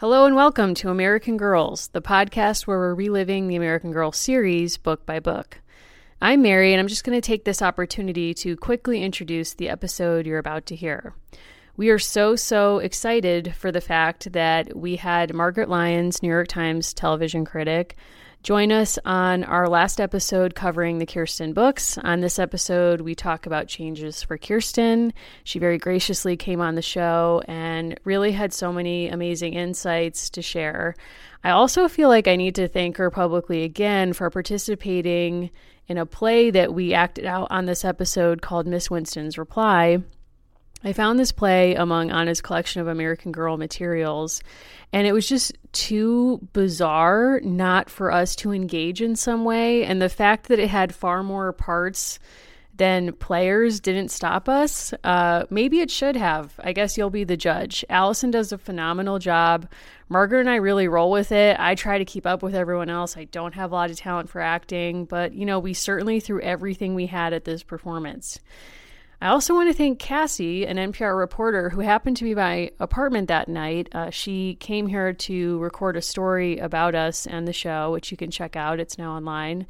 Hello 0.00 0.24
and 0.24 0.34
welcome 0.34 0.72
to 0.76 0.88
American 0.88 1.36
Girls, 1.36 1.88
the 1.88 2.00
podcast 2.00 2.66
where 2.66 2.78
we're 2.78 2.94
reliving 2.94 3.48
the 3.48 3.56
American 3.56 3.92
Girl 3.92 4.12
series 4.12 4.78
book 4.78 5.04
by 5.04 5.20
book. 5.20 5.60
I'm 6.22 6.40
Mary, 6.40 6.72
and 6.72 6.80
I'm 6.80 6.88
just 6.88 7.04
going 7.04 7.20
to 7.20 7.26
take 7.26 7.44
this 7.44 7.60
opportunity 7.60 8.32
to 8.32 8.56
quickly 8.56 9.02
introduce 9.02 9.52
the 9.52 9.68
episode 9.68 10.24
you're 10.24 10.38
about 10.38 10.64
to 10.64 10.74
hear. 10.74 11.12
We 11.76 11.90
are 11.90 11.98
so, 11.98 12.34
so 12.34 12.78
excited 12.78 13.54
for 13.54 13.70
the 13.70 13.82
fact 13.82 14.32
that 14.32 14.74
we 14.74 14.96
had 14.96 15.34
Margaret 15.34 15.68
Lyons, 15.68 16.22
New 16.22 16.30
York 16.30 16.48
Times 16.48 16.94
television 16.94 17.44
critic, 17.44 17.94
Join 18.42 18.72
us 18.72 18.98
on 19.04 19.44
our 19.44 19.68
last 19.68 20.00
episode 20.00 20.54
covering 20.54 20.98
the 20.98 21.04
Kirsten 21.04 21.52
books. 21.52 21.98
On 21.98 22.20
this 22.20 22.38
episode, 22.38 23.02
we 23.02 23.14
talk 23.14 23.44
about 23.44 23.68
changes 23.68 24.22
for 24.22 24.38
Kirsten. 24.38 25.12
She 25.44 25.58
very 25.58 25.76
graciously 25.76 26.38
came 26.38 26.58
on 26.58 26.74
the 26.74 26.80
show 26.80 27.42
and 27.46 28.00
really 28.04 28.32
had 28.32 28.54
so 28.54 28.72
many 28.72 29.08
amazing 29.08 29.52
insights 29.52 30.30
to 30.30 30.40
share. 30.40 30.94
I 31.44 31.50
also 31.50 31.86
feel 31.86 32.08
like 32.08 32.26
I 32.26 32.36
need 32.36 32.54
to 32.54 32.66
thank 32.66 32.96
her 32.96 33.10
publicly 33.10 33.62
again 33.62 34.14
for 34.14 34.30
participating 34.30 35.50
in 35.86 35.98
a 35.98 36.06
play 36.06 36.50
that 36.50 36.72
we 36.72 36.94
acted 36.94 37.26
out 37.26 37.48
on 37.50 37.66
this 37.66 37.84
episode 37.84 38.40
called 38.40 38.66
Miss 38.66 38.90
Winston's 38.90 39.36
Reply. 39.36 39.98
I 40.82 40.92
found 40.92 41.18
this 41.18 41.32
play 41.32 41.74
among 41.74 42.10
Anna's 42.10 42.40
collection 42.40 42.80
of 42.80 42.88
American 42.88 43.32
Girl 43.32 43.56
materials, 43.56 44.42
and 44.92 45.06
it 45.06 45.12
was 45.12 45.28
just 45.28 45.52
too 45.72 46.40
bizarre 46.52 47.40
not 47.42 47.90
for 47.90 48.10
us 48.10 48.34
to 48.36 48.52
engage 48.52 49.02
in 49.02 49.14
some 49.14 49.44
way. 49.44 49.84
And 49.84 50.00
the 50.00 50.08
fact 50.08 50.48
that 50.48 50.58
it 50.58 50.70
had 50.70 50.94
far 50.94 51.22
more 51.22 51.52
parts 51.52 52.18
than 52.80 53.12
players 53.12 53.78
didn't 53.78 54.08
stop 54.08 54.48
us. 54.48 54.94
Uh, 55.04 55.44
maybe 55.50 55.80
it 55.80 55.90
should 55.90 56.16
have. 56.16 56.58
I 56.64 56.72
guess 56.72 56.96
you'll 56.96 57.10
be 57.10 57.24
the 57.24 57.36
judge. 57.36 57.84
Allison 57.90 58.30
does 58.30 58.52
a 58.52 58.58
phenomenal 58.58 59.18
job. 59.18 59.68
Margaret 60.08 60.40
and 60.40 60.48
I 60.48 60.56
really 60.56 60.88
roll 60.88 61.10
with 61.10 61.30
it. 61.30 61.60
I 61.60 61.74
try 61.74 61.98
to 61.98 62.06
keep 62.06 62.26
up 62.26 62.42
with 62.42 62.54
everyone 62.54 62.88
else. 62.88 63.18
I 63.18 63.24
don't 63.24 63.52
have 63.52 63.70
a 63.70 63.74
lot 63.74 63.90
of 63.90 63.98
talent 63.98 64.30
for 64.30 64.40
acting, 64.40 65.04
but 65.04 65.34
you 65.34 65.44
know, 65.44 65.58
we 65.58 65.74
certainly 65.74 66.20
threw 66.20 66.40
everything 66.40 66.94
we 66.94 67.04
had 67.04 67.34
at 67.34 67.44
this 67.44 67.62
performance. 67.62 68.40
I 69.22 69.28
also 69.28 69.52
want 69.52 69.68
to 69.68 69.74
thank 69.74 69.98
Cassie, 69.98 70.66
an 70.66 70.78
NPR 70.78 71.18
reporter 71.18 71.68
who 71.68 71.80
happened 71.80 72.16
to 72.16 72.24
be 72.24 72.34
my 72.34 72.70
apartment 72.80 73.28
that 73.28 73.48
night. 73.48 73.90
Uh, 73.92 74.08
she 74.08 74.54
came 74.54 74.86
here 74.86 75.12
to 75.12 75.58
record 75.58 75.98
a 75.98 76.02
story 76.02 76.56
about 76.56 76.94
us 76.94 77.26
and 77.26 77.46
the 77.46 77.52
show, 77.52 77.92
which 77.92 78.10
you 78.10 78.16
can 78.16 78.30
check 78.30 78.56
out. 78.56 78.80
It's 78.80 78.96
now 78.96 79.12
online. 79.12 79.66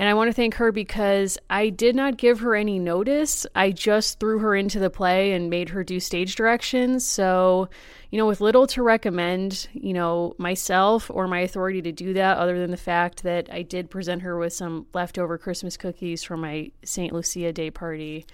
And 0.00 0.08
I 0.08 0.14
want 0.14 0.28
to 0.28 0.32
thank 0.32 0.54
her 0.54 0.72
because 0.72 1.38
I 1.48 1.68
did 1.68 1.94
not 1.94 2.16
give 2.16 2.40
her 2.40 2.56
any 2.56 2.80
notice. 2.80 3.46
I 3.54 3.70
just 3.70 4.18
threw 4.18 4.40
her 4.40 4.56
into 4.56 4.80
the 4.80 4.90
play 4.90 5.34
and 5.34 5.50
made 5.50 5.68
her 5.68 5.84
do 5.84 6.00
stage 6.00 6.34
directions. 6.34 7.06
So, 7.06 7.68
you 8.10 8.18
know, 8.18 8.26
with 8.26 8.40
little 8.40 8.66
to 8.68 8.82
recommend, 8.82 9.68
you 9.72 9.92
know, 9.92 10.34
myself 10.36 11.10
or 11.14 11.28
my 11.28 11.40
authority 11.40 11.80
to 11.82 11.92
do 11.92 12.14
that, 12.14 12.38
other 12.38 12.58
than 12.58 12.72
the 12.72 12.76
fact 12.76 13.22
that 13.22 13.52
I 13.52 13.62
did 13.62 13.88
present 13.88 14.22
her 14.22 14.36
with 14.36 14.52
some 14.52 14.86
leftover 14.94 15.38
Christmas 15.38 15.76
cookies 15.76 16.24
from 16.24 16.40
my 16.40 16.72
St. 16.82 17.12
Lucia 17.12 17.52
Day 17.52 17.70
party. 17.70 18.26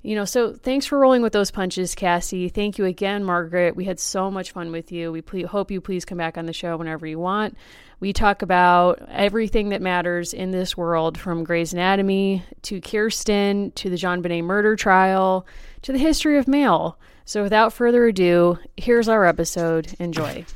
You 0.00 0.14
know, 0.14 0.24
so 0.24 0.52
thanks 0.52 0.86
for 0.86 0.98
rolling 0.98 1.22
with 1.22 1.32
those 1.32 1.50
punches, 1.50 1.96
Cassie. 1.96 2.48
Thank 2.48 2.78
you 2.78 2.84
again, 2.84 3.24
Margaret. 3.24 3.74
We 3.74 3.84
had 3.84 3.98
so 3.98 4.30
much 4.30 4.52
fun 4.52 4.70
with 4.70 4.92
you. 4.92 5.10
We 5.10 5.22
ple- 5.22 5.48
hope 5.48 5.72
you 5.72 5.80
please 5.80 6.04
come 6.04 6.18
back 6.18 6.38
on 6.38 6.46
the 6.46 6.52
show 6.52 6.76
whenever 6.76 7.04
you 7.04 7.18
want. 7.18 7.56
We 7.98 8.12
talk 8.12 8.42
about 8.42 9.02
everything 9.10 9.70
that 9.70 9.82
matters 9.82 10.32
in 10.32 10.52
this 10.52 10.76
world 10.76 11.18
from 11.18 11.42
Grey's 11.42 11.72
Anatomy 11.72 12.44
to 12.62 12.80
Kirsten 12.80 13.72
to 13.72 13.90
the 13.90 13.96
JonBenét 13.96 14.44
murder 14.44 14.76
trial 14.76 15.46
to 15.82 15.92
the 15.92 15.98
history 15.98 16.38
of 16.38 16.46
mail. 16.46 16.96
So 17.24 17.42
without 17.42 17.72
further 17.72 18.06
ado, 18.06 18.58
here's 18.76 19.08
our 19.08 19.26
episode. 19.26 19.94
Enjoy. 19.98 20.46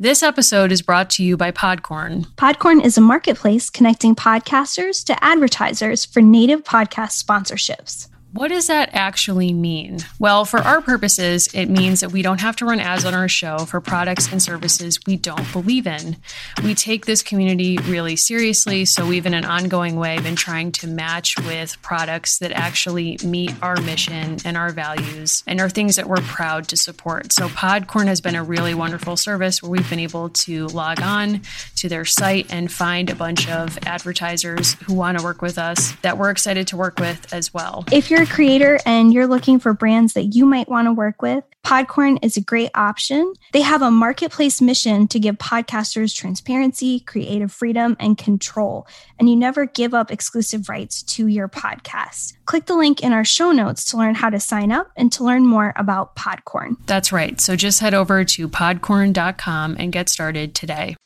This 0.00 0.22
episode 0.22 0.70
is 0.70 0.80
brought 0.80 1.10
to 1.10 1.24
you 1.24 1.36
by 1.36 1.50
Podcorn. 1.50 2.26
Podcorn 2.36 2.84
is 2.84 2.96
a 2.96 3.00
marketplace 3.00 3.68
connecting 3.68 4.14
podcasters 4.14 5.02
to 5.06 5.24
advertisers 5.24 6.04
for 6.04 6.22
native 6.22 6.62
podcast 6.62 7.20
sponsorships. 7.20 8.06
What 8.32 8.48
does 8.48 8.66
that 8.66 8.90
actually 8.92 9.54
mean? 9.54 10.00
Well, 10.18 10.44
for 10.44 10.58
our 10.58 10.82
purposes, 10.82 11.48
it 11.54 11.70
means 11.70 12.00
that 12.00 12.12
we 12.12 12.20
don't 12.20 12.42
have 12.42 12.56
to 12.56 12.66
run 12.66 12.78
ads 12.78 13.06
on 13.06 13.14
our 13.14 13.28
show 13.28 13.58
for 13.58 13.80
products 13.80 14.30
and 14.30 14.42
services 14.42 15.00
we 15.06 15.16
don't 15.16 15.50
believe 15.50 15.86
in. 15.86 16.18
We 16.62 16.74
take 16.74 17.06
this 17.06 17.22
community 17.22 17.78
really 17.78 18.16
seriously, 18.16 18.84
so 18.84 19.06
we've 19.06 19.24
in 19.24 19.32
an 19.32 19.46
ongoing 19.46 19.96
way 19.96 20.20
been 20.20 20.36
trying 20.36 20.72
to 20.72 20.86
match 20.86 21.38
with 21.38 21.80
products 21.80 22.38
that 22.40 22.52
actually 22.52 23.18
meet 23.24 23.54
our 23.62 23.80
mission 23.80 24.36
and 24.44 24.58
our 24.58 24.70
values 24.70 25.42
and 25.46 25.58
are 25.58 25.70
things 25.70 25.96
that 25.96 26.06
we're 26.06 26.16
proud 26.16 26.68
to 26.68 26.76
support. 26.76 27.32
So 27.32 27.48
Podcorn 27.48 28.08
has 28.08 28.20
been 28.20 28.34
a 28.34 28.44
really 28.44 28.74
wonderful 28.74 29.16
service 29.16 29.62
where 29.62 29.70
we've 29.70 29.88
been 29.88 29.98
able 29.98 30.28
to 30.28 30.66
log 30.66 31.00
on 31.00 31.40
to 31.76 31.88
their 31.88 32.04
site 32.04 32.52
and 32.52 32.70
find 32.70 33.08
a 33.08 33.14
bunch 33.14 33.48
of 33.48 33.78
advertisers 33.86 34.74
who 34.84 34.92
want 34.92 35.18
to 35.18 35.24
work 35.24 35.40
with 35.40 35.56
us 35.56 35.92
that 36.02 36.18
we're 36.18 36.30
excited 36.30 36.66
to 36.68 36.76
work 36.76 36.98
with 36.98 37.32
as 37.32 37.54
well. 37.54 37.84
If 37.90 38.10
you're 38.10 38.27
creator 38.28 38.78
and 38.86 39.12
you're 39.12 39.26
looking 39.26 39.58
for 39.58 39.72
brands 39.72 40.12
that 40.12 40.34
you 40.34 40.46
might 40.46 40.68
want 40.68 40.86
to 40.86 40.92
work 40.92 41.22
with, 41.22 41.44
Podcorn 41.64 42.18
is 42.22 42.36
a 42.36 42.40
great 42.40 42.70
option. 42.74 43.34
They 43.52 43.60
have 43.60 43.82
a 43.82 43.90
marketplace 43.90 44.60
mission 44.60 45.06
to 45.08 45.18
give 45.18 45.36
podcasters 45.36 46.14
transparency, 46.14 47.00
creative 47.00 47.52
freedom, 47.52 47.96
and 48.00 48.16
control. 48.16 48.86
And 49.18 49.28
you 49.28 49.36
never 49.36 49.66
give 49.66 49.92
up 49.92 50.10
exclusive 50.10 50.68
rights 50.68 51.02
to 51.02 51.26
your 51.26 51.48
podcast. 51.48 52.34
Click 52.46 52.66
the 52.66 52.76
link 52.76 53.02
in 53.02 53.12
our 53.12 53.24
show 53.24 53.52
notes 53.52 53.84
to 53.90 53.96
learn 53.98 54.14
how 54.14 54.30
to 54.30 54.40
sign 54.40 54.72
up 54.72 54.90
and 54.96 55.12
to 55.12 55.24
learn 55.24 55.44
more 55.46 55.72
about 55.76 56.16
Podcorn. 56.16 56.76
That's 56.86 57.12
right. 57.12 57.38
So 57.40 57.56
just 57.56 57.80
head 57.80 57.92
over 57.92 58.24
to 58.24 58.48
podcorn.com 58.48 59.76
and 59.78 59.92
get 59.92 60.08
started 60.08 60.54
today. 60.54 60.96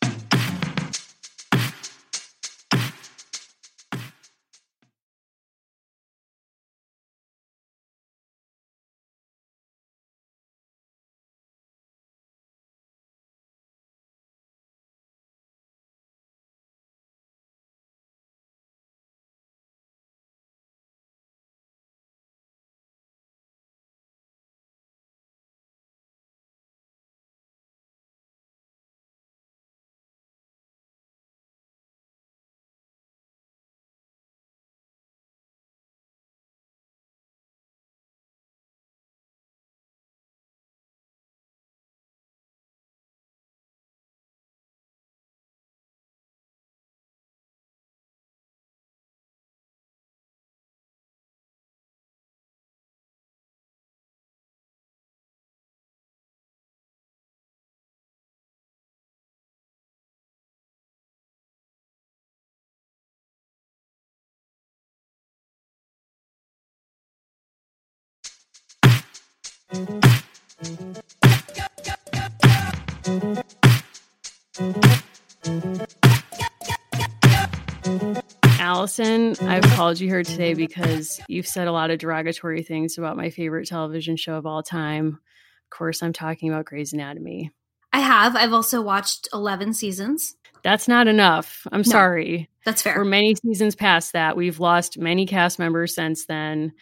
Allison, 78.58 79.34
I've 79.48 79.62
called 79.62 79.98
you 79.98 80.08
here 80.08 80.22
today 80.22 80.52
because 80.52 81.20
you've 81.26 81.46
said 81.46 81.68
a 81.68 81.72
lot 81.72 81.90
of 81.90 81.98
derogatory 81.98 82.62
things 82.62 82.98
about 82.98 83.16
my 83.16 83.30
favorite 83.30 83.66
television 83.66 84.16
show 84.16 84.34
of 84.34 84.44
all 84.44 84.62
time. 84.62 85.06
Of 85.06 85.70
course, 85.70 86.02
I'm 86.02 86.12
talking 86.12 86.50
about 86.50 86.66
Grey's 86.66 86.92
Anatomy. 86.92 87.50
I 87.94 88.00
have. 88.00 88.36
I've 88.36 88.52
also 88.52 88.82
watched 88.82 89.28
11 89.32 89.72
seasons. 89.72 90.36
That's 90.62 90.86
not 90.86 91.08
enough. 91.08 91.66
I'm 91.72 91.78
no, 91.80 91.84
sorry. 91.84 92.50
That's 92.66 92.82
fair. 92.82 92.96
We're 92.98 93.04
many 93.04 93.36
seasons 93.36 93.74
past 93.74 94.12
that. 94.12 94.36
We've 94.36 94.60
lost 94.60 94.98
many 94.98 95.24
cast 95.24 95.58
members 95.58 95.94
since 95.94 96.26
then 96.26 96.74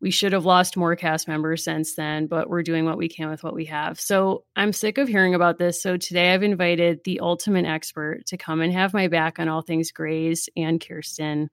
we 0.00 0.10
should 0.10 0.32
have 0.32 0.44
lost 0.44 0.76
more 0.76 0.94
cast 0.94 1.26
members 1.26 1.64
since 1.64 1.94
then, 1.94 2.26
but 2.26 2.48
we're 2.48 2.62
doing 2.62 2.84
what 2.84 2.98
we 2.98 3.08
can 3.08 3.30
with 3.30 3.42
what 3.42 3.54
we 3.54 3.64
have. 3.64 3.98
So 3.98 4.44
I'm 4.54 4.72
sick 4.72 4.96
of 4.98 5.08
hearing 5.08 5.34
about 5.34 5.58
this. 5.58 5.82
So 5.82 5.96
today 5.96 6.32
I've 6.32 6.44
invited 6.44 7.00
the 7.04 7.20
ultimate 7.20 7.66
expert 7.66 8.24
to 8.26 8.36
come 8.36 8.60
and 8.60 8.72
have 8.72 8.94
my 8.94 9.08
back 9.08 9.38
on 9.38 9.48
all 9.48 9.62
things 9.62 9.90
Grey's 9.90 10.48
and 10.56 10.80
Kirsten. 10.80 11.50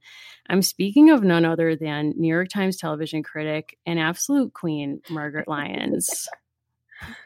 I'm 0.47 0.61
speaking 0.61 1.09
of 1.09 1.23
none 1.23 1.45
other 1.45 1.75
than 1.75 2.13
New 2.17 2.27
York 2.27 2.49
Times 2.49 2.77
television 2.77 3.23
critic 3.23 3.77
and 3.85 3.99
absolute 3.99 4.53
queen, 4.53 5.01
Margaret 5.09 5.47
Lyons. 5.47 6.27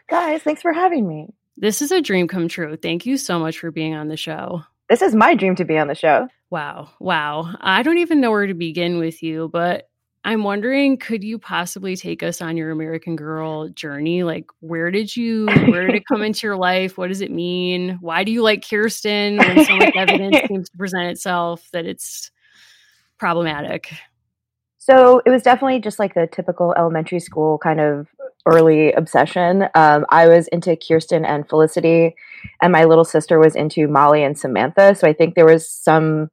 Guys, 0.10 0.42
thanks 0.42 0.62
for 0.62 0.72
having 0.72 1.08
me. 1.08 1.28
This 1.58 1.82
is 1.82 1.92
a 1.92 2.02
dream 2.02 2.30
come 2.30 2.48
true. 2.48 2.78
Thank 2.78 3.06
you 3.06 3.18
so 3.18 3.38
much 3.38 3.60
for 3.60 3.72
being 3.72 3.94
on 3.94 4.08
the 4.08 4.16
show. 4.16 4.64
This 4.88 5.02
is 5.02 5.14
my 5.14 5.36
dream 5.36 5.56
to 5.58 5.66
be 5.66 5.78
on 5.78 5.88
the 5.88 5.96
show. 5.96 6.30
Wow. 6.50 6.90
Wow. 7.00 7.54
I 7.60 7.84
don't 7.84 7.98
even 7.98 8.22
know 8.22 8.32
where 8.32 8.48
to 8.48 8.54
begin 8.54 8.98
with 8.98 9.22
you, 9.22 9.50
but 9.52 9.89
I'm 10.26 10.44
wondering, 10.44 10.98
could 10.98 11.24
you 11.24 11.40
possibly 11.40 11.96
take 11.96 12.24
us 12.24 12.42
on 12.42 12.58
your 12.58 12.72
American 12.72 13.16
Girl 13.16 13.70
journey? 13.70 14.24
Like, 14.24 14.48
where 14.60 14.92
did 14.92 15.16
you, 15.16 15.46
where 15.46 15.88
did 15.88 15.96
it 15.96 16.04
come 16.08 16.22
into 16.24 16.46
your 16.46 16.58
life? 16.58 16.98
What 16.98 17.08
does 17.08 17.22
it 17.22 17.32
mean? 17.32 17.98
Why 18.02 18.24
do 18.26 18.32
you 18.32 18.44
like 18.44 18.68
Kirsten 18.68 19.38
when 19.38 19.66
so 19.66 19.78
much 19.78 19.96
evidence 19.96 20.38
seems 20.48 20.70
to 20.70 20.78
present 20.78 21.06
itself 21.06 21.70
that 21.72 21.86
it's 21.86 22.32
problematic? 23.18 23.94
So 24.78 25.22
it 25.26 25.30
was 25.30 25.44
definitely 25.44 25.80
just 25.80 26.00
like 26.00 26.16
the 26.16 26.28
typical 26.28 26.74
elementary 26.78 27.20
school 27.20 27.58
kind 27.58 27.80
of 27.80 28.08
early 28.46 28.92
obsession. 28.94 29.68
Um, 29.76 30.06
I 30.10 30.28
was 30.28 30.48
into 30.50 30.76
Kirsten 30.76 31.24
and 31.24 31.48
Felicity, 31.48 32.16
and 32.62 32.72
my 32.72 32.86
little 32.86 33.06
sister 33.06 33.40
was 33.40 33.56
into 33.56 33.88
Molly 33.88 34.24
and 34.24 34.38
Samantha. 34.38 34.96
So 34.96 35.08
I 35.08 35.14
think 35.14 35.36
there 35.36 35.46
was 35.46 35.70
some 35.70 36.30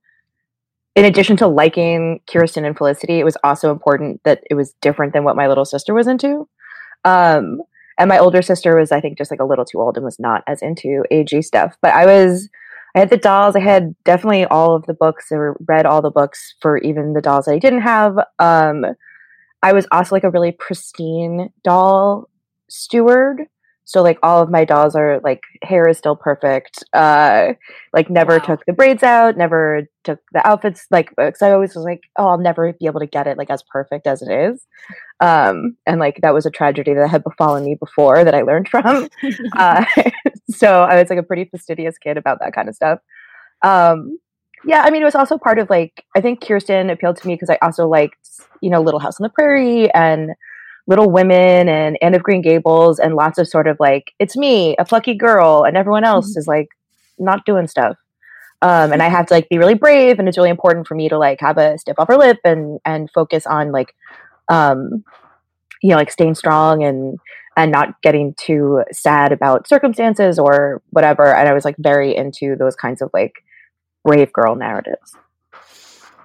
in 0.96 1.04
addition 1.04 1.36
to 1.36 1.46
liking 1.46 2.20
Kirsten 2.26 2.64
and 2.64 2.76
Felicity, 2.76 3.20
it 3.20 3.24
was 3.24 3.36
also 3.44 3.70
important 3.70 4.22
that 4.24 4.42
it 4.50 4.54
was 4.54 4.72
different 4.80 5.12
than 5.12 5.24
what 5.24 5.36
my 5.36 5.46
little 5.46 5.66
sister 5.66 5.92
was 5.92 6.06
into. 6.06 6.48
Um, 7.04 7.60
and 7.98 8.08
my 8.08 8.18
older 8.18 8.40
sister 8.40 8.76
was, 8.76 8.90
I 8.90 9.00
think, 9.02 9.18
just 9.18 9.30
like 9.30 9.40
a 9.40 9.44
little 9.44 9.66
too 9.66 9.78
old 9.78 9.96
and 9.96 10.04
was 10.04 10.18
not 10.18 10.42
as 10.46 10.62
into 10.62 11.04
AG 11.10 11.42
stuff. 11.42 11.76
But 11.82 11.92
I 11.92 12.06
was, 12.06 12.48
I 12.94 13.00
had 13.00 13.10
the 13.10 13.18
dolls. 13.18 13.56
I 13.56 13.60
had 13.60 13.94
definitely 14.04 14.46
all 14.46 14.74
of 14.74 14.86
the 14.86 14.94
books 14.94 15.26
or 15.30 15.58
read 15.68 15.84
all 15.84 16.00
the 16.00 16.10
books 16.10 16.54
for 16.62 16.78
even 16.78 17.12
the 17.12 17.20
dolls 17.20 17.44
that 17.44 17.52
I 17.52 17.58
didn't 17.58 17.82
have. 17.82 18.16
Um, 18.38 18.86
I 19.62 19.74
was 19.74 19.86
also 19.92 20.14
like 20.14 20.24
a 20.24 20.30
really 20.30 20.52
pristine 20.52 21.50
doll 21.62 22.30
steward. 22.68 23.42
So 23.86 24.02
like 24.02 24.18
all 24.20 24.42
of 24.42 24.50
my 24.50 24.64
dolls 24.64 24.96
are 24.96 25.20
like 25.20 25.42
hair 25.62 25.88
is 25.88 25.96
still 25.96 26.16
perfect. 26.16 26.82
Uh 26.92 27.54
like 27.92 28.10
never 28.10 28.38
wow. 28.38 28.44
took 28.44 28.66
the 28.66 28.72
braids 28.72 29.04
out, 29.04 29.36
never 29.36 29.88
took 30.02 30.18
the 30.32 30.46
outfits 30.46 30.86
like 30.90 31.10
because 31.16 31.40
I 31.40 31.52
always 31.52 31.74
was 31.76 31.84
like, 31.84 32.02
oh, 32.18 32.26
I'll 32.26 32.38
never 32.38 32.72
be 32.72 32.86
able 32.86 32.98
to 32.98 33.06
get 33.06 33.28
it 33.28 33.38
like 33.38 33.48
as 33.48 33.62
perfect 33.62 34.08
as 34.08 34.22
it 34.22 34.30
is. 34.30 34.66
Um 35.20 35.76
and 35.86 36.00
like 36.00 36.18
that 36.22 36.34
was 36.34 36.44
a 36.46 36.50
tragedy 36.50 36.94
that 36.94 37.08
had 37.08 37.22
befallen 37.22 37.64
me 37.64 37.76
before 37.76 38.24
that 38.24 38.34
I 38.34 38.42
learned 38.42 38.68
from. 38.70 39.08
uh 39.56 39.84
so 40.50 40.82
I 40.82 41.00
was 41.00 41.08
like 41.08 41.20
a 41.20 41.22
pretty 41.22 41.44
fastidious 41.44 41.96
kid 41.96 42.16
about 42.16 42.40
that 42.40 42.54
kind 42.54 42.68
of 42.68 42.74
stuff. 42.74 42.98
Um 43.62 44.18
yeah, 44.64 44.82
I 44.82 44.90
mean 44.90 45.02
it 45.02 45.06
was 45.06 45.14
also 45.14 45.38
part 45.38 45.60
of 45.60 45.70
like 45.70 46.04
I 46.16 46.20
think 46.20 46.40
Kirsten 46.44 46.90
appealed 46.90 47.18
to 47.18 47.26
me 47.28 47.34
because 47.34 47.50
I 47.50 47.58
also 47.62 47.86
liked, 47.86 48.28
you 48.60 48.68
know, 48.68 48.82
Little 48.82 48.98
House 48.98 49.20
on 49.20 49.22
the 49.22 49.30
Prairie 49.30 49.92
and 49.94 50.32
Little 50.86 51.10
Women 51.10 51.68
and 51.68 51.98
Anne 52.00 52.14
of 52.14 52.22
Green 52.22 52.42
Gables 52.42 52.98
and 52.98 53.14
lots 53.14 53.38
of 53.38 53.48
sort 53.48 53.66
of 53.66 53.76
like 53.80 54.12
it's 54.18 54.36
me, 54.36 54.76
a 54.78 54.84
plucky 54.84 55.14
girl, 55.14 55.64
and 55.64 55.76
everyone 55.76 56.04
else 56.04 56.30
mm-hmm. 56.30 56.38
is 56.38 56.46
like 56.46 56.68
not 57.18 57.44
doing 57.44 57.66
stuff. 57.66 57.96
Um, 58.62 58.92
and 58.92 59.02
I 59.02 59.08
have 59.08 59.26
to 59.26 59.34
like 59.34 59.48
be 59.48 59.58
really 59.58 59.74
brave, 59.74 60.18
and 60.18 60.28
it's 60.28 60.38
really 60.38 60.50
important 60.50 60.86
for 60.86 60.94
me 60.94 61.08
to 61.08 61.18
like 61.18 61.40
have 61.40 61.58
a 61.58 61.76
stiff 61.78 61.98
upper 61.98 62.16
lip 62.16 62.38
and 62.44 62.80
and 62.84 63.10
focus 63.10 63.46
on 63.46 63.72
like, 63.72 63.94
um, 64.48 65.04
you 65.82 65.90
know, 65.90 65.96
like 65.96 66.10
staying 66.10 66.34
strong 66.36 66.82
and 66.84 67.18
and 67.56 67.72
not 67.72 68.00
getting 68.02 68.34
too 68.34 68.82
sad 68.92 69.32
about 69.32 69.66
circumstances 69.66 70.38
or 70.38 70.82
whatever. 70.90 71.34
And 71.34 71.48
I 71.48 71.54
was 71.54 71.64
like 71.64 71.76
very 71.78 72.14
into 72.14 72.54
those 72.56 72.76
kinds 72.76 73.00
of 73.00 73.10
like 73.12 73.42
brave 74.04 74.32
girl 74.32 74.54
narratives. 74.54 75.16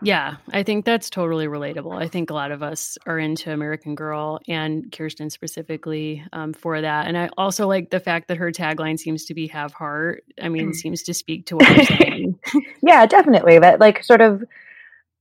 Yeah, 0.03 0.37
I 0.51 0.63
think 0.63 0.85
that's 0.85 1.09
totally 1.09 1.45
relatable. 1.45 1.95
I 1.95 2.07
think 2.07 2.29
a 2.29 2.33
lot 2.33 2.51
of 2.51 2.63
us 2.63 2.97
are 3.05 3.19
into 3.19 3.51
American 3.51 3.93
Girl 3.93 4.39
and 4.47 4.91
Kirsten 4.91 5.29
specifically 5.29 6.23
um, 6.33 6.53
for 6.53 6.81
that. 6.81 7.07
And 7.07 7.17
I 7.17 7.29
also 7.37 7.67
like 7.67 7.91
the 7.91 7.99
fact 7.99 8.27
that 8.27 8.37
her 8.37 8.51
tagline 8.51 8.99
seems 8.99 9.25
to 9.25 9.35
be 9.35 9.47
have 9.47 9.73
heart. 9.73 10.23
I 10.41 10.49
mean, 10.49 10.71
mm. 10.71 10.75
seems 10.75 11.03
to 11.03 11.13
speak 11.13 11.45
to 11.47 11.57
what 11.57 11.69
you're 11.69 11.85
saying. 11.85 12.39
yeah, 12.81 13.05
definitely. 13.05 13.59
That 13.59 13.79
like 13.79 14.03
sort 14.03 14.21
of 14.21 14.43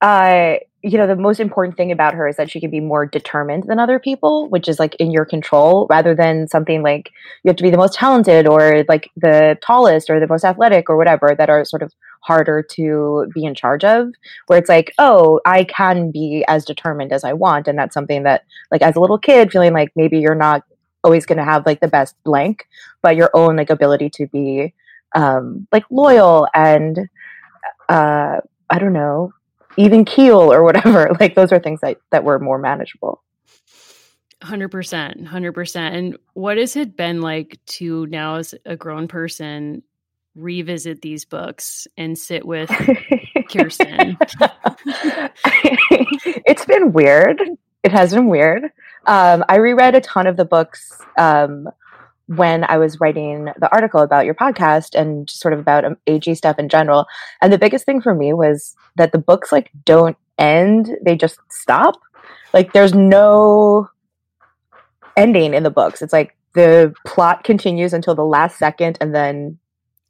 uh 0.00 0.54
you 0.82 0.96
know 0.96 1.06
the 1.06 1.16
most 1.16 1.40
important 1.40 1.76
thing 1.76 1.92
about 1.92 2.14
her 2.14 2.26
is 2.26 2.36
that 2.36 2.50
she 2.50 2.58
can 2.58 2.70
be 2.70 2.80
more 2.80 3.04
determined 3.04 3.64
than 3.64 3.78
other 3.78 3.98
people 3.98 4.48
which 4.48 4.66
is 4.66 4.78
like 4.78 4.94
in 4.96 5.10
your 5.10 5.26
control 5.26 5.86
rather 5.90 6.14
than 6.14 6.48
something 6.48 6.82
like 6.82 7.10
you 7.42 7.48
have 7.48 7.56
to 7.56 7.62
be 7.62 7.70
the 7.70 7.76
most 7.76 7.94
talented 7.94 8.46
or 8.46 8.82
like 8.88 9.10
the 9.16 9.58
tallest 9.62 10.08
or 10.08 10.18
the 10.18 10.26
most 10.26 10.42
athletic 10.42 10.88
or 10.88 10.96
whatever 10.96 11.34
that 11.36 11.50
are 11.50 11.64
sort 11.66 11.82
of 11.82 11.92
harder 12.20 12.62
to 12.62 13.26
be 13.34 13.44
in 13.44 13.54
charge 13.54 13.84
of 13.84 14.08
where 14.46 14.58
it's 14.58 14.68
like 14.68 14.92
oh 14.98 15.40
i 15.46 15.64
can 15.64 16.10
be 16.10 16.44
as 16.48 16.64
determined 16.64 17.12
as 17.12 17.24
i 17.24 17.32
want 17.32 17.66
and 17.66 17.78
that's 17.78 17.94
something 17.94 18.22
that 18.22 18.44
like 18.70 18.82
as 18.82 18.96
a 18.96 19.00
little 19.00 19.18
kid 19.18 19.50
feeling 19.50 19.72
like 19.72 19.90
maybe 19.96 20.18
you're 20.18 20.34
not 20.34 20.62
always 21.02 21.24
going 21.24 21.38
to 21.38 21.44
have 21.44 21.64
like 21.64 21.80
the 21.80 21.88
best 21.88 22.14
blank 22.24 22.66
but 23.02 23.16
your 23.16 23.30
own 23.34 23.56
like 23.56 23.70
ability 23.70 24.10
to 24.10 24.26
be 24.26 24.74
um 25.14 25.66
like 25.72 25.84
loyal 25.90 26.46
and 26.54 27.08
uh 27.88 28.36
i 28.68 28.78
don't 28.78 28.92
know 28.92 29.32
even 29.76 30.04
keel 30.04 30.52
or 30.52 30.62
whatever. 30.62 31.10
Like 31.20 31.34
those 31.34 31.52
are 31.52 31.58
things 31.58 31.80
that 31.80 31.98
that 32.10 32.24
were 32.24 32.38
more 32.38 32.58
manageable. 32.58 33.22
100% 34.42 34.70
100% 35.28 35.76
and 35.76 36.16
what 36.32 36.56
has 36.56 36.74
it 36.74 36.96
been 36.96 37.20
like 37.20 37.58
to 37.66 38.06
now 38.06 38.36
as 38.36 38.54
a 38.64 38.74
grown 38.74 39.06
person 39.06 39.82
revisit 40.34 41.02
these 41.02 41.24
books 41.24 41.86
and 41.96 42.18
sit 42.18 42.46
with 42.46 42.70
Kirsten? 43.50 44.16
it's 46.46 46.64
been 46.64 46.92
weird. 46.92 47.40
It 47.82 47.92
has 47.92 48.12
been 48.12 48.28
weird. 48.28 48.64
Um, 49.06 49.44
I 49.48 49.56
reread 49.56 49.94
a 49.94 50.00
ton 50.00 50.26
of 50.26 50.36
the 50.36 50.44
books 50.44 51.00
um, 51.16 51.68
when 52.26 52.64
I 52.64 52.78
was 52.78 53.00
writing 53.00 53.46
the 53.58 53.72
article 53.72 54.00
about 54.00 54.24
your 54.24 54.34
podcast 54.34 54.94
and 54.94 55.28
sort 55.28 55.54
of 55.54 55.60
about 55.60 55.84
um, 55.84 55.96
AG 56.06 56.32
stuff 56.34 56.58
in 56.58 56.68
general. 56.68 57.06
And 57.40 57.52
the 57.52 57.58
biggest 57.58 57.86
thing 57.86 58.00
for 58.00 58.14
me 58.14 58.32
was 58.32 58.76
that 58.96 59.12
the 59.12 59.18
books 59.18 59.50
like 59.50 59.70
don't 59.84 60.16
end; 60.38 60.90
they 61.02 61.16
just 61.16 61.38
stop. 61.50 61.96
Like 62.52 62.72
there's 62.72 62.94
no 62.94 63.88
ending 65.16 65.54
in 65.54 65.62
the 65.62 65.70
books. 65.70 66.02
It's 66.02 66.12
like 66.12 66.36
the 66.54 66.94
plot 67.06 67.44
continues 67.44 67.92
until 67.92 68.14
the 68.14 68.24
last 68.24 68.58
second, 68.58 68.98
and 69.00 69.14
then 69.14 69.58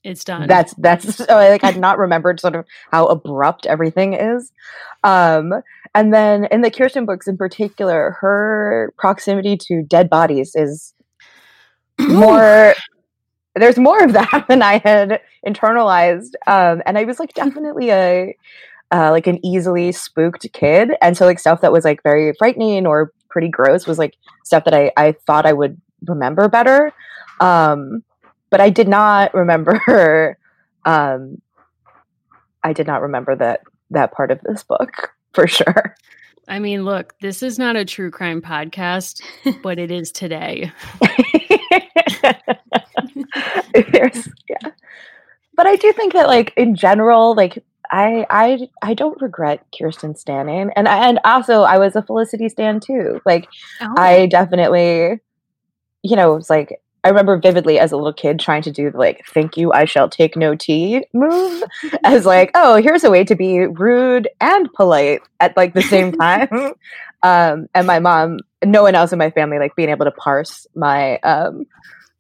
it's 0.03 0.25
done. 0.25 0.47
That's 0.49 0.75
that's 0.75 1.17
so 1.17 1.25
like 1.29 1.65
I'd 1.65 1.79
not 1.79 1.99
remembered 1.99 2.41
sort 2.41 2.57
of 2.57 2.65
how 2.91 3.07
abrupt 3.07 3.67
everything 3.67 4.15
is. 4.15 4.53
Um 5.05 5.53
and 5.95 6.15
then 6.15 6.45
in 6.47 6.61
the 6.61 6.71
Kirsten 6.71 7.07
books 7.07 7.27
in 7.27 7.37
particular, 7.37 8.17
her 8.21 8.93
proximity 8.97 9.57
to 9.57 9.83
dead 9.83 10.09
bodies 10.09 10.53
is 10.55 10.95
more 11.99 12.75
there's 13.57 13.79
more 13.79 14.03
of 14.03 14.13
that 14.13 14.45
than 14.49 14.63
I 14.63 14.79
had 14.79 15.21
internalized. 15.47 16.35
Um 16.47 16.83
and 16.87 16.97
I 16.97 17.05
was 17.05 17.19
like 17.19 17.35
definitely 17.35 17.91
a 17.91 18.37
uh, 18.93 19.13
like 19.13 19.29
an 19.29 19.45
easily 19.47 19.93
spooked 19.93 20.53
kid. 20.53 20.93
And 21.01 21.17
so 21.17 21.25
like 21.25 21.39
stuff 21.39 21.61
that 21.61 21.71
was 21.71 21.85
like 21.85 22.03
very 22.03 22.33
frightening 22.37 22.87
or 22.87 23.13
pretty 23.29 23.49
gross 23.49 23.87
was 23.87 23.99
like 23.99 24.17
stuff 24.45 24.65
that 24.65 24.75
I, 24.75 24.91
I 24.97 25.13
thought 25.29 25.47
I 25.47 25.53
would 25.53 25.81
remember 26.09 26.49
better. 26.49 26.93
Um 27.41 28.03
but 28.51 28.61
I 28.61 28.71
did 28.71 28.89
not 28.89 29.35
remember. 29.35 30.37
Um, 30.85 31.43
I 32.63 32.73
did 32.73 32.87
not 32.87 33.03
remember 33.03 33.37
that 33.37 33.61
that 33.91 34.13
part 34.13 34.31
of 34.31 34.41
this 34.43 34.63
book 34.63 35.13
for 35.33 35.47
sure. 35.47 35.95
I 36.49 36.59
mean, 36.59 36.85
look, 36.85 37.15
this 37.21 37.43
is 37.43 37.59
not 37.59 37.77
a 37.77 37.85
true 37.85 38.11
crime 38.11 38.41
podcast, 38.43 39.23
but 39.63 39.79
it 39.79 39.91
is 39.91 40.11
today. 40.11 40.73
There's, 43.93 44.29
yeah. 44.49 44.71
But 45.55 45.67
I 45.67 45.77
do 45.77 45.93
think 45.93 46.15
that, 46.15 46.27
like 46.27 46.53
in 46.57 46.75
general, 46.75 47.35
like 47.37 47.63
I 47.93 48.27
I 48.31 48.69
I 48.83 48.95
don't 48.95 49.21
regret 49.21 49.65
Kirsten 49.79 50.15
Stanning, 50.15 50.73
and 50.75 50.89
and 50.89 51.21
also 51.25 51.63
I 51.63 51.79
was 51.79 51.95
a 51.95 52.03
Felicity 52.03 52.49
Stan 52.49 52.81
too. 52.81 53.21
Like 53.25 53.47
oh. 53.81 53.95
I 53.97 54.27
definitely, 54.27 55.21
you 56.03 56.17
know, 56.17 56.35
was 56.35 56.51
like 56.51 56.81
I 57.05 57.09
remember 57.09 57.39
vividly 57.39 57.79
as 57.79 57.93
a 57.93 57.97
little 57.97 58.13
kid 58.13 58.39
trying 58.39 58.63
to 58.63 58.71
do 58.71 58.91
the 58.91 58.99
like 58.99 59.25
"Thank 59.33 59.57
you, 59.57 59.73
I 59.73 59.85
shall 59.85 60.09
take 60.09 60.37
no 60.37 60.55
tea" 60.55 61.05
move 61.13 61.63
as 62.05 62.27
like, 62.27 62.51
oh, 62.55 62.77
here's 62.77 63.05
a 63.05 63.11
way 63.11 63.25
to 63.25 63.35
be 63.35 63.61
rude 63.61 64.29
and 64.41 64.73
polite 64.73 65.23
at 65.41 65.57
like 65.57 65.75
the 65.75 65.83
same 65.83 66.13
time. 66.13 66.49
um, 67.23 67.69
and 67.75 67.87
my 67.87 67.99
mom, 67.99 68.41
no 68.65 68.83
one 68.83 68.95
else 68.95 69.13
in 69.13 69.19
my 69.19 69.31
family, 69.31 69.59
like 69.59 69.77
being 69.77 69.89
able 69.89 70.05
to 70.05 70.11
parse 70.13 70.67
my 70.75 71.19
um, 71.19 71.67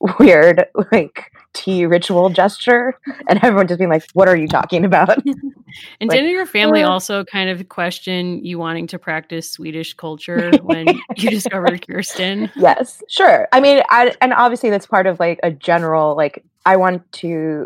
weird 0.18 0.66
like 0.92 1.32
tea 1.52 1.86
ritual 1.86 2.30
gesture, 2.30 2.98
and 3.28 3.42
everyone 3.42 3.66
just 3.66 3.78
being 3.78 3.90
like, 3.90 4.04
"What 4.12 4.28
are 4.28 4.36
you 4.36 4.48
talking 4.48 4.84
about?" 4.84 5.16
and 5.26 6.08
like, 6.08 6.10
didn't 6.10 6.30
your 6.30 6.46
family 6.46 6.82
uh, 6.82 6.90
also 6.90 7.24
kind 7.24 7.50
of 7.50 7.68
question 7.68 8.44
you 8.44 8.58
wanting 8.58 8.86
to 8.88 8.98
practice 8.98 9.50
Swedish 9.50 9.94
culture 9.94 10.50
when 10.62 10.86
you 11.16 11.30
discovered 11.30 11.86
Kirsten? 11.86 12.50
Yes, 12.56 13.02
sure. 13.08 13.48
I 13.52 13.60
mean, 13.60 13.82
I, 13.88 14.14
and 14.20 14.32
obviously 14.32 14.70
that's 14.70 14.86
part 14.86 15.06
of 15.06 15.20
like 15.20 15.40
a 15.42 15.50
general 15.50 16.16
like 16.16 16.44
I 16.66 16.76
want 16.76 17.10
to 17.12 17.64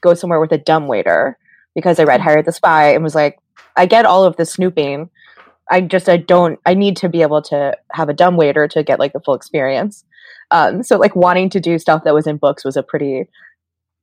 go 0.00 0.14
somewhere 0.14 0.40
with 0.40 0.52
a 0.52 0.58
dumb 0.58 0.86
waiter 0.86 1.38
because 1.74 1.98
I 1.98 2.04
read 2.04 2.20
mm-hmm. 2.20 2.44
The 2.44 2.52
Spy 2.52 2.92
and 2.94 3.02
was 3.02 3.14
like, 3.14 3.38
I 3.76 3.86
get 3.86 4.06
all 4.06 4.24
of 4.24 4.36
the 4.36 4.46
snooping. 4.46 5.10
I 5.70 5.80
just 5.80 6.08
I 6.08 6.18
don't 6.18 6.60
I 6.66 6.74
need 6.74 6.96
to 6.98 7.08
be 7.08 7.22
able 7.22 7.42
to 7.42 7.76
have 7.90 8.08
a 8.08 8.12
dumb 8.12 8.36
waiter 8.36 8.68
to 8.68 8.82
get 8.82 8.98
like 8.98 9.12
the 9.12 9.20
full 9.20 9.34
experience. 9.34 10.04
Um, 10.50 10.82
so 10.82 10.96
like 10.96 11.16
wanting 11.16 11.50
to 11.50 11.60
do 11.60 11.78
stuff 11.78 12.04
that 12.04 12.14
was 12.14 12.26
in 12.26 12.36
books 12.36 12.64
was 12.64 12.76
a 12.76 12.82
pretty 12.82 13.28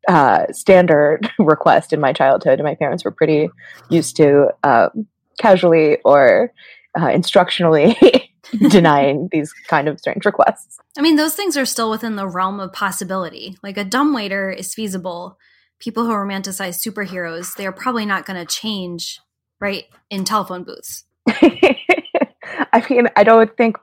uh, 0.07 0.45
standard 0.51 1.29
request 1.39 1.93
in 1.93 1.99
my 1.99 2.13
childhood, 2.13 2.59
and 2.59 2.63
my 2.63 2.75
parents 2.75 3.05
were 3.05 3.11
pretty 3.11 3.49
used 3.89 4.15
to 4.17 4.49
um, 4.63 5.07
casually 5.39 5.97
or 6.03 6.51
uh, 6.95 7.07
instructionally 7.07 7.95
denying 8.69 9.29
these 9.31 9.53
kind 9.67 9.87
of 9.87 9.99
strange 9.99 10.25
requests. 10.25 10.79
I 10.97 11.01
mean, 11.01 11.15
those 11.15 11.35
things 11.35 11.57
are 11.57 11.65
still 11.65 11.89
within 11.89 12.15
the 12.15 12.27
realm 12.27 12.59
of 12.59 12.73
possibility. 12.73 13.57
Like 13.63 13.77
a 13.77 13.83
dumb 13.83 14.13
waiter 14.13 14.49
is 14.49 14.73
feasible. 14.73 15.37
People 15.79 16.05
who 16.05 16.11
romanticize 16.11 16.85
superheroes, 16.85 17.55
they 17.55 17.65
are 17.65 17.71
probably 17.71 18.05
not 18.05 18.25
going 18.25 18.39
to 18.39 18.45
change, 18.45 19.19
right, 19.59 19.85
in 20.09 20.25
telephone 20.25 20.63
booths. 20.63 21.05
I 21.27 22.85
mean, 22.89 23.07
I 23.15 23.23
don't 23.23 23.55
think 23.57 23.77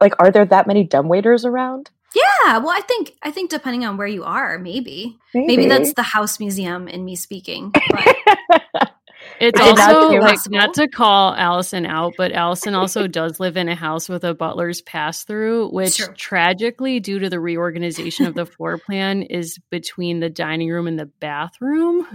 like 0.00 0.14
are 0.18 0.30
there 0.30 0.44
that 0.46 0.66
many 0.66 0.84
dumb 0.84 1.08
waiters 1.08 1.44
around? 1.44 1.90
Yeah, 2.14 2.58
well, 2.58 2.70
I 2.70 2.80
think 2.80 3.14
I 3.22 3.30
think 3.30 3.50
depending 3.50 3.84
on 3.84 3.96
where 3.96 4.06
you 4.06 4.24
are, 4.24 4.58
maybe 4.58 5.18
maybe, 5.34 5.46
maybe 5.46 5.66
that's 5.66 5.94
the 5.94 6.02
house 6.02 6.38
museum 6.38 6.88
in 6.88 7.04
me 7.04 7.16
speaking. 7.16 7.72
it's 9.40 9.60
also 9.60 10.10
like 10.18 10.38
not 10.50 10.74
to 10.74 10.88
call 10.88 11.34
Allison 11.34 11.86
out, 11.86 12.14
but 12.18 12.32
Allison 12.32 12.74
also 12.74 13.06
does 13.06 13.40
live 13.40 13.56
in 13.56 13.68
a 13.68 13.74
house 13.74 14.08
with 14.08 14.24
a 14.24 14.34
butler's 14.34 14.82
pass 14.82 15.24
through, 15.24 15.68
which 15.70 15.94
sure. 15.94 16.12
tragically, 16.14 17.00
due 17.00 17.18
to 17.18 17.30
the 17.30 17.40
reorganization 17.40 18.26
of 18.26 18.34
the 18.34 18.46
floor 18.46 18.78
plan, 18.78 19.22
is 19.22 19.58
between 19.70 20.20
the 20.20 20.30
dining 20.30 20.70
room 20.70 20.86
and 20.86 20.98
the 20.98 21.06
bathroom. 21.06 22.06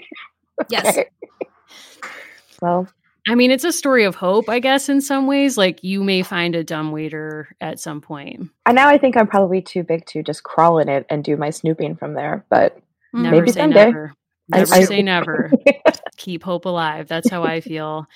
yes. 0.68 0.98
Well, 2.60 2.88
I 3.28 3.34
mean, 3.34 3.50
it's 3.50 3.64
a 3.64 3.72
story 3.72 4.04
of 4.04 4.14
hope, 4.14 4.48
I 4.48 4.58
guess, 4.58 4.88
in 4.88 5.00
some 5.00 5.26
ways. 5.26 5.58
Like 5.58 5.84
you 5.84 6.02
may 6.02 6.22
find 6.22 6.54
a 6.54 6.64
dumb 6.64 6.92
waiter 6.92 7.54
at 7.60 7.78
some 7.78 8.00
point. 8.00 8.50
And 8.64 8.74
now 8.74 8.88
I 8.88 8.96
think 8.96 9.16
I'm 9.16 9.26
probably 9.26 9.60
too 9.60 9.82
big 9.82 10.06
to 10.06 10.22
just 10.22 10.44
crawl 10.44 10.78
in 10.78 10.88
it 10.88 11.04
and 11.10 11.22
do 11.22 11.36
my 11.36 11.50
snooping 11.50 11.96
from 11.96 12.14
there. 12.14 12.46
But 12.48 12.80
never 13.12 13.36
maybe 13.36 13.52
say 13.52 13.60
someday. 13.60 13.86
never. 13.86 14.14
Never 14.48 14.74
I, 14.74 14.84
say 14.84 14.98
I, 14.98 15.02
never. 15.02 15.52
Keep 16.16 16.42
hope 16.42 16.64
alive. 16.64 17.06
That's 17.06 17.28
how 17.28 17.44
I 17.44 17.60
feel. 17.60 18.06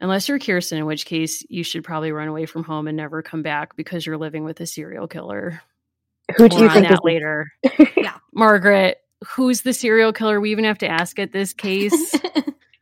Unless 0.00 0.28
you're 0.28 0.38
Kirsten, 0.38 0.78
in 0.78 0.86
which 0.86 1.04
case 1.06 1.44
you 1.48 1.64
should 1.64 1.82
probably 1.82 2.12
run 2.12 2.28
away 2.28 2.46
from 2.46 2.62
home 2.62 2.86
and 2.86 2.96
never 2.96 3.22
come 3.22 3.42
back 3.42 3.74
because 3.74 4.06
you're 4.06 4.18
living 4.18 4.44
with 4.44 4.60
a 4.60 4.66
serial 4.66 5.08
killer. 5.08 5.60
Who 6.36 6.48
do 6.48 6.58
you 6.58 6.70
think 6.70 6.88
that 6.88 6.94
is 6.94 7.00
later? 7.02 7.52
yeah, 7.96 8.18
Margaret. 8.32 8.98
Who's 9.26 9.62
the 9.62 9.72
serial 9.72 10.12
killer? 10.12 10.40
We 10.40 10.50
even 10.50 10.64
have 10.64 10.78
to 10.78 10.88
ask 10.88 11.18
at 11.18 11.32
this 11.32 11.52
case. 11.54 12.14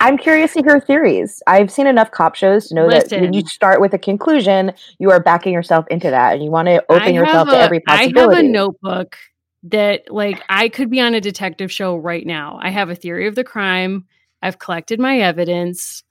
I'm 0.02 0.18
curious 0.18 0.52
to 0.54 0.62
hear 0.62 0.80
theories. 0.80 1.44
I've 1.46 1.70
seen 1.70 1.86
enough 1.86 2.10
cop 2.10 2.34
shows 2.34 2.66
to 2.66 2.74
know 2.74 2.86
Listen, 2.86 3.08
that 3.08 3.20
when 3.20 3.32
you 3.34 3.46
start 3.46 3.80
with 3.80 3.94
a 3.94 3.98
conclusion, 3.98 4.72
you 4.98 5.12
are 5.12 5.20
backing 5.20 5.52
yourself 5.52 5.86
into 5.92 6.10
that, 6.10 6.34
and 6.34 6.42
you 6.42 6.50
want 6.50 6.66
to 6.66 6.84
open 6.88 7.14
yourself 7.14 7.46
a, 7.46 7.52
to 7.52 7.56
every 7.56 7.78
possibility. 7.78 8.18
I 8.18 8.36
have 8.38 8.44
a 8.44 8.48
notebook 8.48 9.16
that, 9.62 10.12
like, 10.12 10.42
I 10.48 10.70
could 10.70 10.90
be 10.90 11.00
on 11.00 11.14
a 11.14 11.20
detective 11.20 11.70
show 11.70 11.94
right 11.94 12.26
now. 12.26 12.58
I 12.60 12.70
have 12.70 12.90
a 12.90 12.96
theory 12.96 13.28
of 13.28 13.36
the 13.36 13.44
crime. 13.44 14.06
I've 14.42 14.58
collected 14.58 14.98
my 14.98 15.20
evidence. 15.20 16.02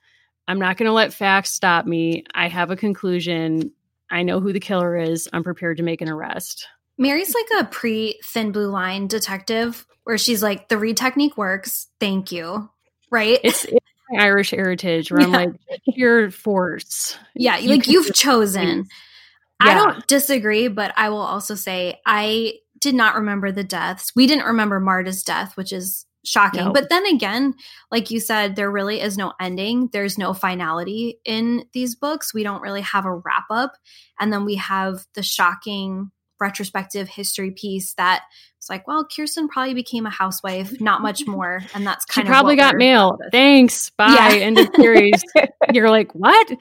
I'm 0.48 0.60
not 0.60 0.77
going 0.77 0.88
to 0.88 0.93
let 0.93 1.13
facts 1.13 1.50
stop 1.50 1.86
me. 1.86 2.24
I 2.33 2.48
have 2.48 2.71
a 2.71 2.77
conclusion. 2.77 3.74
I 4.10 4.24
know 4.24 4.39
who 4.39 4.53
the 4.53 4.62
killer 4.62 4.95
is. 4.95 5.27
I'm 5.33 5.43
prepared 5.43 5.77
to 5.77 5.83
make 5.83 6.00
an 6.00 6.07
arrest. 6.07 6.65
Mary's 6.98 7.36
like 7.36 7.62
a 7.62 7.65
pre 7.65 8.21
Thin 8.24 8.53
Blue 8.53 8.69
Line 8.69 9.07
detective 9.07 9.86
where 10.05 10.17
she's 10.17 10.41
like, 10.41 10.69
the 10.69 10.77
Reid 10.77 10.95
technique 10.95 11.38
works. 11.38 11.88
Thank 12.00 12.31
you 12.31 12.69
right? 13.12 13.39
It's, 13.43 13.65
it's 13.65 13.80
my 14.11 14.23
Irish 14.23 14.51
heritage 14.51 15.11
where 15.11 15.21
yeah. 15.21 15.27
I'm 15.27 15.31
like, 15.31 15.81
pure 15.93 16.31
force. 16.31 17.17
Yeah, 17.35 17.57
you 17.57 17.69
like 17.69 17.87
you've 17.87 18.13
chosen. 18.13 18.85
Yeah. 19.63 19.71
I 19.71 19.73
don't 19.73 20.07
disagree, 20.07 20.67
but 20.67 20.93
I 20.97 21.09
will 21.09 21.21
also 21.21 21.55
say 21.55 21.99
I 22.05 22.55
did 22.79 22.95
not 22.95 23.15
remember 23.15 23.51
the 23.51 23.63
deaths. 23.63 24.11
We 24.15 24.27
didn't 24.27 24.45
remember 24.45 24.79
Marta's 24.79 25.23
death, 25.23 25.55
which 25.55 25.71
is 25.71 26.05
shocking. 26.25 26.65
Nope. 26.65 26.73
But 26.73 26.89
then 26.89 27.05
again, 27.05 27.53
like 27.91 28.11
you 28.11 28.19
said, 28.19 28.55
there 28.55 28.71
really 28.71 29.01
is 29.01 29.17
no 29.17 29.33
ending. 29.39 29.89
There's 29.93 30.17
no 30.17 30.33
finality 30.33 31.19
in 31.25 31.65
these 31.73 31.95
books. 31.95 32.33
We 32.33 32.43
don't 32.43 32.61
really 32.61 32.81
have 32.81 33.05
a 33.05 33.13
wrap 33.13 33.45
up. 33.49 33.73
And 34.19 34.31
then 34.31 34.45
we 34.45 34.55
have 34.55 35.05
the 35.13 35.23
shocking 35.23 36.11
retrospective 36.39 37.07
history 37.07 37.51
piece 37.51 37.93
that 37.93 38.23
it's 38.61 38.69
like, 38.69 38.87
well, 38.87 39.03
Kirsten 39.03 39.47
probably 39.47 39.73
became 39.73 40.05
a 40.05 40.11
housewife, 40.11 40.71
not 40.79 41.01
much 41.01 41.25
more, 41.25 41.63
and 41.73 41.85
that's 41.85 42.05
kind 42.05 42.27
she 42.27 42.29
of 42.29 42.31
probably 42.31 42.55
got 42.55 42.75
mail. 42.75 43.17
Thanks, 43.31 43.89
bye. 43.89 44.13
Yeah. 44.13 44.45
End 44.45 44.59
of 44.59 44.69
series. 44.75 45.23
You're 45.73 45.89
like, 45.89 46.13
what? 46.13 46.51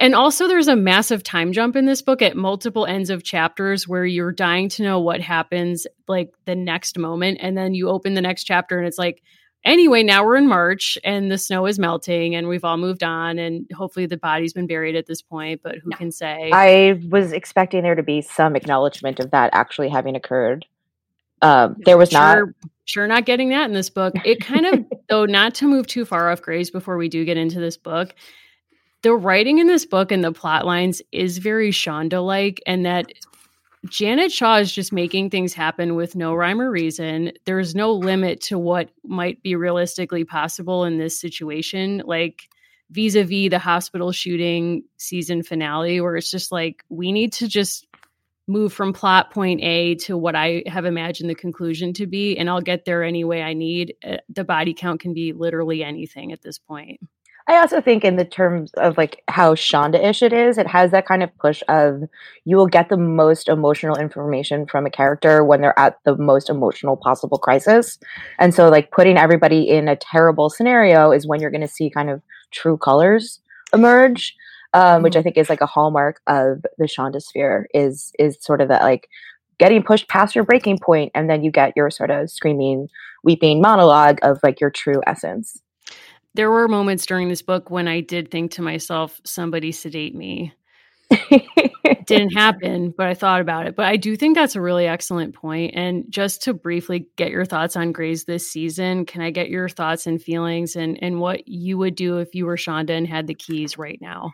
And 0.00 0.16
also, 0.16 0.48
there's 0.48 0.66
a 0.66 0.74
massive 0.74 1.22
time 1.22 1.52
jump 1.52 1.76
in 1.76 1.86
this 1.86 2.02
book 2.02 2.22
at 2.22 2.36
multiple 2.36 2.86
ends 2.86 3.08
of 3.08 3.22
chapters 3.22 3.86
where 3.86 4.04
you're 4.04 4.32
dying 4.32 4.68
to 4.70 4.82
know 4.82 4.98
what 4.98 5.20
happens 5.20 5.86
like 6.08 6.32
the 6.44 6.56
next 6.56 6.98
moment. 6.98 7.38
And 7.40 7.56
then 7.56 7.72
you 7.72 7.88
open 7.88 8.14
the 8.14 8.20
next 8.20 8.42
chapter 8.44 8.76
and 8.76 8.86
it's 8.86 8.98
like, 8.98 9.22
anyway, 9.64 10.02
now 10.02 10.24
we're 10.24 10.36
in 10.36 10.48
March 10.48 10.98
and 11.04 11.30
the 11.30 11.38
snow 11.38 11.66
is 11.66 11.78
melting 11.78 12.34
and 12.34 12.48
we've 12.48 12.64
all 12.64 12.76
moved 12.76 13.02
on 13.02 13.38
and 13.38 13.68
hopefully 13.74 14.06
the 14.06 14.16
body's 14.16 14.52
been 14.52 14.66
buried 14.66 14.94
at 14.94 15.06
this 15.06 15.22
point, 15.22 15.62
but 15.62 15.76
who 15.76 15.90
no. 15.90 15.96
can 15.96 16.10
say? 16.10 16.50
I 16.52 17.00
was 17.08 17.32
expecting 17.32 17.82
there 17.82 17.94
to 17.94 18.02
be 18.02 18.22
some 18.22 18.56
acknowledgement 18.56 19.20
of 19.20 19.30
that 19.30 19.50
actually 19.52 19.88
having 19.88 20.16
occurred. 20.16 20.66
Um, 21.42 21.76
there 21.84 21.96
was 21.96 22.10
sure, 22.10 22.20
not 22.20 22.70
sure 22.84 23.06
not 23.06 23.26
getting 23.26 23.50
that 23.50 23.66
in 23.66 23.74
this 23.74 23.90
book. 23.90 24.14
It 24.24 24.40
kind 24.40 24.66
of 24.66 24.84
though 25.08 25.26
not 25.26 25.54
to 25.56 25.66
move 25.66 25.86
too 25.86 26.04
far 26.04 26.30
off 26.30 26.42
Grey's 26.42 26.70
before 26.70 26.96
we 26.96 27.08
do 27.08 27.24
get 27.24 27.36
into 27.36 27.60
this 27.60 27.76
book. 27.76 28.14
The 29.02 29.14
writing 29.14 29.58
in 29.58 29.68
this 29.68 29.86
book 29.86 30.10
and 30.10 30.24
the 30.24 30.32
plot 30.32 30.66
lines 30.66 31.00
is 31.12 31.38
very 31.38 31.70
Shonda 31.70 32.24
like, 32.24 32.60
and 32.66 32.84
that 32.84 33.12
Janet 33.88 34.32
Shaw 34.32 34.56
is 34.56 34.72
just 34.72 34.92
making 34.92 35.30
things 35.30 35.54
happen 35.54 35.94
with 35.94 36.16
no 36.16 36.34
rhyme 36.34 36.60
or 36.60 36.70
reason. 36.70 37.32
There's 37.44 37.74
no 37.74 37.92
limit 37.92 38.40
to 38.42 38.58
what 38.58 38.90
might 39.04 39.42
be 39.42 39.54
realistically 39.54 40.24
possible 40.24 40.84
in 40.84 40.98
this 40.98 41.18
situation. 41.18 42.02
Like 42.04 42.48
vis 42.90 43.14
a 43.14 43.22
vis 43.22 43.50
the 43.50 43.58
hospital 43.58 44.10
shooting 44.10 44.82
season 44.96 45.42
finale, 45.42 46.00
where 46.00 46.16
it's 46.16 46.30
just 46.30 46.50
like, 46.50 46.84
we 46.88 47.12
need 47.12 47.32
to 47.34 47.46
just 47.46 47.86
move 48.48 48.72
from 48.72 48.92
plot 48.92 49.30
point 49.30 49.60
A 49.62 49.94
to 49.96 50.16
what 50.16 50.34
I 50.34 50.64
have 50.66 50.86
imagined 50.86 51.30
the 51.30 51.34
conclusion 51.34 51.92
to 51.94 52.06
be, 52.06 52.36
and 52.36 52.48
I'll 52.48 52.62
get 52.62 52.84
there 52.84 53.04
any 53.04 53.22
way 53.22 53.42
I 53.42 53.52
need. 53.52 53.94
Uh, 54.04 54.16
the 54.28 54.44
body 54.44 54.74
count 54.74 55.00
can 55.00 55.14
be 55.14 55.32
literally 55.32 55.84
anything 55.84 56.32
at 56.32 56.42
this 56.42 56.58
point. 56.58 57.00
I 57.48 57.56
also 57.56 57.80
think 57.80 58.04
in 58.04 58.16
the 58.16 58.26
terms 58.26 58.72
of 58.74 58.98
like 58.98 59.22
how 59.28 59.54
Shonda-ish 59.54 60.22
it 60.22 60.34
is, 60.34 60.58
it 60.58 60.66
has 60.66 60.90
that 60.90 61.06
kind 61.06 61.22
of 61.22 61.34
push 61.38 61.62
of 61.68 62.02
you 62.44 62.56
will 62.56 62.66
get 62.66 62.90
the 62.90 62.98
most 62.98 63.48
emotional 63.48 63.96
information 63.96 64.66
from 64.66 64.84
a 64.84 64.90
character 64.90 65.42
when 65.42 65.62
they're 65.62 65.78
at 65.78 65.96
the 66.04 66.14
most 66.16 66.50
emotional 66.50 66.98
possible 66.98 67.38
crisis. 67.38 67.98
And 68.38 68.54
so 68.54 68.68
like 68.68 68.90
putting 68.90 69.16
everybody 69.16 69.66
in 69.66 69.88
a 69.88 69.96
terrible 69.96 70.50
scenario 70.50 71.10
is 71.10 71.26
when 71.26 71.40
you're 71.40 71.50
going 71.50 71.62
to 71.62 71.68
see 71.68 71.88
kind 71.88 72.10
of 72.10 72.20
true 72.50 72.76
colors 72.76 73.40
emerge. 73.72 74.36
Um, 74.74 75.02
which 75.02 75.14
mm-hmm. 75.14 75.20
I 75.20 75.22
think 75.22 75.38
is 75.38 75.48
like 75.48 75.62
a 75.62 75.66
hallmark 75.66 76.20
of 76.26 76.62
the 76.76 76.84
Shonda 76.84 77.22
sphere 77.22 77.68
is 77.72 78.12
is 78.18 78.36
sort 78.40 78.60
of 78.60 78.68
that 78.68 78.82
like 78.82 79.08
getting 79.58 79.82
pushed 79.82 80.08
past 80.08 80.34
your 80.34 80.44
breaking 80.44 80.78
point 80.78 81.10
and 81.14 81.28
then 81.30 81.42
you 81.42 81.50
get 81.50 81.72
your 81.74 81.90
sort 81.90 82.10
of 82.10 82.30
screaming, 82.30 82.88
weeping 83.24 83.62
monologue 83.62 84.18
of 84.22 84.38
like 84.42 84.60
your 84.60 84.70
true 84.70 85.00
essence 85.06 85.62
there 86.34 86.52
were 86.52 86.68
moments 86.68 87.04
during 87.04 87.28
this 87.28 87.42
book 87.42 87.68
when 87.68 87.88
I 87.88 88.00
did 88.00 88.30
think 88.30 88.52
to 88.52 88.62
myself, 88.62 89.20
somebody 89.24 89.72
sedate 89.72 90.14
me. 90.14 90.54
didn't 92.06 92.30
happen, 92.30 92.94
but 92.96 93.06
I 93.06 93.14
thought 93.14 93.40
about 93.40 93.66
it. 93.66 93.74
But 93.74 93.86
I 93.86 93.96
do 93.96 94.16
think 94.16 94.36
that's 94.36 94.54
a 94.54 94.60
really 94.60 94.86
excellent 94.86 95.34
point. 95.34 95.72
And 95.74 96.04
just 96.08 96.42
to 96.42 96.54
briefly 96.54 97.08
get 97.16 97.30
your 97.30 97.44
thoughts 97.44 97.76
on 97.76 97.92
Grey's 97.92 98.24
this 98.24 98.50
season, 98.50 99.04
can 99.04 99.20
I 99.20 99.30
get 99.30 99.50
your 99.50 99.68
thoughts 99.68 100.06
and 100.06 100.22
feelings 100.22 100.76
and, 100.76 100.98
and 101.02 101.18
what 101.18 101.48
you 101.48 101.76
would 101.78 101.94
do 101.94 102.18
if 102.18 102.34
you 102.34 102.46
were 102.46 102.56
Shonda 102.56 102.90
and 102.90 103.06
had 103.06 103.26
the 103.26 103.34
keys 103.34 103.76
right 103.76 103.98
now? 104.00 104.32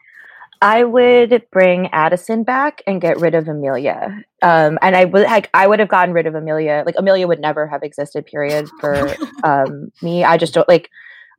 I 0.65 0.83
would 0.83 1.45
bring 1.53 1.89
Addison 1.89 2.43
back 2.43 2.83
and 2.87 2.99
get 2.99 3.21
rid 3.21 3.35
of 3.35 3.49
Amelia. 3.49 4.25
Um, 4.41 4.79
and 4.81 4.97
I 4.97 5.05
would 5.05 5.25
like 5.25 5.51
I 5.53 5.67
would 5.67 5.79
have 5.79 5.91
gotten 5.91 6.15
rid 6.15 6.27
of 6.27 6.35
Amelia. 6.35 6.85
Like 6.87 6.95
Amelia 6.97 7.29
would 7.29 7.39
never 7.39 7.67
have 7.67 7.83
existed. 7.83 8.25
Period 8.25 8.67
for 8.81 9.15
um, 9.45 9.93
me. 10.01 10.25
I 10.25 10.39
just 10.39 10.55
don't 10.55 10.67
like. 10.67 10.89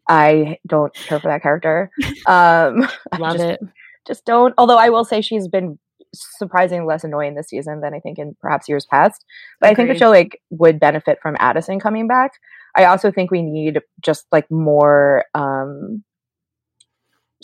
I 0.07 0.59
don't 0.67 0.93
care 0.93 1.19
for 1.19 1.27
that 1.27 1.41
character. 1.41 1.89
Um, 2.27 2.87
Love 3.17 3.37
just, 3.37 3.43
it. 3.43 3.59
Just 4.05 4.25
don't. 4.25 4.53
Although 4.59 4.77
I 4.77 4.89
will 4.89 5.03
say 5.03 5.21
she's 5.21 5.47
been 5.47 5.79
surprisingly 6.13 6.85
less 6.85 7.03
annoying 7.03 7.33
this 7.33 7.49
season 7.49 7.81
than 7.81 7.95
I 7.95 7.99
think 7.99 8.19
in 8.19 8.37
perhaps 8.39 8.69
years 8.69 8.85
past. 8.85 9.25
But 9.59 9.71
Agreed. 9.71 9.85
I 9.85 9.87
think 9.87 9.97
the 9.97 10.05
show 10.05 10.11
like 10.11 10.39
would 10.51 10.79
benefit 10.79 11.17
from 11.19 11.35
Addison 11.39 11.79
coming 11.79 12.07
back. 12.07 12.33
I 12.75 12.85
also 12.85 13.11
think 13.11 13.31
we 13.31 13.41
need 13.41 13.79
just 14.01 14.27
like 14.31 14.49
more 14.51 15.25
um 15.33 16.03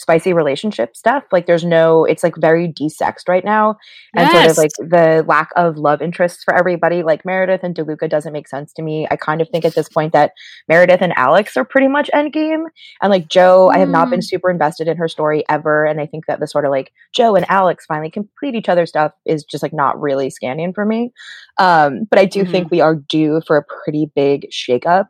spicy 0.02 0.34
relationship 0.34 0.96
stuff. 0.96 1.24
Like 1.32 1.46
there's 1.46 1.64
no, 1.64 2.06
it's 2.06 2.24
like 2.24 2.36
very 2.38 2.68
desexed 2.68 3.30
right 3.30 3.46
now. 3.46 3.78
And 4.16 4.28
yes. 4.28 4.34
sort 4.34 4.52
of 4.52 4.58
like 4.58 4.90
the 4.90 5.26
lack 5.28 5.50
of 5.56 5.78
love 5.78 6.02
interests 6.02 6.44
for 6.44 6.54
everybody, 6.54 7.04
like 7.04 7.24
Meredith 7.24 7.62
and 7.64 7.76
DeLuca 7.76 8.10
doesn't 8.10 8.34
make 8.34 8.48
sense 8.48 8.74
to 8.74 8.82
me. 8.82 9.08
I 9.12 9.16
kind 9.16 9.42
of 9.42 9.50
think 9.50 9.64
at 9.64 9.76
this 9.76 9.88
point 9.88 10.12
that 10.14 10.32
Meredith 10.68 11.02
and 11.02 11.14
Alex 11.16 11.56
are 11.56 11.64
pretty 11.64 11.88
much 11.88 12.10
endgame. 12.14 12.66
And 13.02 13.12
like 13.12 13.28
Jo, 13.28 13.70
mm. 13.70 13.76
I 13.76 13.78
have 13.78 13.90
not 13.90 14.10
been 14.10 14.22
mm. 14.22 14.26
super 14.26 14.50
invested 14.50 14.88
in 14.88 14.98
her 14.98 15.08
story 15.08 15.44
ever. 15.48 15.86
And 15.86 16.02
I 16.02 16.08
think 16.08 16.26
that 16.26 16.40
the 16.40 16.48
sort 16.48 16.66
of 16.66 16.72
like 16.72 16.92
Jo 17.14 17.36
and 17.36 17.46
Alex 17.50 17.86
finally 17.86 18.10
complete 18.10 18.56
each 18.56 18.70
other 18.70 18.86
stuff 18.86 19.12
is 19.26 19.44
just 19.44 19.62
like 19.62 19.74
not 19.74 20.02
really 20.02 20.30
scanning 20.32 20.74
for 20.74 20.86
me. 20.86 21.14
Um, 21.60 22.06
but 22.10 22.18
I 22.18 22.26
do 22.26 22.42
mm-hmm. 22.42 22.52
think 22.52 22.72
we 22.72 22.82
are 22.82 22.96
due 22.96 23.42
for 23.46 23.58
a 23.58 23.64
pretty 23.64 24.12
big 24.16 24.48
shakeup. 24.52 25.10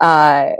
Uh, 0.00 0.34
uh, 0.44 0.56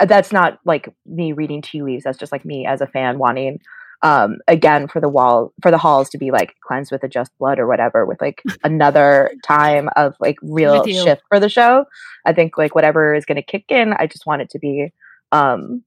that's 0.00 0.32
not 0.32 0.58
like 0.64 0.88
me 1.06 1.32
reading 1.32 1.62
tea 1.62 1.82
leaves. 1.82 2.04
That's 2.04 2.18
just 2.18 2.32
like 2.32 2.44
me 2.44 2.66
as 2.66 2.80
a 2.80 2.86
fan 2.86 3.18
wanting, 3.18 3.60
um, 4.02 4.38
again 4.48 4.86
for 4.86 5.00
the 5.00 5.08
wall 5.08 5.52
for 5.62 5.70
the 5.70 5.78
halls 5.78 6.10
to 6.10 6.18
be 6.18 6.30
like 6.30 6.54
cleansed 6.60 6.92
with 6.92 7.02
a 7.04 7.08
just 7.08 7.36
blood 7.38 7.58
or 7.58 7.66
whatever, 7.66 8.04
with 8.04 8.20
like 8.20 8.42
another 8.64 9.30
time 9.44 9.88
of 9.96 10.14
like 10.20 10.36
real 10.42 10.84
shift 10.84 11.22
for 11.28 11.40
the 11.40 11.48
show. 11.48 11.86
I 12.26 12.32
think 12.32 12.58
like 12.58 12.74
whatever 12.74 13.14
is 13.14 13.24
going 13.24 13.36
to 13.36 13.42
kick 13.42 13.64
in, 13.68 13.94
I 13.94 14.06
just 14.06 14.26
want 14.26 14.42
it 14.42 14.50
to 14.50 14.58
be. 14.58 14.92
Um, 15.32 15.82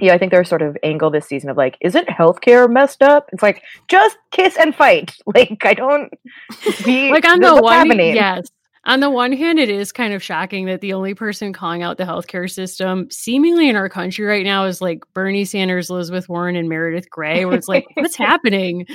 yeah, 0.00 0.14
I 0.14 0.18
think 0.18 0.32
there's 0.32 0.48
sort 0.48 0.62
of 0.62 0.76
angle 0.82 1.10
this 1.10 1.26
season 1.26 1.50
of 1.50 1.56
like, 1.56 1.76
isn't 1.80 2.06
healthcare 2.08 2.70
messed 2.70 3.02
up? 3.02 3.28
It's 3.32 3.42
like 3.42 3.62
just 3.88 4.16
kiss 4.30 4.56
and 4.56 4.74
fight. 4.74 5.16
Like 5.34 5.64
I 5.64 5.74
don't 5.74 6.12
be 6.84 7.10
like 7.10 7.24
on 7.26 7.40
the 7.40 7.60
one, 7.60 7.90
yes, 7.98 8.48
on 8.84 9.00
the 9.00 9.10
one 9.10 9.32
hand, 9.32 9.58
it 9.58 9.68
is 9.68 9.92
kind 9.92 10.14
of 10.14 10.22
shocking 10.22 10.66
that 10.66 10.80
the 10.80 10.92
only 10.92 11.14
person 11.14 11.52
calling 11.52 11.82
out 11.82 11.98
the 11.98 12.04
healthcare 12.04 12.50
system 12.50 13.10
seemingly 13.10 13.68
in 13.68 13.76
our 13.76 13.88
country 13.88 14.24
right 14.24 14.44
now 14.44 14.64
is 14.64 14.80
like 14.80 15.02
Bernie 15.14 15.44
Sanders, 15.44 15.90
Elizabeth 15.90 16.28
Warren, 16.28 16.56
and 16.56 16.68
Meredith 16.68 17.10
Grey, 17.10 17.44
where 17.44 17.56
it's 17.56 17.68
like, 17.68 17.86
what's 17.94 18.16
happening? 18.16 18.86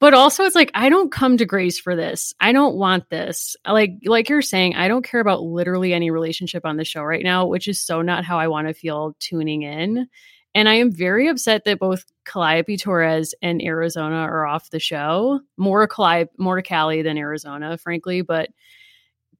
But 0.00 0.14
also 0.14 0.44
it's 0.44 0.56
like, 0.56 0.72
I 0.74 0.88
don't 0.88 1.12
come 1.12 1.36
to 1.36 1.46
Grey's 1.46 1.78
for 1.78 1.94
this. 1.94 2.34
I 2.40 2.52
don't 2.52 2.74
want 2.74 3.08
this. 3.08 3.56
Like 3.66 3.92
like 4.04 4.28
you're 4.28 4.42
saying, 4.42 4.74
I 4.74 4.88
don't 4.88 5.04
care 5.04 5.20
about 5.20 5.42
literally 5.42 5.92
any 5.92 6.10
relationship 6.10 6.66
on 6.66 6.76
the 6.76 6.84
show 6.84 7.02
right 7.02 7.22
now, 7.22 7.46
which 7.46 7.68
is 7.68 7.80
so 7.80 8.02
not 8.02 8.24
how 8.24 8.38
I 8.38 8.48
want 8.48 8.66
to 8.68 8.74
feel 8.74 9.14
tuning 9.20 9.62
in. 9.62 10.08
And 10.54 10.68
I 10.68 10.74
am 10.74 10.92
very 10.92 11.28
upset 11.28 11.64
that 11.64 11.78
both 11.78 12.04
Calliope 12.26 12.76
Torres 12.76 13.34
and 13.42 13.62
Arizona 13.62 14.16
are 14.16 14.44
off 14.44 14.70
the 14.70 14.80
show. 14.80 15.40
More 15.56 15.86
Calliope, 15.86 16.32
more 16.36 16.56
to 16.56 16.68
Callie 16.68 17.02
than 17.02 17.16
Arizona, 17.16 17.78
frankly. 17.78 18.22
But 18.22 18.50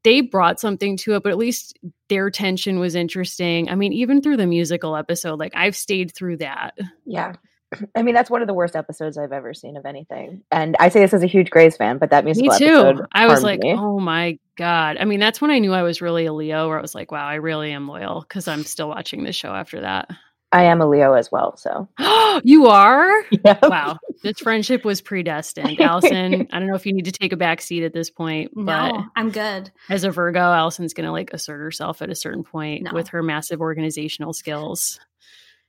they 0.05 0.21
brought 0.21 0.61
something 0.61 0.97
to 0.99 1.15
it, 1.15 1.23
but 1.23 1.31
at 1.31 1.39
least 1.39 1.79
their 2.09 2.31
tension 2.31 2.79
was 2.79 2.95
interesting. 2.95 3.69
I 3.69 3.75
mean, 3.75 3.93
even 3.93 4.21
through 4.21 4.37
the 4.37 4.47
musical 4.47 4.97
episode, 4.97 5.39
like 5.39 5.53
I've 5.55 5.77
stayed 5.77 6.13
through 6.13 6.39
that. 6.39 6.77
Yeah. 7.07 7.35
I 7.97 8.03
mean, 8.03 8.15
that's 8.15 8.31
one 8.31 8.43
of 8.43 8.49
the 8.49 8.55
worst 8.55 8.77
episodes 8.77 9.17
I've 9.17 9.33
ever 9.33 9.55
seen 9.55 9.77
of 9.77 9.87
anything. 9.87 10.43
And 10.51 10.77
I 10.79 10.89
say 10.89 11.01
this 11.01 11.15
as 11.15 11.23
a 11.23 11.27
huge 11.27 11.51
Grey's 11.51 11.77
fan, 11.77 11.99
but 11.99 12.11
that 12.11 12.25
musical 12.25 12.53
me 12.53 12.59
too. 12.59 13.03
I 13.13 13.27
was 13.27 13.43
like, 13.43 13.61
me. 13.61 13.73
oh 13.73 13.99
my 13.99 14.39
God. 14.57 14.97
I 14.99 15.05
mean, 15.05 15.21
that's 15.21 15.41
when 15.41 15.51
I 15.51 15.59
knew 15.59 15.73
I 15.73 15.83
was 15.83 16.03
really 16.03 16.27
a 16.27 16.33
Leo, 16.33 16.69
where 16.69 16.79
I 16.79 16.83
was 16.83 16.95
like, 16.95 17.11
wow, 17.11 17.27
I 17.27 17.37
really 17.37 17.73
am 17.73 17.89
loyal 17.89 18.21
because 18.21 18.49
I'm 18.49 18.65
still 18.65 18.89
watching 18.89 19.25
the 19.25 19.33
show 19.33 19.55
after 19.55 19.81
that. 19.81 20.11
I 20.53 20.65
am 20.65 20.81
a 20.81 20.87
Leo 20.87 21.15
as 21.15 21.33
well. 21.33 21.57
So 21.57 21.89
you 22.45 22.67
are? 22.67 23.25
Yeah. 23.31 23.59
Wow. 23.63 23.99
This 24.23 24.39
friendship 24.39 24.85
was 24.85 25.01
predestined. 25.01 25.81
Allison, 25.81 26.47
I 26.53 26.59
don't 26.59 26.69
know 26.69 26.75
if 26.75 26.87
you 26.87 26.93
need 26.93 27.07
to 27.07 27.13
take 27.13 27.33
a 27.33 27.37
back 27.37 27.61
seat 27.61 27.83
at 27.83 27.93
this 27.93 28.11
point, 28.11 28.57
no, 28.57 28.65
but 28.65 29.05
I'm 29.17 29.31
good. 29.31 29.71
As 29.89 30.05
a 30.05 30.11
Virgo, 30.11 30.41
Allison's 30.41 30.95
going 30.95 31.07
to 31.07 31.13
like 31.13 31.33
assert 31.33 31.59
herself 31.59 32.03
at 32.03 32.11
a 32.11 32.15
certain 32.15 32.45
point 32.45 32.85
no. 32.85 32.93
with 32.93 33.09
her 33.09 33.23
massive 33.23 33.61
organizational 33.61 34.33
skills 34.33 35.01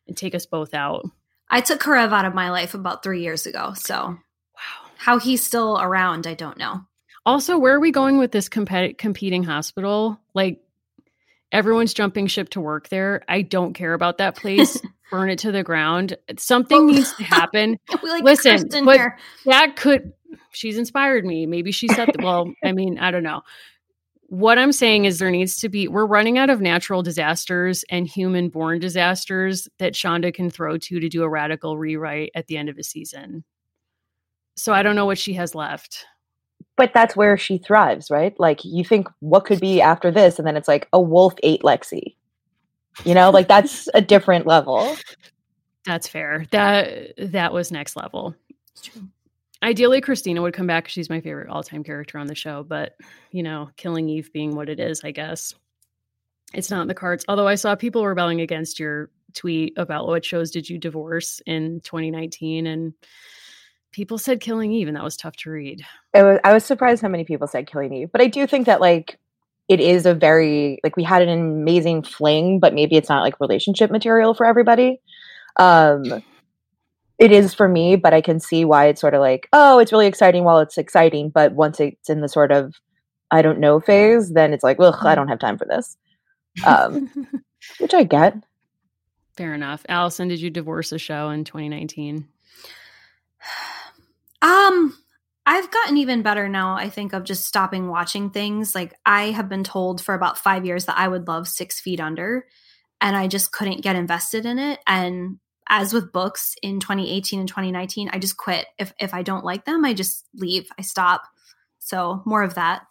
and 0.08 0.18
take 0.18 0.36
us 0.36 0.46
both 0.46 0.74
out. 0.74 1.06
I 1.50 1.62
took 1.62 1.82
Karev 1.82 2.12
out 2.12 2.26
of 2.26 2.34
my 2.34 2.50
life 2.50 2.74
about 2.74 3.04
three 3.04 3.22
years 3.22 3.46
ago. 3.46 3.74
So, 3.76 3.96
wow. 3.96 4.20
How 4.98 5.20
he's 5.20 5.44
still 5.44 5.80
around, 5.80 6.28
I 6.28 6.34
don't 6.34 6.58
know. 6.58 6.82
Also, 7.26 7.58
where 7.58 7.76
are 7.76 7.80
we 7.80 7.92
going 7.92 8.18
with 8.18 8.32
this 8.32 8.50
comp- 8.50 8.98
competing 8.98 9.44
hospital? 9.44 10.20
Like, 10.34 10.62
everyone's 11.54 11.94
jumping 11.94 12.28
ship 12.28 12.50
to 12.50 12.60
work 12.60 12.90
there. 12.90 13.24
I 13.30 13.44
don't 13.44 13.74
care 13.74 13.94
about 13.94 14.18
that 14.18 14.36
place. 14.36 14.82
Burn 15.12 15.30
it 15.30 15.40
to 15.40 15.52
the 15.52 15.64
ground. 15.64 16.18
Something 16.38 16.80
oh. 16.80 16.86
needs 16.86 17.14
to 17.16 17.24
happen. 17.24 17.78
like 18.02 18.24
Listen, 18.24 18.68
but 18.84 19.00
that 19.46 19.76
could. 19.76 20.12
She's 20.52 20.78
inspired 20.78 21.24
me. 21.24 21.46
Maybe 21.46 21.72
she 21.72 21.88
said. 21.88 22.22
well, 22.22 22.52
I 22.64 22.72
mean, 22.74 22.98
I 22.98 23.12
don't 23.12 23.24
know. 23.24 23.44
What 24.28 24.58
I'm 24.58 24.72
saying 24.72 25.06
is 25.06 25.20
there 25.20 25.30
needs 25.30 25.58
to 25.58 25.70
be. 25.70 25.88
We're 25.88 26.08
running 26.08 26.40
out 26.40 26.50
of 26.50 26.60
natural 26.60 27.04
disasters 27.04 27.86
and 27.90 28.08
human-born 28.08 28.80
disasters 28.80 29.68
that 29.78 29.94
Shonda 29.94 30.34
can 30.34 30.50
throw 30.50 30.78
to 30.80 31.00
to 31.00 31.10
do 31.10 31.22
a 31.22 31.30
radical 31.30 31.78
rewrite 31.78 32.32
at 32.34 32.48
the 32.48 32.58
end 32.58 32.70
of 32.70 32.80
a 32.80 32.84
season. 32.84 33.44
So 34.56 34.74
I 34.74 34.82
don't 34.82 34.96
know 34.96 35.06
what 35.06 35.20
she 35.20 35.34
has 35.34 35.54
left 35.54 36.06
but 36.76 36.94
that's 36.94 37.16
where 37.16 37.38
she 37.38 37.58
thrives, 37.58 38.10
right? 38.10 38.38
Like 38.40 38.64
you 38.64 38.84
think 38.84 39.08
what 39.20 39.46
could 39.46 39.60
be 39.60 39.82
after 39.82 40.12
this, 40.12 40.38
and 40.40 40.48
then 40.48 40.58
it's 40.58 40.68
like 40.68 40.88
a 40.94 41.00
wolf 41.00 41.36
ate 41.44 41.62
Lexi. 41.62 42.16
You 43.06 43.14
know, 43.14 43.30
like 43.30 43.48
that's 43.48 43.90
a 43.94 44.02
different 44.02 44.46
level. 44.46 44.96
That's 45.86 46.08
fair. 46.08 46.46
That 46.52 47.14
that 47.18 47.54
was 47.54 47.72
next 47.72 47.96
level. 47.96 48.36
Ideally, 49.62 50.02
Cristina 50.02 50.42
would 50.42 50.54
come 50.54 50.68
back. 50.68 50.88
She's 50.88 51.10
my 51.10 51.22
favorite 51.22 51.50
all-time 51.50 51.84
character 51.84 52.18
on 52.18 52.28
the 52.28 52.36
show, 52.36 52.64
but 52.64 52.98
you 53.32 53.44
know, 53.44 53.70
Killing 53.78 54.10
Eve 54.10 54.32
being 54.34 54.56
what 54.56 54.70
it 54.70 54.80
is, 54.80 55.04
I 55.04 55.12
guess 55.12 55.56
it's 56.54 56.70
not 56.70 56.82
in 56.82 56.88
the 56.88 56.94
cards. 56.94 57.24
Although 57.28 57.48
I 57.48 57.56
saw 57.56 57.76
people 57.76 58.06
rebelling 58.06 58.42
against 58.42 58.80
your 58.80 59.10
tweet 59.34 59.74
about 59.78 60.06
what 60.06 60.26
shows 60.26 60.52
did 60.52 60.70
you 60.70 60.78
divorce 60.78 61.42
in 61.46 61.80
2019, 61.82 62.68
and 62.68 62.94
people 63.94 64.18
said 64.18 64.42
Killing 64.42 64.72
Eve, 64.74 64.88
and 64.88 64.98
that 64.98 65.04
was 65.04 65.16
tough 65.16 65.36
to 65.38 65.52
read. 65.52 65.86
Was, 66.14 66.40
I 66.44 66.52
was 66.52 66.66
surprised 66.66 67.02
how 67.02 67.08
many 67.08 67.24
people 67.24 67.48
said 67.48 67.68
Killing 67.68 67.94
Eve, 67.94 68.10
but 68.12 68.22
I 68.22 68.28
do 68.28 68.46
think 68.46 68.66
that 68.66 68.82
like 68.82 69.18
it 69.70 69.80
is 69.80 70.06
a 70.06 70.14
very 70.14 70.80
like 70.84 70.98
we 70.98 71.04
had 71.04 71.22
an 71.22 71.30
amazing 71.30 72.04
fling, 72.04 72.60
but 72.60 72.74
maybe 72.74 72.98
it's 72.98 73.10
not 73.10 73.22
like 73.22 73.40
relationship 73.40 73.90
material 73.90 74.34
for 74.34 74.46
everybody. 74.46 75.00
Um, 75.58 76.22
it 77.20 77.32
is 77.32 77.54
for 77.54 77.70
me, 77.70 77.96
but 77.96 78.14
I 78.14 78.20
can 78.20 78.40
see 78.40 78.66
why 78.66 78.88
it's 78.88 79.00
sort 79.00 79.14
of 79.14 79.22
like 79.22 79.48
oh, 79.54 79.80
it's 79.80 79.94
really 79.94 80.08
exciting 80.08 80.44
while 80.44 80.60
it's 80.60 80.78
exciting, 80.78 81.30
but 81.30 81.54
once 81.54 81.80
it's 81.80 82.10
in 82.10 82.22
the 82.22 82.30
sort 82.30 82.52
of 82.52 82.76
I 83.32 83.42
don't 83.42 83.60
know 83.60 83.80
phase, 83.80 84.34
then 84.34 84.54
it's 84.54 84.64
like 84.64 84.78
ugh, 84.80 84.98
I 85.02 85.14
mm. 85.14 85.16
don't 85.16 85.30
have 85.30 85.40
time 85.40 85.58
for 85.58 85.66
this. 85.66 85.96
Um, 86.66 87.10
which 87.80 87.94
I 87.94 88.04
get. 88.04 88.36
Fair 89.38 89.54
enough. 89.56 89.84
Allison, 89.90 90.28
did 90.28 90.42
you 90.42 90.52
divorce 90.52 90.92
a 90.92 91.00
show 91.00 91.30
in 91.30 91.44
2019? 91.44 92.28
Um, 94.44 94.96
I've 95.46 95.72
gotten 95.72 95.98
even 95.98 96.22
better 96.22 96.48
now, 96.48 96.76
I 96.76 96.90
think, 96.90 97.14
of 97.14 97.24
just 97.24 97.46
stopping 97.46 97.88
watching 97.88 98.30
things. 98.30 98.76
Like, 98.76 98.94
I 99.06 99.32
have 99.32 99.50
been 99.50 99.64
told 99.64 100.02
for 100.02 100.14
about 100.14 100.38
five 100.38 100.66
years 100.66 100.86
that 100.86 100.98
I 100.98 101.08
would 101.08 101.28
love 101.28 101.48
Six 101.48 101.80
Feet 101.80 102.00
Under, 102.00 102.46
and 103.02 103.16
I 103.16 103.28
just 103.28 103.52
couldn't 103.52 103.82
get 103.82 103.96
invested 103.96 104.46
in 104.46 104.60
it. 104.60 104.80
And 104.86 105.40
as 105.70 105.94
with 105.94 106.12
books 106.12 106.56
in 106.62 106.80
2018 106.80 107.40
and 107.40 107.48
2019, 107.48 108.10
I 108.12 108.20
just 108.20 108.38
quit. 108.38 108.68
If, 108.78 108.94
if 109.00 109.14
I 109.14 109.24
don't 109.24 109.46
like 109.46 109.66
them, 109.66 109.86
I 109.86 109.94
just 109.94 110.28
leave, 110.36 110.70
I 110.78 110.82
stop. 110.82 111.24
So, 111.80 112.22
more 112.26 112.44
of 112.44 112.56
that. 112.56 112.84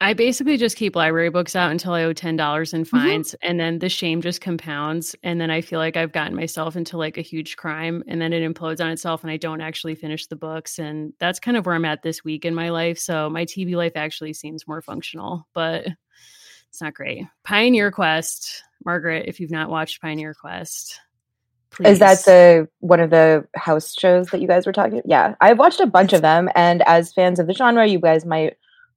I 0.00 0.12
basically 0.12 0.58
just 0.58 0.76
keep 0.76 0.94
library 0.94 1.30
books 1.30 1.56
out 1.56 1.70
until 1.70 1.94
I 1.94 2.02
owe 2.02 2.12
ten 2.12 2.36
dollars 2.36 2.74
in 2.74 2.82
mm-hmm. 2.82 2.96
fines, 2.96 3.30
mm-hmm. 3.30 3.48
and 3.48 3.58
then 3.58 3.78
the 3.78 3.88
shame 3.88 4.20
just 4.20 4.40
compounds, 4.40 5.16
and 5.22 5.40
then 5.40 5.50
I 5.50 5.62
feel 5.62 5.78
like 5.78 5.96
I've 5.96 6.12
gotten 6.12 6.36
myself 6.36 6.76
into 6.76 6.98
like 6.98 7.16
a 7.16 7.22
huge 7.22 7.56
crime, 7.56 8.04
and 8.06 8.20
then 8.20 8.32
it 8.32 8.42
implodes 8.42 8.84
on 8.84 8.90
itself, 8.90 9.22
and 9.22 9.30
I 9.30 9.38
don't 9.38 9.62
actually 9.62 9.94
finish 9.94 10.26
the 10.26 10.36
books, 10.36 10.78
and 10.78 11.14
that's 11.18 11.40
kind 11.40 11.56
of 11.56 11.64
where 11.64 11.74
I'm 11.74 11.86
at 11.86 12.02
this 12.02 12.22
week 12.22 12.44
in 12.44 12.54
my 12.54 12.68
life. 12.68 12.98
So 12.98 13.30
my 13.30 13.46
TV 13.46 13.74
life 13.74 13.92
actually 13.96 14.34
seems 14.34 14.68
more 14.68 14.82
functional, 14.82 15.48
but 15.54 15.86
it's 16.68 16.82
not 16.82 16.94
great. 16.94 17.24
Pioneer 17.44 17.90
Quest, 17.90 18.64
Margaret, 18.84 19.24
if 19.28 19.40
you've 19.40 19.50
not 19.50 19.70
watched 19.70 20.02
Pioneer 20.02 20.34
Quest, 20.34 21.00
Please. 21.70 21.88
Is 21.88 21.98
that 21.98 22.24
the 22.24 22.68
one 22.80 23.00
of 23.00 23.10
the 23.10 23.46
house 23.54 23.94
shows 23.98 24.28
that 24.28 24.40
you 24.40 24.48
guys 24.48 24.64
were 24.66 24.72
talking? 24.72 25.02
Yeah, 25.04 25.34
I've 25.42 25.58
watched 25.58 25.80
a 25.80 25.86
bunch 25.86 26.14
of 26.14 26.22
them, 26.22 26.48
and 26.54 26.80
as 26.82 27.12
fans 27.12 27.38
of 27.38 27.46
the 27.46 27.52
genre, 27.52 27.86
you 27.86 27.98
guys 27.98 28.24
might 28.24 28.56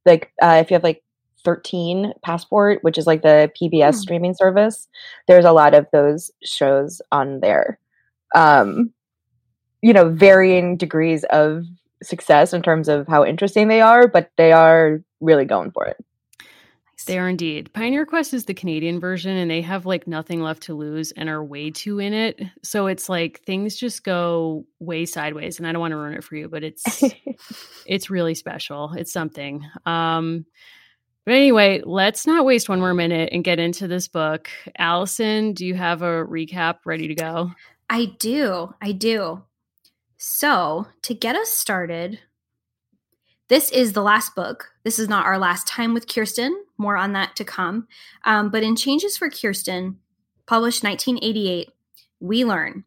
like 0.09 0.33
uh, 0.41 0.57
if 0.59 0.69
you 0.69 0.75
have 0.75 0.83
like 0.83 1.03
13 1.45 2.11
passport 2.21 2.79
which 2.81 2.97
is 2.97 3.07
like 3.07 3.21
the 3.21 3.49
pbs 3.59 3.71
mm. 3.71 3.95
streaming 3.95 4.33
service 4.33 4.89
there's 5.27 5.45
a 5.45 5.53
lot 5.53 5.73
of 5.73 5.87
those 5.93 6.31
shows 6.43 7.01
on 7.13 7.39
there 7.39 7.79
um 8.35 8.91
you 9.81 9.93
know 9.93 10.09
varying 10.09 10.75
degrees 10.75 11.23
of 11.29 11.63
success 12.03 12.53
in 12.53 12.61
terms 12.61 12.89
of 12.89 13.07
how 13.07 13.23
interesting 13.23 13.69
they 13.69 13.79
are 13.79 14.07
but 14.07 14.31
they 14.37 14.51
are 14.51 15.01
really 15.21 15.45
going 15.45 15.71
for 15.71 15.85
it 15.85 15.97
They 17.09 17.17
are 17.17 17.27
indeed. 17.27 17.73
Pioneer 17.73 18.05
Quest 18.05 18.35
is 18.35 18.45
the 18.45 18.53
Canadian 18.53 18.99
version 18.99 19.35
and 19.35 19.49
they 19.49 19.61
have 19.61 19.87
like 19.87 20.05
nothing 20.05 20.43
left 20.43 20.61
to 20.63 20.75
lose 20.75 21.11
and 21.11 21.27
are 21.27 21.43
way 21.43 21.71
too 21.71 21.97
in 21.97 22.13
it. 22.13 22.39
So 22.61 22.85
it's 22.85 23.09
like 23.09 23.41
things 23.47 23.75
just 23.75 24.03
go 24.03 24.67
way 24.77 25.07
sideways 25.07 25.57
and 25.57 25.65
I 25.65 25.71
don't 25.71 25.81
want 25.81 25.93
to 25.93 25.97
ruin 25.97 26.13
it 26.13 26.23
for 26.23 26.35
you, 26.35 26.47
but 26.47 26.63
it's 26.63 27.03
it's 27.87 28.11
really 28.11 28.35
special. 28.35 28.93
It's 28.95 29.11
something. 29.11 29.65
Um 29.87 30.45
but 31.25 31.33
anyway, 31.33 31.81
let's 31.83 32.27
not 32.27 32.45
waste 32.45 32.69
one 32.69 32.79
more 32.79 32.93
minute 32.93 33.29
and 33.31 33.43
get 33.43 33.57
into 33.57 33.87
this 33.87 34.07
book. 34.07 34.47
Allison, 34.77 35.53
do 35.53 35.65
you 35.65 35.73
have 35.73 36.03
a 36.03 36.23
recap 36.23 36.81
ready 36.85 37.07
to 37.07 37.15
go? 37.15 37.53
I 37.89 38.13
do. 38.19 38.71
I 38.83 38.91
do. 38.91 39.41
So, 40.19 40.85
to 41.01 41.15
get 41.15 41.35
us 41.35 41.49
started, 41.49 42.19
this 43.49 43.71
is 43.71 43.93
the 43.93 44.03
last 44.03 44.35
book. 44.35 44.69
This 44.83 44.99
is 44.99 45.09
not 45.09 45.25
our 45.25 45.39
last 45.39 45.67
time 45.67 45.93
with 45.93 46.07
Kirsten. 46.07 46.63
More 46.77 46.95
on 46.95 47.13
that 47.13 47.35
to 47.37 47.43
come. 47.43 47.87
Um, 48.23 48.49
but 48.49 48.63
in 48.63 48.75
Changes 48.75 49.17
for 49.17 49.29
Kirsten, 49.29 49.97
published 50.45 50.83
1988, 50.83 51.71
we 52.19 52.45
learn 52.45 52.85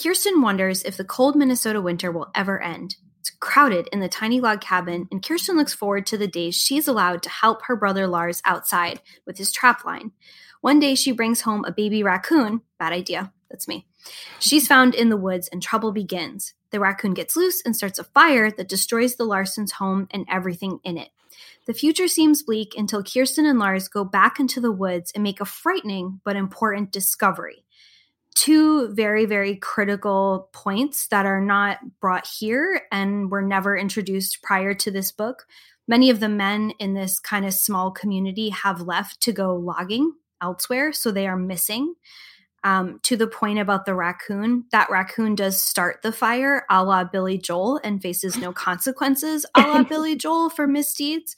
Kirsten 0.00 0.42
wonders 0.42 0.84
if 0.84 0.96
the 0.96 1.04
cold 1.04 1.34
Minnesota 1.34 1.80
winter 1.80 2.12
will 2.12 2.30
ever 2.34 2.62
end. 2.62 2.96
It's 3.18 3.30
crowded 3.30 3.88
in 3.92 3.98
the 3.98 4.08
tiny 4.08 4.40
log 4.40 4.60
cabin, 4.60 5.08
and 5.10 5.26
Kirsten 5.26 5.56
looks 5.56 5.74
forward 5.74 6.06
to 6.06 6.18
the 6.18 6.28
days 6.28 6.54
she's 6.54 6.86
allowed 6.86 7.22
to 7.24 7.30
help 7.30 7.62
her 7.62 7.74
brother 7.74 8.06
Lars 8.06 8.40
outside 8.44 9.00
with 9.26 9.38
his 9.38 9.50
trap 9.50 9.84
line. 9.84 10.12
One 10.60 10.78
day 10.78 10.94
she 10.94 11.10
brings 11.10 11.40
home 11.40 11.64
a 11.64 11.72
baby 11.72 12.04
raccoon. 12.04 12.60
Bad 12.78 12.92
idea. 12.92 13.32
That's 13.50 13.66
me. 13.66 13.86
She's 14.38 14.68
found 14.68 14.94
in 14.94 15.08
the 15.08 15.16
woods, 15.16 15.48
and 15.48 15.60
trouble 15.60 15.90
begins. 15.90 16.54
The 16.70 16.80
raccoon 16.80 17.14
gets 17.14 17.36
loose 17.36 17.62
and 17.64 17.76
starts 17.76 17.98
a 17.98 18.04
fire 18.04 18.50
that 18.50 18.68
destroys 18.68 19.16
the 19.16 19.26
Larsons' 19.26 19.72
home 19.72 20.08
and 20.10 20.26
everything 20.30 20.80
in 20.84 20.98
it. 20.98 21.10
The 21.66 21.74
future 21.74 22.08
seems 22.08 22.42
bleak 22.42 22.74
until 22.76 23.02
Kirsten 23.02 23.46
and 23.46 23.58
Lars 23.58 23.88
go 23.88 24.04
back 24.04 24.38
into 24.38 24.60
the 24.60 24.72
woods 24.72 25.12
and 25.14 25.22
make 25.22 25.40
a 25.40 25.44
frightening 25.44 26.20
but 26.24 26.36
important 26.36 26.92
discovery. 26.92 27.64
Two 28.34 28.88
very, 28.94 29.24
very 29.24 29.56
critical 29.56 30.48
points 30.52 31.08
that 31.08 31.26
are 31.26 31.40
not 31.40 31.78
brought 32.00 32.26
here 32.26 32.82
and 32.92 33.30
were 33.30 33.42
never 33.42 33.76
introduced 33.76 34.42
prior 34.42 34.74
to 34.74 34.90
this 34.90 35.10
book. 35.10 35.46
Many 35.88 36.10
of 36.10 36.20
the 36.20 36.28
men 36.28 36.72
in 36.78 36.94
this 36.94 37.18
kind 37.18 37.44
of 37.44 37.54
small 37.54 37.90
community 37.90 38.50
have 38.50 38.82
left 38.82 39.20
to 39.22 39.32
go 39.32 39.56
logging 39.56 40.12
elsewhere, 40.42 40.92
so 40.92 41.10
they 41.10 41.26
are 41.26 41.36
missing 41.36 41.94
um, 42.66 42.98
to 43.04 43.16
the 43.16 43.28
point 43.28 43.60
about 43.60 43.86
the 43.86 43.94
raccoon, 43.94 44.64
that 44.72 44.90
raccoon 44.90 45.36
does 45.36 45.62
start 45.62 46.02
the 46.02 46.10
fire 46.10 46.66
a 46.68 46.82
la 46.82 47.04
Billy 47.04 47.38
Joel 47.38 47.80
and 47.84 48.02
faces 48.02 48.36
no 48.36 48.52
consequences 48.68 49.46
a 49.54 49.60
la 49.60 49.84
Billy 49.84 50.16
Joel 50.16 50.50
for 50.50 50.66
misdeeds. 50.66 51.36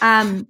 Um, 0.00 0.48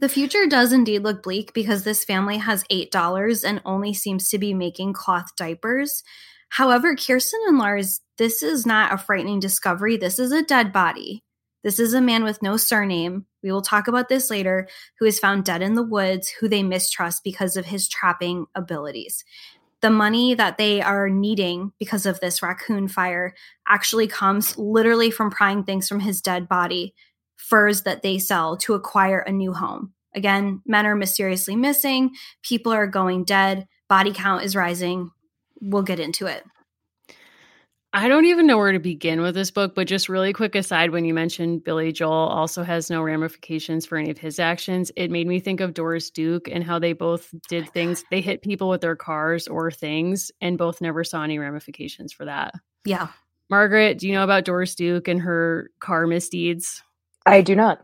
the 0.00 0.08
future 0.10 0.44
does 0.44 0.70
indeed 0.70 0.98
look 0.98 1.22
bleak 1.22 1.54
because 1.54 1.82
this 1.82 2.04
family 2.04 2.36
has 2.36 2.62
$8 2.64 3.42
and 3.42 3.62
only 3.64 3.94
seems 3.94 4.28
to 4.28 4.38
be 4.38 4.52
making 4.52 4.92
cloth 4.92 5.34
diapers. 5.34 6.04
However, 6.50 6.94
Kirsten 6.94 7.40
and 7.48 7.56
Lars, 7.56 8.02
this 8.18 8.42
is 8.42 8.66
not 8.66 8.92
a 8.92 8.98
frightening 8.98 9.40
discovery. 9.40 9.96
This 9.96 10.18
is 10.18 10.30
a 10.30 10.42
dead 10.42 10.74
body. 10.74 11.24
This 11.64 11.78
is 11.78 11.92
a 11.92 12.00
man 12.00 12.24
with 12.24 12.42
no 12.42 12.56
surname. 12.56 13.26
We 13.42 13.50
will 13.50 13.62
talk 13.62 13.88
about 13.88 14.08
this 14.08 14.30
later, 14.30 14.68
who 14.98 15.06
is 15.06 15.18
found 15.18 15.44
dead 15.44 15.62
in 15.62 15.74
the 15.74 15.82
woods, 15.82 16.28
who 16.28 16.48
they 16.48 16.62
mistrust 16.62 17.24
because 17.24 17.56
of 17.56 17.66
his 17.66 17.88
trapping 17.88 18.46
abilities. 18.54 19.24
The 19.80 19.90
money 19.90 20.34
that 20.34 20.58
they 20.58 20.80
are 20.80 21.08
needing 21.08 21.72
because 21.78 22.06
of 22.06 22.20
this 22.20 22.42
raccoon 22.42 22.88
fire 22.88 23.34
actually 23.66 24.08
comes 24.08 24.56
literally 24.58 25.10
from 25.10 25.30
prying 25.30 25.62
things 25.62 25.88
from 25.88 26.00
his 26.00 26.20
dead 26.20 26.48
body, 26.48 26.94
furs 27.36 27.82
that 27.82 28.02
they 28.02 28.18
sell 28.18 28.56
to 28.58 28.74
acquire 28.74 29.20
a 29.20 29.32
new 29.32 29.52
home. 29.52 29.92
Again, 30.14 30.62
men 30.66 30.86
are 30.86 30.96
mysteriously 30.96 31.54
missing, 31.54 32.10
people 32.42 32.72
are 32.72 32.86
going 32.86 33.24
dead, 33.24 33.68
body 33.88 34.12
count 34.12 34.42
is 34.42 34.56
rising. 34.56 35.10
We'll 35.60 35.82
get 35.82 36.00
into 36.00 36.26
it. 36.26 36.44
I 37.92 38.08
don't 38.08 38.26
even 38.26 38.46
know 38.46 38.58
where 38.58 38.72
to 38.72 38.78
begin 38.78 39.22
with 39.22 39.34
this 39.34 39.50
book, 39.50 39.74
but 39.74 39.86
just 39.86 40.10
really 40.10 40.34
quick 40.34 40.54
aside 40.54 40.90
when 40.90 41.06
you 41.06 41.14
mentioned 41.14 41.64
Billy 41.64 41.90
Joel 41.90 42.12
also 42.12 42.62
has 42.62 42.90
no 42.90 43.02
ramifications 43.02 43.86
for 43.86 43.96
any 43.96 44.10
of 44.10 44.18
his 44.18 44.38
actions, 44.38 44.92
it 44.94 45.10
made 45.10 45.26
me 45.26 45.40
think 45.40 45.60
of 45.60 45.72
Doris 45.72 46.10
Duke 46.10 46.48
and 46.48 46.62
how 46.62 46.78
they 46.78 46.92
both 46.92 47.30
oh 47.34 47.38
did 47.48 47.64
oh 47.64 47.70
things. 47.72 48.04
They 48.10 48.20
hit 48.20 48.42
people 48.42 48.68
with 48.68 48.82
their 48.82 48.96
cars 48.96 49.48
or 49.48 49.70
things 49.70 50.30
and 50.40 50.58
both 50.58 50.82
never 50.82 51.02
saw 51.02 51.22
any 51.22 51.38
ramifications 51.38 52.12
for 52.12 52.26
that. 52.26 52.52
Yeah. 52.84 53.08
Margaret, 53.48 53.98
do 53.98 54.06
you 54.06 54.12
know 54.12 54.24
about 54.24 54.44
Doris 54.44 54.74
Duke 54.74 55.08
and 55.08 55.22
her 55.22 55.70
car 55.80 56.06
misdeeds? 56.06 56.82
I 57.24 57.40
do 57.40 57.56
not. 57.56 57.80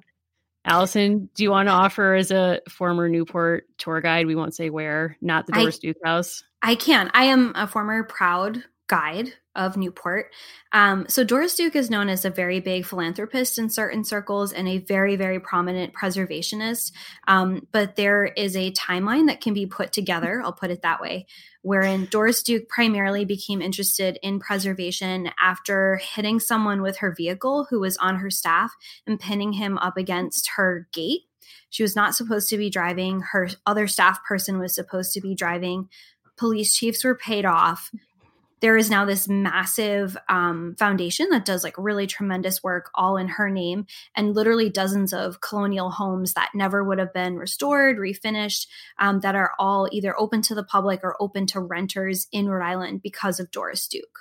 Allison, 0.66 1.30
do 1.34 1.42
you 1.42 1.50
want 1.50 1.68
to 1.68 1.72
offer 1.72 2.14
as 2.14 2.30
a 2.30 2.60
former 2.68 3.08
Newport 3.08 3.64
tour 3.78 4.02
guide? 4.02 4.26
We 4.26 4.34
won't 4.34 4.54
say 4.54 4.68
where, 4.68 5.16
not 5.22 5.46
the 5.46 5.52
Doris 5.52 5.76
I, 5.76 5.86
Duke 5.86 5.96
house. 6.04 6.44
I 6.62 6.74
can. 6.74 7.10
I 7.14 7.24
am 7.24 7.52
a 7.54 7.66
former 7.66 8.04
proud 8.04 8.64
guide 8.86 9.32
of 9.54 9.76
Newport. 9.76 10.32
Um, 10.72 11.06
so 11.08 11.22
Doris 11.22 11.54
Duke 11.54 11.76
is 11.76 11.90
known 11.90 12.08
as 12.08 12.24
a 12.24 12.30
very 12.30 12.60
big 12.60 12.84
philanthropist 12.84 13.58
in 13.58 13.70
certain 13.70 14.04
circles 14.04 14.52
and 14.52 14.66
a 14.66 14.78
very, 14.78 15.16
very 15.16 15.38
prominent 15.38 15.94
preservationist. 15.94 16.92
Um, 17.28 17.66
but 17.70 17.96
there 17.96 18.24
is 18.24 18.56
a 18.56 18.72
timeline 18.72 19.28
that 19.28 19.40
can 19.40 19.54
be 19.54 19.66
put 19.66 19.92
together, 19.92 20.42
I'll 20.44 20.52
put 20.52 20.70
it 20.70 20.82
that 20.82 21.00
way, 21.00 21.26
wherein 21.62 22.06
Doris 22.06 22.42
Duke 22.42 22.68
primarily 22.68 23.24
became 23.24 23.62
interested 23.62 24.18
in 24.22 24.40
preservation 24.40 25.30
after 25.40 26.00
hitting 26.02 26.40
someone 26.40 26.82
with 26.82 26.98
her 26.98 27.14
vehicle 27.16 27.68
who 27.70 27.80
was 27.80 27.96
on 27.98 28.16
her 28.16 28.30
staff 28.30 28.72
and 29.06 29.20
pinning 29.20 29.52
him 29.52 29.78
up 29.78 29.96
against 29.96 30.50
her 30.56 30.88
gate. 30.92 31.22
She 31.70 31.82
was 31.82 31.96
not 31.96 32.14
supposed 32.14 32.48
to 32.50 32.56
be 32.56 32.70
driving. 32.70 33.20
Her 33.20 33.48
other 33.66 33.86
staff 33.86 34.24
person 34.24 34.58
was 34.58 34.74
supposed 34.74 35.12
to 35.12 35.20
be 35.20 35.34
driving 35.34 35.88
police 36.36 36.74
chiefs 36.74 37.04
were 37.04 37.14
paid 37.14 37.44
off 37.44 37.90
there 38.64 38.78
is 38.78 38.88
now 38.88 39.04
this 39.04 39.28
massive 39.28 40.16
um, 40.30 40.74
foundation 40.78 41.28
that 41.28 41.44
does 41.44 41.62
like 41.62 41.74
really 41.76 42.06
tremendous 42.06 42.62
work 42.62 42.90
all 42.94 43.18
in 43.18 43.28
her 43.28 43.50
name 43.50 43.84
and 44.16 44.34
literally 44.34 44.70
dozens 44.70 45.12
of 45.12 45.42
colonial 45.42 45.90
homes 45.90 46.32
that 46.32 46.48
never 46.54 46.82
would 46.82 46.98
have 46.98 47.12
been 47.12 47.36
restored 47.36 47.98
refinished 47.98 48.66
um, 48.98 49.20
that 49.20 49.34
are 49.34 49.52
all 49.58 49.86
either 49.92 50.18
open 50.18 50.40
to 50.40 50.54
the 50.54 50.64
public 50.64 51.00
or 51.02 51.14
open 51.20 51.44
to 51.46 51.60
renters 51.60 52.26
in 52.32 52.48
rhode 52.48 52.64
island 52.64 53.02
because 53.02 53.38
of 53.38 53.50
doris 53.50 53.86
duke. 53.86 54.20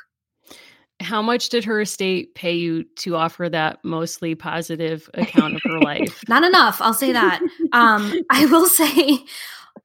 How 0.99 1.21
much 1.21 1.47
did 1.47 1.63
her 1.63 1.79
estate 1.79 2.35
pay 2.35 2.53
you 2.53 2.83
to 2.97 3.15
offer 3.15 3.47
that 3.47 3.79
mostly 3.85 4.35
positive 4.35 5.09
account 5.13 5.55
of 5.55 5.61
her 5.63 5.79
life? 5.81 6.21
Not 6.27 6.43
enough 6.43 6.81
i'll 6.81 6.93
say 6.93 7.13
that. 7.13 7.39
Um, 7.71 8.13
i 8.29 8.45
will 8.47 8.67
say 8.67 9.19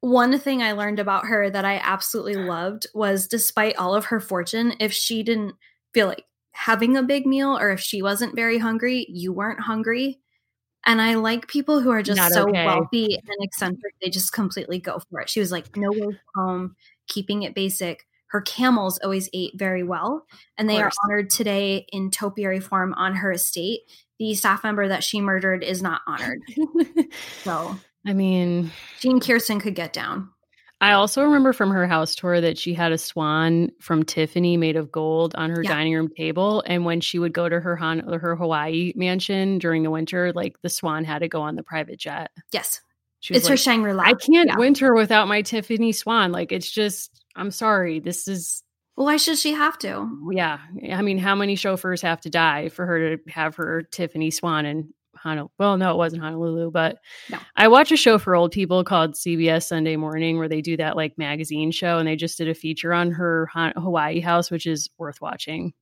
one 0.00 0.38
thing 0.38 0.62
I 0.62 0.72
learned 0.72 1.00
about 1.00 1.26
her 1.26 1.50
that 1.50 1.64
I 1.64 1.80
absolutely 1.82 2.36
loved 2.36 2.86
was 2.94 3.26
despite 3.26 3.76
all 3.76 3.94
of 3.94 4.06
her 4.06 4.20
fortune, 4.20 4.74
if 4.80 4.92
she 4.92 5.22
didn't 5.22 5.54
feel 5.92 6.06
like 6.06 6.24
having 6.52 6.96
a 6.96 7.02
big 7.02 7.26
meal 7.26 7.56
or 7.58 7.70
if 7.70 7.80
she 7.80 8.02
wasn't 8.02 8.36
very 8.36 8.58
hungry, 8.58 9.06
you 9.08 9.32
weren't 9.32 9.60
hungry. 9.60 10.20
And 10.86 11.02
I 11.02 11.14
like 11.14 11.48
people 11.48 11.80
who 11.80 11.90
are 11.90 12.02
just 12.02 12.18
Not 12.18 12.32
so 12.32 12.48
okay. 12.48 12.64
wealthy 12.64 13.16
and 13.16 13.36
eccentric, 13.40 13.94
they 14.00 14.10
just 14.10 14.32
completely 14.32 14.78
go 14.78 15.00
for 15.10 15.20
it. 15.20 15.28
She 15.28 15.40
was 15.40 15.52
like, 15.52 15.76
no 15.76 15.90
way 15.90 16.18
home, 16.34 16.76
keeping 17.08 17.42
it 17.42 17.54
basic. 17.54 18.06
Her 18.28 18.40
camels 18.42 18.98
always 19.02 19.28
ate 19.32 19.52
very 19.56 19.82
well, 19.82 20.26
and 20.58 20.68
they 20.68 20.80
are 20.82 20.90
honored 21.04 21.30
today 21.30 21.86
in 21.92 22.10
topiary 22.10 22.60
form 22.60 22.92
on 22.94 23.16
her 23.16 23.32
estate. 23.32 23.80
The 24.18 24.34
staff 24.34 24.62
member 24.62 24.86
that 24.86 25.02
she 25.02 25.20
murdered 25.20 25.64
is 25.64 25.80
not 25.82 26.02
honored. 26.06 26.42
so 27.42 27.78
I 28.06 28.12
mean, 28.12 28.70
Jean 29.00 29.20
Kirsten 29.20 29.60
could 29.60 29.74
get 29.74 29.92
down. 29.92 30.30
I 30.80 30.92
also 30.92 31.24
remember 31.24 31.52
from 31.52 31.70
her 31.70 31.88
house 31.88 32.14
tour 32.14 32.40
that 32.40 32.56
she 32.56 32.72
had 32.72 32.92
a 32.92 32.98
swan 32.98 33.70
from 33.80 34.04
Tiffany 34.04 34.56
made 34.56 34.76
of 34.76 34.92
gold 34.92 35.34
on 35.34 35.50
her 35.50 35.62
yeah. 35.62 35.70
dining 35.70 35.94
room 35.94 36.08
table. 36.16 36.62
And 36.66 36.84
when 36.84 37.00
she 37.00 37.18
would 37.18 37.32
go 37.32 37.48
to 37.48 37.58
her 37.58 37.74
Han- 37.74 38.06
her 38.08 38.36
Hawaii 38.36 38.92
mansion 38.94 39.58
during 39.58 39.82
the 39.82 39.90
winter, 39.90 40.32
like 40.32 40.60
the 40.62 40.68
swan 40.68 41.04
had 41.04 41.18
to 41.20 41.28
go 41.28 41.42
on 41.42 41.56
the 41.56 41.64
private 41.64 41.98
jet. 41.98 42.30
Yes. 42.52 42.80
it's 43.28 43.46
like, 43.46 43.50
her 43.50 43.56
Shangri 43.56 43.92
La. 43.92 44.04
I 44.04 44.14
can't 44.14 44.50
yeah. 44.50 44.56
winter 44.56 44.94
without 44.94 45.26
my 45.26 45.42
Tiffany 45.42 45.90
swan. 45.90 46.30
Like 46.30 46.52
it's 46.52 46.70
just, 46.70 47.24
I'm 47.34 47.50
sorry. 47.50 47.98
This 47.98 48.28
is. 48.28 48.62
Well, 48.96 49.06
why 49.06 49.16
should 49.16 49.38
she 49.38 49.52
have 49.52 49.78
to? 49.80 50.08
Yeah. 50.32 50.58
I 50.92 51.02
mean, 51.02 51.18
how 51.18 51.34
many 51.34 51.56
chauffeurs 51.56 52.02
have 52.02 52.20
to 52.20 52.30
die 52.30 52.68
for 52.68 52.86
her 52.86 53.16
to 53.16 53.30
have 53.30 53.56
her 53.56 53.82
Tiffany 53.82 54.30
swan? 54.30 54.64
And 54.64 54.94
Honolulu. 55.22 55.50
Well, 55.58 55.76
no, 55.76 55.90
it 55.90 55.96
wasn't 55.96 56.22
Honolulu, 56.22 56.70
but 56.70 56.98
no. 57.30 57.38
I 57.56 57.68
watch 57.68 57.92
a 57.92 57.96
show 57.96 58.18
for 58.18 58.34
old 58.34 58.52
people 58.52 58.84
called 58.84 59.14
CBS 59.14 59.64
Sunday 59.66 59.96
Morning 59.96 60.38
where 60.38 60.48
they 60.48 60.60
do 60.60 60.76
that 60.76 60.96
like 60.96 61.18
magazine 61.18 61.70
show, 61.70 61.98
and 61.98 62.08
they 62.08 62.16
just 62.16 62.38
did 62.38 62.48
a 62.48 62.54
feature 62.54 62.92
on 62.92 63.10
her 63.12 63.48
Hawaii 63.52 64.20
house, 64.20 64.50
which 64.50 64.66
is 64.66 64.88
worth 64.98 65.20
watching. 65.20 65.72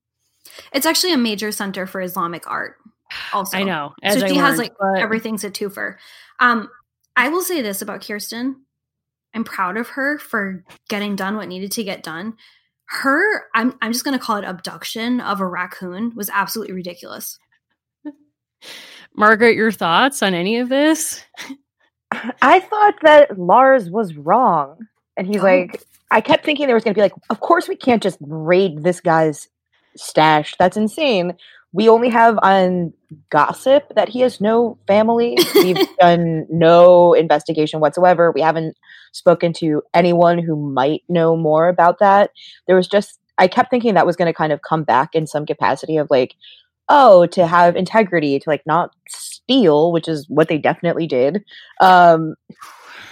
It's 0.71 0.85
actually 0.85 1.13
a 1.13 1.17
major 1.17 1.51
center 1.51 1.85
for 1.85 2.01
Islamic 2.01 2.49
art. 2.49 2.77
Also, 3.31 3.57
I 3.57 3.63
know. 3.63 3.93
so 4.11 4.27
she 4.27 4.35
has 4.35 4.57
like 4.57 4.73
but... 4.77 4.99
everything's 4.99 5.45
a 5.45 5.49
twofer. 5.49 5.95
Um, 6.39 6.69
I 7.15 7.29
will 7.29 7.41
say 7.41 7.61
this 7.61 7.81
about 7.81 8.05
Kirsten: 8.05 8.65
I'm 9.33 9.45
proud 9.45 9.77
of 9.77 9.87
her 9.89 10.19
for 10.19 10.65
getting 10.89 11.15
done 11.15 11.37
what 11.37 11.47
needed 11.47 11.71
to 11.73 11.83
get 11.85 12.03
done. 12.03 12.35
Her, 12.85 13.45
I'm 13.55 13.77
I'm 13.81 13.93
just 13.93 14.03
going 14.03 14.17
to 14.17 14.23
call 14.23 14.37
it 14.37 14.43
abduction 14.43 15.21
of 15.21 15.39
a 15.39 15.47
raccoon 15.47 16.13
was 16.15 16.29
absolutely 16.29 16.73
ridiculous. 16.73 17.39
Margaret, 19.17 19.55
your 19.55 19.71
thoughts 19.71 20.21
on 20.21 20.33
any 20.33 20.57
of 20.57 20.69
this? 20.69 21.23
I 22.41 22.59
thought 22.59 22.95
that 23.01 23.37
Lars 23.37 23.89
was 23.89 24.15
wrong. 24.15 24.87
And 25.17 25.27
he's 25.27 25.41
oh. 25.41 25.45
like, 25.45 25.83
I 26.11 26.21
kept 26.21 26.45
thinking 26.45 26.67
there 26.67 26.75
was 26.75 26.83
going 26.83 26.93
to 26.93 26.97
be 26.97 27.01
like, 27.01 27.13
of 27.29 27.39
course 27.39 27.67
we 27.67 27.75
can't 27.75 28.03
just 28.03 28.19
raid 28.21 28.83
this 28.83 29.01
guy's 29.01 29.49
stash. 29.95 30.53
That's 30.59 30.77
insane. 30.77 31.33
We 31.73 31.89
only 31.89 32.09
have 32.09 32.39
on 32.43 32.93
gossip 33.29 33.91
that 33.95 34.07
he 34.07 34.21
has 34.21 34.39
no 34.39 34.77
family. 34.87 35.37
We've 35.55 35.85
done 35.99 36.45
no 36.49 37.13
investigation 37.13 37.79
whatsoever. 37.79 38.31
We 38.31 38.41
haven't 38.41 38.77
spoken 39.11 39.51
to 39.53 39.81
anyone 39.93 40.39
who 40.39 40.55
might 40.55 41.01
know 41.09 41.35
more 41.35 41.67
about 41.67 41.99
that. 41.99 42.31
There 42.67 42.75
was 42.75 42.87
just, 42.87 43.19
I 43.37 43.47
kept 43.47 43.69
thinking 43.69 43.95
that 43.95 44.05
was 44.05 44.15
going 44.15 44.27
to 44.27 44.37
kind 44.37 44.53
of 44.53 44.61
come 44.61 44.83
back 44.83 45.13
in 45.13 45.27
some 45.27 45.45
capacity 45.45 45.97
of 45.97 46.07
like, 46.09 46.35
oh, 46.89 47.25
to 47.27 47.47
have 47.47 47.75
integrity, 47.75 48.39
to 48.39 48.49
like 48.49 48.65
not 48.65 48.93
steal, 49.07 49.91
which 49.91 50.07
is 50.07 50.25
what 50.29 50.47
they 50.47 50.57
definitely 50.57 51.07
did. 51.07 51.43
Um, 51.81 52.35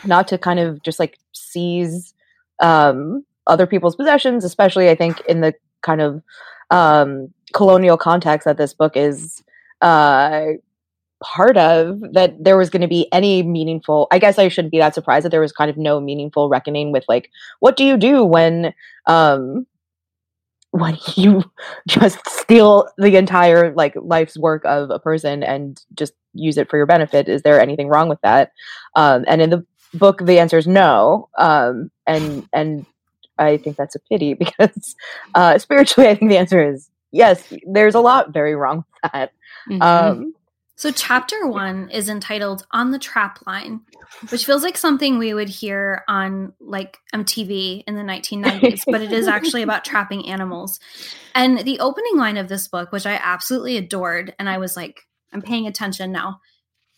not 0.06 0.28
to 0.30 0.38
kind 0.38 0.60
of 0.60 0.82
just 0.84 1.00
like 1.00 1.18
seize 1.34 2.14
um, 2.62 3.26
other 3.48 3.68
people's 3.68 3.96
possessions, 3.96 4.44
especially 4.44 4.90
I 4.90 4.96
think 4.96 5.22
in 5.22 5.42
the 5.42 5.54
kind 5.82 6.02
of 6.02 6.22
um, 6.72 7.34
colonial 7.54 7.98
context 7.98 8.46
that 8.46 8.58
this 8.58 8.74
book 8.74 8.96
is 8.96 9.44
uh, 9.82 10.46
part 11.24 11.58
of, 11.58 12.00
that 12.14 12.44
there 12.44 12.58
was 12.58 12.70
going 12.70 12.82
to 12.82 12.88
be 12.88 13.08
any 13.12 13.44
meaningful. 13.44 14.08
I 14.12 14.20
guess 14.20 14.38
I 14.38 14.48
shouldn't 14.48 14.72
be 14.72 14.80
that 14.80 14.96
surprised 14.96 15.26
that 15.26 15.30
there 15.30 15.42
was 15.42 15.52
kind 15.52 15.70
of 15.70 15.78
no 15.78 16.00
meaningful 16.00 16.50
reckoning 16.50 16.92
with 16.92 17.06
like, 17.08 17.30
what 17.60 17.78
do 17.78 17.84
you 17.84 17.98
do 17.98 18.24
when 18.24 18.74
um, 19.08 19.66
when 20.76 20.98
you 21.16 21.44
just 21.88 22.20
steal 22.30 22.88
the 22.98 23.16
entire 23.16 23.74
like 23.74 23.94
life's 23.96 24.38
work 24.38 24.64
of 24.66 24.90
a 24.90 25.00
person 25.00 25.44
and 25.44 25.82
just 25.96 26.14
use 26.34 26.58
it 26.58 26.70
for 26.70 26.78
your 26.78 26.86
benefit. 26.86 27.30
Is 27.30 27.42
there 27.44 27.60
anything 27.60 27.88
wrong 27.88 28.10
with 28.10 28.22
that? 28.22 28.52
Um, 28.96 29.24
and 29.28 29.42
in 29.42 29.50
the 29.50 29.66
book 29.94 30.26
the 30.26 30.40
answer 30.40 30.58
is 30.58 30.68
no. 30.68 31.30
Um, 31.38 31.92
and 32.06 32.48
and 32.54 32.86
i 33.38 33.58
think 33.58 33.76
that's 33.76 33.96
a 33.96 34.00
pity 34.00 34.34
because 34.46 34.96
uh, 35.34 35.58
spiritually 35.58 36.10
i 36.10 36.16
think 36.16 36.32
the 36.32 36.38
answer 36.38 36.72
is 36.72 36.90
yes 37.12 37.52
there's 37.68 37.96
a 37.96 38.00
lot 38.00 38.32
very 38.32 38.56
wrong 38.56 38.78
with 38.78 39.12
that. 39.12 39.32
Mm-hmm. 39.70 39.82
um, 39.82 40.34
so, 40.78 40.92
chapter 40.92 41.48
one 41.48 41.90
is 41.90 42.10
entitled 42.10 42.68
On 42.72 42.92
the 42.92 43.00
Trap 43.00 43.40
Line, 43.48 43.80
which 44.28 44.46
feels 44.46 44.62
like 44.62 44.78
something 44.78 45.18
we 45.18 45.34
would 45.34 45.48
hear 45.48 46.04
on 46.10 46.52
like 46.60 46.98
MTV 47.14 47.86
in 47.88 47.96
the 47.96 48.02
1990s, 48.02 48.84
but 48.86 49.02
it 49.02 49.14
is 49.14 49.30
actually 49.30 49.62
about 49.62 49.86
trapping 49.86 50.28
animals. 50.28 50.82
And 51.34 51.60
the 51.60 51.80
opening 51.80 52.18
line 52.18 52.36
of 52.36 52.50
this 52.50 52.68
book, 52.68 52.92
which 52.92 53.06
I 53.06 53.14
absolutely 53.24 53.78
adored, 53.78 54.36
and 54.38 54.50
I 54.50 54.58
was 54.58 54.76
like, 54.76 55.00
I'm 55.32 55.42
paying 55.42 55.66
attention 55.66 56.12
now. 56.12 56.42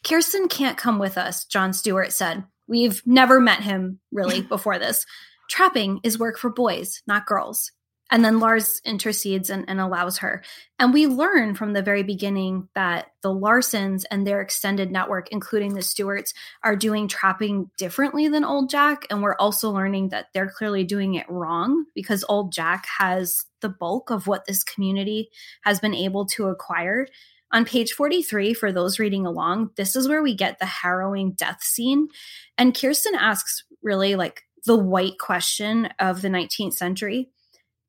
Kirsten 0.03 0.47
can't 0.47 0.77
come 0.77 0.97
with 0.97 1.15
us, 1.15 1.45
John 1.45 1.71
Stewart 1.71 2.11
said. 2.11 2.45
We've 2.67 3.03
never 3.05 3.39
met 3.39 3.61
him 3.61 3.99
really 4.11 4.41
before 4.55 4.79
this. 4.79 5.05
Trapping 5.51 5.99
is 6.03 6.17
work 6.17 6.39
for 6.39 6.49
boys, 6.49 7.03
not 7.05 7.27
girls. 7.27 7.71
And 8.09 8.23
then 8.23 8.39
Lars 8.39 8.81
intercedes 8.85 9.49
and, 9.49 9.65
and, 9.67 9.81
allows 9.81 10.19
her. 10.19 10.43
And 10.79 10.93
we 10.93 11.07
learn 11.07 11.55
from 11.55 11.73
the 11.73 11.81
very 11.81 12.03
beginning 12.03 12.69
that 12.73 13.07
the 13.21 13.33
Larsons 13.33 14.05
and 14.09 14.25
their 14.25 14.41
extended 14.41 14.91
network, 14.91 15.29
including 15.31 15.73
the 15.73 15.81
Stewarts, 15.81 16.33
are 16.63 16.75
doing 16.75 17.07
trapping 17.07 17.69
differently 17.77 18.27
than 18.27 18.45
Old 18.45 18.69
Jack. 18.69 19.05
And 19.09 19.21
we're 19.21 19.35
also 19.35 19.71
learning 19.71 20.09
that 20.09 20.27
they're 20.33 20.49
clearly 20.49 20.83
doing 20.83 21.15
it 21.15 21.29
wrong 21.29 21.85
because 21.93 22.23
Old 22.29 22.53
Jack 22.53 22.85
has 22.97 23.45
the 23.61 23.69
bulk 23.69 24.09
of 24.09 24.27
what 24.27 24.45
this 24.45 24.63
community 24.63 25.29
has 25.63 25.79
been 25.79 25.95
able 25.95 26.25
to 26.27 26.47
acquire. 26.47 27.07
On 27.51 27.65
page 27.65 27.93
43, 27.93 28.53
for 28.53 28.71
those 28.71 28.99
reading 28.99 29.25
along, 29.25 29.71
this 29.77 29.95
is 29.95 30.07
where 30.07 30.21
we 30.21 30.35
get 30.35 30.59
the 30.59 30.65
harrowing 30.65 31.31
death 31.31 31.63
scene. 31.63 32.09
And 32.57 32.77
Kirsten 32.77 33.15
asks 33.15 33.63
really 33.81 34.15
like 34.15 34.43
the 34.65 34.77
white 34.77 35.17
question 35.17 35.89
of 35.99 36.21
the 36.21 36.27
19th 36.27 36.73
century 36.73 37.29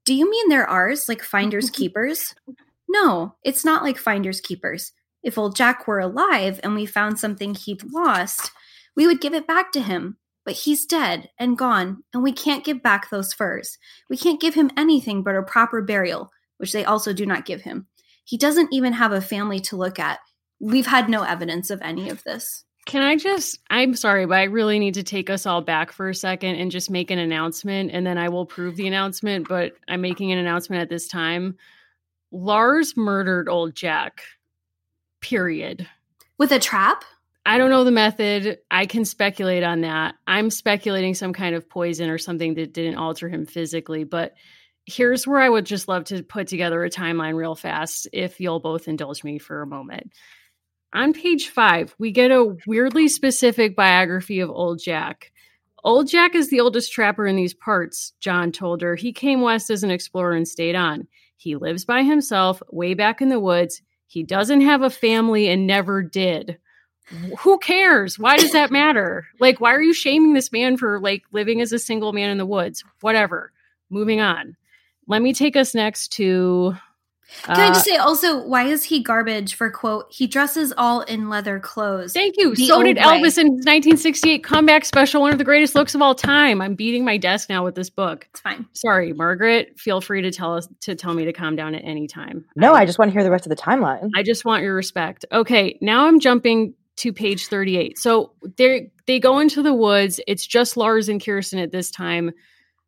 do 0.08 0.14
you 0.14 0.30
mean 0.30 0.48
they're 0.48 0.66
ours, 0.66 1.06
like 1.06 1.22
finders 1.22 1.68
keepers? 1.78 2.34
No, 2.88 3.34
it's 3.44 3.62
not 3.62 3.82
like 3.82 3.98
finders 3.98 4.40
keepers. 4.40 4.92
If 5.22 5.36
old 5.36 5.54
Jack 5.54 5.86
were 5.86 6.00
alive 6.00 6.58
and 6.62 6.74
we 6.74 6.86
found 6.86 7.18
something 7.18 7.54
he'd 7.54 7.84
lost, 7.92 8.50
we 8.96 9.06
would 9.06 9.20
give 9.20 9.34
it 9.34 9.46
back 9.46 9.70
to 9.72 9.82
him. 9.82 10.16
But 10.46 10.54
he's 10.54 10.86
dead 10.86 11.28
and 11.38 11.58
gone, 11.58 12.04
and 12.14 12.22
we 12.22 12.32
can't 12.32 12.64
give 12.64 12.82
back 12.82 13.10
those 13.10 13.34
furs. 13.34 13.76
We 14.08 14.16
can't 14.16 14.40
give 14.40 14.54
him 14.54 14.70
anything 14.78 15.22
but 15.22 15.36
a 15.36 15.42
proper 15.42 15.82
burial, 15.82 16.30
which 16.56 16.72
they 16.72 16.86
also 16.86 17.12
do 17.12 17.26
not 17.26 17.44
give 17.44 17.60
him. 17.60 17.86
He 18.24 18.38
doesn't 18.38 18.72
even 18.72 18.94
have 18.94 19.12
a 19.12 19.20
family 19.20 19.60
to 19.60 19.76
look 19.76 19.98
at. 19.98 20.20
We've 20.58 20.86
had 20.86 21.10
no 21.10 21.22
evidence 21.22 21.68
of 21.68 21.82
any 21.82 22.08
of 22.08 22.24
this. 22.24 22.64
Can 22.88 23.02
I 23.02 23.16
just, 23.16 23.58
I'm 23.68 23.94
sorry, 23.94 24.24
but 24.24 24.38
I 24.38 24.44
really 24.44 24.78
need 24.78 24.94
to 24.94 25.02
take 25.02 25.28
us 25.28 25.44
all 25.44 25.60
back 25.60 25.92
for 25.92 26.08
a 26.08 26.14
second 26.14 26.54
and 26.54 26.70
just 26.70 26.90
make 26.90 27.10
an 27.10 27.18
announcement, 27.18 27.90
and 27.92 28.06
then 28.06 28.16
I 28.16 28.30
will 28.30 28.46
prove 28.46 28.76
the 28.76 28.86
announcement. 28.86 29.46
But 29.46 29.74
I'm 29.86 30.00
making 30.00 30.32
an 30.32 30.38
announcement 30.38 30.80
at 30.80 30.88
this 30.88 31.06
time. 31.06 31.58
Lars 32.32 32.96
murdered 32.96 33.46
old 33.46 33.74
Jack, 33.74 34.22
period. 35.20 35.86
With 36.38 36.50
a 36.50 36.58
trap? 36.58 37.04
I 37.44 37.58
don't 37.58 37.68
know 37.68 37.84
the 37.84 37.90
method. 37.90 38.56
I 38.70 38.86
can 38.86 39.04
speculate 39.04 39.64
on 39.64 39.82
that. 39.82 40.14
I'm 40.26 40.48
speculating 40.48 41.12
some 41.12 41.34
kind 41.34 41.54
of 41.54 41.68
poison 41.68 42.08
or 42.08 42.16
something 42.16 42.54
that 42.54 42.72
didn't 42.72 42.96
alter 42.96 43.28
him 43.28 43.44
physically. 43.44 44.04
But 44.04 44.32
here's 44.86 45.26
where 45.26 45.40
I 45.40 45.48
would 45.50 45.66
just 45.66 45.88
love 45.88 46.04
to 46.04 46.22
put 46.22 46.48
together 46.48 46.82
a 46.82 46.88
timeline 46.88 47.34
real 47.34 47.54
fast 47.54 48.08
if 48.14 48.40
you'll 48.40 48.60
both 48.60 48.88
indulge 48.88 49.22
me 49.24 49.38
for 49.38 49.60
a 49.60 49.66
moment 49.66 50.10
on 50.92 51.12
page 51.12 51.48
five, 51.48 51.94
we 51.98 52.10
get 52.10 52.30
a 52.30 52.56
weirdly 52.66 53.08
specific 53.08 53.76
biography 53.76 54.40
of 54.40 54.50
Old 54.50 54.80
Jack. 54.82 55.32
Old 55.84 56.08
Jack 56.08 56.34
is 56.34 56.50
the 56.50 56.60
oldest 56.60 56.92
trapper 56.92 57.26
in 57.26 57.36
these 57.36 57.54
parts, 57.54 58.12
John 58.20 58.52
told 58.52 58.82
her. 58.82 58.96
He 58.96 59.12
came 59.12 59.40
west 59.40 59.70
as 59.70 59.82
an 59.82 59.90
explorer 59.90 60.32
and 60.32 60.48
stayed 60.48 60.74
on. 60.74 61.06
He 61.36 61.56
lives 61.56 61.84
by 61.84 62.02
himself, 62.02 62.62
way 62.70 62.94
back 62.94 63.20
in 63.20 63.28
the 63.28 63.40
woods. 63.40 63.80
He 64.06 64.22
doesn't 64.22 64.62
have 64.62 64.82
a 64.82 64.90
family 64.90 65.48
and 65.48 65.66
never 65.66 66.02
did. 66.02 66.58
Who 67.38 67.58
cares? 67.58 68.18
Why 68.18 68.36
does 68.36 68.52
that 68.52 68.70
matter? 68.70 69.26
Like, 69.40 69.60
why 69.60 69.72
are 69.72 69.82
you 69.82 69.94
shaming 69.94 70.34
this 70.34 70.52
man 70.52 70.76
for 70.76 71.00
like 71.00 71.22
living 71.32 71.60
as 71.60 71.72
a 71.72 71.78
single 71.78 72.12
man 72.12 72.30
in 72.30 72.38
the 72.38 72.46
woods? 72.46 72.84
Whatever. 73.00 73.52
Moving 73.88 74.20
on. 74.20 74.56
Let 75.06 75.22
me 75.22 75.32
take 75.32 75.56
us 75.56 75.74
next 75.74 76.08
to 76.14 76.74
can 77.42 77.56
uh, 77.56 77.62
I 77.62 77.68
just 77.68 77.84
say 77.84 77.96
also, 77.96 78.42
why 78.46 78.64
is 78.64 78.84
he 78.84 79.02
garbage 79.02 79.54
for 79.54 79.70
quote, 79.70 80.06
he 80.10 80.26
dresses 80.26 80.72
all 80.76 81.02
in 81.02 81.28
leather 81.28 81.60
clothes? 81.60 82.12
Thank 82.12 82.36
you. 82.38 82.54
So 82.56 82.82
did 82.82 82.96
Elvis 82.96 83.36
way. 83.36 83.42
in 83.42 83.48
1968 83.48 84.42
comeback 84.42 84.84
special, 84.84 85.20
one 85.20 85.32
of 85.32 85.38
the 85.38 85.44
greatest 85.44 85.74
looks 85.74 85.94
of 85.94 86.00
all 86.00 86.14
time. 86.14 86.60
I'm 86.62 86.74
beating 86.74 87.04
my 87.04 87.18
desk 87.18 87.48
now 87.48 87.64
with 87.64 87.74
this 87.74 87.90
book. 87.90 88.26
It's 88.30 88.40
fine. 88.40 88.66
Sorry, 88.72 89.12
Margaret. 89.12 89.78
Feel 89.78 90.00
free 90.00 90.22
to 90.22 90.30
tell 90.30 90.54
us 90.54 90.68
to 90.80 90.94
tell 90.94 91.12
me 91.12 91.26
to 91.26 91.32
calm 91.32 91.54
down 91.54 91.74
at 91.74 91.82
any 91.84 92.06
time. 92.06 92.46
No, 92.56 92.72
I, 92.72 92.80
I 92.80 92.86
just 92.86 92.98
want 92.98 93.10
to 93.10 93.12
hear 93.12 93.24
the 93.24 93.30
rest 93.30 93.44
of 93.44 93.50
the 93.50 93.56
timeline. 93.56 94.08
I 94.16 94.22
just 94.22 94.44
want 94.44 94.62
your 94.62 94.74
respect. 94.74 95.26
Okay, 95.30 95.78
now 95.82 96.06
I'm 96.06 96.20
jumping 96.20 96.74
to 96.96 97.12
page 97.12 97.46
38. 97.46 97.98
So 97.98 98.32
they 98.56 98.90
they 99.06 99.20
go 99.20 99.38
into 99.38 99.62
the 99.62 99.74
woods. 99.74 100.18
It's 100.26 100.46
just 100.46 100.76
Lars 100.76 101.08
and 101.08 101.22
Kirsten 101.22 101.58
at 101.58 101.72
this 101.72 101.90
time 101.90 102.32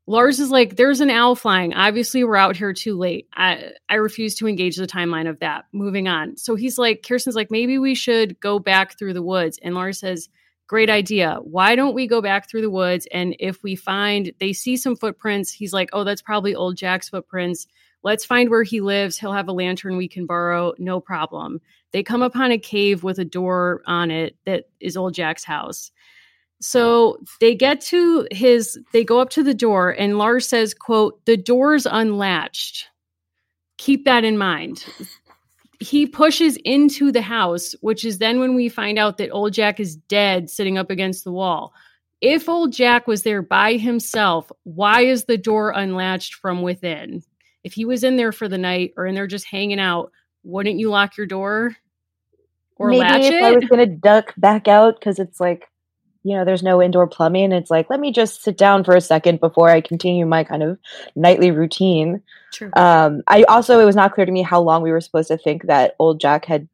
Lars 0.06 0.40
is 0.40 0.50
like, 0.50 0.76
there's 0.76 1.00
an 1.00 1.10
owl 1.10 1.36
flying. 1.36 1.72
Obviously, 1.74 2.24
we're 2.24 2.36
out 2.36 2.56
here 2.56 2.72
too 2.72 2.98
late. 2.98 3.28
I, 3.34 3.72
I 3.88 3.94
refuse 3.94 4.34
to 4.36 4.48
engage 4.48 4.76
the 4.76 4.86
timeline 4.86 5.28
of 5.28 5.38
that. 5.38 5.66
Moving 5.72 6.08
on. 6.08 6.36
So 6.36 6.56
he's 6.56 6.78
like, 6.78 7.04
Kirsten's 7.06 7.36
like, 7.36 7.50
maybe 7.50 7.78
we 7.78 7.94
should 7.94 8.40
go 8.40 8.58
back 8.58 8.98
through 8.98 9.12
the 9.12 9.22
woods. 9.22 9.58
And 9.62 9.74
Lars 9.74 10.00
says, 10.00 10.28
great 10.66 10.90
idea. 10.90 11.38
Why 11.42 11.76
don't 11.76 11.94
we 11.94 12.06
go 12.06 12.20
back 12.20 12.48
through 12.48 12.62
the 12.62 12.70
woods? 12.70 13.06
And 13.12 13.36
if 13.38 13.62
we 13.62 13.76
find 13.76 14.32
they 14.40 14.52
see 14.52 14.76
some 14.76 14.96
footprints, 14.96 15.52
he's 15.52 15.72
like, 15.72 15.90
oh, 15.92 16.02
that's 16.02 16.22
probably 16.22 16.54
old 16.54 16.76
Jack's 16.76 17.08
footprints. 17.08 17.66
Let's 18.02 18.24
find 18.24 18.48
where 18.48 18.62
he 18.62 18.80
lives. 18.80 19.18
He'll 19.18 19.32
have 19.32 19.48
a 19.48 19.52
lantern 19.52 19.96
we 19.96 20.08
can 20.08 20.26
borrow. 20.26 20.72
No 20.78 21.00
problem. 21.00 21.60
They 21.92 22.02
come 22.02 22.22
upon 22.22 22.50
a 22.50 22.58
cave 22.58 23.02
with 23.02 23.18
a 23.18 23.24
door 23.24 23.82
on 23.86 24.10
it 24.10 24.36
that 24.46 24.64
is 24.80 24.96
old 24.96 25.12
Jack's 25.12 25.44
house. 25.44 25.92
So 26.60 27.18
they 27.40 27.54
get 27.54 27.80
to 27.82 28.26
his, 28.30 28.78
they 28.92 29.02
go 29.02 29.18
up 29.18 29.30
to 29.30 29.42
the 29.42 29.54
door, 29.54 29.90
and 29.90 30.18
Lars 30.18 30.48
says, 30.48 30.74
quote, 30.74 31.24
the 31.24 31.36
door's 31.36 31.86
unlatched. 31.86 32.86
Keep 33.78 34.04
that 34.04 34.24
in 34.24 34.36
mind. 34.36 34.84
He 35.78 36.06
pushes 36.06 36.58
into 36.58 37.10
the 37.10 37.22
house, 37.22 37.74
which 37.80 38.04
is 38.04 38.18
then 38.18 38.40
when 38.40 38.54
we 38.54 38.68
find 38.68 38.98
out 38.98 39.16
that 39.16 39.30
old 39.30 39.54
Jack 39.54 39.80
is 39.80 39.96
dead 39.96 40.50
sitting 40.50 40.76
up 40.76 40.90
against 40.90 41.24
the 41.24 41.32
wall. 41.32 41.72
If 42.20 42.46
old 42.46 42.74
Jack 42.74 43.06
was 43.06 43.22
there 43.22 43.40
by 43.40 43.76
himself, 43.78 44.52
why 44.64 45.00
is 45.00 45.24
the 45.24 45.38
door 45.38 45.70
unlatched 45.70 46.34
from 46.34 46.60
within? 46.60 47.22
If 47.64 47.72
he 47.72 47.86
was 47.86 48.04
in 48.04 48.18
there 48.18 48.32
for 48.32 48.46
the 48.46 48.58
night 48.58 48.92
or 48.98 49.06
in 49.06 49.14
there 49.14 49.26
just 49.26 49.46
hanging 49.46 49.80
out, 49.80 50.12
wouldn't 50.42 50.78
you 50.78 50.90
lock 50.90 51.16
your 51.16 51.26
door 51.26 51.74
or 52.76 52.88
Maybe 52.88 53.00
latch 53.00 53.22
if 53.22 53.32
it? 53.32 53.42
I 53.42 53.52
was 53.52 53.64
going 53.64 53.88
to 53.88 53.96
duck 53.96 54.34
back 54.36 54.68
out 54.68 55.00
because 55.00 55.18
it's 55.18 55.40
like 55.40 55.69
you 56.22 56.36
know, 56.36 56.44
there's 56.44 56.62
no 56.62 56.82
indoor 56.82 57.06
plumbing. 57.06 57.52
It's 57.52 57.70
like, 57.70 57.88
let 57.88 58.00
me 58.00 58.12
just 58.12 58.42
sit 58.42 58.58
down 58.58 58.84
for 58.84 58.94
a 58.94 59.00
second 59.00 59.40
before 59.40 59.70
I 59.70 59.80
continue 59.80 60.26
my 60.26 60.44
kind 60.44 60.62
of 60.62 60.78
nightly 61.16 61.50
routine. 61.50 62.22
True. 62.52 62.70
Um, 62.76 63.22
I 63.26 63.44
also, 63.44 63.80
it 63.80 63.84
was 63.84 63.96
not 63.96 64.12
clear 64.12 64.26
to 64.26 64.32
me 64.32 64.42
how 64.42 64.60
long 64.60 64.82
we 64.82 64.92
were 64.92 65.00
supposed 65.00 65.28
to 65.28 65.38
think 65.38 65.66
that 65.66 65.96
old 65.98 66.20
Jack 66.20 66.44
had 66.44 66.68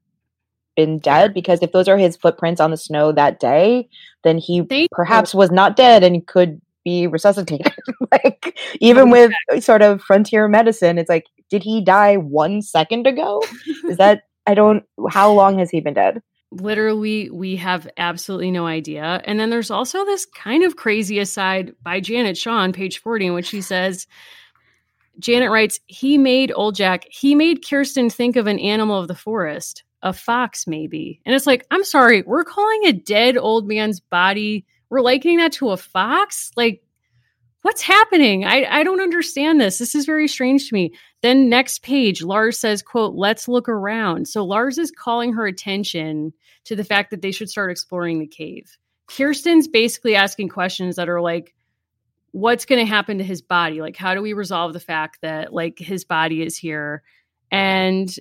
been 0.76 0.98
dead 0.98 1.32
because 1.32 1.62
if 1.62 1.72
those 1.72 1.88
are 1.88 1.96
his 1.96 2.16
footprints 2.16 2.60
on 2.60 2.70
the 2.70 2.76
snow 2.76 3.12
that 3.12 3.38
day, 3.38 3.88
then 4.24 4.38
he 4.38 4.62
Thank 4.62 4.90
perhaps 4.90 5.34
was 5.34 5.50
not 5.50 5.76
dead 5.76 6.02
and 6.02 6.26
could 6.26 6.60
be 6.84 7.06
resuscitated. 7.06 7.72
like 8.12 8.58
even 8.80 9.10
with 9.10 9.32
sort 9.60 9.82
of 9.82 10.02
frontier 10.02 10.48
medicine, 10.48 10.98
it's 10.98 11.08
like, 11.08 11.26
did 11.50 11.62
he 11.62 11.80
die 11.80 12.16
one 12.16 12.62
second 12.62 13.06
ago? 13.06 13.42
Is 13.88 13.96
that 13.98 14.22
I 14.46 14.54
don't 14.54 14.84
how 15.10 15.32
long 15.32 15.58
has 15.58 15.70
he 15.70 15.80
been 15.80 15.94
dead? 15.94 16.20
Literally, 16.52 17.28
we 17.30 17.56
have 17.56 17.88
absolutely 17.96 18.50
no 18.50 18.66
idea. 18.66 19.20
And 19.24 19.38
then 19.38 19.50
there's 19.50 19.70
also 19.70 20.04
this 20.04 20.26
kind 20.26 20.62
of 20.62 20.76
crazy 20.76 21.18
aside 21.18 21.74
by 21.82 22.00
Janet 22.00 22.38
Shaw 22.38 22.58
on 22.58 22.72
page 22.72 23.00
40, 23.00 23.26
in 23.26 23.34
which 23.34 23.46
she 23.46 23.60
says, 23.60 24.06
Janet 25.18 25.50
writes, 25.50 25.80
he 25.86 26.18
made 26.18 26.52
old 26.54 26.74
Jack, 26.76 27.06
he 27.10 27.34
made 27.34 27.66
Kirsten 27.66 28.10
think 28.10 28.36
of 28.36 28.46
an 28.46 28.58
animal 28.58 29.00
of 29.00 29.08
the 29.08 29.14
forest, 29.14 29.82
a 30.02 30.12
fox, 30.12 30.66
maybe. 30.66 31.20
And 31.24 31.34
it's 31.34 31.46
like, 31.46 31.66
I'm 31.70 31.84
sorry, 31.84 32.22
we're 32.22 32.44
calling 32.44 32.84
a 32.86 32.92
dead 32.92 33.36
old 33.36 33.66
man's 33.66 34.00
body, 34.00 34.66
we're 34.88 35.00
likening 35.00 35.38
that 35.38 35.52
to 35.52 35.70
a 35.70 35.76
fox? 35.76 36.50
Like, 36.56 36.82
what's 37.66 37.82
happening? 37.82 38.44
I, 38.44 38.64
I 38.70 38.84
don't 38.84 39.00
understand 39.00 39.60
this. 39.60 39.78
This 39.78 39.96
is 39.96 40.06
very 40.06 40.28
strange 40.28 40.68
to 40.68 40.74
me. 40.74 40.94
Then 41.22 41.48
next 41.48 41.82
page, 41.82 42.22
Lars 42.22 42.56
says, 42.56 42.80
quote, 42.80 43.16
let's 43.16 43.48
look 43.48 43.68
around. 43.68 44.28
So 44.28 44.44
Lars 44.44 44.78
is 44.78 44.92
calling 44.92 45.32
her 45.32 45.48
attention 45.48 46.32
to 46.66 46.76
the 46.76 46.84
fact 46.84 47.10
that 47.10 47.22
they 47.22 47.32
should 47.32 47.50
start 47.50 47.72
exploring 47.72 48.20
the 48.20 48.26
cave. 48.28 48.78
Kirsten's 49.08 49.66
basically 49.66 50.14
asking 50.14 50.50
questions 50.50 50.94
that 50.94 51.08
are 51.08 51.20
like, 51.20 51.56
what's 52.30 52.66
going 52.66 52.78
to 52.78 52.88
happen 52.88 53.18
to 53.18 53.24
his 53.24 53.40
body 53.40 53.80
like 53.80 53.96
how 53.96 54.12
do 54.12 54.20
we 54.20 54.34
resolve 54.34 54.74
the 54.74 54.80
fact 54.80 55.18
that 55.22 55.54
like 55.54 55.78
his 55.78 56.04
body 56.04 56.42
is 56.42 56.54
here 56.54 57.02
and 57.50 58.14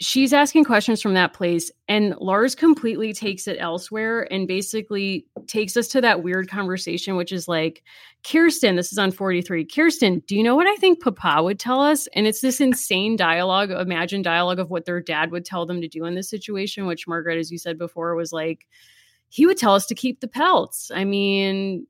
she's 0.00 0.32
asking 0.32 0.64
questions 0.64 1.00
from 1.00 1.14
that 1.14 1.32
place 1.32 1.70
and 1.88 2.14
lars 2.16 2.54
completely 2.54 3.12
takes 3.12 3.46
it 3.46 3.56
elsewhere 3.60 4.30
and 4.32 4.48
basically 4.48 5.24
takes 5.46 5.76
us 5.76 5.88
to 5.88 6.00
that 6.00 6.22
weird 6.22 6.48
conversation 6.48 7.16
which 7.16 7.30
is 7.30 7.46
like 7.46 7.82
kirsten 8.28 8.76
this 8.76 8.92
is 8.92 8.98
on 8.98 9.10
43 9.10 9.64
kirsten 9.64 10.22
do 10.26 10.36
you 10.36 10.42
know 10.42 10.56
what 10.56 10.66
i 10.66 10.74
think 10.76 11.02
papa 11.02 11.42
would 11.42 11.58
tell 11.58 11.80
us? 11.80 12.06
And 12.14 12.26
it's 12.26 12.40
this 12.40 12.60
insane 12.60 13.16
dialogue 13.16 13.70
imagined 13.70 14.24
dialogue 14.24 14.58
of 14.58 14.70
what 14.70 14.84
their 14.84 15.00
dad 15.00 15.30
would 15.30 15.44
tell 15.44 15.66
them 15.66 15.80
to 15.80 15.88
do 15.88 16.04
in 16.04 16.14
this 16.14 16.28
situation 16.28 16.86
which 16.86 17.06
margaret 17.06 17.38
as 17.38 17.52
you 17.52 17.58
said 17.58 17.78
before 17.78 18.14
was 18.14 18.32
like 18.32 18.66
he 19.34 19.46
would 19.46 19.58
tell 19.58 19.74
us 19.74 19.86
to 19.86 19.96
keep 19.96 20.20
the 20.20 20.28
pelts. 20.28 20.92
I 20.94 21.02
mean 21.02 21.88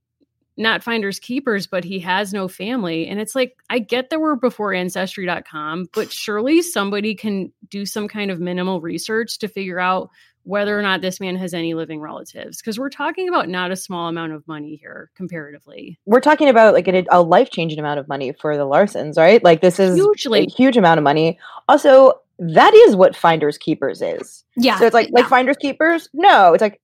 not 0.56 0.82
finders 0.82 1.18
keepers, 1.18 1.66
but 1.66 1.84
he 1.84 1.98
has 2.00 2.32
no 2.32 2.46
family. 2.46 3.06
And 3.08 3.20
it's 3.20 3.34
like, 3.34 3.56
I 3.70 3.80
get 3.80 4.10
that 4.10 4.20
we're 4.20 4.36
before 4.36 4.72
ancestry.com, 4.72 5.88
but 5.92 6.12
surely 6.12 6.62
somebody 6.62 7.14
can 7.14 7.52
do 7.68 7.84
some 7.84 8.06
kind 8.06 8.30
of 8.30 8.40
minimal 8.40 8.80
research 8.80 9.38
to 9.38 9.48
figure 9.48 9.80
out 9.80 10.10
whether 10.44 10.78
or 10.78 10.82
not 10.82 11.00
this 11.00 11.20
man 11.20 11.36
has 11.36 11.54
any 11.54 11.74
living 11.74 12.00
relatives. 12.00 12.58
Because 12.58 12.78
we're 12.78 12.90
talking 12.90 13.28
about 13.28 13.48
not 13.48 13.70
a 13.70 13.76
small 13.76 14.08
amount 14.08 14.32
of 14.32 14.46
money 14.46 14.76
here 14.76 15.10
comparatively. 15.16 15.98
We're 16.04 16.20
talking 16.20 16.48
about 16.48 16.74
like 16.74 16.86
a, 16.86 17.04
a 17.10 17.22
life 17.22 17.50
changing 17.50 17.78
amount 17.78 17.98
of 17.98 18.06
money 18.06 18.32
for 18.40 18.56
the 18.56 18.64
Larsons, 18.64 19.16
right? 19.16 19.42
Like, 19.42 19.60
this 19.60 19.80
is 19.80 19.96
Hugely. 19.96 20.44
a 20.44 20.50
huge 20.50 20.76
amount 20.76 20.98
of 20.98 21.04
money. 21.04 21.38
Also, 21.68 22.12
that 22.38 22.74
is 22.74 22.94
what 22.94 23.16
finders 23.16 23.58
keepers 23.58 24.02
is. 24.02 24.44
Yeah. 24.56 24.78
So 24.78 24.86
it's 24.86 24.94
like, 24.94 25.08
yeah. 25.08 25.20
like 25.20 25.28
finders 25.28 25.56
keepers? 25.56 26.08
No, 26.12 26.52
it's 26.52 26.62
like 26.62 26.80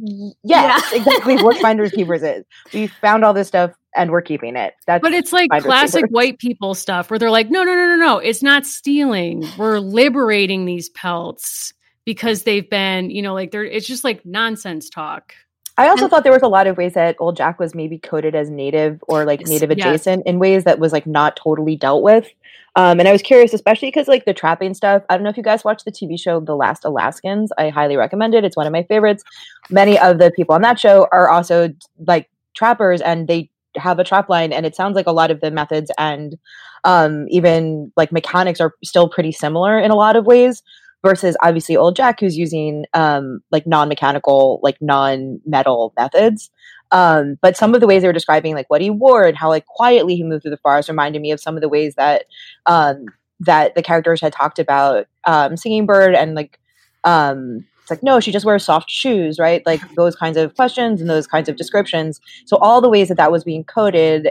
Yes, 0.00 0.34
yeah. 0.92 0.98
exactly 0.98 1.42
what 1.42 1.56
Finders 1.60 1.92
Keepers 1.92 2.22
is. 2.22 2.44
We 2.72 2.86
found 2.86 3.24
all 3.24 3.34
this 3.34 3.48
stuff 3.48 3.72
and 3.96 4.10
we're 4.10 4.22
keeping 4.22 4.56
it. 4.56 4.74
That's 4.86 5.02
but 5.02 5.12
it's 5.12 5.32
like 5.32 5.50
classic 5.50 6.02
Keepers. 6.04 6.12
white 6.12 6.38
people 6.38 6.74
stuff 6.74 7.10
where 7.10 7.18
they're 7.18 7.30
like, 7.30 7.50
no, 7.50 7.64
no, 7.64 7.74
no, 7.74 7.88
no, 7.88 7.96
no, 7.96 8.18
it's 8.18 8.42
not 8.42 8.66
stealing. 8.66 9.44
We're 9.58 9.78
liberating 9.78 10.64
these 10.64 10.88
pelts 10.90 11.72
because 12.04 12.44
they've 12.44 12.68
been, 12.68 13.10
you 13.10 13.22
know, 13.22 13.34
like 13.34 13.50
they're. 13.50 13.64
It's 13.64 13.86
just 13.86 14.04
like 14.04 14.24
nonsense 14.24 14.88
talk. 14.88 15.34
I 15.80 15.88
also 15.88 16.04
and, 16.04 16.10
thought 16.10 16.24
there 16.24 16.32
was 16.32 16.42
a 16.42 16.48
lot 16.48 16.66
of 16.66 16.76
ways 16.76 16.92
that 16.92 17.16
Old 17.18 17.36
Jack 17.36 17.58
was 17.58 17.74
maybe 17.74 17.96
coded 17.96 18.34
as 18.34 18.50
native 18.50 19.02
or 19.08 19.24
like 19.24 19.46
native 19.46 19.70
adjacent 19.70 20.22
yes. 20.24 20.30
in 20.30 20.38
ways 20.38 20.64
that 20.64 20.78
was 20.78 20.92
like 20.92 21.06
not 21.06 21.36
totally 21.36 21.74
dealt 21.74 22.02
with. 22.02 22.28
Um, 22.76 23.00
and 23.00 23.08
I 23.08 23.12
was 23.12 23.22
curious, 23.22 23.54
especially 23.54 23.88
because 23.88 24.06
like 24.06 24.26
the 24.26 24.34
trapping 24.34 24.74
stuff. 24.74 25.02
I 25.08 25.16
don't 25.16 25.24
know 25.24 25.30
if 25.30 25.38
you 25.38 25.42
guys 25.42 25.64
watched 25.64 25.86
the 25.86 25.90
TV 25.90 26.20
show 26.20 26.38
The 26.38 26.54
Last 26.54 26.84
Alaskans. 26.84 27.50
I 27.56 27.70
highly 27.70 27.96
recommend 27.96 28.34
it. 28.34 28.44
It's 28.44 28.56
one 28.56 28.66
of 28.66 28.72
my 28.72 28.82
favorites. 28.82 29.24
Many 29.70 29.98
of 29.98 30.18
the 30.18 30.30
people 30.30 30.54
on 30.54 30.60
that 30.62 30.78
show 30.78 31.08
are 31.12 31.30
also 31.30 31.70
like 32.06 32.28
trappers, 32.54 33.00
and 33.00 33.26
they 33.26 33.50
have 33.76 33.98
a 33.98 34.04
trap 34.04 34.28
line. 34.28 34.52
And 34.52 34.66
it 34.66 34.76
sounds 34.76 34.96
like 34.96 35.06
a 35.06 35.12
lot 35.12 35.30
of 35.30 35.40
the 35.40 35.50
methods 35.50 35.90
and 35.96 36.36
um, 36.84 37.26
even 37.30 37.90
like 37.96 38.12
mechanics 38.12 38.60
are 38.60 38.74
still 38.84 39.08
pretty 39.08 39.32
similar 39.32 39.78
in 39.78 39.90
a 39.90 39.96
lot 39.96 40.14
of 40.14 40.26
ways. 40.26 40.62
Versus 41.02 41.36
obviously 41.42 41.76
old 41.76 41.96
Jack, 41.96 42.20
who's 42.20 42.36
using 42.36 42.84
um, 42.92 43.40
like 43.50 43.66
non-mechanical, 43.66 44.60
like 44.62 44.76
non-metal 44.82 45.94
methods. 45.96 46.50
Um, 46.92 47.38
but 47.40 47.56
some 47.56 47.74
of 47.74 47.80
the 47.80 47.86
ways 47.86 48.02
they 48.02 48.08
were 48.08 48.12
describing 48.12 48.54
like 48.54 48.68
what 48.68 48.80
he 48.80 48.90
wore 48.90 49.24
and 49.24 49.36
how 49.36 49.48
like 49.48 49.64
quietly 49.66 50.16
he 50.16 50.24
moved 50.24 50.42
through 50.42 50.50
the 50.50 50.56
forest 50.58 50.88
reminded 50.88 51.22
me 51.22 51.30
of 51.30 51.40
some 51.40 51.56
of 51.56 51.62
the 51.62 51.68
ways 51.68 51.94
that 51.94 52.24
um, 52.66 53.06
that 53.40 53.74
the 53.74 53.82
characters 53.82 54.20
had 54.20 54.32
talked 54.32 54.58
about 54.58 55.06
um, 55.24 55.56
Singing 55.56 55.86
Bird 55.86 56.14
and 56.14 56.34
like 56.34 56.58
um, 57.04 57.64
it's 57.80 57.90
like 57.90 58.02
no, 58.02 58.20
she 58.20 58.32
just 58.32 58.44
wears 58.44 58.64
soft 58.64 58.90
shoes, 58.90 59.38
right? 59.38 59.64
Like 59.64 59.80
those 59.94 60.14
kinds 60.16 60.36
of 60.36 60.54
questions 60.54 61.00
and 61.00 61.08
those 61.08 61.26
kinds 61.26 61.48
of 61.48 61.56
descriptions. 61.56 62.20
So 62.44 62.56
all 62.58 62.80
the 62.80 62.90
ways 62.90 63.08
that 63.08 63.16
that 63.16 63.32
was 63.32 63.44
being 63.44 63.64
coded, 63.64 64.28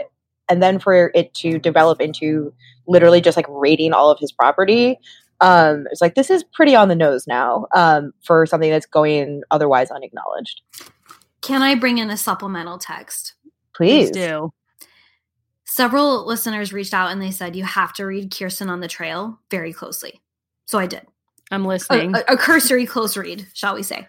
and 0.48 0.62
then 0.62 0.78
for 0.78 1.10
it 1.14 1.34
to 1.34 1.58
develop 1.58 2.00
into 2.00 2.52
literally 2.86 3.20
just 3.20 3.36
like 3.36 3.46
raiding 3.48 3.92
all 3.92 4.10
of 4.10 4.18
his 4.18 4.32
property. 4.32 4.98
Um, 5.40 5.86
it's 5.90 6.00
like 6.00 6.14
this 6.14 6.30
is 6.30 6.44
pretty 6.44 6.74
on 6.74 6.88
the 6.88 6.94
nose 6.94 7.26
now 7.26 7.66
um, 7.74 8.12
for 8.22 8.44
something 8.46 8.70
that's 8.70 8.86
going 8.86 9.42
otherwise 9.50 9.90
unacknowledged. 9.90 10.62
Can 11.40 11.62
I 11.62 11.74
bring 11.74 11.98
in 11.98 12.10
a 12.10 12.16
supplemental 12.16 12.78
text? 12.78 13.34
Please. 13.74 14.10
Please 14.10 14.10
do. 14.10 14.52
Several 15.64 16.26
listeners 16.26 16.72
reached 16.72 16.92
out 16.92 17.10
and 17.10 17.22
they 17.22 17.30
said 17.30 17.56
you 17.56 17.64
have 17.64 17.92
to 17.94 18.04
read 18.04 18.34
Kirsten 18.36 18.68
on 18.68 18.80
the 18.80 18.88
Trail 18.88 19.38
very 19.50 19.72
closely. 19.72 20.20
So 20.66 20.78
I 20.78 20.86
did. 20.86 21.06
I'm 21.50 21.64
listening. 21.64 22.14
A, 22.14 22.18
a, 22.18 22.34
a 22.34 22.36
cursory 22.36 22.86
close 22.86 23.16
read, 23.16 23.46
shall 23.54 23.74
we 23.74 23.82
say. 23.82 24.06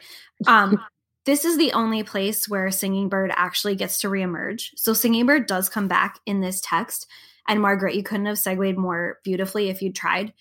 Um, 0.48 0.80
this 1.26 1.46
is 1.46 1.58
the 1.58 1.72
only 1.74 2.04
place 2.04 2.50
where 2.50 2.70
Singing 2.72 3.10
Bird 3.10 3.32
actually 3.36 3.76
gets 3.76 4.00
to 4.00 4.08
reemerge. 4.08 4.70
So 4.76 4.94
Singing 4.94 5.26
Bird 5.26 5.46
does 5.48 5.70
come 5.70 5.88
back 5.88 6.20
in 6.26 6.42
this 6.42 6.62
text. 6.62 7.08
And 7.48 7.62
Margaret, 7.62 7.96
you 7.96 8.04
couldn't 8.04 8.28
have 8.28 8.40
segued 8.40 8.78
more 8.78 9.20
beautifully 9.24 9.70
if 9.70 9.82
you'd 9.82 9.96
tried. 9.96 10.34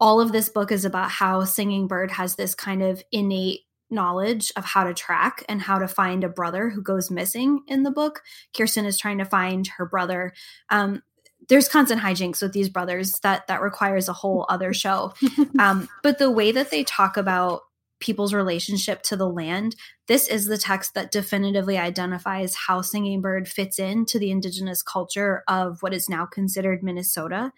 All 0.00 0.20
of 0.20 0.32
this 0.32 0.48
book 0.48 0.70
is 0.70 0.84
about 0.84 1.10
how 1.10 1.44
Singing 1.44 1.88
Bird 1.88 2.10
has 2.12 2.36
this 2.36 2.54
kind 2.54 2.82
of 2.82 3.02
innate 3.10 3.62
knowledge 3.90 4.52
of 4.56 4.64
how 4.64 4.84
to 4.84 4.94
track 4.94 5.44
and 5.48 5.60
how 5.62 5.78
to 5.78 5.88
find 5.88 6.22
a 6.22 6.28
brother 6.28 6.68
who 6.68 6.82
goes 6.82 7.10
missing 7.10 7.62
in 7.66 7.82
the 7.82 7.90
book. 7.90 8.22
Kirsten 8.56 8.84
is 8.84 8.98
trying 8.98 9.18
to 9.18 9.24
find 9.24 9.66
her 9.66 9.86
brother. 9.86 10.32
Um, 10.70 11.02
there's 11.48 11.68
constant 11.68 12.02
hijinks 12.02 12.42
with 12.42 12.52
these 12.52 12.68
brothers 12.68 13.18
that 13.20 13.46
that 13.46 13.62
requires 13.62 14.08
a 14.08 14.12
whole 14.12 14.46
other 14.48 14.72
show. 14.72 15.14
Um, 15.58 15.88
but 16.02 16.18
the 16.18 16.30
way 16.30 16.52
that 16.52 16.70
they 16.70 16.84
talk 16.84 17.16
about 17.16 17.62
people's 18.00 18.32
relationship 18.32 19.02
to 19.02 19.16
the 19.16 19.28
land, 19.28 19.74
this 20.06 20.28
is 20.28 20.46
the 20.46 20.58
text 20.58 20.94
that 20.94 21.10
definitively 21.10 21.76
identifies 21.76 22.54
how 22.54 22.80
Singing 22.80 23.20
Bird 23.20 23.48
fits 23.48 23.78
into 23.78 24.18
the 24.18 24.30
indigenous 24.30 24.82
culture 24.82 25.42
of 25.48 25.82
what 25.82 25.94
is 25.94 26.08
now 26.08 26.26
considered 26.26 26.82
Minnesota. 26.82 27.52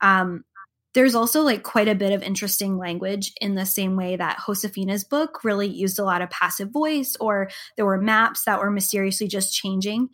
Um, 0.00 0.44
there's 0.94 1.16
also 1.16 1.42
like 1.42 1.62
quite 1.64 1.88
a 1.88 1.94
bit 1.94 2.12
of 2.12 2.22
interesting 2.22 2.78
language 2.78 3.32
in 3.40 3.56
the 3.56 3.66
same 3.66 3.96
way 3.96 4.16
that 4.16 4.38
Josefina's 4.46 5.04
book 5.04 5.42
really 5.44 5.66
used 5.66 5.98
a 5.98 6.04
lot 6.04 6.22
of 6.22 6.30
passive 6.30 6.70
voice, 6.70 7.16
or 7.20 7.50
there 7.76 7.84
were 7.84 8.00
maps 8.00 8.44
that 8.44 8.60
were 8.60 8.70
mysteriously 8.70 9.26
just 9.26 9.54
changing. 9.54 10.08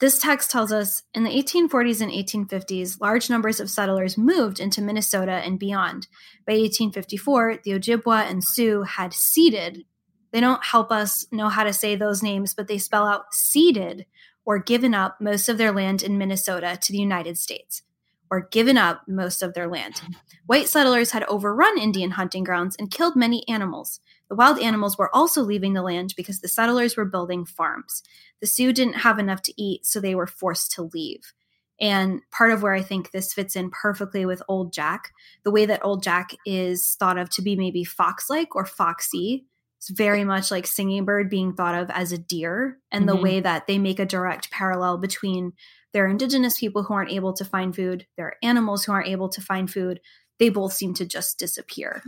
This 0.00 0.18
text 0.18 0.50
tells 0.50 0.72
us 0.72 1.04
in 1.14 1.22
the 1.22 1.30
1840s 1.30 2.00
and 2.00 2.10
1850s, 2.10 3.00
large 3.00 3.30
numbers 3.30 3.60
of 3.60 3.70
settlers 3.70 4.18
moved 4.18 4.58
into 4.58 4.82
Minnesota 4.82 5.32
and 5.32 5.58
beyond. 5.58 6.08
By 6.44 6.54
1854, 6.54 7.60
the 7.62 7.70
Ojibwa 7.70 8.28
and 8.28 8.42
Sioux 8.42 8.82
had 8.82 9.14
ceded. 9.14 9.84
They 10.32 10.40
don't 10.40 10.64
help 10.64 10.90
us 10.90 11.24
know 11.30 11.48
how 11.48 11.62
to 11.62 11.72
say 11.72 11.94
those 11.94 12.24
names, 12.24 12.52
but 12.52 12.66
they 12.66 12.78
spell 12.78 13.06
out 13.06 13.32
ceded 13.32 14.06
or 14.44 14.58
given 14.58 14.92
up 14.92 15.20
most 15.20 15.48
of 15.48 15.56
their 15.56 15.72
land 15.72 16.02
in 16.02 16.18
Minnesota 16.18 16.76
to 16.82 16.92
the 16.92 16.98
United 16.98 17.38
States 17.38 17.82
or 18.30 18.48
given 18.50 18.76
up 18.76 19.02
most 19.06 19.42
of 19.42 19.54
their 19.54 19.68
land. 19.68 20.00
White 20.46 20.68
settlers 20.68 21.12
had 21.12 21.24
overrun 21.24 21.78
Indian 21.78 22.12
hunting 22.12 22.44
grounds 22.44 22.76
and 22.78 22.90
killed 22.90 23.16
many 23.16 23.46
animals. 23.48 24.00
The 24.28 24.34
wild 24.34 24.58
animals 24.58 24.98
were 24.98 25.14
also 25.14 25.42
leaving 25.42 25.74
the 25.74 25.82
land 25.82 26.14
because 26.16 26.40
the 26.40 26.48
settlers 26.48 26.96
were 26.96 27.04
building 27.04 27.44
farms. 27.44 28.02
The 28.40 28.46
Sioux 28.46 28.72
didn't 28.72 28.94
have 28.94 29.18
enough 29.18 29.42
to 29.42 29.62
eat, 29.62 29.86
so 29.86 30.00
they 30.00 30.14
were 30.14 30.26
forced 30.26 30.72
to 30.72 30.90
leave. 30.92 31.32
And 31.80 32.20
part 32.30 32.52
of 32.52 32.62
where 32.62 32.74
I 32.74 32.82
think 32.82 33.10
this 33.10 33.32
fits 33.32 33.56
in 33.56 33.70
perfectly 33.70 34.24
with 34.26 34.42
Old 34.48 34.72
Jack, 34.72 35.12
the 35.42 35.50
way 35.50 35.66
that 35.66 35.84
Old 35.84 36.02
Jack 36.02 36.30
is 36.46 36.94
thought 36.94 37.18
of 37.18 37.30
to 37.30 37.42
be 37.42 37.56
maybe 37.56 37.84
fox 37.84 38.30
like 38.30 38.54
or 38.54 38.64
foxy, 38.64 39.46
it's 39.78 39.90
very 39.90 40.24
much 40.24 40.50
like 40.50 40.66
Singing 40.66 41.04
Bird 41.04 41.28
being 41.28 41.52
thought 41.52 41.74
of 41.74 41.90
as 41.90 42.10
a 42.10 42.18
deer, 42.18 42.78
and 42.90 43.06
mm-hmm. 43.06 43.16
the 43.16 43.22
way 43.22 43.40
that 43.40 43.66
they 43.66 43.78
make 43.78 43.98
a 43.98 44.06
direct 44.06 44.50
parallel 44.50 44.96
between 44.96 45.52
there 45.94 46.04
are 46.04 46.08
indigenous 46.08 46.58
people 46.58 46.82
who 46.82 46.92
aren't 46.92 47.12
able 47.12 47.32
to 47.32 47.44
find 47.44 47.74
food. 47.74 48.06
There 48.16 48.26
are 48.26 48.36
animals 48.42 48.84
who 48.84 48.92
aren't 48.92 49.08
able 49.08 49.30
to 49.30 49.40
find 49.40 49.70
food. 49.70 50.00
They 50.38 50.50
both 50.50 50.72
seem 50.72 50.92
to 50.94 51.06
just 51.06 51.38
disappear. 51.38 52.02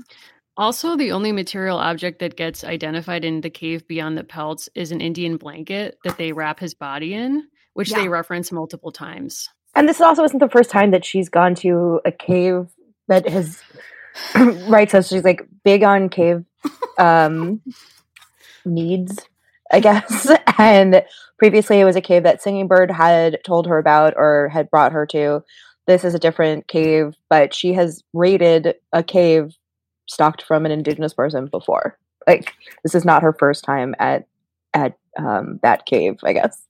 Also, 0.57 0.97
the 0.97 1.13
only 1.13 1.33
material 1.33 1.79
object 1.79 2.19
that 2.19 2.37
gets 2.37 2.65
identified 2.65 3.25
in 3.25 3.43
the 3.43 3.51
cave 3.51 3.87
beyond 3.87 4.19
the 4.19 4.25
pelts 4.25 4.69
is 4.75 4.91
an 4.91 5.01
Indian 5.01 5.37
blanket 5.37 5.99
that 6.03 6.19
they 6.19 6.33
wrap 6.33 6.59
his 6.59 6.75
body 6.75 7.15
in, 7.15 7.47
which 7.75 7.93
yeah. 7.93 7.99
they 7.99 8.09
reference 8.09 8.51
multiple 8.51 8.91
times. 8.91 9.49
And 9.75 9.89
this 9.89 10.01
also 10.01 10.25
isn't 10.25 10.39
the 10.39 10.49
first 10.49 10.71
time 10.71 10.91
that 10.91 11.05
she's 11.05 11.29
gone 11.29 11.55
to 11.57 12.01
a 12.05 12.11
cave 12.11 12.69
that 13.07 13.29
has 13.29 13.63
right. 14.69 14.91
So 14.91 15.01
she's 15.01 15.25
like 15.25 15.47
big 15.63 15.85
on 15.85 16.09
cave 16.09 16.45
um, 16.99 17.61
needs, 18.65 19.19
I 19.73 19.81
guess. 19.81 20.31
and 20.59 21.05
previously, 21.39 21.81
it 21.81 21.85
was 21.85 21.97
a 21.97 22.01
cave 22.01 22.23
that 22.23 22.43
Singing 22.43 22.69
Bird 22.69 22.91
had 22.91 23.39
told 23.45 23.67
her 23.67 23.79
about 23.79 24.15
or 24.17 24.49
had 24.49 24.71
brought 24.71 24.93
her 24.93 25.07
to. 25.07 25.43
This 25.87 26.05
is 26.05 26.15
a 26.15 26.19
different 26.19 26.67
cave, 26.67 27.15
but 27.31 27.55
she 27.55 27.73
has 27.75 28.03
raided 28.13 28.75
a 28.93 29.03
cave 29.03 29.55
stocked 30.09 30.43
from 30.43 30.67
an 30.67 30.73
indigenous 30.73 31.15
person 31.15 31.47
before. 31.47 31.99
Like 32.27 32.53
this 32.83 32.95
is 32.95 33.05
not 33.05 33.23
her 33.23 33.33
first 33.33 33.65
time 33.65 33.95
at 33.99 34.27
at 34.75 34.97
um, 35.19 35.59
that 35.63 35.87
cave, 35.87 36.19
I 36.25 36.33
guess. 36.33 36.67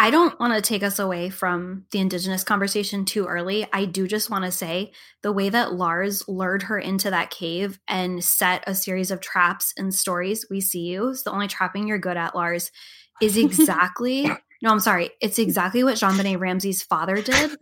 I 0.00 0.10
don't 0.10 0.38
want 0.38 0.54
to 0.54 0.62
take 0.62 0.84
us 0.84 1.00
away 1.00 1.28
from 1.28 1.84
the 1.90 1.98
indigenous 1.98 2.44
conversation 2.44 3.04
too 3.04 3.26
early. 3.26 3.66
I 3.72 3.84
do 3.84 4.06
just 4.06 4.30
want 4.30 4.44
to 4.44 4.52
say 4.52 4.92
the 5.24 5.32
way 5.32 5.48
that 5.48 5.74
Lars 5.74 6.22
lured 6.28 6.62
her 6.62 6.78
into 6.78 7.10
that 7.10 7.30
cave 7.30 7.80
and 7.88 8.22
set 8.22 8.62
a 8.68 8.76
series 8.76 9.10
of 9.10 9.20
traps 9.20 9.74
and 9.76 9.92
stories. 9.92 10.46
We 10.48 10.60
see 10.60 10.82
you. 10.82 11.08
It's 11.08 11.24
the 11.24 11.32
only 11.32 11.48
trapping 11.48 11.88
you're 11.88 11.98
good 11.98 12.16
at, 12.16 12.36
Lars. 12.36 12.70
Is 13.20 13.36
exactly 13.36 14.30
no. 14.62 14.70
I'm 14.70 14.78
sorry. 14.78 15.10
It's 15.20 15.40
exactly 15.40 15.82
what 15.82 15.96
JonBenét 15.96 16.38
Ramsey's 16.38 16.80
father 16.80 17.20
did. 17.20 17.56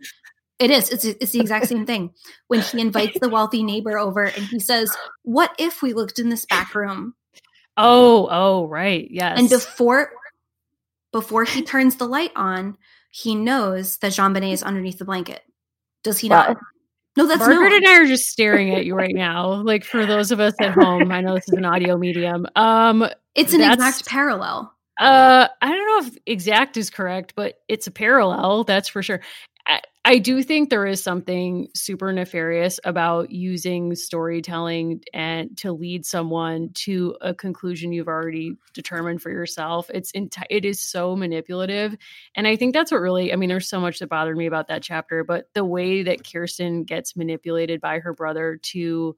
It 0.59 0.69
is. 0.69 0.91
It's 0.91 1.05
it's 1.05 1.31
the 1.31 1.39
exact 1.39 1.65
same 1.65 1.87
thing. 1.87 2.11
When 2.49 2.61
he 2.61 2.79
invites 2.79 3.19
the 3.19 3.29
wealthy 3.29 3.63
neighbor 3.63 3.97
over 3.97 4.25
and 4.25 4.45
he 4.45 4.59
says, 4.59 4.95
"What 5.23 5.55
if 5.57 5.81
we 5.81 5.93
looked 5.93 6.19
in 6.19 6.29
this 6.29 6.45
back 6.45 6.75
room?" 6.75 7.15
Oh, 7.77 8.27
oh, 8.29 8.67
right. 8.67 9.07
Yes. 9.09 9.39
And 9.39 9.49
before 9.49 10.11
before 11.17 11.45
he 11.45 11.61
turns 11.63 11.95
the 11.95 12.05
light 12.05 12.31
on, 12.35 12.77
he 13.09 13.33
knows 13.33 13.97
that 13.97 14.11
JonBenét 14.11 14.53
is 14.53 14.61
underneath 14.61 14.99
the 14.99 15.05
blanket. 15.05 15.41
Does 16.03 16.19
he 16.19 16.29
not? 16.29 16.55
No, 17.15 17.25
that's 17.25 17.39
Margaret 17.39 17.73
and 17.73 17.87
I 17.87 17.97
are 17.97 18.05
just 18.05 18.25
staring 18.25 18.75
at 18.75 18.85
you 18.85 18.93
right 18.93 19.15
now. 19.15 19.63
Like 19.63 19.83
for 19.83 20.05
those 20.05 20.31
of 20.31 20.39
us 20.39 20.53
at 20.61 20.73
home, 20.73 21.11
I 21.11 21.21
know 21.21 21.33
this 21.33 21.47
is 21.47 21.55
an 21.55 21.65
audio 21.65 21.97
medium. 21.97 22.45
Um, 22.55 23.09
it's 23.33 23.53
an 23.53 23.61
exact 23.61 24.05
parallel. 24.05 24.71
Uh, 24.99 25.47
I 25.59 25.67
don't 25.67 25.87
know 25.87 26.07
if 26.07 26.17
exact 26.27 26.77
is 26.77 26.91
correct, 26.91 27.33
but 27.35 27.59
it's 27.67 27.87
a 27.87 27.91
parallel. 27.91 28.65
That's 28.65 28.87
for 28.87 29.01
sure. 29.01 29.21
I 30.07 30.19
do 30.19 30.41
think 30.41 30.69
there 30.69 30.85
is 30.85 31.03
something 31.03 31.67
super 31.75 32.13
nefarious 32.13 32.79
about 32.85 33.29
using 33.29 33.93
storytelling 33.93 35.03
and 35.13 35.57
to 35.57 35.73
lead 35.73 36.05
someone 36.05 36.69
to 36.75 37.17
a 37.19 37.33
conclusion 37.33 37.91
you've 37.91 38.07
already 38.07 38.55
determined 38.73 39.21
for 39.21 39.31
yourself. 39.31 39.91
It's 39.93 40.13
enti- 40.13 40.45
it 40.49 40.63
is 40.63 40.79
so 40.79 41.17
manipulative, 41.17 41.97
and 42.35 42.47
I 42.47 42.55
think 42.55 42.73
that's 42.73 42.89
what 42.89 43.01
really. 43.01 43.33
I 43.33 43.35
mean, 43.35 43.49
there's 43.49 43.67
so 43.67 43.81
much 43.81 43.99
that 43.99 44.07
bothered 44.07 44.37
me 44.37 44.45
about 44.45 44.69
that 44.69 44.81
chapter, 44.81 45.25
but 45.25 45.49
the 45.53 45.65
way 45.65 46.03
that 46.03 46.23
Kirsten 46.23 46.85
gets 46.85 47.17
manipulated 47.17 47.81
by 47.81 47.99
her 47.99 48.13
brother 48.13 48.61
to 48.63 49.17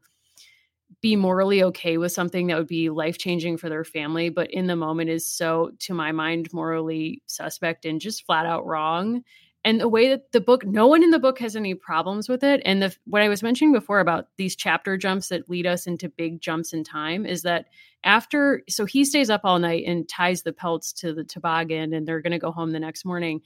be 1.02 1.16
morally 1.16 1.62
okay 1.64 2.00
with 2.00 2.12
something 2.12 2.48
that 2.48 2.58
would 2.58 2.68
be 2.68 2.90
life 2.90 3.20
changing 3.20 3.58
for 3.58 3.70
their 3.70 3.84
family, 3.84 4.30
but 4.30 4.50
in 4.50 4.66
the 4.66 4.76
moment 4.76 5.12
is 5.12 5.24
so, 5.28 5.70
to 5.82 5.94
my 5.94 6.12
mind, 6.12 6.50
morally 6.52 7.22
suspect 7.28 7.86
and 7.86 8.02
just 8.02 8.26
flat 8.26 8.48
out 8.48 8.66
wrong 8.66 9.24
and 9.66 9.80
the 9.80 9.90
way 9.90 10.10
that 10.10 10.32
the 10.32 10.40
book 10.40 10.66
no 10.66 10.88
one 10.88 11.04
in 11.04 11.10
the 11.10 11.20
book 11.20 11.40
has 11.40 11.56
any 11.56 11.76
problems 11.76 12.30
with 12.30 12.44
it. 12.44 12.62
And 12.66 12.82
the 12.82 12.96
what 13.06 13.22
i 13.22 13.30
was 13.30 13.44
mentioning 13.44 13.74
before 13.74 14.00
about 14.00 14.28
these 14.38 14.56
chapter 14.56 14.98
jumps 14.98 15.30
that 15.30 15.50
lead 15.50 15.68
us 15.68 15.88
into 15.88 16.10
big 16.10 16.42
jumps 16.42 16.74
in 16.74 16.84
time 16.84 17.26
is 17.26 17.42
that 17.44 17.66
after 18.04 18.64
so 18.70 18.86
he 18.86 19.04
stays 19.04 19.30
up 19.30 19.42
all 19.44 19.60
night 19.60 19.84
and 19.86 20.08
ties 20.08 20.44
the 20.44 20.54
pelts 20.54 20.94
to 20.94 21.14
the 21.14 21.24
toboggan 21.24 21.94
and 21.94 22.08
they're 22.08 22.22
going 22.22 22.32
to 22.32 22.40
go 22.40 22.52
home 22.52 22.72
the 22.72 22.80
next 22.80 23.06
morning. 23.06 23.42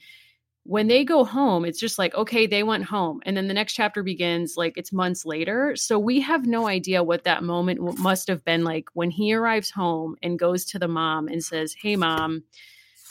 When 0.66 0.86
they 0.86 1.04
go 1.04 1.24
home 1.24 1.64
it's 1.64 1.80
just 1.80 1.98
like 1.98 2.14
okay 2.14 2.46
they 2.46 2.62
went 2.62 2.84
home. 2.84 3.20
And 3.26 3.36
then 3.36 3.48
the 3.48 3.54
next 3.54 3.72
chapter 3.72 4.04
begins 4.04 4.56
like 4.56 4.74
it's 4.76 4.92
months 4.92 5.26
later. 5.26 5.74
So 5.74 5.98
we 5.98 6.20
have 6.20 6.46
no 6.46 6.68
idea 6.68 7.02
what 7.02 7.24
that 7.24 7.42
moment 7.42 7.98
must 7.98 8.28
have 8.28 8.44
been 8.44 8.62
like 8.62 8.88
when 8.92 9.10
he 9.10 9.34
arrives 9.34 9.70
home 9.70 10.16
and 10.22 10.38
goes 10.38 10.64
to 10.66 10.78
the 10.78 10.88
mom 10.88 11.26
and 11.26 11.42
says 11.42 11.74
hey 11.82 11.96
mom 11.96 12.44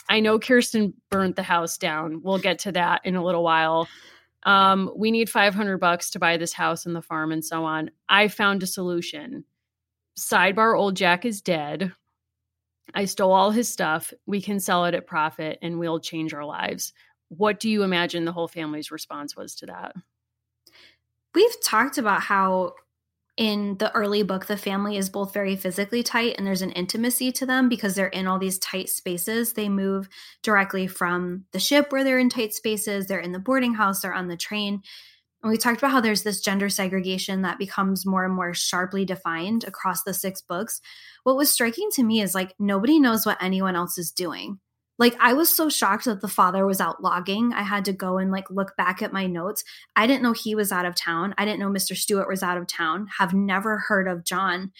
I 0.08 0.20
know 0.20 0.38
Kirsten 0.38 0.94
burnt 1.10 1.36
the 1.36 1.42
house 1.42 1.78
down. 1.78 2.20
We'll 2.22 2.38
get 2.38 2.58
to 2.60 2.72
that 2.72 3.00
in 3.04 3.16
a 3.16 3.24
little 3.24 3.42
while. 3.42 3.88
Um, 4.44 4.90
we 4.94 5.10
need 5.10 5.30
500 5.30 5.78
bucks 5.78 6.10
to 6.10 6.18
buy 6.18 6.36
this 6.36 6.52
house 6.52 6.84
and 6.86 6.94
the 6.94 7.02
farm 7.02 7.32
and 7.32 7.44
so 7.44 7.64
on. 7.64 7.90
I 8.08 8.28
found 8.28 8.62
a 8.62 8.66
solution. 8.66 9.44
Sidebar 10.18 10.78
old 10.78 10.96
Jack 10.96 11.24
is 11.24 11.40
dead. 11.40 11.92
I 12.94 13.06
stole 13.06 13.32
all 13.32 13.50
his 13.50 13.68
stuff. 13.68 14.12
We 14.26 14.42
can 14.42 14.60
sell 14.60 14.84
it 14.84 14.94
at 14.94 15.06
profit 15.06 15.58
and 15.62 15.78
we'll 15.78 16.00
change 16.00 16.34
our 16.34 16.44
lives. 16.44 16.92
What 17.28 17.58
do 17.58 17.70
you 17.70 17.82
imagine 17.82 18.24
the 18.24 18.32
whole 18.32 18.48
family's 18.48 18.90
response 18.90 19.34
was 19.34 19.54
to 19.56 19.66
that? 19.66 19.94
We've 21.34 21.62
talked 21.64 21.98
about 21.98 22.20
how 22.20 22.74
in 23.36 23.76
the 23.78 23.92
early 23.94 24.22
book, 24.22 24.46
the 24.46 24.56
family 24.56 24.96
is 24.96 25.10
both 25.10 25.34
very 25.34 25.56
physically 25.56 26.02
tight 26.04 26.36
and 26.38 26.46
there's 26.46 26.62
an 26.62 26.70
intimacy 26.72 27.32
to 27.32 27.46
them 27.46 27.68
because 27.68 27.94
they're 27.94 28.06
in 28.06 28.28
all 28.28 28.38
these 28.38 28.58
tight 28.60 28.88
spaces. 28.88 29.54
They 29.54 29.68
move 29.68 30.08
directly 30.42 30.86
from 30.86 31.44
the 31.52 31.58
ship 31.58 31.90
where 31.90 32.04
they're 32.04 32.18
in 32.18 32.28
tight 32.28 32.54
spaces, 32.54 33.06
they're 33.06 33.18
in 33.18 33.32
the 33.32 33.40
boarding 33.40 33.74
house, 33.74 34.02
they're 34.02 34.14
on 34.14 34.28
the 34.28 34.36
train. 34.36 34.82
And 35.42 35.50
we 35.50 35.58
talked 35.58 35.78
about 35.78 35.90
how 35.90 36.00
there's 36.00 36.22
this 36.22 36.40
gender 36.40 36.68
segregation 36.68 37.42
that 37.42 37.58
becomes 37.58 38.06
more 38.06 38.24
and 38.24 38.34
more 38.34 38.54
sharply 38.54 39.04
defined 39.04 39.64
across 39.64 40.04
the 40.04 40.14
six 40.14 40.40
books. 40.40 40.80
What 41.24 41.36
was 41.36 41.50
striking 41.50 41.90
to 41.94 42.04
me 42.04 42.22
is 42.22 42.34
like 42.34 42.54
nobody 42.58 43.00
knows 43.00 43.26
what 43.26 43.42
anyone 43.42 43.74
else 43.74 43.98
is 43.98 44.12
doing 44.12 44.60
like 44.98 45.16
i 45.20 45.32
was 45.32 45.48
so 45.48 45.68
shocked 45.68 46.04
that 46.04 46.20
the 46.20 46.28
father 46.28 46.66
was 46.66 46.80
out 46.80 47.02
logging. 47.02 47.52
I 47.52 47.62
had 47.62 47.84
to 47.86 47.92
go 47.92 48.18
and 48.18 48.30
like 48.30 48.50
look 48.50 48.76
back 48.76 49.02
at 49.02 49.12
my 49.12 49.26
notes. 49.26 49.64
I 49.96 50.06
didn't 50.06 50.22
know 50.22 50.32
he 50.32 50.54
was 50.54 50.72
out 50.72 50.86
of 50.86 50.94
town. 50.94 51.34
I 51.38 51.44
didn't 51.44 51.60
know 51.60 51.68
mr 51.68 51.96
stewart 51.96 52.28
was 52.28 52.42
out 52.42 52.56
of 52.56 52.66
town. 52.66 53.08
Have 53.18 53.34
never 53.34 53.78
heard 53.78 54.08
of 54.08 54.24
john. 54.24 54.72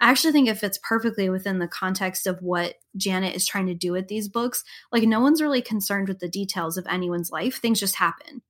I 0.00 0.10
actually 0.10 0.32
think 0.32 0.48
it 0.48 0.58
fits 0.58 0.80
perfectly 0.82 1.28
within 1.30 1.60
the 1.60 1.68
context 1.68 2.26
of 2.26 2.42
what 2.42 2.74
janet 2.96 3.36
is 3.36 3.46
trying 3.46 3.66
to 3.66 3.74
do 3.74 3.92
with 3.92 4.08
these 4.08 4.28
books. 4.28 4.64
Like 4.90 5.04
no 5.04 5.20
one's 5.20 5.40
really 5.40 5.62
concerned 5.62 6.08
with 6.08 6.18
the 6.18 6.28
details 6.28 6.76
of 6.76 6.86
anyone's 6.88 7.30
life. 7.30 7.58
Things 7.58 7.78
just 7.78 7.94
happen. 7.94 8.42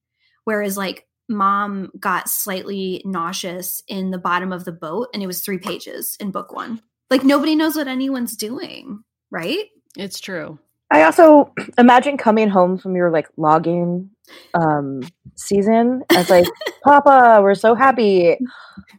Whereas 0.45 0.77
like 0.77 1.07
mom 1.29 1.91
got 2.01 2.29
slightly 2.29 3.03
nauseous 3.05 3.83
in 3.87 4.11
the 4.11 4.19
bottom 4.19 4.53
of 4.53 4.65
the 4.65 4.73
boat 4.73 5.09
and 5.13 5.23
it 5.23 5.27
was 5.27 5.41
three 5.41 5.59
pages 5.59 6.17
in 6.21 6.31
book 6.31 6.53
one. 6.53 6.81
Like 7.11 7.23
nobody 7.23 7.55
knows 7.55 7.77
what 7.77 7.89
anyone's 7.89 8.37
doing 8.37 9.05
right? 9.33 9.65
It's 9.97 10.21
true 10.21 10.59
I 10.93 11.03
also 11.03 11.53
imagine 11.79 12.17
coming 12.17 12.49
home 12.49 12.79
from 12.79 12.95
your 12.95 13.11
like 13.11 13.29
logging 13.37 14.11
um 14.55 15.03
season 15.35 16.05
as 16.11 16.31
like, 16.31 16.47
Papa, 16.85 17.41
we're 17.43 17.55
so 17.55 17.75
happy. 17.75 18.37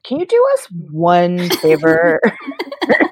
Can 0.03 0.19
you 0.19 0.25
do 0.25 0.45
us 0.53 0.67
one 0.91 1.49
favor? 1.49 2.19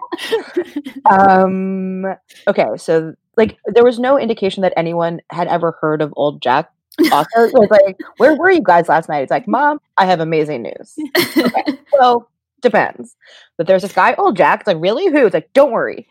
um 1.09 2.05
okay, 2.47 2.67
so 2.77 3.13
like 3.38 3.57
there 3.67 3.84
was 3.84 3.99
no 3.99 4.19
indication 4.19 4.61
that 4.61 4.73
anyone 4.75 5.21
had 5.29 5.47
ever 5.47 5.77
heard 5.79 6.01
of 6.01 6.13
old 6.17 6.41
Jack 6.41 6.71
also 7.11 7.41
it 7.41 7.53
was 7.53 7.69
like, 7.69 7.97
where 8.17 8.36
were 8.36 8.51
you 8.51 8.61
guys 8.61 8.89
last 8.89 9.09
night? 9.09 9.21
It's 9.21 9.32
like, 9.32 9.47
Mom, 9.47 9.79
I 9.97 10.05
have 10.05 10.19
amazing 10.19 10.63
news. 10.63 10.95
Okay, 11.38 11.79
well, 11.93 12.29
depends. 12.61 13.15
But 13.57 13.67
there's 13.67 13.82
this 13.82 13.93
guy, 13.93 14.13
old 14.15 14.38
Jack. 14.38 14.61
It's 14.61 14.67
like, 14.67 14.77
really? 14.79 15.07
Who? 15.07 15.25
It's 15.25 15.34
like, 15.34 15.51
don't 15.53 15.71
worry. 15.71 16.07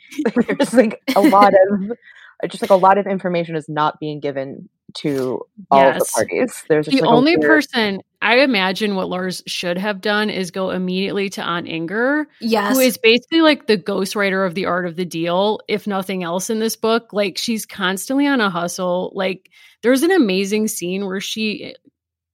there's 0.46 0.74
like 0.74 1.00
a 1.14 1.20
lot 1.20 1.52
of 1.52 1.92
just 2.48 2.62
like 2.62 2.70
a 2.70 2.76
lot 2.76 2.98
of 2.98 3.06
information 3.06 3.56
is 3.56 3.68
not 3.68 4.00
being 4.00 4.20
given 4.20 4.68
to 4.94 5.42
all 5.70 5.80
yes. 5.80 6.00
of 6.00 6.06
the 6.06 6.12
parties. 6.12 6.64
There's 6.68 6.86
the 6.86 7.00
like 7.00 7.10
only 7.10 7.36
weird... 7.36 7.48
person 7.48 8.02
I 8.22 8.40
imagine 8.40 8.96
what 8.96 9.08
Lars 9.08 9.42
should 9.46 9.78
have 9.78 10.02
done 10.02 10.28
is 10.28 10.50
go 10.50 10.70
immediately 10.70 11.30
to 11.30 11.42
Aunt 11.42 11.66
Inger, 11.66 12.28
yes. 12.40 12.74
who 12.74 12.80
is 12.80 12.98
basically 12.98 13.40
like 13.40 13.66
the 13.66 13.78
ghostwriter 13.78 14.46
of 14.46 14.54
the 14.54 14.66
art 14.66 14.86
of 14.86 14.96
the 14.96 15.06
deal, 15.06 15.60
if 15.68 15.86
nothing 15.86 16.22
else 16.22 16.50
in 16.50 16.58
this 16.58 16.76
book. 16.76 17.12
Like 17.12 17.38
she's 17.38 17.64
constantly 17.64 18.26
on 18.26 18.42
a 18.42 18.50
hustle. 18.50 19.10
Like 19.14 19.50
there's 19.82 20.02
an 20.02 20.10
amazing 20.10 20.68
scene 20.68 21.06
where 21.06 21.20
she 21.20 21.74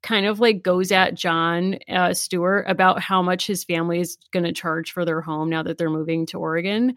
kind 0.03 0.27
of 0.27 0.41
like 0.41 0.63
goes 0.63 0.91
at 0.91 1.15
John 1.15 1.79
uh, 1.89 2.15
Stewart 2.15 2.65
about 2.69 3.01
how 3.01 3.23
much 3.23 3.47
his 3.47 3.63
family 3.63 4.01
is 4.01 4.19
going 4.33 4.45
to 4.45 4.53
charge 4.53 4.91
for 4.91 5.05
their 5.05 5.21
home 5.21 5.51
now 5.51 5.63
that 5.63 5.79
they're 5.79 5.89
moving 5.89 6.27
to 6.27 6.39
Oregon. 6.39 6.97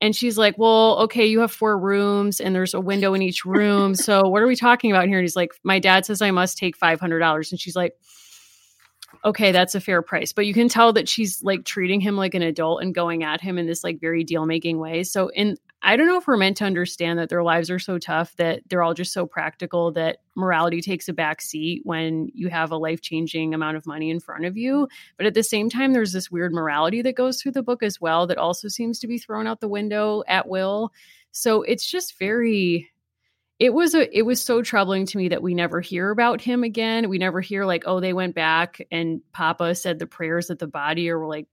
And 0.00 0.16
she's 0.16 0.38
like, 0.38 0.56
Well, 0.56 0.98
okay, 1.00 1.26
you 1.26 1.40
have 1.40 1.52
four 1.52 1.78
rooms 1.78 2.40
and 2.40 2.54
there's 2.54 2.74
a 2.74 2.80
window 2.80 3.14
in 3.14 3.22
each 3.22 3.44
room. 3.44 3.94
So 4.00 4.22
what 4.22 4.42
are 4.42 4.46
we 4.46 4.56
talking 4.56 4.90
about 4.90 5.06
here? 5.08 5.18
And 5.18 5.24
he's 5.24 5.36
like, 5.36 5.52
My 5.62 5.78
dad 5.78 6.06
says 6.06 6.22
I 6.22 6.30
must 6.30 6.56
take 6.56 6.78
$500. 6.78 7.50
And 7.50 7.60
she's 7.60 7.76
like, 7.76 7.94
Okay, 9.24 9.52
that's 9.52 9.74
a 9.74 9.80
fair 9.80 10.00
price. 10.02 10.32
But 10.32 10.46
you 10.46 10.54
can 10.54 10.68
tell 10.68 10.92
that 10.94 11.08
she's 11.08 11.42
like 11.42 11.64
treating 11.64 12.00
him 12.00 12.16
like 12.16 12.34
an 12.34 12.42
adult 12.42 12.82
and 12.82 12.94
going 12.94 13.22
at 13.22 13.40
him 13.40 13.58
in 13.58 13.66
this 13.66 13.84
like 13.84 14.00
very 14.00 14.24
deal 14.24 14.46
making 14.46 14.78
way. 14.78 15.02
So, 15.04 15.28
in 15.28 15.56
I 15.82 15.96
don't 15.96 16.06
know 16.06 16.18
if 16.18 16.26
we're 16.26 16.36
meant 16.36 16.58
to 16.58 16.64
understand 16.64 17.18
that 17.18 17.30
their 17.30 17.42
lives 17.42 17.70
are 17.70 17.78
so 17.78 17.98
tough 17.98 18.36
that 18.36 18.60
they're 18.68 18.82
all 18.82 18.92
just 18.92 19.12
so 19.12 19.24
practical 19.24 19.92
that 19.92 20.18
morality 20.36 20.82
takes 20.82 21.08
a 21.08 21.12
back 21.14 21.40
seat 21.40 21.80
when 21.84 22.28
you 22.34 22.48
have 22.48 22.70
a 22.70 22.76
life 22.76 23.00
changing 23.00 23.54
amount 23.54 23.78
of 23.78 23.86
money 23.86 24.10
in 24.10 24.20
front 24.20 24.44
of 24.44 24.58
you. 24.58 24.88
But 25.16 25.26
at 25.26 25.34
the 25.34 25.42
same 25.42 25.70
time, 25.70 25.92
there's 25.92 26.12
this 26.12 26.30
weird 26.30 26.52
morality 26.52 27.00
that 27.02 27.16
goes 27.16 27.40
through 27.40 27.52
the 27.52 27.62
book 27.62 27.82
as 27.82 28.00
well 28.00 28.26
that 28.26 28.36
also 28.36 28.68
seems 28.68 28.98
to 28.98 29.06
be 29.06 29.16
thrown 29.16 29.46
out 29.46 29.60
the 29.60 29.68
window 29.68 30.22
at 30.28 30.46
will. 30.46 30.92
So 31.32 31.62
it's 31.62 31.90
just 31.90 32.18
very 32.18 32.90
it 33.60 33.74
was 33.74 33.94
a 33.94 34.18
it 34.18 34.22
was 34.22 34.42
so 34.42 34.62
troubling 34.62 35.04
to 35.06 35.18
me 35.18 35.28
that 35.28 35.42
we 35.42 35.54
never 35.54 35.80
hear 35.82 36.10
about 36.10 36.40
him 36.40 36.64
again. 36.64 37.10
We 37.10 37.18
never 37.18 37.42
hear 37.42 37.66
like, 37.66 37.84
oh, 37.86 38.00
they 38.00 38.14
went 38.14 38.34
back 38.34 38.80
and 38.90 39.20
Papa 39.32 39.74
said 39.74 39.98
the 39.98 40.06
prayers 40.06 40.50
at 40.50 40.58
the 40.58 40.66
body, 40.66 41.10
or 41.10 41.26
like, 41.26 41.46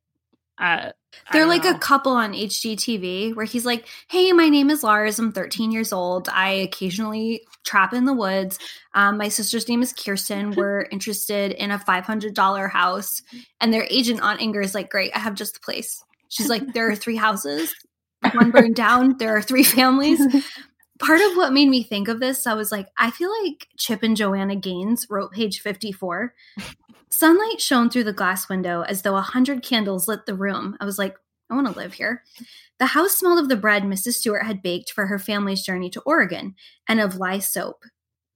uh, 0.60 0.92
they're 1.32 1.46
like 1.46 1.64
know. 1.64 1.72
a 1.72 1.80
couple 1.80 2.12
on 2.12 2.34
HGTV 2.34 3.36
where 3.36 3.46
he's 3.46 3.66
like, 3.66 3.88
Hey, 4.10 4.32
my 4.32 4.50
name 4.50 4.70
is 4.70 4.84
Lars. 4.84 5.20
I'm 5.20 5.32
13 5.32 5.72
years 5.72 5.92
old. 5.92 6.30
I 6.30 6.50
occasionally 6.50 7.42
trap 7.66 7.94
in 7.94 8.06
the 8.06 8.14
woods. 8.14 8.60
Um, 8.94 9.18
my 9.18 9.30
sister's 9.30 9.68
name 9.68 9.82
is 9.82 9.94
Kirsten. 9.94 10.52
We're 10.56 10.88
interested 10.92 11.52
in 11.52 11.72
a 11.72 11.80
$500 11.80 12.72
house. 12.72 13.22
And 13.60 13.74
their 13.74 13.88
agent 13.90 14.22
Aunt 14.22 14.42
Inger 14.42 14.62
is 14.62 14.74
like, 14.74 14.90
Great, 14.90 15.16
I 15.16 15.20
have 15.20 15.36
just 15.36 15.56
the 15.56 15.60
place. 15.60 16.04
She's 16.30 16.50
like, 16.50 16.74
There 16.74 16.90
are 16.90 16.96
three 16.96 17.18
houses, 17.18 17.74
one 18.34 18.52
burned 18.52 18.76
down. 18.76 19.18
There 19.18 19.36
are 19.36 19.42
three 19.42 19.64
families. 19.64 20.22
Part 21.00 21.22
of 21.22 21.38
what 21.38 21.54
made 21.54 21.70
me 21.70 21.84
think 21.84 22.08
of 22.08 22.20
this, 22.20 22.48
I 22.48 22.56
was 22.56 22.72
like, 22.72 22.88
I 22.98 23.12
feel 23.12 23.30
like 23.44 23.68
Chip 23.78 24.02
and 24.02 24.18
Joanna 24.18 24.56
Gaines 24.56 25.06
wrote 25.12 25.32
page 25.32 25.62
54 25.62 26.34
Sunlight 27.10 27.62
shone 27.62 27.90
through 27.90 28.04
the 28.04 28.14
glass 28.14 28.50
window 28.50 28.82
as 28.82 29.02
though 29.02 29.16
a 29.16 29.22
hundred 29.22 29.64
candles 29.64 30.08
lit 30.08 30.26
the 30.26 30.36
room. 30.36 30.76
I 30.80 30.86
was 30.86 30.98
like, 30.98 31.16
I 31.50 31.56
want 31.56 31.68
to 31.68 31.78
live 31.78 31.94
here. 31.94 32.24
The 32.80 32.88
house 32.88 33.18
smelled 33.18 33.40
of 33.40 33.50
the 33.50 33.56
bread 33.56 33.84
Mrs. 33.84 34.16
Stewart 34.16 34.46
had 34.46 34.62
baked 34.62 34.92
for 34.92 35.08
her 35.08 35.18
family's 35.18 35.64
journey 35.64 35.90
to 35.92 36.02
Oregon 36.02 36.56
and 36.88 37.00
of 37.00 37.16
lye 37.16 37.40
soap. 37.40 37.84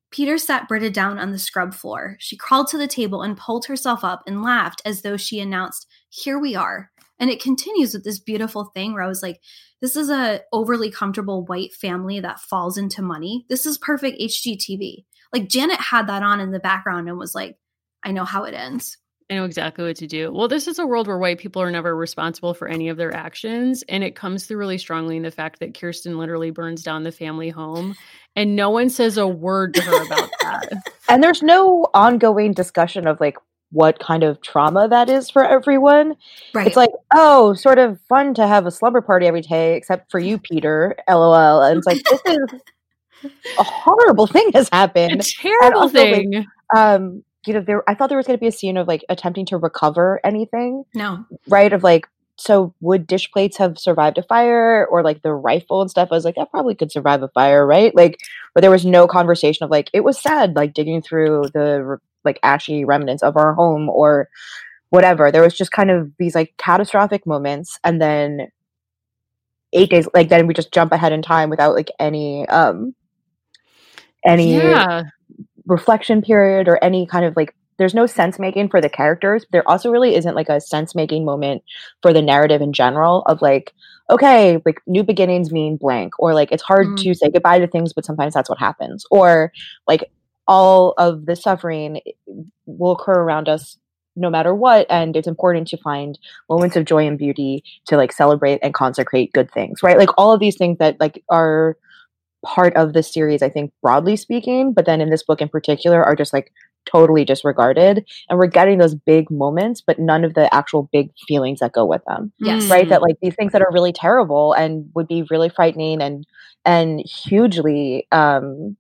Peter 0.10 0.38
sat 0.38 0.68
Britta 0.68 0.90
down 0.90 1.20
on 1.20 1.32
the 1.32 1.40
scrub 1.40 1.74
floor. 1.74 2.18
She 2.20 2.36
crawled 2.36 2.68
to 2.70 2.78
the 2.78 2.88
table 2.88 3.22
and 3.22 3.38
pulled 3.38 3.66
herself 3.66 4.04
up 4.04 4.24
and 4.26 4.44
laughed 4.44 4.82
as 4.86 5.02
though 5.02 5.18
she 5.18 5.40
announced, 5.40 5.88
Here 6.10 6.40
we 6.40 6.56
are. 6.56 6.92
And 7.20 7.30
it 7.30 7.42
continues 7.42 7.94
with 7.94 8.04
this 8.04 8.20
beautiful 8.20 8.72
thing 8.74 8.94
where 8.94 9.04
I 9.04 9.08
was 9.08 9.22
like, 9.22 9.40
this 9.82 9.96
is 9.96 10.10
a 10.10 10.42
overly 10.54 10.92
comfortable 10.92 11.46
white 11.46 11.74
family 11.74 12.20
that 12.20 12.40
falls 12.40 12.78
into 12.78 13.02
money. 13.02 13.46
This 13.48 13.66
is 13.66 13.78
perfect 13.78 14.20
HGTV. 14.20 15.06
Like 15.34 15.48
Janet 15.48 15.80
had 15.80 16.08
that 16.08 16.24
on 16.24 16.40
in 16.40 16.52
the 16.52 16.60
background 16.60 17.10
and 17.10 17.18
was 17.18 17.36
like, 17.36 17.58
I 18.04 18.12
know 18.12 18.26
how 18.26 18.44
it 18.44 18.54
ends. 18.54 18.98
I 19.30 19.36
know 19.36 19.46
exactly 19.46 19.86
what 19.86 19.96
to 19.98 20.08
do. 20.08 20.30
Well, 20.34 20.50
this 20.50 20.68
is 20.68 20.78
a 20.78 20.86
world 20.86 21.08
where 21.08 21.18
white 21.18 21.40
people 21.40 21.62
are 21.62 21.72
never 21.72 21.96
responsible 21.96 22.54
for 22.54 22.68
any 22.68 22.90
of 22.90 22.98
their 22.98 23.16
actions. 23.16 23.82
And 23.88 24.04
it 24.04 24.14
comes 24.14 24.46
through 24.46 24.58
really 24.58 24.78
strongly 24.78 25.16
in 25.16 25.24
the 25.24 25.32
fact 25.32 25.60
that 25.60 25.80
Kirsten 25.80 26.18
literally 26.18 26.52
burns 26.52 26.84
down 26.84 27.04
the 27.04 27.14
family 27.14 27.50
home 27.50 27.96
and 28.36 28.58
no 28.58 28.70
one 28.70 28.90
says 28.90 29.18
a 29.18 29.28
word 29.28 29.74
to 29.76 29.82
her 29.82 30.06
about 30.06 30.30
that. 30.42 30.84
and 31.08 31.24
there's 31.24 31.42
no 31.42 31.88
ongoing 31.94 32.52
discussion 32.54 33.08
of 33.08 33.22
like 33.22 33.38
what 33.72 34.00
kind 34.00 34.24
of 34.24 34.42
trauma 34.42 34.90
that 34.90 35.10
is 35.10 35.30
for 35.30 35.46
everyone. 35.46 36.16
Right. 36.54 36.68
It's 36.68 36.76
like, 36.76 36.92
oh, 37.14 37.54
sort 37.54 37.80
of 37.80 38.00
fun 38.10 38.34
to 38.34 38.46
have 38.46 38.66
a 38.66 38.72
slumber 38.72 39.00
party 39.02 39.28
every 39.28 39.42
day, 39.42 39.76
except 39.76 40.12
for 40.12 40.20
you, 40.20 40.40
Peter. 40.40 40.98
LOL. 41.10 41.62
And 41.62 41.78
it's 41.78 41.88
like, 41.88 42.04
this 42.04 42.22
is 42.26 42.62
a 43.60 43.64
horrible 43.64 44.28
thing 44.28 44.52
has 44.54 44.68
happened. 44.70 45.22
A 45.22 45.24
terrible 45.24 45.88
thing. 45.88 46.32
Like, 46.34 46.46
um, 46.76 47.24
you 47.46 47.54
know, 47.54 47.62
there 47.62 47.90
I 47.90 47.96
thought 47.96 48.10
there 48.10 48.18
was 48.18 48.28
going 48.28 48.38
to 48.38 48.42
be 48.42 48.48
a 48.48 48.52
scene 48.52 48.78
of 48.78 48.88
like 48.88 49.04
attempting 49.10 49.46
to 49.48 49.58
recover 49.58 50.20
anything. 50.24 50.84
No. 50.94 51.26
Right? 51.48 51.74
Of 51.74 51.84
like, 51.84 52.08
so 52.36 52.74
would 52.82 53.08
dish 53.08 53.32
plates 53.32 53.58
have 53.58 53.78
survived 53.78 54.18
a 54.18 54.24
fire 54.24 54.88
or 54.88 55.04
like 55.04 55.22
the 55.22 55.34
rifle 55.34 55.82
and 55.82 55.90
stuff? 55.90 56.10
I 56.12 56.16
was 56.16 56.26
like, 56.26 56.36
that 56.36 56.52
probably 56.52 56.76
could 56.76 56.92
survive 56.92 57.24
a 57.24 57.28
fire, 57.30 57.66
right? 57.66 57.96
Like, 57.96 58.20
but 58.54 58.62
there 58.62 58.72
was 58.72 58.86
no 58.86 59.08
conversation 59.08 59.64
of 59.64 59.72
like, 59.72 59.90
it 59.94 60.04
was 60.04 60.20
sad, 60.20 60.56
like 60.56 60.74
digging 60.74 61.02
through 61.02 61.46
the 61.54 61.98
like 62.24 62.40
ashy 62.44 62.86
remnants 62.86 63.24
of 63.24 63.38
our 63.38 63.54
home 63.54 63.90
or 63.90 64.30
whatever. 64.90 65.32
There 65.32 65.42
was 65.42 65.56
just 65.56 65.72
kind 65.72 65.92
of 65.92 66.12
these 66.18 66.36
like 66.36 66.54
catastrophic 66.58 67.26
moments. 67.26 67.80
And 67.84 68.02
then 68.02 68.48
eight 69.74 69.90
days, 69.90 70.08
like, 70.14 70.30
then 70.30 70.48
we 70.48 70.54
just 70.54 70.74
jump 70.74 70.92
ahead 70.92 71.14
in 71.14 71.22
time 71.22 71.50
without 71.50 71.76
like 71.76 71.90
any, 72.00 72.48
um, 72.50 72.94
any 74.24 74.56
yeah 74.56 75.04
reflection 75.72 76.22
period 76.22 76.68
or 76.68 76.84
any 76.84 77.08
kind 77.08 77.26
of 77.26 77.36
like 77.36 77.56
there's 77.78 77.94
no 77.96 78.06
sense 78.06 78.38
making 78.38 78.70
for 78.70 78.80
the 78.80 78.90
characters. 78.90 79.46
There 79.52 79.68
also 79.68 79.90
really 79.90 80.16
isn't 80.16 80.36
like 80.36 80.50
a 80.50 80.62
sense 80.62 80.94
making 80.94 81.26
moment 81.26 81.64
for 82.04 82.14
the 82.14 82.22
narrative 82.22 82.62
in 82.62 82.74
general 82.74 83.24
of 83.24 83.42
like, 83.42 83.74
okay, 84.10 84.62
like 84.66 84.80
new 84.86 85.04
beginnings 85.04 85.52
mean 85.52 85.78
blank, 85.78 86.14
or 86.20 86.36
like 86.36 86.52
it's 86.52 86.62
hard 86.62 86.88
mm. 86.88 86.98
to 86.98 87.16
say 87.16 87.32
goodbye 87.32 87.58
to 87.58 87.66
things, 87.66 87.94
but 87.94 88.06
sometimes 88.06 88.36
that's 88.36 88.50
what 88.50 88.60
happens, 88.60 89.06
or 89.10 89.52
like 89.88 90.12
all 90.48 90.94
of 90.98 91.26
the 91.26 91.36
suffering 91.36 92.02
will 92.66 92.92
occur 92.92 93.20
around 93.20 93.50
us 93.50 93.78
no 94.18 94.30
matter 94.30 94.54
what 94.54 94.86
and 94.90 95.16
it's 95.16 95.28
important 95.28 95.68
to 95.70 95.78
find 95.78 96.20
moments 96.50 96.76
of 96.76 96.84
joy 96.84 97.08
and 97.08 97.18
beauty 97.18 97.64
to 97.86 97.96
like 97.96 98.12
celebrate 98.12 98.60
and 98.62 98.74
consecrate 98.74 99.32
good 99.32 99.50
things 99.52 99.82
right 99.82 99.98
like 99.98 100.10
all 100.18 100.34
of 100.34 100.42
these 100.42 100.58
things 100.58 100.78
that 100.80 101.00
like 101.00 101.24
are 101.30 101.78
part 102.46 102.76
of 102.76 102.94
the 102.94 103.04
series, 103.04 103.42
I 103.42 103.50
think, 103.50 103.72
broadly 103.82 104.16
speaking, 104.16 104.74
but 104.74 104.86
then 104.86 105.02
in 105.02 105.10
this 105.10 105.24
book 105.24 105.42
in 105.42 105.50
particular, 105.50 106.04
are 106.04 106.16
just 106.16 106.34
like 106.34 106.52
totally 106.86 107.24
disregarded. 107.24 108.06
And 108.30 108.40
we're 108.40 108.48
getting 108.48 108.80
those 108.80 108.96
big 108.96 109.30
moments, 109.30 109.82
but 109.82 110.00
none 110.00 110.24
of 110.24 110.34
the 110.34 110.54
actual 110.54 110.90
big 110.92 111.12
feelings 111.28 111.60
that 111.60 111.74
go 111.74 111.86
with 111.86 112.02
them. 112.08 112.32
Yes. 112.40 112.70
Right. 112.70 112.90
That 112.90 113.02
like 113.02 113.18
these 113.22 113.36
things 113.36 113.52
that 113.54 113.62
are 113.62 113.72
really 113.72 113.94
terrible 113.94 114.54
and 114.54 114.90
would 114.96 115.08
be 115.08 115.24
really 115.30 115.50
frightening 115.50 116.02
and 116.02 116.26
and 116.66 117.02
hugely 117.02 118.08
um 118.12 118.76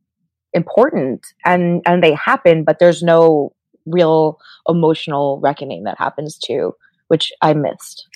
important 0.53 1.26
and 1.45 1.82
and 1.86 2.03
they 2.03 2.14
happen, 2.14 2.64
but 2.64 2.80
there's 2.80 3.03
no 3.03 3.53
real 3.86 4.38
emotional 4.68 5.39
reckoning 5.41 5.84
that 5.84 5.97
happens 5.97 6.38
too, 6.38 6.74
which 7.07 7.32
I 7.41 7.53
missed. 7.53 8.07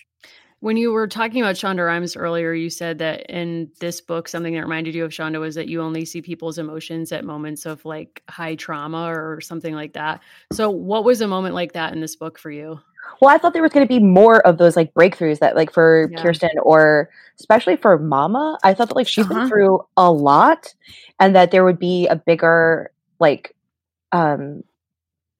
When 0.65 0.77
you 0.77 0.91
were 0.91 1.05
talking 1.05 1.43
about 1.43 1.53
Shonda 1.53 1.85
Rhimes 1.85 2.15
earlier, 2.15 2.51
you 2.51 2.71
said 2.71 2.97
that 2.97 3.29
in 3.29 3.69
this 3.79 4.01
book, 4.01 4.27
something 4.27 4.55
that 4.55 4.61
reminded 4.61 4.95
you 4.95 5.05
of 5.05 5.11
Shonda 5.11 5.39
was 5.39 5.53
that 5.53 5.67
you 5.67 5.79
only 5.79 6.05
see 6.05 6.23
people's 6.23 6.57
emotions 6.57 7.11
at 7.11 7.23
moments 7.23 7.67
of 7.67 7.85
like 7.85 8.23
high 8.29 8.55
trauma 8.55 9.13
or 9.15 9.41
something 9.41 9.75
like 9.75 9.93
that. 9.93 10.21
So, 10.51 10.71
what 10.71 11.03
was 11.03 11.21
a 11.21 11.27
moment 11.27 11.53
like 11.53 11.73
that 11.73 11.93
in 11.93 12.01
this 12.01 12.15
book 12.15 12.39
for 12.39 12.49
you? 12.49 12.79
Well, 13.21 13.29
I 13.29 13.37
thought 13.37 13.53
there 13.53 13.61
was 13.61 13.73
going 13.73 13.85
to 13.85 13.93
be 13.93 13.99
more 13.99 14.39
of 14.39 14.57
those 14.57 14.75
like 14.75 14.91
breakthroughs 14.95 15.37
that, 15.37 15.55
like, 15.55 15.71
for 15.71 16.09
yeah. 16.11 16.19
Kirsten 16.19 16.49
or 16.63 17.11
especially 17.39 17.75
for 17.75 17.99
Mama, 17.99 18.57
I 18.63 18.73
thought 18.73 18.87
that 18.87 18.95
like 18.95 19.07
she's 19.07 19.25
uh-huh. 19.25 19.41
been 19.41 19.47
through 19.47 19.85
a 19.97 20.11
lot, 20.11 20.73
and 21.19 21.35
that 21.35 21.51
there 21.51 21.63
would 21.63 21.77
be 21.77 22.07
a 22.07 22.15
bigger 22.15 22.89
like 23.19 23.55
um 24.13 24.63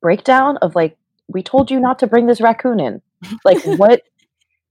breakdown 0.03 0.57
of 0.57 0.75
like 0.75 0.95
we 1.27 1.41
told 1.41 1.71
you 1.71 1.79
not 1.79 1.97
to 1.97 2.05
bring 2.05 2.27
this 2.27 2.41
raccoon 2.41 2.79
in. 2.79 3.01
Like, 3.43 3.65
what 3.65 4.03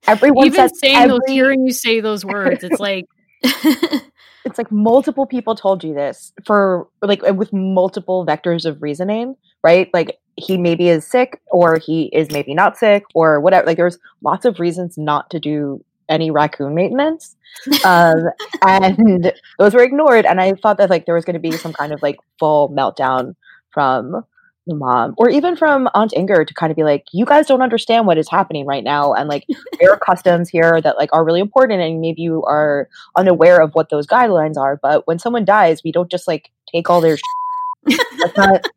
everyone 0.06 0.46
even 0.46 0.68
saying 0.74 0.96
every, 0.96 1.08
those 1.10 1.20
hearing 1.26 1.66
you 1.66 1.72
say 1.72 2.00
those 2.00 2.24
words 2.24 2.62
it's 2.64 2.80
like 2.80 3.06
it's 3.42 4.58
like 4.58 4.70
multiple 4.70 5.26
people 5.26 5.54
told 5.54 5.82
you 5.84 5.94
this 5.94 6.32
for 6.44 6.88
like 7.02 7.22
with 7.22 7.52
multiple 7.52 8.26
vectors 8.26 8.64
of 8.64 8.82
reasoning 8.82 9.36
right? 9.64 9.88
Like 9.94 10.18
he 10.36 10.58
maybe 10.58 10.88
is 10.88 11.06
sick 11.06 11.40
or 11.50 11.78
he 11.78 12.04
is 12.12 12.30
maybe 12.30 12.54
not 12.54 12.76
sick 12.76 13.04
or 13.14 13.40
whatever 13.40 13.66
like 13.66 13.76
there's 13.76 13.98
lots 14.22 14.44
of 14.44 14.60
reasons 14.60 14.98
not 14.98 15.30
to 15.30 15.40
do 15.40 15.82
any 16.08 16.30
raccoon 16.30 16.74
maintenance 16.74 17.36
um, 17.84 18.24
and 18.66 19.32
those 19.58 19.74
were 19.74 19.82
ignored 19.82 20.26
and 20.26 20.40
i 20.40 20.52
thought 20.54 20.76
that 20.76 20.90
like 20.90 21.06
there 21.06 21.14
was 21.14 21.24
going 21.24 21.34
to 21.34 21.40
be 21.40 21.52
some 21.52 21.72
kind 21.72 21.92
of 21.92 22.02
like 22.02 22.16
full 22.40 22.68
meltdown 22.70 23.36
from 23.70 24.24
mom 24.66 25.14
or 25.18 25.28
even 25.28 25.56
from 25.56 25.88
aunt 25.94 26.12
inger 26.14 26.44
to 26.44 26.54
kind 26.54 26.70
of 26.70 26.76
be 26.76 26.84
like 26.84 27.04
you 27.12 27.26
guys 27.26 27.46
don't 27.46 27.60
understand 27.60 28.06
what 28.06 28.16
is 28.16 28.30
happening 28.30 28.64
right 28.64 28.82
now 28.82 29.12
and 29.12 29.28
like 29.28 29.44
there 29.80 29.92
are 29.92 29.98
customs 29.98 30.48
here 30.48 30.80
that 30.80 30.96
like 30.96 31.10
are 31.12 31.24
really 31.24 31.40
important 31.40 31.82
and 31.82 32.00
maybe 32.00 32.22
you 32.22 32.42
are 32.44 32.88
unaware 33.16 33.60
of 33.60 33.70
what 33.74 33.90
those 33.90 34.06
guidelines 34.06 34.56
are 34.56 34.78
but 34.82 35.06
when 35.06 35.18
someone 35.18 35.44
dies 35.44 35.82
we 35.84 35.92
don't 35.92 36.10
just 36.10 36.26
like 36.26 36.50
take 36.72 36.88
all 36.88 37.00
their 37.00 37.18
not 38.36 38.64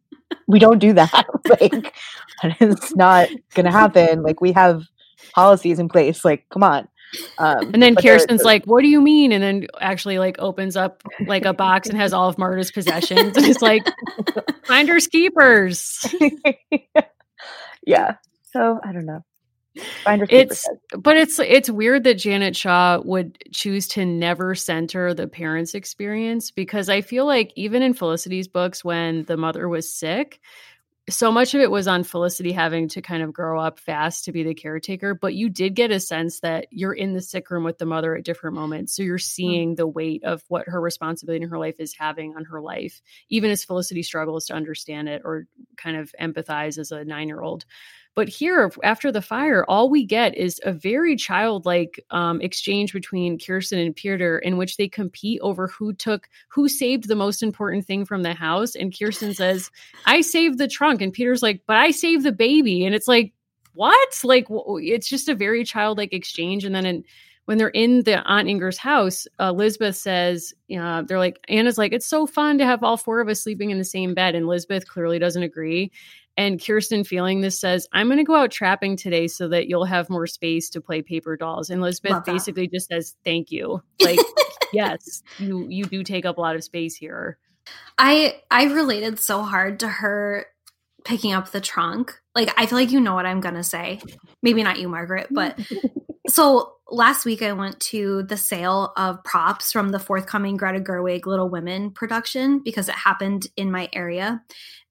we 0.47 0.59
don't 0.59 0.79
do 0.79 0.93
that. 0.93 1.25
Like 1.49 1.95
it's 2.59 2.93
not 2.93 3.29
gonna 3.53 3.71
happen. 3.71 4.21
Like 4.21 4.41
we 4.41 4.51
have 4.51 4.83
policies 5.33 5.79
in 5.79 5.87
place. 5.87 6.25
Like 6.25 6.45
come 6.49 6.61
on 6.61 6.89
um, 7.37 7.71
and 7.73 7.81
then 7.81 7.95
Kirsten's 7.95 8.43
like, 8.43 8.65
"What 8.65 8.81
do 8.81 8.87
you 8.87 9.01
mean?" 9.01 9.31
And 9.31 9.43
then 9.43 9.67
actually 9.79 10.19
like 10.19 10.37
opens 10.39 10.75
up 10.75 11.03
like 11.25 11.45
a 11.45 11.53
box 11.53 11.89
and 11.89 11.97
has 11.97 12.13
all 12.13 12.29
of 12.29 12.37
Marta's 12.37 12.71
possessions, 12.71 13.37
and 13.37 13.45
it's 13.45 13.61
like, 13.61 13.83
"Finders 14.65 15.07
keepers." 15.07 16.05
yeah. 17.85 18.15
So 18.51 18.79
I 18.83 18.91
don't 18.91 19.05
know. 19.05 19.23
Finders 20.03 20.29
it's 20.31 20.67
but 20.97 21.17
it's 21.17 21.39
it's 21.39 21.69
weird 21.69 22.03
that 22.03 22.15
Janet 22.15 22.55
Shaw 22.55 22.99
would 23.03 23.37
choose 23.51 23.87
to 23.89 24.05
never 24.05 24.55
center 24.55 25.13
the 25.13 25.27
parents' 25.27 25.75
experience 25.75 26.51
because 26.51 26.89
I 26.89 27.01
feel 27.01 27.25
like 27.25 27.53
even 27.55 27.81
in 27.81 27.93
Felicity's 27.93 28.47
books, 28.47 28.83
when 28.83 29.23
the 29.25 29.37
mother 29.37 29.69
was 29.69 29.91
sick, 29.91 30.39
so 31.09 31.31
much 31.31 31.53
of 31.53 31.61
it 31.61 31.71
was 31.71 31.87
on 31.87 32.03
Felicity 32.03 32.51
having 32.51 32.89
to 32.89 33.01
kind 33.01 33.23
of 33.23 33.31
grow 33.31 33.59
up 33.59 33.79
fast 33.79 34.25
to 34.25 34.33
be 34.33 34.43
the 34.43 34.53
caretaker, 34.53 35.13
but 35.13 35.35
you 35.35 35.47
did 35.49 35.73
get 35.73 35.89
a 35.89 36.01
sense 36.01 36.41
that 36.41 36.67
you're 36.69 36.93
in 36.93 37.13
the 37.13 37.21
sick 37.21 37.49
room 37.49 37.63
with 37.63 37.77
the 37.77 37.85
mother 37.85 38.15
at 38.15 38.25
different 38.25 38.55
moments. 38.55 38.93
So 38.93 39.03
you're 39.03 39.17
mm. 39.17 39.21
seeing 39.21 39.75
the 39.75 39.87
weight 39.87 40.23
of 40.25 40.43
what 40.49 40.67
her 40.67 40.81
responsibility 40.81 41.43
in 41.43 41.49
her 41.49 41.57
life 41.57 41.79
is 41.79 41.95
having 41.97 42.35
on 42.35 42.43
her 42.45 42.61
life, 42.61 43.01
even 43.29 43.51
as 43.51 43.63
Felicity 43.63 44.03
struggles 44.03 44.47
to 44.47 44.53
understand 44.53 45.07
it 45.07 45.21
or 45.23 45.47
kind 45.77 45.95
of 45.95 46.13
empathize 46.19 46.77
as 46.77 46.91
a 46.91 47.05
nine 47.05 47.29
year 47.29 47.41
old. 47.41 47.65
But 48.17 48.29
here, 48.29 48.71
after 48.81 49.11
the 49.11 49.21
fire, 49.21 49.63
all 49.67 49.91
we 49.91 50.03
get 50.03 50.33
is 50.33 50.59
a 50.65 50.73
very 50.73 51.15
childlike 51.15 52.03
um, 52.09 52.41
exchange 52.41 52.91
between 52.91 53.37
Kirsten 53.37 53.77
and 53.77 53.95
Peter, 53.95 54.39
in 54.39 54.57
which 54.57 54.77
they 54.77 54.87
compete 54.87 55.39
over 55.43 55.67
who 55.67 55.93
took, 55.93 56.27
who 56.47 56.67
saved 56.67 57.07
the 57.07 57.15
most 57.15 57.43
important 57.43 57.85
thing 57.85 58.05
from 58.05 58.23
the 58.23 58.33
house. 58.33 58.73
And 58.73 58.91
Kirsten 58.91 59.35
says, 59.35 59.69
"I 60.07 60.21
saved 60.21 60.57
the 60.57 60.67
trunk," 60.67 61.03
and 61.03 61.13
Peter's 61.13 61.43
like, 61.43 61.61
"But 61.67 61.77
I 61.77 61.91
saved 61.91 62.23
the 62.23 62.31
baby." 62.31 62.87
And 62.87 62.95
it's 62.95 63.07
like, 63.07 63.33
what? 63.75 64.19
Like, 64.23 64.47
it's 64.49 65.07
just 65.07 65.29
a 65.29 65.35
very 65.35 65.63
childlike 65.63 66.11
exchange. 66.11 66.65
And 66.65 66.73
then 66.73 66.87
in, 66.87 67.03
when 67.45 67.59
they're 67.59 67.69
in 67.69 68.01
the 68.01 68.23
Aunt 68.27 68.49
Inger's 68.49 68.79
house, 68.79 69.27
Elizabeth 69.39 69.95
says, 69.95 70.55
uh, 70.75 71.03
they're 71.03 71.19
like, 71.19 71.39
Anna's 71.47 71.77
like, 71.77 71.93
it's 71.93 72.07
so 72.07 72.25
fun 72.25 72.57
to 72.57 72.65
have 72.65 72.83
all 72.83 72.97
four 72.97 73.21
of 73.21 73.29
us 73.29 73.41
sleeping 73.43 73.69
in 73.69 73.77
the 73.77 73.85
same 73.85 74.15
bed. 74.15 74.33
And 74.33 74.45
Elizabeth 74.45 74.87
clearly 74.87 75.19
doesn't 75.19 75.43
agree. 75.43 75.91
And 76.37 76.63
Kirsten, 76.63 77.03
feeling 77.03 77.41
this, 77.41 77.59
says, 77.59 77.87
I'm 77.93 78.07
going 78.07 78.19
to 78.19 78.23
go 78.23 78.35
out 78.35 78.51
trapping 78.51 78.95
today 78.95 79.27
so 79.27 79.47
that 79.47 79.67
you'll 79.67 79.85
have 79.85 80.09
more 80.09 80.27
space 80.27 80.69
to 80.69 80.81
play 80.81 81.01
paper 81.01 81.35
dolls. 81.35 81.71
And 81.71 81.81
Elizabeth 81.81 82.23
basically 82.25 82.67
just 82.67 82.89
says, 82.89 83.15
Thank 83.23 83.51
you. 83.51 83.81
Like, 83.99 84.19
yes, 84.71 85.21
you 85.37 85.67
you 85.67 85.83
do 85.83 86.03
take 86.03 86.25
up 86.25 86.37
a 86.37 86.41
lot 86.41 86.55
of 86.55 86.63
space 86.63 86.95
here. 86.95 87.37
I 87.97 88.41
I 88.51 88.65
related 88.65 89.19
so 89.19 89.41
hard 89.41 89.79
to 89.81 89.87
her 89.87 90.45
picking 91.03 91.33
up 91.33 91.51
the 91.51 91.61
trunk. 91.61 92.13
Like 92.35 92.53
I 92.57 92.65
feel 92.65 92.77
like 92.77 92.91
you 92.91 92.99
know 92.99 93.15
what 93.15 93.25
I'm 93.25 93.41
gonna 93.41 93.63
say. 93.63 93.99
Maybe 94.43 94.63
not 94.63 94.79
you, 94.79 94.87
Margaret, 94.87 95.27
but 95.31 95.59
so 96.27 96.73
last 96.89 97.25
week 97.25 97.41
I 97.41 97.53
went 97.53 97.79
to 97.81 98.23
the 98.23 98.37
sale 98.37 98.93
of 98.95 99.23
props 99.23 99.71
from 99.71 99.89
the 99.89 99.99
forthcoming 99.99 100.57
Greta 100.57 100.79
Gerwig 100.79 101.25
Little 101.25 101.49
Women 101.49 101.91
production 101.91 102.61
because 102.63 102.87
it 102.89 102.95
happened 102.95 103.47
in 103.57 103.71
my 103.71 103.89
area 103.93 104.41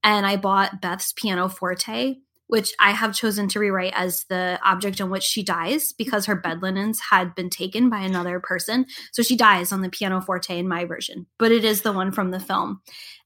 and 0.07 0.25
I 0.25 0.37
bought 0.37 0.81
Beth's 0.81 1.13
piano 1.13 1.49
forte, 1.49 2.15
which 2.47 2.73
I 2.79 2.93
have 2.93 3.13
chosen 3.13 3.49
to 3.49 3.59
rewrite 3.59 3.93
as 3.97 4.25
the 4.29 4.59
object 4.65 5.01
on 5.01 5.11
which 5.11 5.25
she 5.25 5.43
dies 5.43 5.93
because 5.93 6.27
her 6.27 6.37
bed 6.37 6.63
linens 6.63 7.01
had 7.11 7.35
been 7.35 7.51
taken 7.51 7.91
by 7.91 8.03
another 8.03 8.39
person. 8.39 8.87
So 9.11 9.25
she 9.25 9.37
dies 9.37 9.73
on 9.73 9.83
the 9.83 9.91
piano 9.91 10.21
forte 10.21 10.57
in 10.57 10.69
my 10.69 10.85
version, 10.85 11.27
but 11.41 11.51
it 11.51 11.65
is 11.65 11.83
the 11.83 11.93
one 11.93 12.13
from 12.13 12.31
the 12.31 12.39
film. 12.39 12.83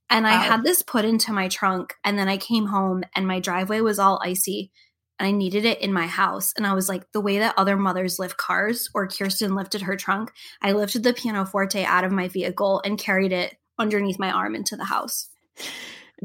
And 0.08 0.26
I 0.26 0.32
had 0.42 0.64
this 0.64 0.82
put 0.82 1.04
into 1.04 1.32
my 1.32 1.46
trunk, 1.46 1.94
and 2.02 2.18
then 2.18 2.28
I 2.28 2.36
came 2.36 2.66
home 2.66 3.04
and 3.14 3.28
my 3.28 3.38
driveway 3.38 3.80
was 3.80 4.00
all 4.00 4.20
icy. 4.24 4.72
And 5.20 5.28
I 5.28 5.32
needed 5.32 5.66
it 5.66 5.82
in 5.82 5.92
my 5.92 6.06
house. 6.06 6.54
And 6.56 6.66
I 6.66 6.72
was 6.72 6.88
like, 6.88 7.12
the 7.12 7.20
way 7.20 7.40
that 7.40 7.54
other 7.58 7.76
mothers 7.76 8.18
lift 8.18 8.38
cars, 8.38 8.88
or 8.94 9.06
Kirsten 9.06 9.54
lifted 9.54 9.82
her 9.82 9.94
trunk, 9.94 10.32
I 10.62 10.72
lifted 10.72 11.02
the 11.02 11.12
pianoforte 11.12 11.84
out 11.84 12.04
of 12.04 12.10
my 12.10 12.28
vehicle 12.28 12.80
and 12.86 12.98
carried 12.98 13.30
it 13.30 13.54
underneath 13.78 14.18
my 14.18 14.32
arm 14.32 14.54
into 14.54 14.76
the 14.76 14.86
house. 14.86 15.28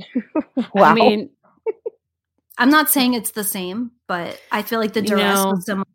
wow. 0.74 0.84
I 0.84 0.94
mean, 0.94 1.30
I'm 2.58 2.70
not 2.70 2.90
saying 2.90 3.14
it's 3.14 3.32
the 3.32 3.44
same, 3.44 3.92
but 4.08 4.40
I 4.52 4.62
feel 4.62 4.80
like 4.80 4.94
the 4.94 5.02
duress 5.02 5.38
you 5.38 5.44
know, 5.44 5.52
was 5.52 5.66
similar. 5.66 5.86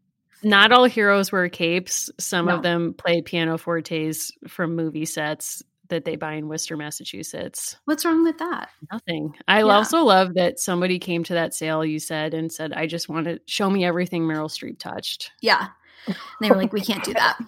Not 0.43 0.73
all 0.73 0.85
heroes 0.85 1.31
wear 1.31 1.49
capes. 1.49 2.11
Some 2.19 2.47
no. 2.47 2.57
of 2.57 2.63
them 2.63 2.95
play 2.95 3.23
pianofortes 3.23 4.33
from 4.49 4.75
movie 4.75 5.05
sets 5.05 5.63
that 5.89 6.05
they 6.05 6.17
buy 6.17 6.35
in 6.35 6.49
Worcester, 6.49 6.77
Massachusetts. 6.77 7.77
What's 7.85 8.05
wrong 8.05 8.25
with 8.25 8.39
that? 8.39 8.71
Nothing. 8.91 9.35
I 9.49 9.59
yeah. 9.59 9.65
also 9.65 10.05
love 10.05 10.35
that 10.35 10.59
somebody 10.59 10.99
came 10.99 11.25
to 11.25 11.35
that 11.35 11.53
sale 11.53 11.85
you 11.85 11.99
said 11.99 12.33
and 12.33 12.51
said, 12.51 12.73
I 12.73 12.87
just 12.87 13.09
want 13.09 13.27
to 13.27 13.41
show 13.47 13.69
me 13.69 13.85
everything 13.85 14.23
Meryl 14.23 14.49
Streep 14.49 14.79
touched. 14.79 15.33
Yeah. 15.43 15.69
And 16.07 16.17
they 16.41 16.49
were 16.49 16.57
like, 16.57 16.73
we 16.73 16.81
can't 16.81 17.05
do 17.05 17.13
that. 17.15 17.39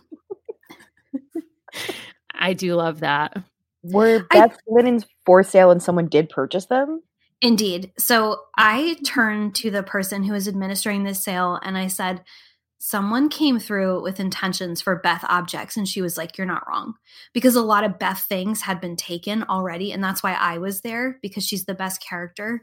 I 2.34 2.52
do 2.52 2.74
love 2.74 3.00
that. 3.00 3.42
Were 3.82 4.24
Beth's 4.30 4.58
linens 4.66 5.06
for 5.26 5.42
sale 5.42 5.70
and 5.70 5.82
someone 5.82 6.08
did 6.08 6.28
purchase 6.28 6.66
them? 6.66 7.02
Indeed. 7.40 7.92
So 7.98 8.38
I 8.56 8.96
turned 9.04 9.56
to 9.56 9.70
the 9.70 9.82
person 9.82 10.22
who 10.22 10.32
was 10.32 10.46
administering 10.46 11.02
this 11.02 11.22
sale 11.22 11.58
and 11.62 11.76
I 11.76 11.88
said, 11.88 12.22
Someone 12.78 13.28
came 13.28 13.60
through 13.60 14.02
with 14.02 14.18
intentions 14.18 14.82
for 14.82 14.98
Beth 14.98 15.24
objects. 15.28 15.76
And 15.76 15.86
she 15.86 16.02
was 16.02 16.16
like, 16.16 16.38
You're 16.38 16.46
not 16.46 16.66
wrong. 16.68 16.94
Because 17.32 17.56
a 17.56 17.62
lot 17.62 17.84
of 17.84 17.98
Beth 17.98 18.24
things 18.28 18.62
had 18.62 18.80
been 18.80 18.96
taken 18.96 19.42
already. 19.44 19.92
And 19.92 20.02
that's 20.02 20.22
why 20.22 20.34
I 20.34 20.58
was 20.58 20.80
there 20.80 21.18
because 21.20 21.44
she's 21.44 21.64
the 21.64 21.74
best 21.74 22.00
character. 22.00 22.62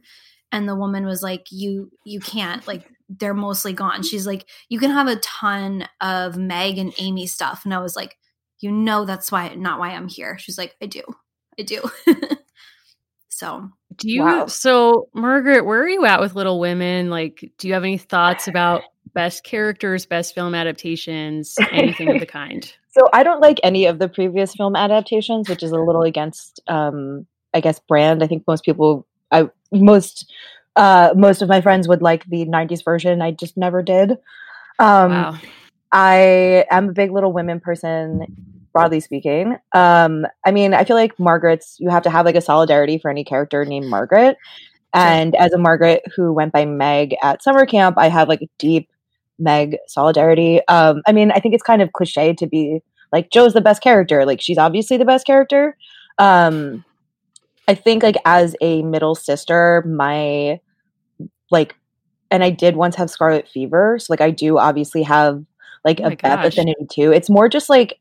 And 0.51 0.67
the 0.67 0.75
woman 0.75 1.05
was 1.05 1.21
like, 1.21 1.47
You 1.51 1.91
you 2.05 2.21
can't. 2.21 2.65
Like 2.65 2.89
they're 3.09 3.33
mostly 3.33 3.73
gone. 3.73 4.03
She's 4.03 4.25
like, 4.25 4.45
You 4.69 4.79
can 4.79 4.91
have 4.91 5.07
a 5.07 5.17
ton 5.17 5.87
of 5.99 6.37
Meg 6.37 6.77
and 6.77 6.93
Amy 6.97 7.27
stuff. 7.27 7.65
And 7.65 7.73
I 7.73 7.79
was 7.79 7.97
like, 7.97 8.17
you 8.59 8.71
know 8.71 9.05
that's 9.05 9.31
why 9.31 9.53
not 9.55 9.79
why 9.79 9.89
I'm 9.89 10.07
here. 10.07 10.37
She's 10.37 10.57
like, 10.57 10.75
I 10.81 10.85
do. 10.85 11.03
I 11.57 11.63
do. 11.63 11.89
so 13.29 13.69
do 13.95 14.09
you 14.09 14.23
wow. 14.23 14.45
so 14.47 15.09
Margaret, 15.13 15.65
where 15.65 15.81
are 15.81 15.89
you 15.89 16.05
at 16.05 16.19
with 16.19 16.35
Little 16.35 16.59
Women? 16.59 17.09
Like, 17.09 17.51
do 17.57 17.67
you 17.67 17.73
have 17.73 17.83
any 17.83 17.97
thoughts 17.97 18.47
about 18.47 18.83
best 19.13 19.43
characters, 19.43 20.05
best 20.05 20.35
film 20.35 20.53
adaptations, 20.53 21.55
anything 21.71 22.09
of 22.09 22.19
the 22.19 22.25
kind? 22.27 22.71
So 22.89 23.07
I 23.13 23.23
don't 23.23 23.41
like 23.41 23.59
any 23.63 23.85
of 23.85 23.99
the 23.99 24.09
previous 24.09 24.55
film 24.55 24.75
adaptations, 24.75 25.49
which 25.49 25.63
is 25.63 25.71
a 25.71 25.79
little 25.79 26.03
against 26.03 26.61
um 26.67 27.25
I 27.53 27.61
guess 27.61 27.79
brand. 27.79 28.23
I 28.23 28.27
think 28.27 28.43
most 28.47 28.63
people 28.63 29.07
I 29.31 29.49
most 29.71 30.31
uh 30.75 31.13
most 31.15 31.41
of 31.41 31.49
my 31.49 31.61
friends 31.61 31.87
would 31.87 32.01
like 32.01 32.25
the 32.25 32.45
90s 32.45 32.83
version. 32.83 33.21
I 33.21 33.31
just 33.31 33.57
never 33.57 33.81
did. 33.81 34.11
Um 34.79 35.11
wow. 35.11 35.37
I 35.91 36.65
am 36.69 36.89
a 36.89 36.93
big 36.93 37.11
Little 37.11 37.33
Women 37.33 37.59
person, 37.59 38.48
broadly 38.73 38.99
speaking. 38.99 39.57
Um, 39.73 40.25
I 40.45 40.51
mean, 40.51 40.73
I 40.73 40.83
feel 40.83 40.95
like 40.95 41.19
Margaret's, 41.19 41.77
you 41.79 41.89
have 41.89 42.03
to 42.03 42.09
have 42.09 42.25
like 42.25 42.35
a 42.35 42.41
solidarity 42.41 42.97
for 42.97 43.09
any 43.09 43.23
character 43.23 43.65
named 43.65 43.87
Margaret. 43.87 44.37
And 44.93 45.35
as 45.35 45.53
a 45.53 45.57
Margaret 45.57 46.03
who 46.15 46.33
went 46.33 46.51
by 46.51 46.65
Meg 46.65 47.15
at 47.21 47.43
summer 47.43 47.65
camp, 47.65 47.97
I 47.97 48.09
have 48.09 48.27
like 48.27 48.41
a 48.41 48.49
deep 48.57 48.89
Meg 49.37 49.77
solidarity. 49.87 50.61
Um, 50.67 51.01
I 51.07 51.11
mean, 51.11 51.31
I 51.31 51.39
think 51.39 51.53
it's 51.53 51.63
kind 51.63 51.81
of 51.81 51.93
cliche 51.93 52.33
to 52.33 52.47
be 52.47 52.81
like 53.11 53.31
Jo's 53.31 53.53
the 53.53 53.61
best 53.61 53.81
character. 53.81 54.25
Like 54.25 54.41
she's 54.41 54.57
obviously 54.57 54.97
the 54.97 55.05
best 55.05 55.25
character. 55.25 55.77
Um, 56.17 56.83
I 57.67 57.75
think 57.75 58.03
like 58.03 58.17
as 58.25 58.55
a 58.61 58.81
middle 58.81 59.15
sister, 59.15 59.83
my 59.87 60.59
like, 61.51 61.75
and 62.31 62.43
I 62.43 62.49
did 62.49 62.75
once 62.75 62.95
have 62.95 63.09
scarlet 63.09 63.47
fever, 63.47 63.97
so 63.99 64.11
like 64.11 64.21
I 64.21 64.31
do 64.31 64.57
obviously 64.57 65.03
have 65.03 65.43
like 65.85 65.99
oh 66.03 66.07
a 66.07 66.15
Beth 66.15 66.45
affinity 66.45 66.85
too. 66.91 67.11
It's 67.11 67.29
more 67.29 67.47
just 67.47 67.69
like 67.69 67.99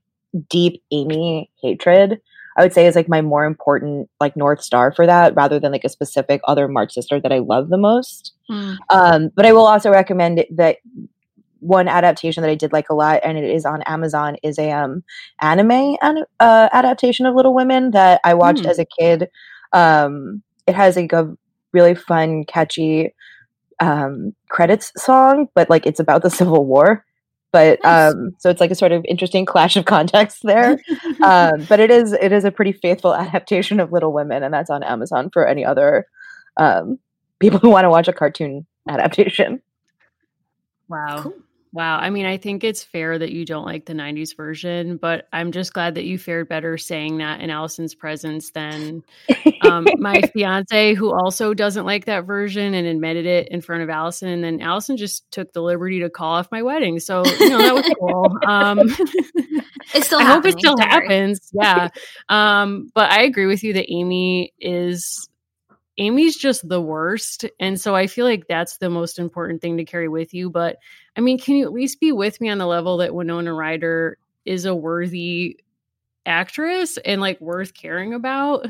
deep 0.49 0.83
Amy 0.91 1.51
hatred. 1.63 2.21
I 2.57 2.63
would 2.63 2.73
say 2.73 2.87
is 2.87 2.97
like 2.97 3.09
my 3.09 3.23
more 3.23 3.45
important 3.45 4.11
like 4.19 4.37
north 4.37 4.63
star 4.63 4.93
for 4.93 5.07
that, 5.07 5.35
rather 5.37 5.61
than 5.61 5.71
like 5.71 5.85
a 5.85 5.89
specific 5.89 6.41
other 6.45 6.67
March 6.67 6.93
sister 6.93 7.21
that 7.21 7.33
I 7.33 7.39
love 7.39 7.69
the 7.69 7.79
most. 7.79 8.33
Mm. 8.51 8.77
Um, 8.91 9.29
but 9.35 9.47
I 9.47 9.53
will 9.53 9.67
also 9.67 9.91
recommend 9.91 10.45
that 10.51 10.79
one 11.61 11.89
adaptation 11.89 12.43
that 12.43 12.51
I 12.51 12.57
did 12.57 12.73
like 12.73 12.91
a 12.91 12.95
lot, 12.95 13.21
and 13.23 13.39
it 13.39 13.45
is 13.45 13.65
on 13.65 13.83
Amazon, 13.83 14.37
is 14.43 14.59
a 14.59 14.73
um, 14.73 15.05
anime 15.41 15.97
an- 16.03 16.25
uh, 16.41 16.69
adaptation 16.73 17.27
of 17.27 17.35
Little 17.35 17.55
Women 17.55 17.93
that 17.93 18.21
I 18.25 18.35
watched 18.35 18.65
mm. 18.65 18.71
as 18.71 18.79
a 18.79 18.85
kid. 18.85 19.29
Um, 19.73 20.43
it 20.67 20.75
has 20.75 20.97
like 20.97 21.13
a 21.13 21.33
really 21.73 21.95
fun, 21.95 22.45
catchy 22.45 23.15
um, 23.81 24.35
credits 24.49 24.93
song, 24.97 25.49
but 25.55 25.71
like 25.71 25.87
it's 25.87 26.01
about 26.01 26.23
the 26.23 26.31
Civil 26.39 26.65
War 26.67 27.05
but 27.53 27.79
nice. 27.83 28.13
um 28.13 28.35
so 28.39 28.51
it's 28.51 28.61
like 28.61 28.71
a 28.71 28.75
sort 28.75 28.93
of 28.93 29.05
interesting 29.07 29.45
clash 29.47 29.77
of 29.77 29.85
context 29.85 30.43
there 30.43 30.81
um 31.23 31.65
but 31.69 31.81
it 31.81 31.91
is 31.91 32.13
it 32.13 32.33
is 32.33 32.45
a 32.45 32.51
pretty 32.51 32.73
faithful 32.73 33.15
adaptation 33.15 33.81
of 33.81 33.93
little 33.93 34.13
women 34.13 34.43
and 34.43 34.53
that's 34.53 34.71
on 34.71 34.83
amazon 34.83 35.31
for 35.31 35.47
any 35.47 35.65
other 35.65 36.07
um 36.57 36.99
people 37.39 37.59
who 37.59 37.71
want 37.71 37.85
to 37.85 37.91
watch 37.91 38.09
a 38.09 38.13
cartoon 38.13 38.67
adaptation 38.89 39.61
wow 40.89 41.23
cool. 41.23 41.35
Wow. 41.73 41.99
I 41.99 42.09
mean, 42.09 42.25
I 42.25 42.39
think 42.39 42.65
it's 42.65 42.83
fair 42.83 43.19
that 43.19 43.31
you 43.31 43.45
don't 43.45 43.67
like 43.67 43.85
the 43.85 43.93
90s 43.93 44.35
version, 44.35 44.97
but 44.97 45.29
I'm 45.33 45.53
just 45.53 45.75
glad 45.75 45.97
that 45.97 46.05
you 46.05 46.19
fared 46.19 46.49
better 46.49 46.79
saying 46.79 47.19
that 47.19 47.41
in 47.41 47.51
Allison's 47.51 47.95
presence 47.95 48.51
than 48.53 49.03
um, 49.63 49.87
my 49.99 50.23
fiance, 50.33 50.95
who 50.95 51.13
also 51.13 51.53
doesn't 51.53 51.85
like 51.85 52.07
that 52.07 52.25
version 52.25 52.73
and 52.73 52.87
admitted 52.87 53.27
it 53.27 53.49
in 53.49 53.61
front 53.61 53.83
of 53.83 53.91
Allison. 53.91 54.31
And 54.31 54.43
then 54.43 54.61
Allison 54.63 54.97
just 54.97 55.31
took 55.31 55.53
the 55.53 55.63
liberty 55.63 56.01
to 56.01 56.09
call 56.09 56.35
off 56.35 56.51
my 56.51 56.63
wedding. 56.63 57.01
So, 57.01 57.25
you 57.25 57.51
know, 57.51 57.59
that 57.59 57.75
was 57.75 57.95
cool. 57.99 58.39
Um, 58.47 58.79
it 59.95 60.05
still 60.05 60.21
I 60.21 60.25
hope 60.25 60.47
it 60.47 60.59
still 60.59 60.77
happens. 60.79 61.51
Yeah. 61.53 61.89
Um, 62.31 62.91
but 62.95 63.11
I 63.11 63.23
agree 63.23 63.47
with 63.47 63.63
you 63.63 63.75
that 63.75 63.93
Amy 63.93 64.55
is 64.59 65.29
Amy's 65.99 66.37
just 66.37 66.67
the 66.69 66.81
worst. 66.81 67.45
And 67.59 67.79
so 67.79 67.95
I 67.95 68.07
feel 68.07 68.25
like 68.25 68.47
that's 68.49 68.79
the 68.79 68.89
most 68.89 69.19
important 69.19 69.61
thing 69.61 69.77
to 69.79 69.85
carry 69.85 70.09
with 70.09 70.33
you. 70.33 70.49
But 70.49 70.77
I 71.19 71.21
mean, 71.21 71.37
can 71.37 71.57
you 71.57 71.65
at 71.65 71.73
least 71.73 71.99
be 71.99 72.13
with 72.13 72.41
me 72.41 72.49
on 72.49 72.59
the 72.59 72.67
level 72.67 72.99
that 72.99 73.13
Winona 73.13 73.53
Ryder 73.53 74.19
is 74.45 74.65
a 74.65 74.75
worthy 74.75 75.59
actress 76.25 76.97
and 77.05 77.21
like 77.21 77.41
worth 77.41 77.75
caring 77.75 78.15
about? 78.15 78.65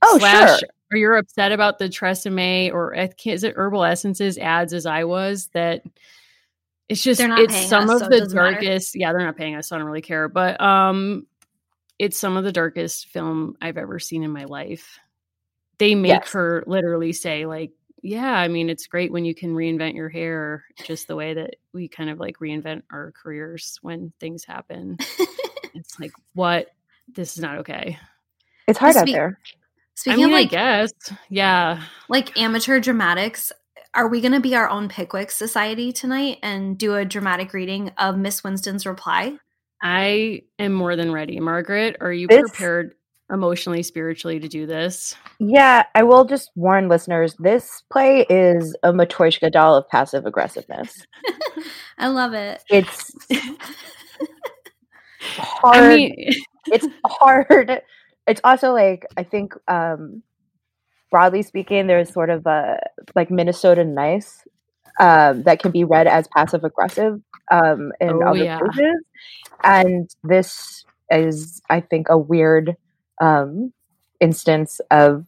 Oh, 0.00 0.18
slash, 0.18 0.60
sure. 0.60 0.68
or 0.92 0.96
you're 0.96 1.16
upset 1.16 1.50
about 1.50 1.80
the 1.80 1.88
Tresemme 1.88 2.72
or 2.72 2.94
is 2.94 3.42
it 3.42 3.54
Herbal 3.56 3.84
Essences 3.84 4.38
ads 4.38 4.72
as 4.72 4.86
I 4.86 5.02
was 5.02 5.48
that 5.54 5.82
it's 6.88 7.02
just 7.02 7.20
it's 7.20 7.66
some 7.66 7.90
us, 7.90 8.02
of 8.02 8.12
so 8.12 8.20
the 8.20 8.32
darkest. 8.32 8.94
Matter. 8.94 9.00
Yeah, 9.00 9.12
they're 9.12 9.26
not 9.26 9.36
paying 9.36 9.56
us, 9.56 9.68
so 9.68 9.74
I 9.74 9.78
don't 9.78 9.86
really 9.86 10.02
care. 10.02 10.28
But 10.28 10.60
um, 10.60 11.26
it's 11.98 12.18
some 12.18 12.36
of 12.36 12.44
the 12.44 12.52
darkest 12.52 13.08
film 13.08 13.56
I've 13.60 13.78
ever 13.78 13.98
seen 13.98 14.22
in 14.22 14.30
my 14.30 14.44
life. 14.44 15.00
They 15.78 15.96
make 15.96 16.10
yes. 16.10 16.32
her 16.32 16.62
literally 16.66 17.12
say 17.12 17.44
like, 17.46 17.72
"Yeah, 18.02 18.32
I 18.32 18.48
mean, 18.48 18.68
it's 18.68 18.86
great 18.86 19.12
when 19.12 19.24
you 19.24 19.34
can 19.34 19.54
reinvent 19.54 19.94
your 19.94 20.08
hair, 20.08 20.64
just 20.84 21.08
the 21.08 21.16
way 21.16 21.34
that 21.34 21.56
we 21.72 21.88
kind 21.88 22.10
of 22.10 22.18
like 22.18 22.38
reinvent 22.38 22.82
our 22.90 23.12
careers 23.12 23.78
when 23.82 24.12
things 24.20 24.44
happen." 24.44 24.98
it's 25.74 25.98
like, 25.98 26.12
what? 26.34 26.68
This 27.08 27.36
is 27.36 27.42
not 27.42 27.58
okay. 27.58 27.98
It's 28.68 28.78
hard 28.78 28.96
out 28.96 29.06
there. 29.06 29.38
Speaking 29.94 30.24
I 30.24 30.26
mean, 30.26 30.34
of 30.34 30.40
like, 30.40 30.48
I 30.48 30.50
guess, 30.50 30.92
yeah, 31.28 31.82
like 32.08 32.38
amateur 32.38 32.80
dramatics. 32.80 33.52
Are 33.94 34.08
we 34.08 34.22
going 34.22 34.32
to 34.32 34.40
be 34.40 34.54
our 34.54 34.70
own 34.70 34.88
Pickwick 34.88 35.30
Society 35.30 35.92
tonight 35.92 36.38
and 36.42 36.78
do 36.78 36.94
a 36.94 37.04
dramatic 37.04 37.52
reading 37.52 37.90
of 37.98 38.16
Miss 38.16 38.42
Winston's 38.42 38.86
reply? 38.86 39.36
I 39.82 40.42
am 40.58 40.72
more 40.72 40.96
than 40.96 41.12
ready. 41.12 41.40
Margaret, 41.40 41.96
are 42.00 42.12
you 42.12 42.26
this, 42.26 42.40
prepared 42.40 42.94
emotionally, 43.32 43.82
spiritually 43.82 44.38
to 44.38 44.48
do 44.48 44.66
this? 44.66 45.14
Yeah, 45.38 45.84
I 45.94 46.02
will 46.02 46.24
just 46.24 46.50
warn 46.54 46.88
listeners 46.88 47.34
this 47.38 47.82
play 47.90 48.26
is 48.28 48.76
a 48.82 48.92
Matryoshka 48.92 49.50
doll 49.50 49.74
of 49.74 49.88
passive 49.88 50.26
aggressiveness. 50.26 51.06
I 51.98 52.08
love 52.08 52.34
it. 52.34 52.62
It's 52.68 53.12
hard. 55.20 55.76
I 55.76 55.96
mean, 55.96 56.14
it's 56.66 56.86
hard 57.06 57.82
it's 58.26 58.40
also 58.44 58.72
like 58.72 59.04
I 59.16 59.24
think 59.24 59.54
um 59.68 60.22
broadly 61.12 61.42
speaking, 61.42 61.86
there's 61.86 62.12
sort 62.12 62.30
of 62.30 62.44
a 62.46 62.80
like 63.14 63.30
Minnesota 63.30 63.84
nice 63.84 64.42
um, 64.98 65.44
that 65.44 65.60
can 65.60 65.70
be 65.70 65.84
read 65.84 66.08
as 66.08 66.26
passive 66.28 66.64
aggressive 66.64 67.20
um, 67.52 67.92
in 68.00 68.10
oh, 68.10 68.30
other 68.30 68.44
yeah. 68.44 68.58
places, 68.58 69.04
and 69.62 70.10
this 70.24 70.84
is, 71.10 71.62
I 71.70 71.80
think, 71.80 72.08
a 72.08 72.18
weird 72.18 72.76
um, 73.20 73.72
instance 74.20 74.80
of 74.90 75.26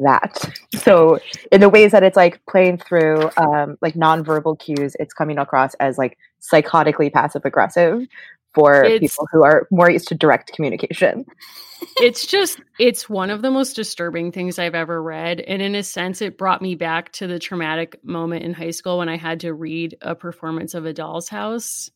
that. 0.00 0.50
So, 0.82 1.20
in 1.52 1.60
the 1.60 1.68
ways 1.68 1.92
that 1.92 2.02
it's 2.02 2.16
like 2.16 2.44
playing 2.46 2.78
through 2.78 3.30
um, 3.36 3.78
like 3.82 3.94
nonverbal 3.94 4.58
cues, 4.58 4.96
it's 4.98 5.14
coming 5.14 5.38
across 5.38 5.74
as 5.74 5.96
like 5.96 6.18
psychotically 6.40 7.12
passive 7.12 7.44
aggressive, 7.44 8.08
for 8.52 8.82
it's, 8.82 9.00
people 9.00 9.28
who 9.30 9.44
are 9.44 9.68
more 9.70 9.90
used 9.90 10.08
to 10.08 10.14
direct 10.14 10.52
communication. 10.52 11.24
it's 12.00 12.26
just 12.26 12.60
it's 12.78 13.08
one 13.08 13.30
of 13.30 13.42
the 13.42 13.50
most 13.50 13.74
disturbing 13.74 14.32
things 14.32 14.58
I've 14.58 14.74
ever 14.74 15.02
read 15.02 15.40
and 15.40 15.60
in 15.60 15.74
a 15.74 15.82
sense 15.82 16.22
it 16.22 16.38
brought 16.38 16.62
me 16.62 16.74
back 16.74 17.10
to 17.12 17.26
the 17.26 17.38
traumatic 17.38 17.98
moment 18.04 18.44
in 18.44 18.54
high 18.54 18.70
school 18.70 18.98
when 18.98 19.08
I 19.08 19.16
had 19.16 19.40
to 19.40 19.52
read 19.52 19.96
a 20.00 20.14
performance 20.14 20.74
of 20.74 20.86
A 20.86 20.92
Doll's 20.92 21.28
House 21.28 21.90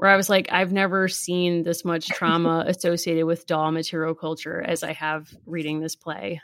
where 0.00 0.10
I 0.10 0.16
was 0.16 0.30
like 0.30 0.48
I've 0.50 0.72
never 0.72 1.08
seen 1.08 1.62
this 1.62 1.84
much 1.84 2.08
trauma 2.08 2.64
associated 2.66 3.26
with 3.26 3.46
doll 3.46 3.70
material 3.70 4.14
culture 4.14 4.62
as 4.62 4.82
I 4.82 4.92
have 4.94 5.30
reading 5.44 5.80
this 5.80 5.94
play. 5.94 6.40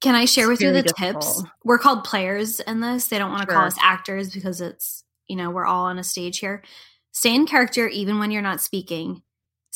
Can 0.00 0.14
I 0.14 0.24
share 0.24 0.52
it's 0.52 0.60
with 0.60 0.60
you 0.60 0.72
the 0.72 0.82
difficult. 0.82 1.22
tips? 1.22 1.42
We're 1.64 1.78
called 1.78 2.04
players 2.04 2.60
in 2.60 2.80
this. 2.80 3.08
They 3.08 3.18
don't 3.18 3.30
want 3.30 3.42
to 3.42 3.46
sure. 3.46 3.58
call 3.58 3.66
us 3.66 3.76
actors 3.80 4.32
because 4.32 4.60
it's, 4.60 5.02
you 5.26 5.34
know, 5.34 5.50
we're 5.50 5.64
all 5.64 5.86
on 5.86 5.98
a 5.98 6.04
stage 6.04 6.38
here. 6.38 6.62
Stay 7.10 7.34
in 7.34 7.46
character 7.46 7.88
even 7.88 8.20
when 8.20 8.30
you're 8.30 8.42
not 8.42 8.60
speaking. 8.60 9.22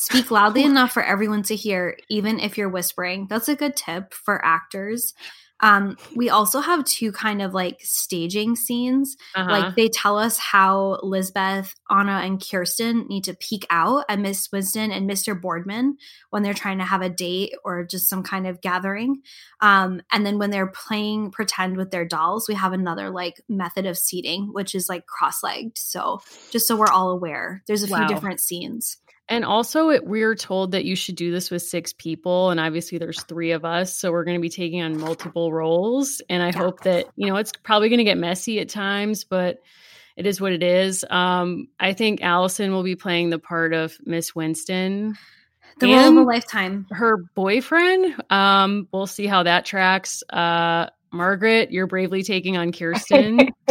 Speak 0.01 0.31
loudly 0.31 0.63
enough 0.63 0.93
for 0.93 1.03
everyone 1.03 1.43
to 1.43 1.57
hear, 1.57 1.99
even 2.09 2.39
if 2.39 2.57
you're 2.57 2.69
whispering. 2.69 3.27
That's 3.29 3.49
a 3.49 3.57
good 3.57 3.75
tip 3.75 4.15
for 4.15 4.41
actors. 4.45 5.13
Um, 5.59 5.97
we 6.15 6.31
also 6.31 6.61
have 6.61 6.85
two 6.85 7.11
kind 7.11 7.43
of 7.43 7.53
like 7.53 7.81
staging 7.81 8.55
scenes. 8.55 9.17
Uh-huh. 9.35 9.51
Like 9.51 9.75
they 9.75 9.89
tell 9.89 10.17
us 10.17 10.39
how 10.39 11.01
Lisbeth, 11.03 11.75
Anna, 11.91 12.21
and 12.23 12.41
Kirsten 12.41 13.09
need 13.09 13.25
to 13.25 13.35
peek 13.35 13.67
out 13.71 14.05
at 14.09 14.21
Miss 14.21 14.49
Winston 14.53 14.93
and 14.93 15.11
Mr. 15.11 15.35
Boardman 15.35 15.97
when 16.31 16.45
they're 16.45 16.55
trying 16.55 16.79
to 16.79 16.85
have 16.85 17.03
a 17.03 17.11
date 17.11 17.55
or 17.65 17.85
just 17.85 18.09
some 18.09 18.23
kind 18.23 18.47
of 18.47 18.61
gathering. 18.61 19.23
Um, 19.61 20.01
and 20.13 20.25
then 20.25 20.39
when 20.39 20.51
they're 20.51 20.69
playing 20.71 21.33
pretend 21.33 21.77
with 21.77 21.91
their 21.91 22.05
dolls, 22.05 22.47
we 22.49 22.55
have 22.55 22.73
another 22.73 23.11
like 23.11 23.41
method 23.49 23.85
of 23.85 23.99
seating, 23.99 24.53
which 24.53 24.77
is 24.77 24.89
like 24.89 25.07
cross 25.07 25.43
legged. 25.43 25.77
So 25.77 26.21
just 26.53 26.69
so 26.69 26.77
we're 26.77 26.87
all 26.87 27.11
aware, 27.11 27.65
there's 27.67 27.83
a 27.83 27.91
wow. 27.91 28.07
few 28.07 28.15
different 28.15 28.39
scenes. 28.39 28.99
And 29.29 29.45
also, 29.45 29.91
it, 29.91 30.07
we're 30.07 30.35
told 30.35 30.73
that 30.73 30.85
you 30.85 30.97
should 30.97 31.17
do 31.17 31.31
this 31.31 31.51
with 31.51 31.63
six 31.63 31.93
people. 31.93 32.51
And 32.51 32.59
obviously, 32.59 32.99
there's 32.99 33.23
three 33.25 33.51
of 33.51 33.65
us. 33.65 33.95
So 33.95 34.11
we're 34.11 34.25
going 34.25 34.39
to 34.39 34.41
be 34.41 34.49
taking 34.49 34.83
on 34.83 34.99
multiple 34.99 35.53
roles. 35.53 36.23
And 36.31 36.43
I 36.43 36.57
hope 36.57 36.81
that, 36.85 37.07
you 37.17 37.27
know, 37.27 37.37
it's 37.37 37.53
probably 37.63 37.89
going 37.91 37.99
to 37.99 38.05
get 38.05 38.19
messy 38.19 38.59
at 38.61 38.69
times, 38.69 39.25
but 39.25 39.59
it 40.17 40.27
is 40.27 40.41
what 40.41 40.53
it 40.53 40.63
is. 40.63 41.05
Um, 41.09 41.69
I 41.79 41.93
think 41.93 42.23
Allison 42.23 42.73
will 42.73 42.83
be 42.83 42.97
playing 42.97 43.31
the 43.31 43.39
part 43.39 43.73
of 43.75 43.97
Miss 44.05 44.35
Winston. 44.35 45.17
The 45.79 45.87
role 45.87 46.09
of 46.09 46.17
a 46.17 46.23
lifetime. 46.23 46.87
Her 46.91 47.19
boyfriend. 47.37 48.21
Um, 48.31 48.89
we'll 48.93 49.07
see 49.07 49.27
how 49.27 49.45
that 49.45 49.65
tracks. 49.65 50.25
Uh, 50.29 50.89
Margaret, 51.13 51.71
you're 51.71 51.87
bravely 51.87 52.23
taking 52.23 52.57
on 52.57 52.73
Kirsten. 52.73 53.39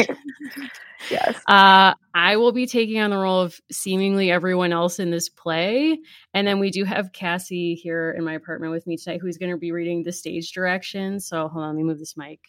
yes. 1.10 1.36
Uh, 1.48 1.94
I 2.14 2.38
will 2.38 2.52
be 2.52 2.66
taking 2.66 3.00
on 3.00 3.10
the 3.10 3.18
role 3.18 3.42
of 3.42 3.60
seemingly 3.72 4.32
everyone 4.32 4.74
else 4.74 5.00
in 5.00 5.12
this 5.12 5.30
play. 5.30 6.00
And 6.34 6.48
then 6.48 6.60
we 6.60 6.72
do 6.72 6.84
have 6.84 7.12
Cassie 7.12 7.76
here 7.76 8.14
in 8.18 8.24
my 8.24 8.34
apartment 8.34 8.72
with 8.72 8.88
me 8.88 8.98
tonight 8.98 9.22
who's 9.22 9.38
going 9.38 9.52
to 9.52 9.58
be 9.58 9.72
reading 9.72 10.04
the 10.04 10.12
stage 10.12 10.52
directions. 10.52 11.28
So 11.28 11.48
hold 11.48 11.64
on, 11.64 11.70
let 11.70 11.78
me 11.78 11.84
move 11.84 12.00
this 12.00 12.18
mic. 12.18 12.40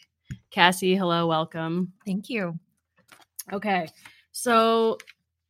Cassie, 0.51 0.95
hello, 0.95 1.27
welcome. 1.27 1.93
Thank 2.05 2.29
you. 2.29 2.59
Okay. 3.51 3.87
So 4.31 4.97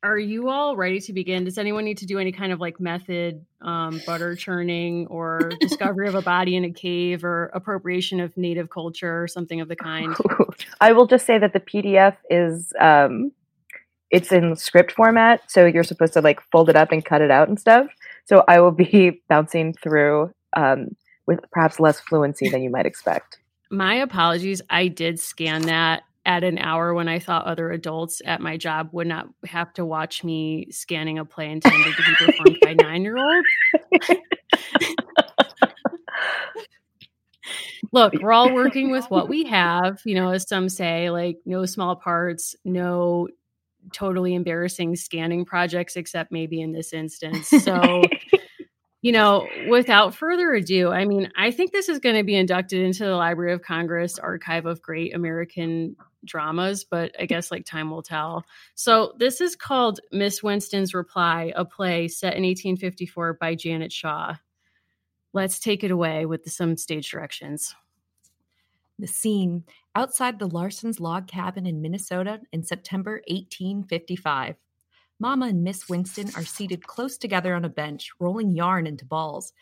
are 0.02 0.18
you 0.18 0.50
all 0.50 0.78
ready 0.78 1.00
to 1.02 1.14
begin? 1.14 1.44
Does 1.44 1.58
anyone 1.58 1.84
need 1.84 1.98
to 1.98 2.06
do 2.06 2.20
any 2.20 2.32
kind 2.32 2.54
of 2.54 2.60
like 2.60 2.80
method, 2.80 3.46
um, 3.62 4.02
butter 4.06 4.36
churning 4.36 5.08
or 5.08 5.52
discovery 5.60 6.08
of 6.08 6.16
a 6.16 6.22
body 6.22 6.56
in 6.56 6.64
a 6.64 6.72
cave 6.72 7.24
or 7.24 7.48
appropriation 7.48 8.20
of 8.20 8.36
native 8.38 8.70
culture 8.70 9.22
or 9.22 9.28
something 9.28 9.60
of 9.60 9.68
the 9.68 9.76
kind? 9.76 10.16
I 10.82 10.94
will 10.94 11.06
just 11.06 11.26
say 11.26 11.38
that 11.38 11.52
the 11.52 11.60
PDF 11.60 12.16
is 12.30 12.72
um, 12.80 13.32
it's 14.10 14.32
in 14.32 14.56
script 14.56 14.94
format, 14.94 15.42
so 15.52 15.66
you're 15.66 15.84
supposed 15.84 16.14
to 16.14 16.22
like 16.22 16.40
fold 16.52 16.70
it 16.70 16.78
up 16.78 16.92
and 16.92 17.04
cut 17.04 17.22
it 17.22 17.32
out 17.32 17.50
and 17.50 17.60
stuff. 17.60 17.88
So 18.26 18.44
I 18.48 18.62
will 18.62 18.72
be 18.72 19.22
bouncing 19.30 19.74
through 19.74 20.32
um, 20.56 20.96
with 21.28 21.40
perhaps 21.52 21.80
less 21.80 22.00
fluency 22.00 22.50
than 22.50 22.64
you 22.64 22.70
might 22.70 22.86
expect. 22.86 23.38
My 23.70 23.96
apologies. 23.96 24.62
I 24.70 24.88
did 24.88 25.20
scan 25.20 25.64
that 25.64 26.04
at 26.30 26.44
an 26.44 26.60
hour 26.60 26.94
when 26.94 27.08
I 27.08 27.18
thought 27.18 27.48
other 27.48 27.72
adults 27.72 28.22
at 28.24 28.40
my 28.40 28.56
job 28.56 28.90
would 28.92 29.08
not 29.08 29.30
have 29.46 29.74
to 29.74 29.84
watch 29.84 30.24
me 30.24 30.68
scanning 30.70 31.18
a 31.18 31.26
play 31.26 31.50
intended 31.50 31.96
to 31.96 32.04
be 32.04 32.14
performed 32.24 32.58
by 32.62 32.74
nine 32.80 33.02
year 33.02 33.18
olds. 33.18 33.48
Look, 37.92 38.14
we're 38.22 38.32
all 38.32 38.54
working 38.54 38.92
with 38.92 39.06
what 39.10 39.28
we 39.28 39.46
have, 39.46 40.02
you 40.06 40.14
know, 40.14 40.30
as 40.30 40.48
some 40.48 40.70
say, 40.70 41.10
like 41.10 41.40
no 41.48 41.66
small 41.66 41.96
parts, 41.96 42.56
no 42.64 43.28
totally 43.92 44.36
embarrassing 44.36 44.98
scanning 44.98 45.46
projects, 45.46 45.96
except 45.96 46.32
maybe 46.32 46.62
in 46.62 46.74
this 46.74 46.94
instance. 46.94 47.48
So 47.48 48.04
you 49.02 49.14
know, 49.14 49.48
without 49.70 50.14
further 50.14 50.54
ado, 50.54 50.92
I 50.92 51.06
mean, 51.06 51.32
I 51.38 51.52
think 51.52 51.72
this 51.72 51.88
is 51.88 52.00
going 52.00 52.18
to 52.18 52.24
be 52.24 52.36
inducted 52.36 52.84
into 52.84 53.06
the 53.06 53.16
Library 53.16 53.54
of 53.54 53.62
Congress 53.62 54.20
Archive 54.20 54.66
of 54.66 54.82
Great 54.82 55.16
American 55.16 55.96
Dramas, 56.26 56.84
but 56.84 57.16
I 57.20 57.26
guess 57.26 57.52
like 57.52 57.66
time 57.66 57.92
will 57.92 58.02
tell. 58.02 58.46
So, 58.76 59.14
this 59.18 59.42
is 59.42 59.56
called 59.56 60.00
Miss 60.12 60.44
Winston's 60.44 60.94
Reply, 60.94 61.54
a 61.56 61.66
play 61.66 62.08
set 62.08 62.36
in 62.36 62.44
1854 62.44 63.34
by 63.34 63.56
Janet 63.56 63.92
Shaw. 63.92 64.36
Let's 65.34 65.60
take 65.60 65.84
it 65.84 65.92
away 65.92 66.26
with 66.26 66.50
some 66.52 66.76
stage 66.78 67.10
directions. 67.12 67.76
The 68.98 69.08
scene 69.08 69.64
outside 69.96 70.40
the 70.40 70.50
Larsons 70.50 71.00
log 71.00 71.28
cabin 71.28 71.66
in 71.66 71.82
Minnesota 71.82 72.42
in 72.52 72.64
September 72.64 73.22
1855. 73.28 74.56
Mama 75.20 75.48
and 75.48 75.64
Miss 75.64 75.88
Winston 75.88 76.30
are 76.36 76.46
seated 76.46 76.88
close 76.88 77.18
together 77.18 77.54
on 77.54 77.66
a 77.66 77.70
bench, 77.70 78.12
rolling 78.20 78.52
yarn 78.52 78.88
into 78.88 79.06
balls. 79.06 79.54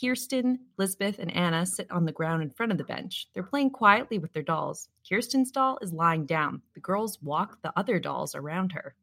Kirsten, 0.00 0.58
Lisbeth, 0.76 1.18
and 1.18 1.34
Anna 1.34 1.64
sit 1.64 1.90
on 1.90 2.04
the 2.04 2.12
ground 2.12 2.42
in 2.42 2.50
front 2.50 2.72
of 2.72 2.78
the 2.78 2.84
bench. 2.84 3.28
They're 3.32 3.42
playing 3.42 3.70
quietly 3.70 4.18
with 4.18 4.32
their 4.32 4.42
dolls. 4.42 4.88
Kirsten's 5.08 5.50
doll 5.50 5.78
is 5.80 5.92
lying 5.92 6.26
down. 6.26 6.62
The 6.74 6.80
girls 6.80 7.20
walk 7.22 7.62
the 7.62 7.72
other 7.76 7.98
dolls 7.98 8.34
around 8.34 8.72
her. 8.72 8.94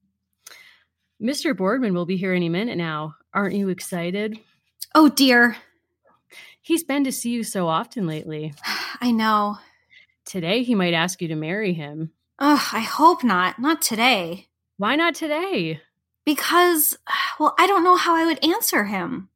Mr. 1.21 1.55
Boardman 1.55 1.93
will 1.93 2.05
be 2.05 2.17
here 2.17 2.33
any 2.33 2.49
minute 2.49 2.77
now. 2.77 3.15
Aren't 3.33 3.55
you 3.55 3.69
excited? 3.69 4.39
Oh, 4.93 5.09
dear. 5.09 5.57
He's 6.61 6.83
been 6.83 7.03
to 7.05 7.11
see 7.11 7.31
you 7.31 7.43
so 7.43 7.67
often 7.67 8.05
lately. 8.05 8.53
I 9.01 9.11
know. 9.11 9.57
Today 10.25 10.63
he 10.63 10.75
might 10.75 10.93
ask 10.93 11.21
you 11.21 11.27
to 11.29 11.35
marry 11.35 11.73
him. 11.73 12.11
Oh, 12.39 12.69
I 12.71 12.81
hope 12.81 13.23
not. 13.23 13.59
Not 13.59 13.81
today. 13.81 14.47
Why 14.77 14.95
not 14.95 15.15
today? 15.15 15.81
Because, 16.25 16.97
well, 17.39 17.55
I 17.57 17.67
don't 17.67 17.83
know 17.83 17.97
how 17.97 18.15
I 18.15 18.25
would 18.25 18.43
answer 18.43 18.85
him. 18.85 19.29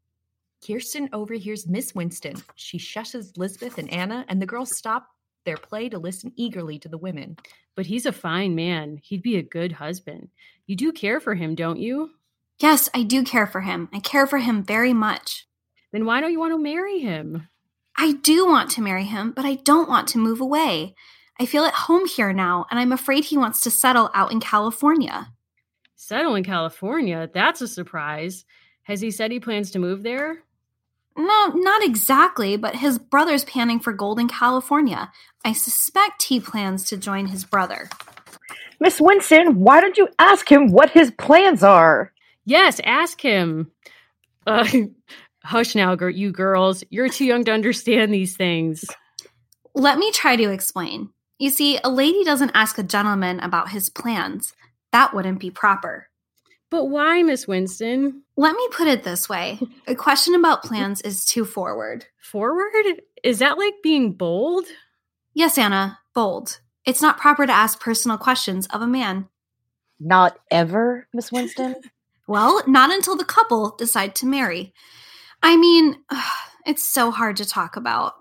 Kirsten 0.65 1.09
overhears 1.13 1.67
Miss 1.67 1.93
Winston. 1.93 2.35
She 2.55 2.77
shushes 2.77 3.37
Lisbeth 3.37 3.77
and 3.77 3.91
Anna, 3.91 4.25
and 4.27 4.41
the 4.41 4.45
girls 4.45 4.75
stop 4.75 5.07
their 5.45 5.57
play 5.57 5.89
to 5.89 5.99
listen 5.99 6.33
eagerly 6.35 6.77
to 6.79 6.89
the 6.89 6.97
women. 6.97 7.37
But 7.75 7.85
he's 7.85 8.05
a 8.05 8.11
fine 8.11 8.55
man. 8.55 8.99
He'd 9.03 9.21
be 9.21 9.37
a 9.37 9.43
good 9.43 9.71
husband. 9.71 10.29
You 10.65 10.75
do 10.75 10.91
care 10.91 11.19
for 11.19 11.35
him, 11.35 11.55
don't 11.55 11.79
you? 11.79 12.11
Yes, 12.59 12.89
I 12.93 13.03
do 13.03 13.23
care 13.23 13.47
for 13.47 13.61
him. 13.61 13.87
I 13.93 13.99
care 13.99 14.27
for 14.27 14.39
him 14.39 14.63
very 14.63 14.93
much. 14.93 15.47
Then 15.91 16.05
why 16.05 16.19
don't 16.19 16.31
you 16.31 16.39
want 16.39 16.53
to 16.53 16.57
marry 16.57 16.99
him? 16.99 17.47
I 17.95 18.13
do 18.13 18.45
want 18.45 18.71
to 18.71 18.81
marry 18.81 19.05
him, 19.05 19.31
but 19.31 19.45
I 19.45 19.55
don't 19.55 19.89
want 19.89 20.07
to 20.09 20.17
move 20.17 20.41
away. 20.41 20.95
I 21.39 21.45
feel 21.45 21.65
at 21.65 21.73
home 21.73 22.07
here 22.07 22.33
now, 22.33 22.65
and 22.69 22.79
I'm 22.79 22.91
afraid 22.91 23.25
he 23.25 23.37
wants 23.37 23.61
to 23.61 23.71
settle 23.71 24.09
out 24.13 24.31
in 24.31 24.39
California. 24.39 25.33
Settle 25.95 26.35
in 26.35 26.43
California? 26.43 27.29
That's 27.31 27.61
a 27.61 27.67
surprise. 27.67 28.43
Has 28.83 29.01
he 29.01 29.11
said 29.11 29.31
he 29.31 29.39
plans 29.39 29.71
to 29.71 29.79
move 29.79 30.03
there? 30.03 30.43
No, 31.17 31.47
not 31.47 31.83
exactly, 31.83 32.57
but 32.57 32.75
his 32.75 32.99
brother's 32.99 33.43
panning 33.43 33.79
for 33.79 33.91
gold 33.91 34.19
in 34.19 34.27
California. 34.27 35.11
I 35.43 35.53
suspect 35.53 36.23
he 36.23 36.39
plans 36.39 36.85
to 36.85 36.97
join 36.97 37.27
his 37.27 37.43
brother. 37.43 37.89
Miss 38.79 39.01
Winston, 39.01 39.59
why 39.59 39.81
don't 39.81 39.97
you 39.97 40.07
ask 40.19 40.51
him 40.51 40.71
what 40.71 40.91
his 40.91 41.09
plans 41.11 41.63
are? 41.63 42.13
Yes, 42.45 42.79
ask 42.83 43.19
him. 43.19 43.71
Uh, 44.45 44.67
hush 45.43 45.73
now, 45.73 45.97
you 46.07 46.31
girls. 46.31 46.83
You're 46.91 47.09
too 47.09 47.25
young 47.25 47.43
to 47.45 47.51
understand 47.51 48.13
these 48.13 48.37
things. 48.37 48.85
Let 49.73 49.97
me 49.97 50.11
try 50.11 50.35
to 50.35 50.51
explain. 50.51 51.09
You 51.39 51.49
see, 51.49 51.79
a 51.83 51.89
lady 51.89 52.23
doesn't 52.23 52.51
ask 52.53 52.77
a 52.77 52.83
gentleman 52.83 53.39
about 53.39 53.69
his 53.69 53.89
plans. 53.89 54.53
That 54.91 55.13
wouldn't 55.13 55.39
be 55.39 55.51
proper. 55.51 56.06
But 56.69 56.85
why, 56.85 57.23
Miss 57.23 57.47
Winston? 57.47 58.23
Let 58.35 58.55
me 58.55 58.67
put 58.71 58.87
it 58.87 59.03
this 59.03 59.29
way 59.29 59.59
a 59.87 59.95
question 59.95 60.35
about 60.35 60.63
plans 60.63 61.01
is 61.01 61.25
too 61.25 61.45
forward. 61.45 62.05
Forward? 62.21 63.01
Is 63.23 63.39
that 63.39 63.57
like 63.57 63.75
being 63.81 64.13
bold? 64.13 64.65
Yes, 65.33 65.57
Anna, 65.57 65.99
bold. 66.13 66.59
It's 66.85 67.01
not 67.01 67.19
proper 67.19 67.45
to 67.45 67.53
ask 67.53 67.79
personal 67.79 68.17
questions 68.17 68.67
of 68.67 68.81
a 68.81 68.87
man. 68.87 69.27
Not 69.99 70.39
ever, 70.51 71.07
Miss 71.13 71.31
Winston? 71.31 71.75
well, 72.27 72.61
not 72.67 72.91
until 72.91 73.15
the 73.15 73.25
couple 73.25 73.75
decide 73.77 74.15
to 74.15 74.25
marry. 74.25 74.73
I 75.41 75.55
mean, 75.57 75.97
ugh, 76.09 76.23
it's 76.65 76.87
so 76.87 77.11
hard 77.11 77.37
to 77.37 77.45
talk 77.45 77.75
about. 77.75 78.13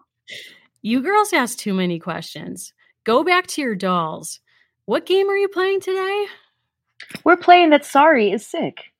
You 0.82 1.02
girls 1.02 1.32
ask 1.32 1.58
too 1.58 1.74
many 1.74 1.98
questions. 1.98 2.72
Go 3.04 3.24
back 3.24 3.46
to 3.48 3.60
your 3.60 3.74
dolls. 3.74 4.40
What 4.84 5.06
game 5.06 5.28
are 5.28 5.36
you 5.36 5.48
playing 5.48 5.80
today? 5.80 6.26
We're 7.24 7.36
playing 7.36 7.70
that 7.70 7.84
Sari 7.84 8.32
is 8.32 8.46
sick. 8.46 8.92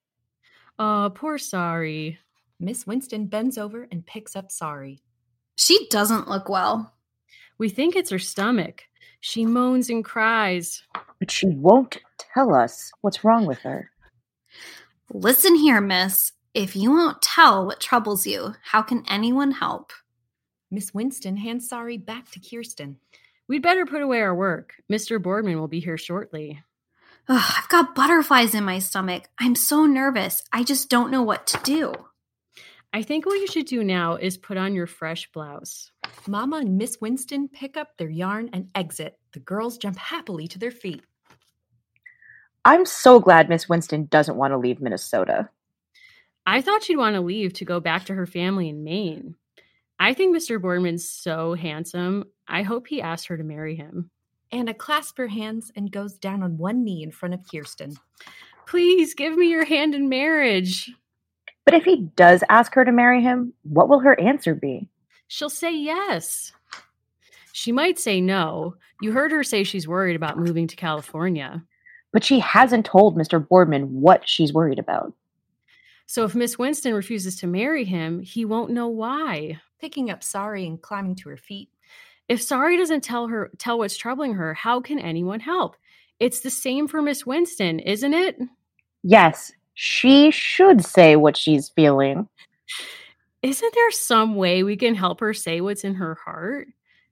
Oh, 0.78 1.10
poor 1.14 1.38
Sari. 1.38 2.18
Miss 2.60 2.86
Winston 2.86 3.26
bends 3.26 3.58
over 3.58 3.86
and 3.90 4.06
picks 4.06 4.36
up 4.36 4.50
Sari. 4.50 5.00
She 5.56 5.88
doesn't 5.88 6.28
look 6.28 6.48
well. 6.48 6.94
We 7.58 7.68
think 7.68 7.96
it's 7.96 8.10
her 8.10 8.18
stomach. 8.18 8.82
She 9.20 9.46
moans 9.46 9.90
and 9.90 10.04
cries. 10.04 10.82
But 11.18 11.30
she 11.30 11.48
won't 11.48 11.98
tell 12.18 12.54
us 12.54 12.90
what's 13.00 13.24
wrong 13.24 13.46
with 13.46 13.58
her. 13.60 13.90
Listen 15.12 15.54
here, 15.54 15.80
miss. 15.80 16.32
If 16.54 16.76
you 16.76 16.90
won't 16.90 17.22
tell 17.22 17.66
what 17.66 17.80
troubles 17.80 18.26
you, 18.26 18.54
how 18.62 18.82
can 18.82 19.04
anyone 19.08 19.50
help? 19.50 19.92
Miss 20.70 20.92
Winston 20.92 21.36
hands 21.36 21.68
Sari 21.68 21.96
back 21.98 22.30
to 22.30 22.40
Kirsten. 22.40 22.98
We'd 23.48 23.62
better 23.62 23.86
put 23.86 24.02
away 24.02 24.20
our 24.20 24.34
work. 24.34 24.74
Mr. 24.90 25.22
Boardman 25.22 25.58
will 25.60 25.68
be 25.68 25.80
here 25.80 25.98
shortly. 25.98 26.62
Ugh, 27.28 27.52
I've 27.58 27.68
got 27.68 27.96
butterflies 27.96 28.54
in 28.54 28.62
my 28.62 28.78
stomach. 28.78 29.28
I'm 29.40 29.56
so 29.56 29.84
nervous. 29.84 30.44
I 30.52 30.62
just 30.62 30.88
don't 30.88 31.10
know 31.10 31.22
what 31.22 31.46
to 31.48 31.58
do. 31.64 31.92
I 32.92 33.02
think 33.02 33.26
what 33.26 33.40
you 33.40 33.48
should 33.48 33.66
do 33.66 33.82
now 33.82 34.14
is 34.14 34.36
put 34.36 34.56
on 34.56 34.74
your 34.74 34.86
fresh 34.86 35.30
blouse. 35.32 35.90
Mama 36.28 36.58
and 36.58 36.78
Miss 36.78 37.00
Winston 37.00 37.48
pick 37.48 37.76
up 37.76 37.96
their 37.96 38.08
yarn 38.08 38.50
and 38.52 38.68
exit. 38.76 39.18
The 39.32 39.40
girls 39.40 39.76
jump 39.76 39.98
happily 39.98 40.46
to 40.48 40.58
their 40.58 40.70
feet. 40.70 41.02
I'm 42.64 42.86
so 42.86 43.18
glad 43.18 43.48
Miss 43.48 43.68
Winston 43.68 44.06
doesn't 44.06 44.36
want 44.36 44.52
to 44.52 44.58
leave 44.58 44.80
Minnesota. 44.80 45.48
I 46.46 46.60
thought 46.62 46.84
she'd 46.84 46.96
want 46.96 47.14
to 47.14 47.20
leave 47.20 47.54
to 47.54 47.64
go 47.64 47.80
back 47.80 48.04
to 48.06 48.14
her 48.14 48.26
family 48.26 48.68
in 48.68 48.84
Maine. 48.84 49.34
I 49.98 50.14
think 50.14 50.36
Mr. 50.36 50.60
Boardman's 50.60 51.08
so 51.08 51.54
handsome. 51.54 52.24
I 52.46 52.62
hope 52.62 52.86
he 52.86 53.02
asked 53.02 53.26
her 53.28 53.36
to 53.36 53.42
marry 53.44 53.74
him. 53.74 54.10
Anna 54.56 54.72
clasps 54.72 55.18
her 55.18 55.26
hands 55.26 55.70
and 55.76 55.92
goes 55.92 56.14
down 56.14 56.42
on 56.42 56.56
one 56.56 56.82
knee 56.82 57.02
in 57.02 57.10
front 57.10 57.34
of 57.34 57.40
Kirsten. 57.50 57.94
Please 58.66 59.12
give 59.12 59.36
me 59.36 59.50
your 59.50 59.66
hand 59.66 59.94
in 59.94 60.08
marriage. 60.08 60.90
But 61.66 61.74
if 61.74 61.84
he 61.84 62.08
does 62.16 62.42
ask 62.48 62.72
her 62.74 62.84
to 62.84 62.90
marry 62.90 63.20
him, 63.22 63.52
what 63.64 63.90
will 63.90 64.00
her 64.00 64.18
answer 64.18 64.54
be? 64.54 64.88
She'll 65.28 65.50
say 65.50 65.76
yes. 65.76 66.52
She 67.52 67.70
might 67.70 67.98
say 67.98 68.18
no. 68.18 68.76
You 69.02 69.12
heard 69.12 69.30
her 69.30 69.44
say 69.44 69.62
she's 69.62 69.86
worried 69.86 70.16
about 70.16 70.38
moving 70.38 70.66
to 70.68 70.76
California. 70.76 71.62
But 72.12 72.24
she 72.24 72.38
hasn't 72.40 72.86
told 72.86 73.18
Mr. 73.18 73.46
Boardman 73.46 74.00
what 74.00 74.26
she's 74.26 74.54
worried 74.54 74.78
about. 74.78 75.12
So 76.06 76.24
if 76.24 76.34
Miss 76.34 76.58
Winston 76.58 76.94
refuses 76.94 77.36
to 77.40 77.46
marry 77.46 77.84
him, 77.84 78.20
he 78.20 78.46
won't 78.46 78.70
know 78.70 78.88
why. 78.88 79.60
Picking 79.80 80.10
up 80.10 80.24
Sari 80.24 80.66
and 80.66 80.80
climbing 80.80 81.16
to 81.16 81.28
her 81.28 81.36
feet, 81.36 81.68
if 82.28 82.42
Sari 82.42 82.76
doesn't 82.76 83.04
tell 83.04 83.28
her 83.28 83.50
tell 83.58 83.78
what's 83.78 83.96
troubling 83.96 84.34
her, 84.34 84.54
how 84.54 84.80
can 84.80 84.98
anyone 84.98 85.40
help? 85.40 85.76
It's 86.18 86.40
the 86.40 86.50
same 86.50 86.88
for 86.88 87.02
Miss 87.02 87.26
Winston, 87.26 87.78
isn't 87.80 88.14
it? 88.14 88.38
Yes, 89.02 89.52
she 89.74 90.30
should 90.30 90.84
say 90.84 91.16
what 91.16 91.36
she's 91.36 91.68
feeling. 91.68 92.28
Isn't 93.42 93.74
there 93.74 93.90
some 93.90 94.34
way 94.34 94.62
we 94.62 94.76
can 94.76 94.94
help 94.94 95.20
her 95.20 95.34
say 95.34 95.60
what's 95.60 95.84
in 95.84 95.94
her 95.94 96.16
heart? 96.16 96.68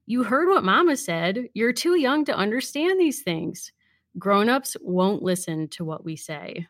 You 0.06 0.22
heard 0.24 0.48
what 0.48 0.64
Mama 0.64 0.96
said. 0.96 1.48
You're 1.54 1.72
too 1.72 1.98
young 1.98 2.24
to 2.24 2.34
understand 2.34 2.98
these 2.98 3.22
things. 3.22 3.72
Grown-ups 4.18 4.76
won't 4.80 5.22
listen 5.22 5.68
to 5.68 5.84
what 5.84 6.04
we 6.04 6.16
say. 6.16 6.66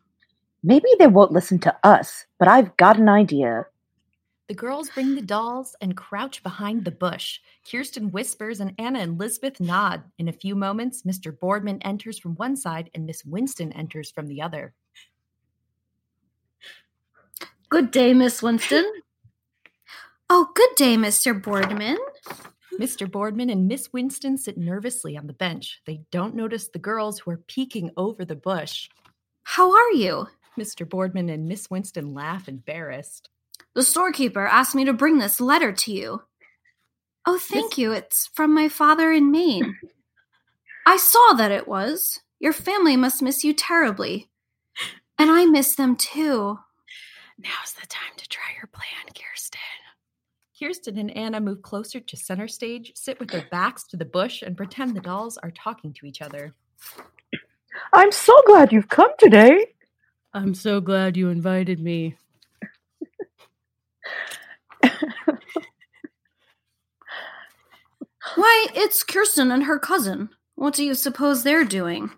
Maybe 0.62 0.88
they 0.99 1.07
won't 1.07 1.32
listen 1.32 1.59
to 1.61 1.76
us, 1.84 2.26
but 2.38 2.49
I've 2.49 2.76
got 2.76 2.99
an 2.99 3.09
idea. 3.09 3.66
The 4.47 4.55
girls 4.55 4.90
bring 4.90 5.14
the 5.14 5.22
dolls 5.22 5.74
and 5.80 5.97
crouch 5.97 6.42
behind 6.42 6.84
the 6.84 6.90
bush. 6.90 7.40
Kirsten 7.70 8.11
whispers 8.11 8.61
and 8.61 8.74
Anna 8.78 8.99
and 8.99 9.18
Lisbeth 9.18 9.59
nod. 9.59 10.05
In 10.18 10.28
a 10.28 10.32
few 10.32 10.55
moments, 10.55 11.03
Mr. 11.03 11.38
Boardman 11.38 11.80
enters 11.80 12.18
from 12.18 12.34
one 12.34 12.55
side 12.55 12.90
and 12.95 13.07
Miss 13.07 13.24
Winston 13.24 13.72
enters 13.72 14.11
from 14.11 14.26
the 14.26 14.42
other. 14.42 14.74
Good 17.70 17.90
day, 17.90 18.12
Miss 18.12 18.42
Winston. 18.42 18.84
oh, 20.30 20.51
good 20.55 20.74
day, 20.76 20.97
Mr. 20.97 21.40
Boardman. 21.40 21.97
Mr. 22.78 23.11
Boardman 23.11 23.49
and 23.49 23.66
Miss 23.66 23.92
Winston 23.95 24.36
sit 24.36 24.59
nervously 24.59 25.16
on 25.16 25.26
the 25.26 25.32
bench. 25.32 25.80
They 25.86 26.03
don't 26.11 26.34
notice 26.34 26.68
the 26.68 26.78
girls 26.78 27.18
who 27.18 27.30
are 27.30 27.45
peeking 27.49 27.92
over 27.97 28.26
the 28.26 28.34
bush. 28.34 28.90
How 29.45 29.72
are 29.72 29.92
you? 29.92 30.26
Mr. 30.59 30.86
Boardman 30.86 31.30
and 31.30 31.49
Miss 31.49 31.70
Winston 31.70 32.12
laugh 32.12 32.47
embarrassed. 32.47 33.30
The 33.74 33.82
storekeeper 33.82 34.46
asked 34.46 34.74
me 34.74 34.84
to 34.84 34.92
bring 34.92 35.18
this 35.18 35.40
letter 35.40 35.72
to 35.72 35.92
you. 35.92 36.22
Oh, 37.26 37.38
thank 37.38 37.78
you. 37.78 37.92
It's 37.92 38.28
from 38.34 38.54
my 38.54 38.68
father 38.68 39.10
in 39.12 39.30
Maine. 39.30 39.76
I 40.86 40.96
saw 40.96 41.32
that 41.34 41.50
it 41.50 41.66
was. 41.66 42.20
Your 42.38 42.52
family 42.52 42.96
must 42.96 43.22
miss 43.22 43.42
you 43.42 43.54
terribly. 43.54 44.28
And 45.18 45.30
I 45.30 45.46
miss 45.46 45.74
them 45.76 45.96
too. 45.96 46.58
Now's 47.38 47.72
the 47.80 47.86
time 47.86 48.12
to 48.16 48.28
try 48.28 48.44
your 48.56 48.68
plan, 48.68 49.06
Kirsten. 49.14 49.60
Kirsten 50.58 50.98
and 50.98 51.10
Anna 51.16 51.40
move 51.40 51.62
closer 51.62 52.00
to 52.00 52.16
center 52.16 52.46
stage, 52.46 52.92
sit 52.94 53.18
with 53.18 53.30
their 53.30 53.46
backs 53.50 53.84
to 53.88 53.96
the 53.96 54.04
bush, 54.04 54.42
and 54.42 54.56
pretend 54.56 54.94
the 54.94 55.00
dolls 55.00 55.36
are 55.38 55.50
talking 55.50 55.92
to 55.94 56.06
each 56.06 56.22
other. 56.22 56.54
I'm 57.92 58.12
so 58.12 58.40
glad 58.46 58.72
you've 58.72 58.88
come 58.88 59.10
today. 59.18 59.66
I'm 60.32 60.54
so 60.54 60.80
glad 60.80 61.16
you 61.16 61.28
invited 61.28 61.80
me. 61.80 62.16
Why, 68.37 68.66
it's 68.74 69.03
Kirsten 69.03 69.51
and 69.51 69.64
her 69.64 69.78
cousin. 69.78 70.30
What 70.57 70.74
do 70.74 70.85
you 70.85 70.95
suppose 70.95 71.43
they're 71.43 71.64
doing? 71.64 72.11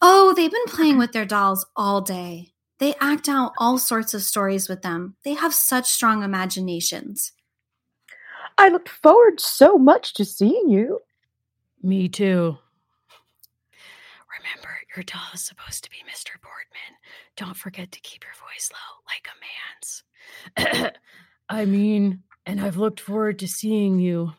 Oh, 0.00 0.32
they've 0.34 0.50
been 0.50 0.64
playing 0.66 0.98
with 0.98 1.12
their 1.12 1.24
dolls 1.24 1.64
all 1.76 2.00
day. 2.00 2.52
They 2.78 2.94
act 3.00 3.28
out 3.28 3.52
all 3.58 3.78
sorts 3.78 4.12
of 4.14 4.22
stories 4.22 4.68
with 4.68 4.82
them. 4.82 5.14
They 5.24 5.34
have 5.34 5.54
such 5.54 5.88
strong 5.88 6.22
imaginations. 6.22 7.32
I 8.58 8.68
looked 8.68 8.88
forward 8.88 9.40
so 9.40 9.78
much 9.78 10.14
to 10.14 10.24
seeing 10.24 10.68
you. 10.68 11.00
Me 11.82 12.08
too. 12.08 12.58
Remember, 14.38 14.70
your 14.96 15.04
doll 15.04 15.20
is 15.34 15.42
supposed 15.44 15.84
to 15.84 15.90
be 15.90 15.98
Mr. 16.10 16.40
Boardman. 16.42 16.98
Don't 17.36 17.56
forget 17.56 17.92
to 17.92 18.00
keep 18.00 18.24
your 18.24 18.34
voice 18.34 18.70
low, 18.72 19.02
like 19.06 19.28
a 19.28 20.74
man's. 20.74 20.92
I 21.48 21.64
mean, 21.64 22.22
and 22.46 22.60
I've 22.60 22.76
looked 22.76 23.00
forward 23.00 23.38
to 23.40 23.48
seeing 23.48 23.98
you. 23.98 24.32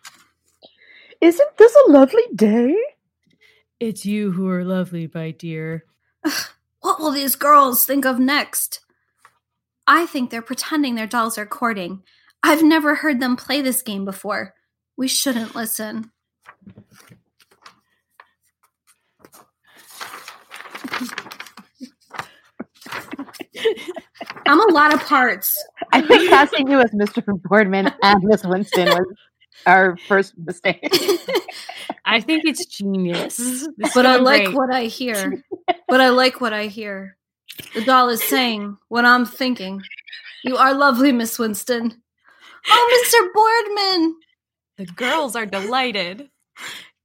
Isn't 1.24 1.58
this 1.58 1.74
a 1.74 1.92
lovely 1.92 2.26
day? 2.36 2.76
It's 3.80 4.06
you 4.06 4.34
who 4.34 4.50
are 4.50 4.66
lovely, 4.66 5.10
my 5.14 5.32
dear. 5.32 5.86
what 6.82 7.00
will 7.00 7.12
these 7.12 7.38
girls 7.38 7.86
think 7.86 8.06
of 8.06 8.20
next? 8.20 8.82
I 9.88 10.06
think 10.06 10.30
they're 10.32 10.42
pretending 10.42 10.96
their 10.96 11.08
dolls 11.08 11.38
are 11.38 11.46
courting. 11.46 12.04
I've 12.44 12.62
never 12.62 12.96
heard 12.96 13.22
them 13.22 13.38
play 13.38 13.62
this 13.62 13.82
game 13.82 14.04
before. 14.04 14.54
We 14.98 15.08
shouldn't 15.08 15.56
listen. 15.56 16.12
I'm 24.46 24.60
a 24.60 24.74
lot 24.74 24.94
of 24.94 25.00
parts. 25.06 25.56
I 25.94 26.02
think 26.02 26.30
casting 26.30 26.70
you 26.70 26.82
as 26.82 26.92
Mr. 26.92 27.24
Boardman 27.44 27.94
and 28.04 28.24
Miss 28.24 28.44
Winston 28.44 28.90
was 28.90 29.06
our 29.66 29.98
first 30.08 30.38
mistake. 30.38 30.90
I 32.06 32.20
think 32.20 32.44
it's 32.46 32.66
genius. 32.66 33.38
This 33.78 33.94
but 33.94 34.06
I 34.06 34.18
like 34.18 34.46
great. 34.46 34.56
what 34.56 34.74
I 34.74 34.84
hear. 34.86 35.44
but 35.88 36.02
I 36.02 36.10
like 36.10 36.42
what 36.42 36.54
I 36.54 36.68
hear. 36.68 37.18
The 37.74 37.84
doll 37.84 38.10
is 38.10 38.24
saying 38.24 38.78
what 38.90 39.06
I'm 39.06 39.26
thinking. 39.26 39.82
You 40.44 40.58
are 40.58 40.74
lovely, 40.74 41.12
Miss 41.12 41.40
Winston. 41.40 42.02
Oh, 42.68 43.06
Mr. 43.06 43.34
Boardman. 43.34 44.16
The 44.78 44.86
girls 44.86 45.36
are 45.36 45.46
delighted. 45.46 46.30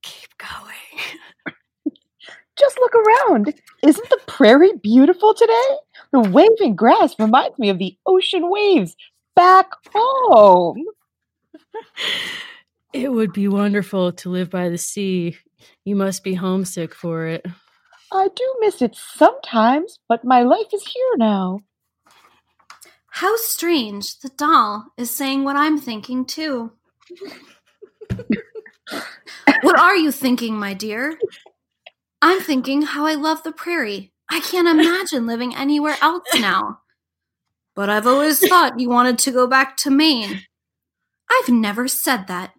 Keep 0.02 0.30
going. 0.38 1.54
Just 2.58 2.78
look 2.78 2.94
around. 2.94 3.54
Isn't 3.82 4.10
the 4.10 4.20
prairie 4.26 4.72
beautiful 4.82 5.34
today? 5.34 5.68
The 6.12 6.20
waving 6.20 6.74
grass 6.74 7.18
reminds 7.18 7.58
me 7.58 7.68
of 7.68 7.78
the 7.78 7.96
ocean 8.06 8.50
waves 8.50 8.96
back 9.36 9.70
home. 9.94 10.84
It 12.92 13.12
would 13.12 13.32
be 13.32 13.48
wonderful 13.48 14.12
to 14.12 14.30
live 14.30 14.50
by 14.50 14.70
the 14.70 14.78
sea. 14.78 15.36
You 15.84 15.94
must 15.94 16.24
be 16.24 16.34
homesick 16.34 16.94
for 16.94 17.26
it. 17.26 17.44
I 18.10 18.28
do 18.34 18.56
miss 18.60 18.80
it 18.80 18.96
sometimes, 18.96 19.98
but 20.08 20.24
my 20.24 20.42
life 20.42 20.72
is 20.72 20.86
here 20.86 21.16
now. 21.16 21.60
How 23.08 23.36
strange. 23.36 24.18
The 24.20 24.30
doll 24.30 24.86
is 24.96 25.10
saying 25.10 25.44
what 25.44 25.56
I'm 25.56 25.78
thinking 25.78 26.24
too. 26.24 26.72
what 29.60 29.78
are 29.78 29.96
you 29.96 30.10
thinking, 30.10 30.54
my 30.54 30.72
dear? 30.72 31.18
I'm 32.22 32.40
thinking 32.40 32.82
how 32.82 33.04
I 33.06 33.14
love 33.14 33.42
the 33.42 33.52
prairie. 33.52 34.12
I 34.30 34.40
can't 34.40 34.68
imagine 34.68 35.26
living 35.26 35.54
anywhere 35.54 35.96
else 36.00 36.28
now. 36.34 36.80
But 37.74 37.90
I've 37.90 38.06
always 38.06 38.46
thought 38.46 38.80
you 38.80 38.88
wanted 38.88 39.18
to 39.18 39.30
go 39.30 39.46
back 39.46 39.76
to 39.78 39.90
Maine. 39.90 40.42
I've 41.30 41.48
never 41.48 41.88
said 41.88 42.26
that. 42.26 42.52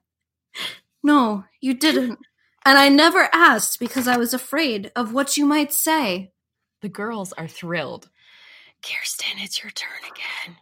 No, 1.03 1.45
you 1.61 1.73
didn't. 1.73 2.19
And 2.65 2.77
I 2.77 2.89
never 2.89 3.29
asked 3.33 3.79
because 3.79 4.07
I 4.07 4.17
was 4.17 4.33
afraid 4.33 4.91
of 4.95 5.13
what 5.13 5.37
you 5.37 5.45
might 5.45 5.73
say. 5.73 6.31
The 6.81 6.89
girls 6.89 7.33
are 7.33 7.47
thrilled. 7.47 8.09
Kirsten, 8.83 9.39
it's 9.39 9.63
your 9.63 9.71
turn 9.71 9.99
again. 10.03 10.57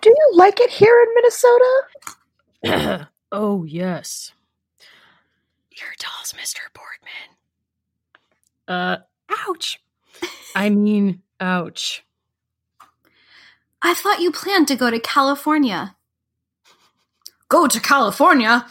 Do 0.00 0.10
you 0.10 0.30
like 0.34 0.60
it 0.60 0.70
here 0.70 1.00
in 1.02 1.14
Minnesota? 2.64 3.08
oh, 3.32 3.64
yes. 3.64 4.32
Your 5.70 5.90
doll's 5.98 6.32
Mr. 6.32 6.60
Boardman. 6.74 7.36
Uh, 8.68 8.98
ouch. 9.46 9.80
I 10.54 10.70
mean, 10.70 11.22
ouch. 11.40 12.04
I 13.82 13.94
thought 13.94 14.20
you 14.20 14.32
planned 14.32 14.68
to 14.68 14.76
go 14.76 14.90
to 14.90 14.98
California. 14.98 15.95
Go 17.48 17.66
to 17.66 17.80
California? 17.80 18.66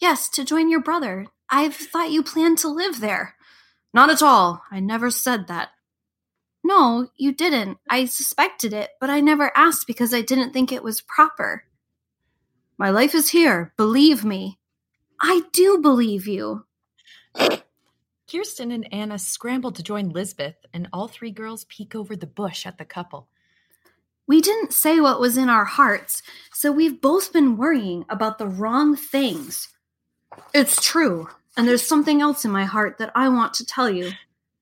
Yes, 0.00 0.28
to 0.30 0.44
join 0.44 0.68
your 0.68 0.82
brother. 0.82 1.26
I've 1.48 1.74
thought 1.74 2.10
you 2.10 2.22
planned 2.22 2.58
to 2.58 2.68
live 2.68 3.00
there. 3.00 3.34
Not 3.92 4.10
at 4.10 4.22
all. 4.22 4.62
I 4.70 4.80
never 4.80 5.10
said 5.10 5.46
that. 5.48 5.70
No, 6.62 7.08
you 7.16 7.32
didn't. 7.32 7.78
I 7.88 8.06
suspected 8.06 8.72
it, 8.72 8.90
but 9.00 9.10
I 9.10 9.20
never 9.20 9.52
asked 9.56 9.86
because 9.86 10.12
I 10.12 10.22
didn't 10.22 10.52
think 10.52 10.72
it 10.72 10.82
was 10.82 11.00
proper. 11.02 11.64
My 12.76 12.90
life 12.90 13.14
is 13.14 13.30
here. 13.30 13.72
Believe 13.76 14.24
me. 14.24 14.58
I 15.20 15.42
do 15.52 15.78
believe 15.78 16.26
you. 16.26 16.64
Kirsten 18.30 18.72
and 18.72 18.92
Anna 18.92 19.18
scramble 19.18 19.72
to 19.72 19.82
join 19.82 20.08
Lisbeth, 20.08 20.56
and 20.72 20.88
all 20.92 21.06
three 21.06 21.30
girls 21.30 21.64
peek 21.64 21.94
over 21.94 22.16
the 22.16 22.26
bush 22.26 22.66
at 22.66 22.78
the 22.78 22.84
couple. 22.84 23.28
We 24.26 24.40
didn't 24.40 24.72
say 24.72 25.00
what 25.00 25.20
was 25.20 25.36
in 25.36 25.50
our 25.50 25.66
hearts, 25.66 26.22
so 26.52 26.72
we've 26.72 27.00
both 27.00 27.32
been 27.32 27.58
worrying 27.58 28.06
about 28.08 28.38
the 28.38 28.46
wrong 28.46 28.96
things. 28.96 29.68
It's 30.54 30.82
true, 30.82 31.28
and 31.56 31.68
there's 31.68 31.86
something 31.86 32.22
else 32.22 32.44
in 32.44 32.50
my 32.50 32.64
heart 32.64 32.96
that 32.98 33.12
I 33.14 33.28
want 33.28 33.52
to 33.54 33.66
tell 33.66 33.90
you. 33.90 34.12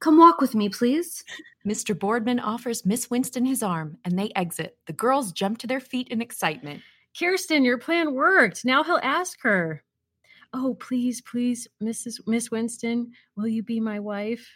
Come 0.01 0.19
walk 0.19 0.41
with 0.41 0.57
me, 0.57 0.69
please. 0.69 1.25
Mr. 1.67 1.97
Boardman 1.97 2.41
offers 2.41 2.85
Miss 2.85 3.09
Winston 3.09 3.45
his 3.47 3.63
arm, 3.63 3.99
and 4.05 4.19
they 4.19 4.33
exit. 4.35 4.77
The 4.87 4.93
girls 4.93 5.31
jump 5.31 5.59
to 5.59 5.69
their 5.69 5.79
feet 5.79 6.09
in 6.09 6.21
excitement. 6.21 6.83
Kirsten, 7.17 7.65
your 7.65 7.79
plan 7.79 8.15
worked. 8.15 8.65
Now 8.65 8.83
he'll 8.83 8.99
ask 9.01 9.41
her. 9.43 9.85
Oh, 10.53 10.75
please, 10.75 11.21
please, 11.21 11.69
Mrs. 11.81 12.21
Miss 12.27 12.51
Winston, 12.51 13.13
will 13.37 13.47
you 13.47 13.63
be 13.63 13.79
my 13.79 14.01
wife? 14.01 14.51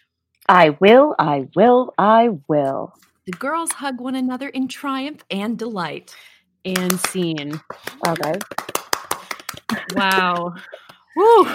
I 0.49 0.71
will, 0.81 1.15
I 1.19 1.47
will, 1.55 1.95
I 1.97 2.31
will. 2.49 2.93
The 3.27 3.33
girls 3.33 3.73
hug 3.73 4.01
one 4.01 4.15
another 4.15 4.49
in 4.49 4.69
triumph 4.69 5.25
and 5.31 5.59
delight. 5.59 6.15
And 6.65 6.99
scene. 6.99 7.61
Okay. 8.07 8.35
Wow. 9.95 10.55
Woo! 11.17 11.49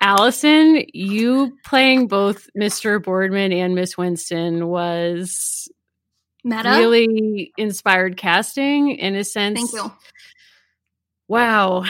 Allison, 0.00 0.84
you 0.92 1.56
playing 1.64 2.08
both 2.08 2.48
Mr. 2.58 3.02
Boardman 3.02 3.52
and 3.52 3.74
Miss 3.74 3.96
Winston 3.96 4.66
was 4.66 5.68
Meta? 6.44 6.70
really 6.70 7.52
inspired 7.56 8.16
casting 8.16 8.90
in 8.90 9.14
a 9.14 9.24
sense. 9.24 9.58
Thank 9.58 9.72
you. 9.72 9.92
Wow. 11.28 11.84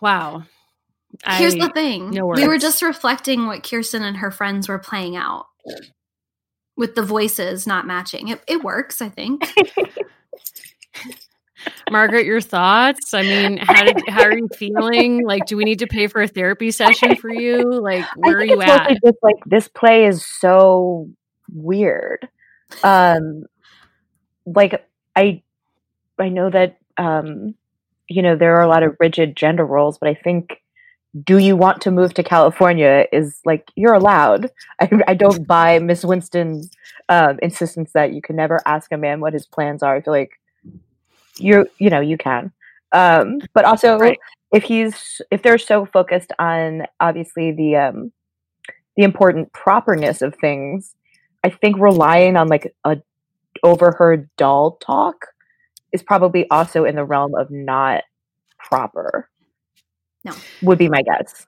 Wow. 0.00 0.44
Here's 1.26 1.54
I, 1.54 1.66
the 1.66 1.72
thing. 1.74 2.10
No 2.10 2.26
we 2.26 2.46
were 2.46 2.58
just 2.58 2.80
reflecting 2.80 3.46
what 3.46 3.62
Kirsten 3.62 4.02
and 4.02 4.16
her 4.16 4.30
friends 4.30 4.68
were 4.68 4.78
playing 4.78 5.16
out 5.16 5.46
with 6.80 6.94
the 6.94 7.02
voices 7.02 7.66
not 7.66 7.86
matching. 7.86 8.28
It, 8.28 8.40
it 8.48 8.64
works, 8.64 9.02
I 9.02 9.10
think. 9.10 9.46
Margaret, 11.90 12.24
your 12.24 12.40
thoughts? 12.40 13.12
I 13.12 13.20
mean, 13.20 13.58
how 13.58 13.84
did 13.84 14.00
how 14.08 14.22
are 14.22 14.36
you 14.36 14.48
feeling? 14.56 15.26
Like, 15.26 15.44
do 15.44 15.58
we 15.58 15.64
need 15.64 15.80
to 15.80 15.86
pay 15.86 16.06
for 16.06 16.22
a 16.22 16.26
therapy 16.26 16.70
session 16.70 17.16
for 17.16 17.28
you? 17.28 17.70
Like, 17.70 18.06
where 18.16 18.38
are 18.38 18.44
you 18.44 18.62
at? 18.62 18.96
Just 19.04 19.18
like 19.22 19.36
this 19.44 19.68
play 19.68 20.06
is 20.06 20.24
so 20.26 21.10
weird. 21.52 22.26
Um, 22.82 23.44
like 24.46 24.86
I, 25.14 25.42
I 26.18 26.30
know 26.30 26.48
that 26.48 26.78
um, 26.96 27.54
you 28.08 28.22
know 28.22 28.36
there 28.36 28.56
are 28.56 28.62
a 28.62 28.68
lot 28.68 28.84
of 28.84 28.96
rigid 28.98 29.36
gender 29.36 29.66
roles, 29.66 29.98
but 29.98 30.08
I 30.08 30.14
think 30.14 30.62
do 31.24 31.38
you 31.38 31.56
want 31.56 31.80
to 31.82 31.90
move 31.90 32.14
to 32.14 32.22
California 32.22 33.06
is 33.12 33.40
like 33.44 33.70
you're 33.74 33.94
allowed. 33.94 34.50
I, 34.80 34.88
I 35.08 35.14
don't 35.14 35.46
buy 35.46 35.78
Miss 35.78 36.04
Winston's 36.04 36.70
um, 37.08 37.38
insistence 37.42 37.92
that 37.92 38.12
you 38.12 38.22
can 38.22 38.36
never 38.36 38.60
ask 38.66 38.92
a 38.92 38.96
man 38.96 39.20
what 39.20 39.32
his 39.32 39.46
plans 39.46 39.82
are. 39.82 39.96
I 39.96 40.00
feel 40.00 40.12
like 40.12 40.40
you 41.36 41.66
you 41.78 41.90
know 41.90 42.00
you 42.00 42.16
can, 42.16 42.52
um, 42.92 43.40
but 43.54 43.64
also 43.64 43.98
right. 43.98 44.18
if 44.52 44.62
he's 44.62 45.20
if 45.30 45.42
they're 45.42 45.58
so 45.58 45.86
focused 45.86 46.32
on 46.38 46.86
obviously 47.00 47.52
the 47.52 47.76
um, 47.76 48.12
the 48.96 49.02
important 49.02 49.52
properness 49.52 50.22
of 50.22 50.34
things, 50.36 50.94
I 51.42 51.50
think 51.50 51.76
relying 51.78 52.36
on 52.36 52.48
like 52.48 52.72
a 52.84 52.98
overheard 53.62 54.28
doll 54.36 54.76
talk 54.76 55.26
is 55.92 56.02
probably 56.02 56.48
also 56.50 56.84
in 56.84 56.94
the 56.94 57.04
realm 57.04 57.34
of 57.34 57.50
not 57.50 58.04
proper. 58.58 59.28
No. 60.24 60.32
Would 60.62 60.78
be 60.78 60.88
my 60.88 61.02
guess. 61.02 61.46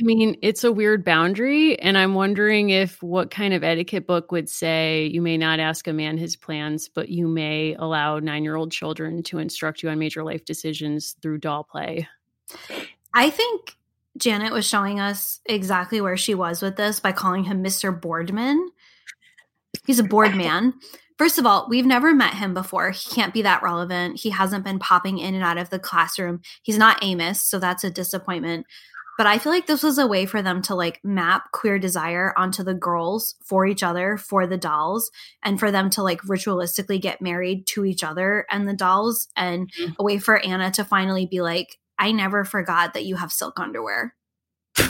I 0.00 0.02
mean, 0.02 0.36
it's 0.42 0.64
a 0.64 0.72
weird 0.72 1.04
boundary, 1.04 1.78
and 1.78 1.96
I'm 1.96 2.14
wondering 2.14 2.70
if 2.70 3.00
what 3.00 3.30
kind 3.30 3.54
of 3.54 3.62
etiquette 3.62 4.08
book 4.08 4.32
would 4.32 4.48
say 4.48 5.06
you 5.06 5.22
may 5.22 5.38
not 5.38 5.60
ask 5.60 5.86
a 5.86 5.92
man 5.92 6.18
his 6.18 6.34
plans, 6.34 6.88
but 6.88 7.10
you 7.10 7.28
may 7.28 7.76
allow 7.78 8.18
nine 8.18 8.42
year 8.42 8.56
old 8.56 8.72
children 8.72 9.22
to 9.24 9.38
instruct 9.38 9.82
you 9.82 9.88
on 9.90 9.98
major 10.00 10.24
life 10.24 10.44
decisions 10.44 11.14
through 11.22 11.38
doll 11.38 11.62
play. 11.62 12.08
I 13.12 13.30
think 13.30 13.76
Janet 14.16 14.52
was 14.52 14.66
showing 14.66 14.98
us 14.98 15.40
exactly 15.46 16.00
where 16.00 16.16
she 16.16 16.34
was 16.34 16.60
with 16.60 16.76
this 16.76 16.98
by 16.98 17.12
calling 17.12 17.44
him 17.44 17.62
Mr. 17.62 17.98
Boardman. 17.98 18.68
He's 19.86 20.00
a 20.00 20.04
board 20.04 20.34
man. 20.36 20.74
First 21.16 21.38
of 21.38 21.46
all, 21.46 21.66
we've 21.68 21.86
never 21.86 22.12
met 22.12 22.34
him 22.34 22.54
before. 22.54 22.90
He 22.90 23.08
can't 23.10 23.32
be 23.32 23.42
that 23.42 23.62
relevant. 23.62 24.20
He 24.20 24.30
hasn't 24.30 24.64
been 24.64 24.80
popping 24.80 25.18
in 25.18 25.34
and 25.34 25.44
out 25.44 25.58
of 25.58 25.70
the 25.70 25.78
classroom. 25.78 26.40
He's 26.62 26.78
not 26.78 27.02
Amos, 27.02 27.40
so 27.40 27.58
that's 27.60 27.84
a 27.84 27.90
disappointment. 27.90 28.66
But 29.16 29.28
I 29.28 29.38
feel 29.38 29.52
like 29.52 29.66
this 29.66 29.84
was 29.84 29.98
a 29.98 30.08
way 30.08 30.26
for 30.26 30.42
them 30.42 30.60
to 30.62 30.74
like 30.74 30.98
map 31.04 31.52
queer 31.52 31.78
desire 31.78 32.34
onto 32.36 32.64
the 32.64 32.74
girls 32.74 33.36
for 33.44 33.64
each 33.64 33.84
other, 33.84 34.16
for 34.16 34.44
the 34.46 34.56
dolls, 34.56 35.12
and 35.44 35.60
for 35.60 35.70
them 35.70 35.88
to 35.90 36.02
like 36.02 36.20
ritualistically 36.22 37.00
get 37.00 37.22
married 37.22 37.66
to 37.68 37.84
each 37.84 38.02
other 38.02 38.44
and 38.50 38.66
the 38.68 38.74
dolls, 38.74 39.28
and 39.36 39.70
mm-hmm. 39.72 39.92
a 39.98 40.02
way 40.02 40.18
for 40.18 40.44
Anna 40.44 40.72
to 40.72 40.84
finally 40.84 41.26
be 41.26 41.40
like, 41.40 41.78
I 41.96 42.10
never 42.10 42.44
forgot 42.44 42.94
that 42.94 43.04
you 43.04 43.14
have 43.14 43.30
silk 43.30 43.60
underwear. 43.60 44.16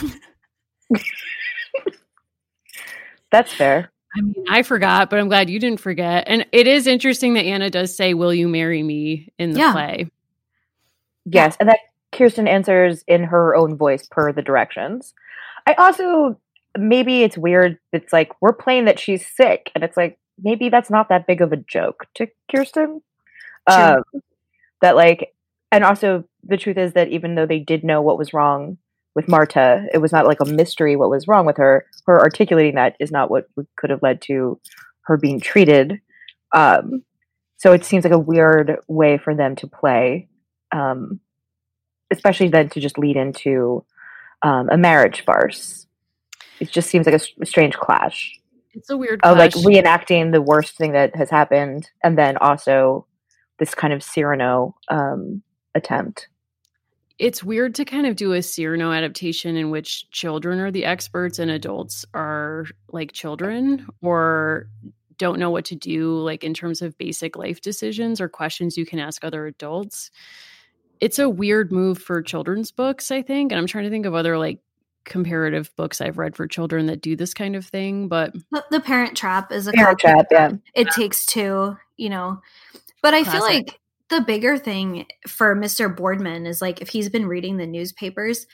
That's 3.31 3.53
fair. 3.53 3.91
I 4.17 4.21
mean, 4.21 4.45
I 4.49 4.61
forgot, 4.63 5.09
but 5.09 5.19
I'm 5.19 5.27
glad 5.27 5.49
you 5.49 5.59
didn't 5.59 5.79
forget. 5.79 6.25
And 6.27 6.45
it 6.51 6.67
is 6.67 6.87
interesting 6.87 7.33
that 7.33 7.45
Anna 7.45 7.69
does 7.69 7.95
say, 7.95 8.13
Will 8.13 8.33
you 8.33 8.47
marry 8.47 8.81
me 8.81 9.31
in 9.37 9.51
the 9.51 9.59
Yeah. 9.59 9.71
play? 9.71 10.09
Yes, 11.25 11.57
and 11.59 11.67
that 11.69 11.79
Kirsten 12.11 12.47
answers 12.47 13.03
in 13.07 13.23
her 13.23 13.55
own 13.55 13.75
voice 13.77 14.07
per 14.09 14.31
the 14.31 14.41
directions. 14.41 15.13
I 15.67 15.73
also 15.73 16.39
maybe 16.77 17.23
it's 17.23 17.37
weird. 17.37 17.77
It's 17.91 18.13
like 18.13 18.31
we're 18.41 18.53
playing 18.53 18.85
that 18.85 18.99
she's 18.99 19.25
sick, 19.25 19.71
and 19.75 19.83
it's 19.83 19.97
like 19.97 20.17
maybe 20.41 20.69
that's 20.69 20.89
not 20.89 21.09
that 21.09 21.27
big 21.27 21.41
of 21.41 21.51
a 21.51 21.57
joke 21.57 22.05
to 22.15 22.27
Kirsten. 22.51 23.01
Um, 23.67 24.03
that 24.81 24.95
like, 24.95 25.33
and 25.71 25.83
also 25.83 26.23
the 26.43 26.57
truth 26.57 26.77
is 26.77 26.93
that 26.93 27.09
even 27.09 27.35
though 27.35 27.47
they 27.47 27.59
did 27.59 27.83
know 27.83 28.01
what 28.01 28.17
was 28.17 28.33
wrong 28.33 28.77
with 29.15 29.27
Marta, 29.27 29.87
it 29.93 29.97
was 29.97 30.11
not 30.11 30.27
like 30.27 30.39
a 30.39 30.45
mystery 30.45 30.95
what 30.95 31.09
was 31.09 31.27
wrong 31.27 31.45
with 31.45 31.57
her. 31.57 31.85
Her 32.05 32.19
articulating 32.19 32.75
that 32.75 32.95
is 32.99 33.11
not 33.11 33.31
what 33.31 33.47
could 33.75 33.89
have 33.89 34.03
led 34.03 34.21
to 34.23 34.59
her 35.01 35.17
being 35.17 35.39
treated. 35.39 36.01
Um, 36.53 37.03
so 37.57 37.73
it 37.73 37.85
seems 37.85 38.03
like 38.03 38.13
a 38.13 38.19
weird 38.19 38.77
way 38.87 39.17
for 39.17 39.33
them 39.33 39.55
to 39.57 39.67
play, 39.67 40.27
um, 40.71 41.19
especially 42.11 42.49
then 42.49 42.69
to 42.69 42.79
just 42.79 42.97
lead 42.97 43.15
into 43.15 43.85
um, 44.41 44.69
a 44.69 44.77
marriage 44.77 45.23
farce. 45.25 45.87
It 46.59 46.69
just 46.69 46.89
seems 46.89 47.05
like 47.05 47.15
a 47.15 47.45
strange 47.45 47.75
clash 47.75 48.39
It's 48.73 48.89
a 48.89 48.97
weird 48.97 49.21
of 49.23 49.37
like 49.37 49.51
reenacting 49.51 50.31
the 50.31 50.41
worst 50.41 50.77
thing 50.77 50.93
that 50.93 51.15
has 51.15 51.29
happened, 51.29 51.89
and 52.03 52.17
then 52.17 52.37
also 52.37 53.07
this 53.59 53.73
kind 53.73 53.93
of 53.93 54.03
Cyrano 54.03 54.75
um, 54.89 55.41
attempt. 55.73 56.27
It's 57.17 57.43
weird 57.43 57.75
to 57.75 57.85
kind 57.85 58.05
of 58.05 58.15
do 58.15 58.33
a 58.33 58.41
Cyrano 58.41 58.91
adaptation 58.91 59.55
in 59.55 59.69
which 59.69 60.09
children 60.11 60.59
are 60.59 60.71
the 60.71 60.85
experts 60.85 61.39
and 61.39 61.49
adults 61.49 62.05
are 62.13 62.65
like 62.91 63.13
children 63.13 63.87
or 64.01 64.67
don't 65.17 65.39
know 65.39 65.49
what 65.49 65.65
to 65.65 65.75
do 65.75 66.17
like 66.19 66.43
in 66.43 66.53
terms 66.53 66.81
of 66.81 66.97
basic 66.97 67.37
life 67.37 67.61
decisions 67.61 68.19
or 68.19 68.27
questions 68.27 68.77
you 68.77 68.85
can 68.85 68.99
ask 68.99 69.23
other 69.23 69.47
adults. 69.47 70.11
It's 70.99 71.19
a 71.19 71.29
weird 71.29 71.71
move 71.71 71.97
for 71.97 72.21
children's 72.21 72.71
books, 72.71 73.11
I 73.11 73.21
think, 73.21 73.51
and 73.51 73.59
I'm 73.59 73.67
trying 73.67 73.85
to 73.85 73.89
think 73.89 74.05
of 74.05 74.13
other 74.13 74.37
like 74.37 74.59
comparative 75.05 75.73
books 75.77 76.01
I've 76.01 76.17
read 76.17 76.35
for 76.35 76.47
children 76.47 76.87
that 76.87 77.01
do 77.01 77.15
this 77.15 77.33
kind 77.33 77.55
of 77.55 77.65
thing, 77.65 78.09
but 78.09 78.33
The, 78.51 78.65
the 78.71 78.79
Parent 78.81 79.15
Trap 79.15 79.51
is 79.51 79.67
a 79.67 79.71
Parent 79.71 79.99
Trap, 79.99 80.25
yeah. 80.31 80.49
that. 80.49 80.59
It 80.73 80.89
takes 80.91 81.25
two, 81.25 81.77
you 81.95 82.09
know. 82.09 82.41
But 83.01 83.13
I 83.13 83.23
feel 83.23 83.41
like 83.41 83.79
the 84.09 84.21
bigger 84.21 84.57
thing 84.57 85.05
for 85.27 85.55
Mr. 85.55 85.93
Boardman 85.95 86.45
is 86.45 86.61
like 86.61 86.81
if 86.81 86.89
he's 86.89 87.09
been 87.09 87.27
reading 87.27 87.57
the 87.57 87.67
newspapers, 87.67 88.45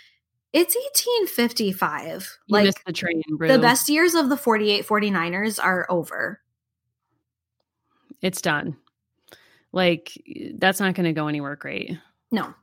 it's 0.54 0.76
1855. 0.76 2.38
you 2.48 2.54
like 2.54 2.86
the 2.86 2.94
train, 2.94 3.22
bro. 3.38 3.48
the 3.48 3.60
best 3.60 3.90
years 3.90 4.16
of 4.16 4.30
the 4.30 4.38
48 4.38 4.86
49ers 4.86 5.64
are 5.64 5.86
over. 5.90 6.42
It's 8.22 8.42
done. 8.42 8.78
Like 9.72 10.12
that's 10.56 10.80
not 10.80 10.96
going 10.96 11.06
to 11.06 11.14
go 11.14 11.28
anywhere 11.28 11.56
great. 11.56 11.98
No. 12.32 12.54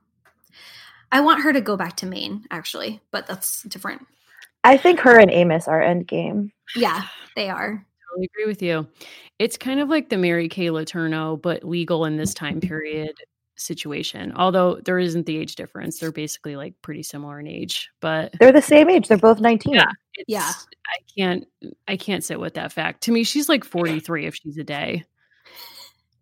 I 1.11 1.21
want 1.21 1.43
her 1.43 1.53
to 1.53 1.61
go 1.61 1.77
back 1.77 1.97
to 1.99 2.07
Maine, 2.07 2.45
actually, 2.51 3.01
but 3.11 3.27
that's 3.27 3.63
different. 3.63 4.07
I 4.65 4.77
think 4.77 5.01
her 5.01 5.19
and 5.19 5.31
Amos 5.31 5.67
are 5.67 5.81
endgame. 5.81 6.51
Yeah, 6.77 7.05
they 7.35 7.49
are. 7.49 7.87
Totally 8.19 8.31
agree 8.33 8.47
with 8.47 8.63
you. 8.63 8.87
It's 9.39 9.57
kind 9.57 9.81
of 9.81 9.89
like 9.89 10.09
the 10.09 10.17
Mary 10.17 10.49
Kay 10.49 10.67
Letourneau, 10.67 11.41
but 11.41 11.65
legal 11.65 12.05
in 12.05 12.17
this 12.17 12.35
time 12.35 12.61
mm-hmm. 12.61 12.69
period 12.69 13.13
situation. 13.57 14.33
Although 14.37 14.81
there 14.85 14.99
isn't 14.99 15.27
the 15.27 15.37
age 15.37 15.57
difference, 15.57 15.99
they're 15.99 16.13
basically 16.13 16.57
like 16.57 16.75
pretty 16.83 17.03
similar 17.03 17.41
in 17.41 17.47
age. 17.47 17.91
But 18.01 18.33
They're 18.39 18.53
the 18.53 18.63
same 18.63 18.89
age. 18.89 19.09
They're 19.09 19.19
both 19.19 19.41
19. 19.41 19.75
Yeah. 19.75 19.91
Yeah. 20.27 20.51
I 20.51 20.99
can't. 21.17 21.47
I 21.87 21.97
can't 21.97 22.25
sit 22.25 22.41
with 22.41 22.55
that 22.55 22.73
fact. 22.73 23.03
To 23.05 23.13
me, 23.13 23.23
she's 23.25 23.49
like 23.49 23.65
forty 23.77 24.01
three 24.01 24.27
if 24.27 24.35
she's 24.35 24.59
a 24.59 24.65
day. 24.65 25.05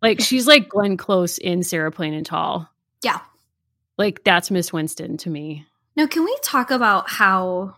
Like 0.02 0.20
she's 0.20 0.46
like 0.46 0.68
Glenn 0.68 0.96
Close 0.96 1.38
in 1.38 1.62
Sarah 1.62 1.90
Plain 1.90 2.12
and 2.12 2.26
Tall. 2.26 2.68
Yeah. 3.02 3.20
Like 3.96 4.22
that's 4.24 4.50
Miss 4.50 4.72
Winston 4.72 5.16
to 5.18 5.30
me. 5.30 5.66
Now, 5.96 6.06
can 6.06 6.24
we 6.24 6.36
talk 6.42 6.70
about 6.70 7.08
how 7.08 7.76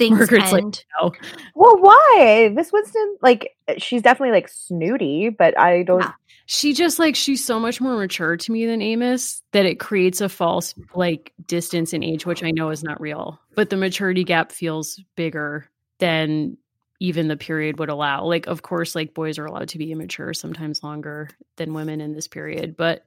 things 0.00 0.18
Margaret's 0.18 0.50
like. 0.52 0.64
No. 1.00 1.12
Well, 1.54 1.76
why? 1.78 2.50
Miss 2.54 2.72
Winston, 2.72 3.16
like, 3.22 3.56
she's 3.78 4.02
definitely 4.02 4.32
like 4.32 4.48
snooty, 4.48 5.28
but 5.28 5.56
I 5.58 5.84
don't. 5.84 6.00
Yeah. 6.02 6.12
she 6.46 6.72
just 6.72 6.98
like 6.98 7.14
she's 7.14 7.44
so 7.44 7.60
much 7.60 7.80
more 7.80 7.96
mature 7.96 8.36
to 8.36 8.52
me 8.52 8.66
than 8.66 8.82
Amos 8.82 9.42
that 9.52 9.66
it 9.66 9.78
creates 9.78 10.20
a 10.20 10.28
false 10.28 10.74
like 10.94 11.32
distance 11.46 11.92
in 11.92 12.02
age, 12.02 12.26
which 12.26 12.42
I 12.42 12.50
know 12.50 12.70
is 12.70 12.82
not 12.82 13.00
real. 13.00 13.38
But 13.54 13.70
the 13.70 13.76
maturity 13.76 14.24
gap 14.24 14.50
feels 14.50 15.00
bigger 15.14 15.66
than 15.98 16.56
even 16.98 17.28
the 17.28 17.36
period 17.36 17.78
would 17.78 17.88
allow. 17.88 18.24
Like, 18.24 18.46
of 18.46 18.62
course, 18.62 18.94
like 18.94 19.14
boys 19.14 19.38
are 19.38 19.46
allowed 19.46 19.68
to 19.70 19.78
be 19.78 19.92
immature 19.92 20.34
sometimes 20.34 20.82
longer 20.82 21.30
than 21.56 21.72
women 21.74 22.00
in 22.00 22.12
this 22.14 22.26
period, 22.28 22.76
but 22.76 23.04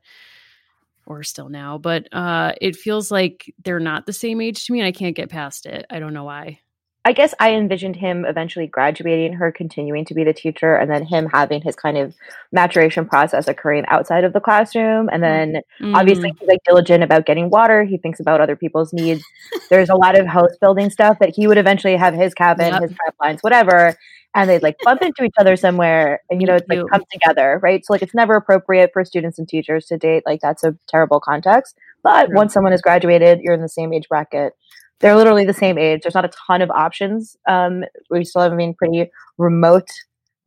or 1.05 1.21
still 1.23 1.49
now. 1.49 1.77
But 1.77 2.07
uh 2.13 2.53
it 2.61 2.75
feels 2.77 3.11
like 3.11 3.53
they're 3.63 3.79
not 3.79 4.05
the 4.05 4.13
same 4.13 4.39
age 4.41 4.65
to 4.65 4.73
me, 4.73 4.79
and 4.79 4.87
I 4.87 4.93
can't 4.93 5.15
get 5.15 5.29
past 5.29 5.65
it. 5.65 5.85
I 5.89 5.99
don't 5.99 6.13
know 6.13 6.23
why. 6.23 6.59
I 7.05 7.11
guess 7.13 7.33
I 7.39 7.51
envisioned 7.53 7.97
him 7.97 8.23
eventually 8.25 8.65
graduating, 8.67 9.33
her 9.33 9.51
continuing 9.51 10.05
to 10.05 10.13
be 10.13 10.23
the 10.23 10.33
teacher, 10.33 10.75
and 10.75 10.89
then 10.89 11.05
him 11.05 11.27
having 11.27 11.61
his 11.61 11.75
kind 11.75 11.97
of 11.97 12.15
maturation 12.51 13.05
process 13.05 13.47
occurring 13.47 13.85
outside 13.87 14.23
of 14.23 14.31
the 14.31 14.39
classroom. 14.39 15.09
And 15.11 15.21
then 15.21 15.57
obviously 15.93 16.29
Mm, 16.29 16.35
he's 16.39 16.47
like 16.47 16.63
diligent 16.65 17.03
about 17.03 17.25
getting 17.25 17.49
water. 17.49 17.83
He 17.83 17.97
thinks 17.97 18.19
about 18.21 18.39
other 18.39 18.55
people's 18.55 18.93
needs. 18.93 19.29
There's 19.69 19.89
a 19.89 19.95
lot 19.95 20.17
of 20.17 20.27
house 20.27 20.55
building 20.61 20.89
stuff 20.89 21.17
that 21.19 21.33
he 21.35 21.47
would 21.47 21.57
eventually 21.57 21.95
have 21.97 22.13
his 22.13 22.33
cabin, 22.33 22.75
Yep. 22.75 22.81
his 22.81 22.91
trap 22.93 23.15
lines, 23.21 23.39
whatever. 23.41 23.97
And 24.35 24.49
they'd 24.49 24.63
like 24.63 24.77
bump 24.83 25.01
into 25.03 25.23
each 25.23 25.35
other 25.37 25.55
somewhere, 25.55 26.21
and 26.29 26.41
you 26.41 26.47
know 26.47 26.55
it's 26.55 26.67
like 26.67 26.81
come 26.91 27.03
together, 27.11 27.59
right? 27.61 27.85
So 27.85 27.93
like 27.93 28.01
it's 28.01 28.15
never 28.15 28.35
appropriate 28.35 28.89
for 28.91 29.05
students 29.05 29.37
and 29.37 29.47
teachers 29.47 29.85
to 29.87 29.97
date. 29.97 30.23
Like 30.25 30.39
that's 30.41 30.63
a 30.63 30.75
terrible 30.87 31.19
context. 31.19 31.77
But 32.01 32.29
once 32.33 32.51
someone 32.53 32.71
has 32.71 32.81
graduated, 32.81 33.41
you're 33.41 33.53
in 33.53 33.61
the 33.61 33.69
same 33.69 33.93
age 33.93 34.09
bracket. 34.09 34.53
They're 34.99 35.15
literally 35.15 35.45
the 35.45 35.53
same 35.53 35.77
age. 35.77 36.01
There's 36.03 36.15
not 36.15 36.25
a 36.25 36.31
ton 36.47 36.61
of 36.61 36.71
options. 36.71 37.35
Um, 37.47 37.83
we 38.09 38.23
still 38.23 38.41
have, 38.41 38.53
I 38.53 38.55
mean, 38.55 38.73
pretty 38.73 39.09
remote 39.37 39.89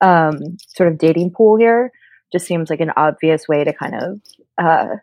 um, 0.00 0.38
sort 0.68 0.90
of 0.90 0.98
dating 0.98 1.30
pool 1.32 1.56
here. 1.58 1.90
Just 2.32 2.46
seems 2.46 2.70
like 2.70 2.80
an 2.80 2.90
obvious 2.96 3.46
way 3.48 3.64
to 3.64 3.72
kind 3.72 3.94
of 3.94 4.20
uh, 4.58 4.96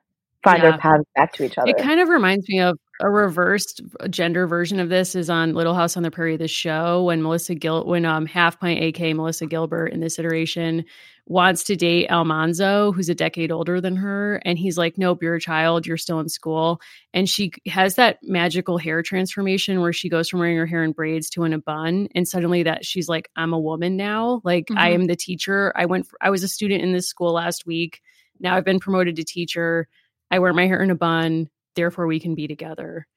find 0.43 0.61
Yeah. 0.63 0.71
their 0.71 0.77
paths 0.79 1.03
back 1.15 1.33
to 1.33 1.43
each 1.45 1.57
other. 1.57 1.69
It 1.69 1.77
kind 1.77 1.99
of 1.99 2.09
reminds 2.09 2.47
me 2.49 2.59
of 2.61 2.77
a 3.01 3.09
reversed 3.09 3.81
gender 4.09 4.45
version 4.47 4.79
of 4.79 4.89
this 4.89 5.15
is 5.15 5.29
on 5.29 5.53
Little 5.53 5.73
House 5.73 5.97
on 5.97 6.03
the 6.03 6.11
Prairie, 6.11 6.37
the 6.37 6.47
show 6.47 7.03
when 7.03 7.21
Melissa 7.21 7.55
Gil 7.55 7.85
when 7.85 8.05
um 8.05 8.25
half 8.25 8.59
pint 8.59 8.83
AK 8.83 9.15
Melissa 9.15 9.45
Gilbert 9.45 9.87
in 9.87 9.99
this 9.99 10.19
iteration 10.19 10.85
wants 11.25 11.63
to 11.63 11.75
date 11.77 12.07
Almanzo, 12.09 12.91
who's 12.91 13.07
a 13.07 13.15
decade 13.15 13.51
older 13.51 13.79
than 13.79 13.95
her, 13.95 14.41
and 14.43 14.57
he's 14.57 14.77
like, 14.77 14.97
Nope, 14.97 15.23
you're 15.23 15.35
a 15.35 15.39
child, 15.41 15.87
you're 15.87 15.95
still 15.97 16.19
in 16.19 16.27
school. 16.27 16.81
And 17.13 17.29
she 17.29 17.53
has 17.67 17.95
that 17.95 18.19
magical 18.23 18.77
hair 18.77 19.01
transformation 19.01 19.79
where 19.79 19.93
she 19.93 20.09
goes 20.09 20.27
from 20.27 20.39
wearing 20.39 20.57
her 20.57 20.65
hair 20.65 20.83
in 20.83 20.91
braids 20.91 21.29
to 21.31 21.43
in 21.45 21.53
a 21.53 21.59
bun, 21.59 22.09
and 22.13 22.27
suddenly 22.27 22.63
that 22.63 22.85
she's 22.85 23.07
like, 23.07 23.29
I'm 23.37 23.53
a 23.53 23.59
woman 23.59 23.95
now. 23.95 24.41
Like 24.43 24.67
I 24.75 24.89
Mhm. 24.91 24.93
am 24.95 25.05
the 25.07 25.15
teacher. 25.15 25.71
I 25.75 25.85
went 25.85 26.07
I 26.19 26.29
was 26.29 26.43
a 26.43 26.47
student 26.49 26.81
in 26.83 26.91
this 26.91 27.07
school 27.07 27.33
last 27.33 27.65
week. 27.65 28.01
Now 28.39 28.55
I've 28.57 28.65
been 28.65 28.79
promoted 28.79 29.15
to 29.15 29.23
teacher. 29.23 29.87
I 30.29 30.39
wear 30.39 30.51
my 30.53 30.67
hair 30.67 30.81
in 30.83 30.91
a 30.91 30.95
bun, 30.95 31.49
therefore 31.75 32.05
we 32.07 32.19
can 32.19 32.35
be 32.35 32.47
together. 32.47 33.07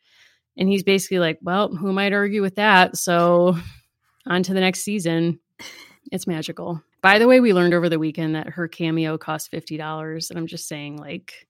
And 0.57 0.69
he's 0.69 0.85
basically 0.85 1.19
like, 1.19 1.39
Well, 1.43 1.75
who 1.75 1.93
might 1.93 2.13
argue 2.13 2.41
with 2.43 2.55
that? 2.55 2.97
So 2.97 3.57
on 4.27 4.43
to 4.45 4.55
the 4.55 4.61
next 4.61 4.81
season. 4.83 5.41
It's 6.13 6.27
magical. 6.29 6.83
By 7.07 7.21
the 7.21 7.29
way, 7.29 7.39
we 7.39 7.53
learned 7.53 7.73
over 7.73 7.89
the 7.89 8.01
weekend 8.01 8.35
that 8.35 8.49
her 8.49 8.67
cameo 8.67 9.17
cost 9.17 9.49
fifty 9.53 9.77
dollars. 9.77 10.29
And 10.29 10.37
I'm 10.37 10.49
just 10.49 10.67
saying, 10.67 10.97
like, 10.97 11.47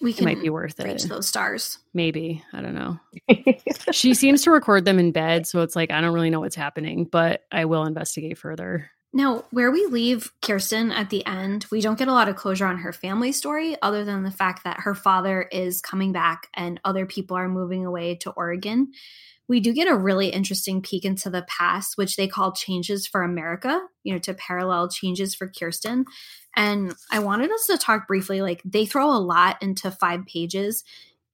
We 0.00 0.10
it 0.10 0.22
might 0.22 0.42
be 0.42 0.50
worth 0.50 0.80
reach 0.80 1.04
it. 1.04 1.08
those 1.08 1.28
stars. 1.28 1.78
Maybe. 1.94 2.42
I 2.52 2.60
don't 2.60 2.74
know. 2.74 2.98
she 3.92 4.14
seems 4.14 4.42
to 4.42 4.50
record 4.50 4.84
them 4.84 4.98
in 4.98 5.12
bed, 5.12 5.46
so 5.46 5.62
it's 5.62 5.76
like 5.76 5.92
I 5.92 6.00
don't 6.00 6.12
really 6.12 6.28
know 6.28 6.40
what's 6.40 6.56
happening, 6.56 7.04
but 7.04 7.44
I 7.52 7.66
will 7.66 7.84
investigate 7.84 8.36
further. 8.36 8.90
Now, 9.12 9.44
where 9.52 9.70
we 9.70 9.86
leave 9.86 10.32
Kirsten 10.42 10.90
at 10.90 11.10
the 11.10 11.24
end, 11.24 11.66
we 11.70 11.80
don't 11.80 11.98
get 11.98 12.08
a 12.08 12.12
lot 12.12 12.28
of 12.28 12.34
closure 12.34 12.66
on 12.66 12.78
her 12.78 12.92
family 12.92 13.30
story 13.30 13.76
other 13.82 14.04
than 14.04 14.24
the 14.24 14.30
fact 14.32 14.64
that 14.64 14.80
her 14.80 14.96
father 14.96 15.42
is 15.42 15.80
coming 15.80 16.10
back 16.10 16.48
and 16.54 16.80
other 16.84 17.06
people 17.06 17.36
are 17.36 17.48
moving 17.48 17.86
away 17.86 18.16
to 18.16 18.30
Oregon. 18.30 18.90
We 19.50 19.58
do 19.58 19.72
get 19.72 19.88
a 19.88 19.96
really 19.96 20.28
interesting 20.28 20.80
peek 20.80 21.04
into 21.04 21.28
the 21.28 21.42
past, 21.42 21.98
which 21.98 22.14
they 22.14 22.28
call 22.28 22.52
changes 22.52 23.08
for 23.08 23.24
America, 23.24 23.80
you 24.04 24.12
know, 24.12 24.20
to 24.20 24.32
parallel 24.32 24.88
changes 24.88 25.34
for 25.34 25.48
Kirsten. 25.48 26.04
And 26.54 26.94
I 27.10 27.18
wanted 27.18 27.50
us 27.50 27.66
to 27.66 27.76
talk 27.76 28.06
briefly 28.06 28.42
like, 28.42 28.62
they 28.64 28.86
throw 28.86 29.10
a 29.10 29.18
lot 29.18 29.60
into 29.60 29.90
five 29.90 30.24
pages. 30.24 30.84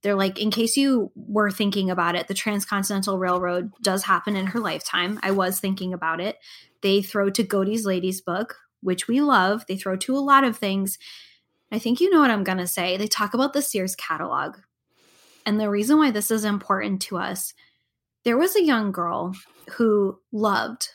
They're 0.01 0.15
like, 0.15 0.41
in 0.41 0.51
case 0.51 0.79
you 0.79 1.13
were 1.15 1.51
thinking 1.51 1.91
about 1.91 2.15
it, 2.15 2.27
the 2.27 2.33
Transcontinental 2.33 3.19
Railroad 3.19 3.71
does 3.83 4.05
happen 4.05 4.35
in 4.35 4.47
her 4.47 4.61
lifetime. 4.61 5.21
I 5.23 5.33
was 5.33 5.61
thinking 5.61 5.93
about 5.93 6.19
it. 6.19 6.39
They 6.81 7.03
throw 7.03 7.29
to 7.29 7.43
Godey's 7.43 7.85
Ladies 7.85 8.23
book, 8.23 8.57
which 8.81 9.07
we 9.07 9.21
love. 9.21 9.67
They 9.69 9.77
throw 9.77 9.95
to 9.95 10.17
a 10.17 10.21
lot 10.21 10.43
of 10.43 10.57
things. 10.57 10.99
I 11.71 11.79
think 11.79 12.01
you 12.01 12.09
know 12.09 12.21
what 12.21 12.31
I'm 12.31 12.45
going 12.45 12.57
to 12.57 12.67
say. 12.67 12.97
They 12.97 13.09
talk 13.09 13.35
about 13.35 13.53
the 13.53 13.61
Sears 13.61 13.95
catalog. 13.95 14.57
And 15.45 15.61
the 15.61 15.69
reason 15.69 15.99
why 15.99 16.13
this 16.13 16.31
is 16.31 16.47
important 16.47 17.03
to 17.03 17.19
us 17.19 17.53
there 18.27 18.37
was 18.37 18.57
a 18.57 18.63
young 18.63 18.91
girl 18.91 19.35
who 19.77 20.19
loved 20.33 20.91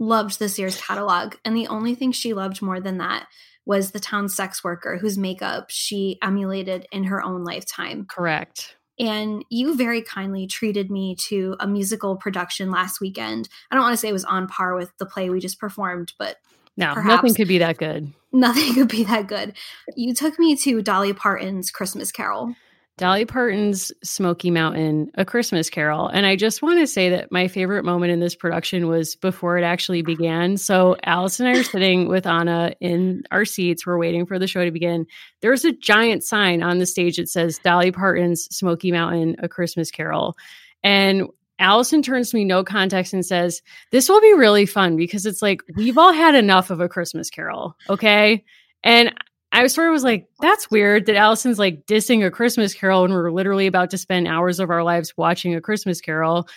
loved 0.00 0.38
the 0.38 0.48
Sears 0.48 0.80
catalog. 0.80 1.34
And 1.44 1.54
the 1.54 1.68
only 1.68 1.94
thing 1.94 2.10
she 2.10 2.32
loved 2.32 2.62
more 2.62 2.80
than 2.80 2.98
that 2.98 3.26
was 3.66 3.90
the 3.90 4.00
town 4.00 4.30
sex 4.30 4.64
worker 4.64 4.96
whose 4.96 5.18
makeup 5.18 5.66
she 5.68 6.18
emulated 6.22 6.86
in 6.90 7.04
her 7.04 7.22
own 7.22 7.44
lifetime. 7.44 8.06
Correct. 8.08 8.76
And 8.98 9.44
you 9.50 9.76
very 9.76 10.00
kindly 10.00 10.46
treated 10.46 10.90
me 10.90 11.16
to 11.26 11.54
a 11.60 11.66
musical 11.66 12.16
production 12.16 12.70
last 12.70 12.98
weekend. 12.98 13.50
I 13.70 13.74
don't 13.74 13.84
want 13.84 13.92
to 13.92 13.98
say 13.98 14.08
it 14.08 14.14
was 14.14 14.24
on 14.24 14.48
par 14.48 14.74
with 14.74 14.90
the 14.98 15.06
play 15.06 15.28
we 15.28 15.38
just 15.38 15.60
performed, 15.60 16.14
but 16.18 16.38
no, 16.78 16.94
nothing 16.94 17.34
could 17.34 17.48
be 17.48 17.58
that 17.58 17.76
good. 17.76 18.12
Nothing 18.32 18.74
could 18.74 18.88
be 18.88 19.02
that 19.04 19.26
good. 19.26 19.54
You 19.96 20.14
took 20.14 20.38
me 20.38 20.54
to 20.54 20.80
Dolly 20.82 21.12
Parton's 21.12 21.72
Christmas 21.72 22.12
Carol. 22.12 22.54
Dolly 23.00 23.24
Parton's 23.24 23.90
Smoky 24.04 24.50
Mountain, 24.50 25.10
A 25.14 25.24
Christmas 25.24 25.70
Carol. 25.70 26.08
And 26.08 26.26
I 26.26 26.36
just 26.36 26.60
want 26.60 26.80
to 26.80 26.86
say 26.86 27.08
that 27.08 27.32
my 27.32 27.48
favorite 27.48 27.82
moment 27.82 28.12
in 28.12 28.20
this 28.20 28.34
production 28.34 28.88
was 28.88 29.16
before 29.16 29.56
it 29.56 29.64
actually 29.64 30.02
began. 30.02 30.58
So 30.58 30.98
Alice 31.04 31.40
and 31.40 31.48
I 31.48 31.58
are 31.58 31.64
sitting 31.64 32.08
with 32.08 32.26
Anna 32.26 32.74
in 32.78 33.22
our 33.30 33.46
seats. 33.46 33.86
We're 33.86 33.96
waiting 33.96 34.26
for 34.26 34.38
the 34.38 34.46
show 34.46 34.66
to 34.66 34.70
begin. 34.70 35.06
There's 35.40 35.64
a 35.64 35.72
giant 35.72 36.24
sign 36.24 36.62
on 36.62 36.78
the 36.78 36.84
stage 36.84 37.16
that 37.16 37.30
says 37.30 37.58
Dolly 37.64 37.90
Parton's 37.90 38.44
Smoky 38.54 38.92
Mountain, 38.92 39.36
A 39.38 39.48
Christmas 39.48 39.90
Carol. 39.90 40.36
And 40.84 41.26
Allison 41.58 42.02
turns 42.02 42.30
to 42.30 42.36
me, 42.36 42.44
no 42.44 42.62
context, 42.62 43.14
and 43.14 43.24
says, 43.24 43.62
This 43.92 44.10
will 44.10 44.20
be 44.20 44.34
really 44.34 44.66
fun 44.66 44.98
because 44.98 45.24
it's 45.24 45.40
like, 45.40 45.62
we've 45.74 45.96
all 45.96 46.12
had 46.12 46.34
enough 46.34 46.68
of 46.68 46.80
a 46.80 46.88
Christmas 46.88 47.30
carol. 47.30 47.78
Okay. 47.88 48.44
And 48.82 49.14
I 49.52 49.66
sort 49.66 49.88
of 49.88 49.92
was 49.92 50.04
like, 50.04 50.28
that's 50.40 50.70
weird 50.70 51.06
that 51.06 51.16
Allison's 51.16 51.58
like 51.58 51.86
dissing 51.86 52.24
a 52.24 52.30
Christmas 52.30 52.72
Carol 52.72 53.02
when 53.02 53.12
we're 53.12 53.32
literally 53.32 53.66
about 53.66 53.90
to 53.90 53.98
spend 53.98 54.28
hours 54.28 54.60
of 54.60 54.70
our 54.70 54.84
lives 54.84 55.16
watching 55.16 55.54
a 55.54 55.60
Christmas 55.60 56.00
Carol. 56.00 56.48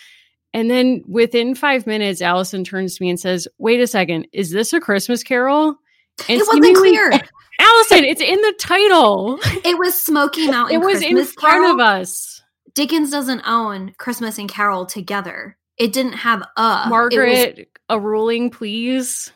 And 0.53 0.69
then 0.69 1.03
within 1.07 1.55
five 1.55 1.87
minutes, 1.87 2.21
Allison 2.21 2.63
turns 2.63 2.95
to 2.95 3.03
me 3.03 3.09
and 3.09 3.19
says, 3.19 3.47
Wait 3.57 3.79
a 3.79 3.87
second, 3.87 4.27
is 4.31 4.51
this 4.51 4.73
a 4.73 4.79
Christmas 4.79 5.23
Carol? 5.23 5.75
And 6.29 6.39
it 6.39 6.47
wasn't 6.47 6.77
clear. 6.77 7.11
Allison, 7.59 8.03
it's 8.03 8.21
in 8.21 8.39
the 8.41 8.53
title. 8.59 9.39
It 9.63 9.77
was 9.79 9.99
Smoky 9.99 10.47
Mountain. 10.51 10.75
It 10.75 10.85
was 10.85 10.99
Christmas 10.99 11.29
in 11.29 11.33
front 11.39 11.63
Carol. 11.63 11.71
of 11.71 11.79
us. 11.79 12.41
Dickens 12.75 13.11
doesn't 13.11 13.41
own 13.45 13.93
Christmas 13.97 14.37
and 14.37 14.49
Carol 14.49 14.85
together. 14.85 15.57
It 15.77 15.93
didn't 15.93 16.13
have 16.13 16.43
a 16.55 16.85
Margaret, 16.87 17.57
was, 17.57 17.65
a 17.89 17.99
ruling, 17.99 18.49
please. 18.51 19.31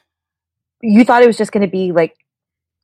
You 0.81 1.03
thought 1.03 1.23
it 1.23 1.27
was 1.27 1.38
just 1.38 1.51
going 1.51 1.65
to 1.65 1.71
be 1.71 1.91
like 1.91 2.15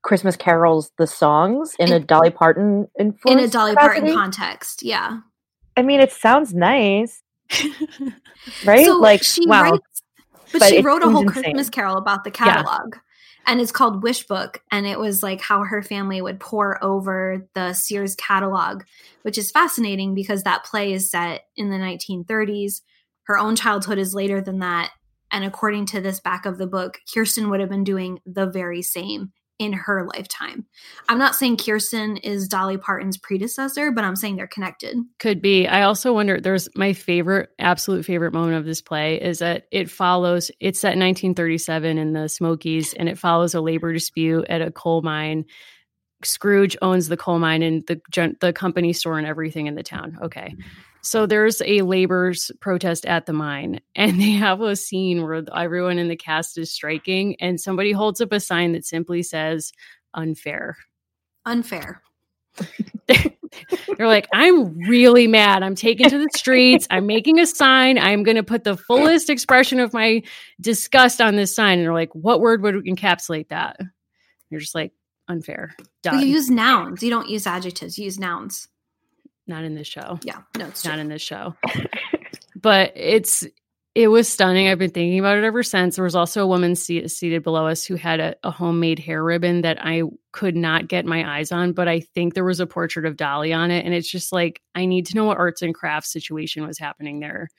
Christmas 0.03 0.35
carols, 0.35 0.91
the 0.97 1.07
songs 1.07 1.75
in, 1.80 1.88
in 1.88 1.93
a 1.93 1.99
Dolly 1.99 2.30
Parton 2.30 2.88
in 2.97 3.15
a 3.25 3.47
Dolly 3.47 3.71
capacity? 3.71 4.01
Parton 4.01 4.13
context. 4.13 4.84
Yeah, 4.84 5.19
I 5.75 5.81
mean, 5.81 5.99
it 5.99 6.11
sounds 6.11 6.53
nice, 6.53 7.23
right? 8.65 8.85
So 8.85 8.97
like 8.97 9.23
she 9.23 9.47
wow. 9.47 9.63
writes, 9.63 10.03
but, 10.51 10.59
but 10.59 10.69
she 10.69 10.81
wrote 10.81 11.03
a 11.03 11.09
whole 11.09 11.23
insane. 11.23 11.43
Christmas 11.43 11.69
Carol 11.69 11.97
about 11.97 12.23
the 12.23 12.31
catalog. 12.31 12.93
Yeah. 12.93 12.99
And 13.45 13.59
it's 13.59 13.71
called 13.71 14.03
Wish 14.03 14.25
Book. 14.25 14.61
And 14.71 14.88
it 14.88 14.99
was 14.99 15.21
like 15.21 15.41
how 15.41 15.63
her 15.63 15.81
family 15.81 16.21
would 16.21 16.39
pour 16.39 16.81
over 16.84 17.45
the 17.55 17.73
Sears 17.73 18.15
catalog, 18.15 18.84
which 19.23 19.38
is 19.38 19.51
fascinating 19.51 20.15
because 20.15 20.43
that 20.43 20.63
play 20.63 20.93
is 20.93 21.11
set 21.11 21.41
in 21.57 21.69
the 21.69 21.75
1930s. 21.75 22.81
Her 23.23 23.38
own 23.38 23.55
childhood 23.55 23.97
is 23.97 24.15
later 24.15 24.39
than 24.39 24.59
that. 24.59 24.91
And 25.31 25.43
according 25.43 25.88
to 25.88 25.99
this 25.99 26.19
back 26.19 26.45
of 26.45 26.57
the 26.57 26.67
book, 26.67 26.99
Kirsten 27.13 27.49
would 27.49 27.59
have 27.59 27.69
been 27.69 27.84
doing 27.84 28.19
the 28.25 28.45
very 28.45 28.81
same 28.81 29.34
in 29.59 29.73
her 29.73 30.07
lifetime. 30.13 30.65
I'm 31.09 31.17
not 31.17 31.35
saying 31.35 31.57
Kirsten 31.57 32.17
is 32.17 32.47
Dolly 32.47 32.77
Parton's 32.77 33.17
predecessor, 33.17 33.91
but 33.91 34.03
I'm 34.03 34.15
saying 34.15 34.35
they're 34.35 34.47
connected. 34.47 34.97
Could 35.19 35.41
be. 35.41 35.67
I 35.67 35.84
also 35.84 36.13
wonder 36.13 36.39
there's 36.39 36.67
my 36.75 36.93
favorite, 36.93 37.49
absolute 37.59 38.05
favorite 38.05 38.34
moment 38.34 38.57
of 38.57 38.65
this 38.65 38.81
play 38.81 39.21
is 39.21 39.39
that 39.39 39.67
it 39.71 39.89
follows, 39.89 40.51
it's 40.59 40.80
set 40.80 40.93
in 40.93 40.99
1937 40.99 41.97
in 41.97 42.13
the 42.13 42.27
Smokies, 42.27 42.93
and 42.93 43.07
it 43.07 43.17
follows 43.17 43.53
a 43.53 43.61
labor 43.61 43.93
dispute 43.93 44.45
at 44.49 44.61
a 44.61 44.71
coal 44.71 45.01
mine. 45.01 45.45
Scrooge 46.23 46.77
owns 46.81 47.09
the 47.09 47.17
coal 47.17 47.38
mine 47.38 47.61
and 47.61 47.85
the 47.88 48.01
the 48.39 48.53
company 48.53 48.93
store 48.93 49.17
and 49.17 49.27
everything 49.27 49.67
in 49.67 49.75
the 49.75 49.84
town. 49.84 50.17
Okay. 50.21 50.55
So 51.03 51.25
there's 51.25 51.61
a 51.65 51.81
labor's 51.81 52.49
protest 52.61 53.05
at 53.05 53.25
the 53.25 53.34
mine, 53.34 53.81
and 53.95 54.19
they 54.19 54.31
have 54.31 54.61
a 54.61 54.75
scene 54.75 55.21
where 55.21 55.43
everyone 55.55 55.99
in 55.99 56.07
the 56.07 56.15
cast 56.15 56.57
is 56.57 56.73
striking, 56.73 57.35
and 57.39 57.59
somebody 57.59 57.91
holds 57.91 58.21
up 58.21 58.31
a 58.31 58.39
sign 58.39 58.71
that 58.71 58.85
simply 58.85 59.21
says 59.21 59.71
"unfair." 60.13 60.77
Unfair. 61.45 62.01
They're 63.07 64.07
like, 64.07 64.27
I'm 64.34 64.80
really 64.80 65.27
mad. 65.27 65.61
I'm 65.61 65.75
taken 65.75 66.09
to 66.09 66.17
the 66.17 66.30
streets. 66.35 66.88
I'm 66.89 67.05
making 67.05 67.38
a 67.39 67.45
sign. 67.45 67.97
I'm 67.97 68.23
going 68.23 68.38
to 68.38 68.43
put 68.43 68.63
the 68.63 68.77
fullest 68.77 69.30
expression 69.30 69.80
of 69.80 69.93
my 69.93 70.23
disgust 70.61 71.19
on 71.19 71.35
this 71.35 71.53
sign. 71.53 71.80
And 71.80 71.85
they're 71.85 71.93
like, 71.93 72.13
what 72.15 72.39
word 72.39 72.61
would 72.61 72.75
encapsulate 72.85 73.49
that? 73.49 73.77
You're 74.49 74.61
just 74.61 74.73
like, 74.73 74.93
unfair. 75.27 75.75
Well, 76.05 76.21
you 76.21 76.27
use 76.27 76.49
nouns. 76.49 77.03
You 77.03 77.09
don't 77.09 77.30
use 77.30 77.45
adjectives. 77.45 77.97
You 77.97 78.05
use 78.05 78.19
nouns 78.19 78.69
not 79.48 79.64
in 79.64 79.76
this 79.76 79.88
show. 79.88 80.20
Yeah, 80.24 80.40
no, 80.57 80.68
it's 80.68 80.86
not 80.86 80.99
in 80.99 81.07
this 81.07 81.22
show. 81.22 81.56
but 82.56 82.94
it's 82.95 83.45
it 83.95 84.07
was 84.07 84.28
stunning. 84.28 84.68
I've 84.68 84.80
been 84.80 84.90
thinking 84.90 85.20
about 85.20 85.38
it 85.38 85.44
ever 85.44 85.61
since. 85.61 85.95
There 85.95 86.03
was 86.03 86.15
also 86.15 86.41
a 86.44 86.48
woman 86.48 86.76
seated, 86.76 87.11
seated 87.11 87.44
below 87.44 87.68
us 87.68 87.86
who 87.86 87.95
had 87.95 88.20
a, 88.20 88.36
a, 88.44 88.49
homemade 88.49 88.98
hair 88.98 89.24
ribbon 89.24 89.61
that 89.61 89.78
I 89.80 90.02
could 90.32 90.56
not 90.56 90.88
get 90.88 91.06
my 91.06 91.38
eyes 91.38 91.52
on, 91.52 91.74
but 91.74 91.88
I 91.88 91.99
think 91.99 92.34
there 92.34 92.44
was 92.44 92.60
a 92.60 92.65
portrait 92.65 93.06
of 93.06 93.18
Dolly 93.18 93.53
on 93.53 93.70
it. 93.70 93.86
And 93.86 93.94
it's 93.94 94.10
just 94.10 94.34
like, 94.34 94.61
I 94.74 94.86
need 94.86 95.06
to 95.07 95.15
know 95.15 95.26
what 95.26 95.38
arts 95.38 95.61
and 95.61 95.76
crafts 95.76 96.11
situation 96.11 96.65
was 96.65 96.80
happening 96.80 97.20
there. 97.20 97.49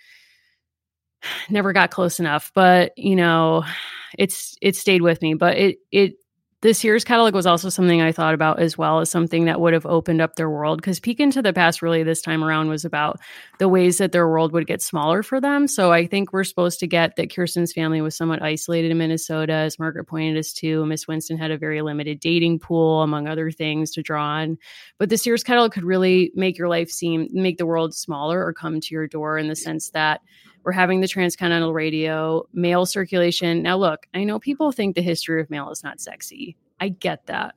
Never 1.49 1.73
got 1.73 1.93
close 1.93 2.19
enough, 2.19 2.51
but 2.53 2.93
you 2.97 3.15
know, 3.15 3.65
it's 4.19 4.57
it 4.61 4.75
stayed 4.75 5.03
with 5.03 5.23
me. 5.23 5.35
But 5.35 5.57
it 5.57 5.77
it 5.93 6.15
this 6.65 6.79
Sears 6.79 7.05
catalog 7.05 7.35
was 7.35 7.45
also 7.45 7.69
something 7.69 8.01
I 8.01 8.11
thought 8.11 8.33
about 8.33 8.59
as 8.59 8.79
well 8.79 9.01
as 9.01 9.11
something 9.11 9.45
that 9.45 9.61
would 9.61 9.75
have 9.75 9.85
opened 9.85 10.23
up 10.23 10.37
their 10.37 10.49
world 10.49 10.79
because 10.79 10.99
Peek 10.99 11.21
into 11.21 11.43
the 11.43 11.53
Past 11.53 11.83
really 11.83 12.03
this 12.03 12.23
time 12.23 12.43
around 12.43 12.71
was 12.71 12.87
about 12.87 13.21
the 13.59 13.69
ways 13.69 13.99
that 13.99 14.13
their 14.13 14.27
world 14.27 14.51
would 14.53 14.67
get 14.67 14.81
smaller 14.81 15.23
for 15.23 15.43
them. 15.43 15.69
So 15.69 15.93
I 15.93 16.07
think 16.07 16.33
we're 16.33 16.43
supposed 16.43 16.81
to 16.81 16.87
get 16.87 17.17
that 17.17 17.31
Kirsten's 17.31 17.75
family 17.75 18.01
was 18.01 18.17
somewhat 18.17 18.43
isolated 18.43 18.91
in 18.91 18.97
Minnesota, 18.97 19.53
as 19.53 19.79
Margaret 19.79 20.07
pointed 20.07 20.39
us 20.39 20.55
to. 20.55 20.87
Miss 20.87 21.07
Winston 21.07 21.37
had 21.37 21.51
a 21.51 21.59
very 21.59 21.83
limited 21.83 22.19
dating 22.19 22.61
pool, 22.61 23.03
among 23.03 23.29
other 23.29 23.51
things, 23.51 23.91
to 23.91 24.03
draw 24.03 24.25
on. 24.25 24.57
But 24.97 25.11
the 25.11 25.19
Sears 25.19 25.45
catalog 25.45 25.73
could 25.73 25.85
really 25.85 26.33
make 26.35 26.57
your 26.57 26.69
life 26.69 26.89
seem, 26.89 27.29
make 27.31 27.59
the 27.59 27.67
world 27.67 27.95
smaller 27.95 28.43
or 28.43 28.55
come 28.55 28.81
to 28.81 28.95
your 28.95 29.07
door 29.07 29.37
in 29.37 29.49
the 29.49 29.57
sense 29.57 29.91
that 29.91 30.23
we're 30.65 30.73
having 30.73 31.01
the 31.01 31.09
transcontinental 31.09 31.73
radio, 31.73 32.47
mail 32.53 32.87
circulation. 32.87 33.63
Now, 33.63 33.77
look, 33.77 34.07
I 34.15 34.25
know 34.25 34.39
people 34.39 34.73
think 34.73 34.95
the 34.95 35.03
history 35.03 35.41
of 35.41 35.51
mail 35.51 35.71
is 35.71 35.85
not 35.85 36.01
sexy. 36.01 36.57
I 36.81 36.89
get 36.89 37.27
that. 37.27 37.55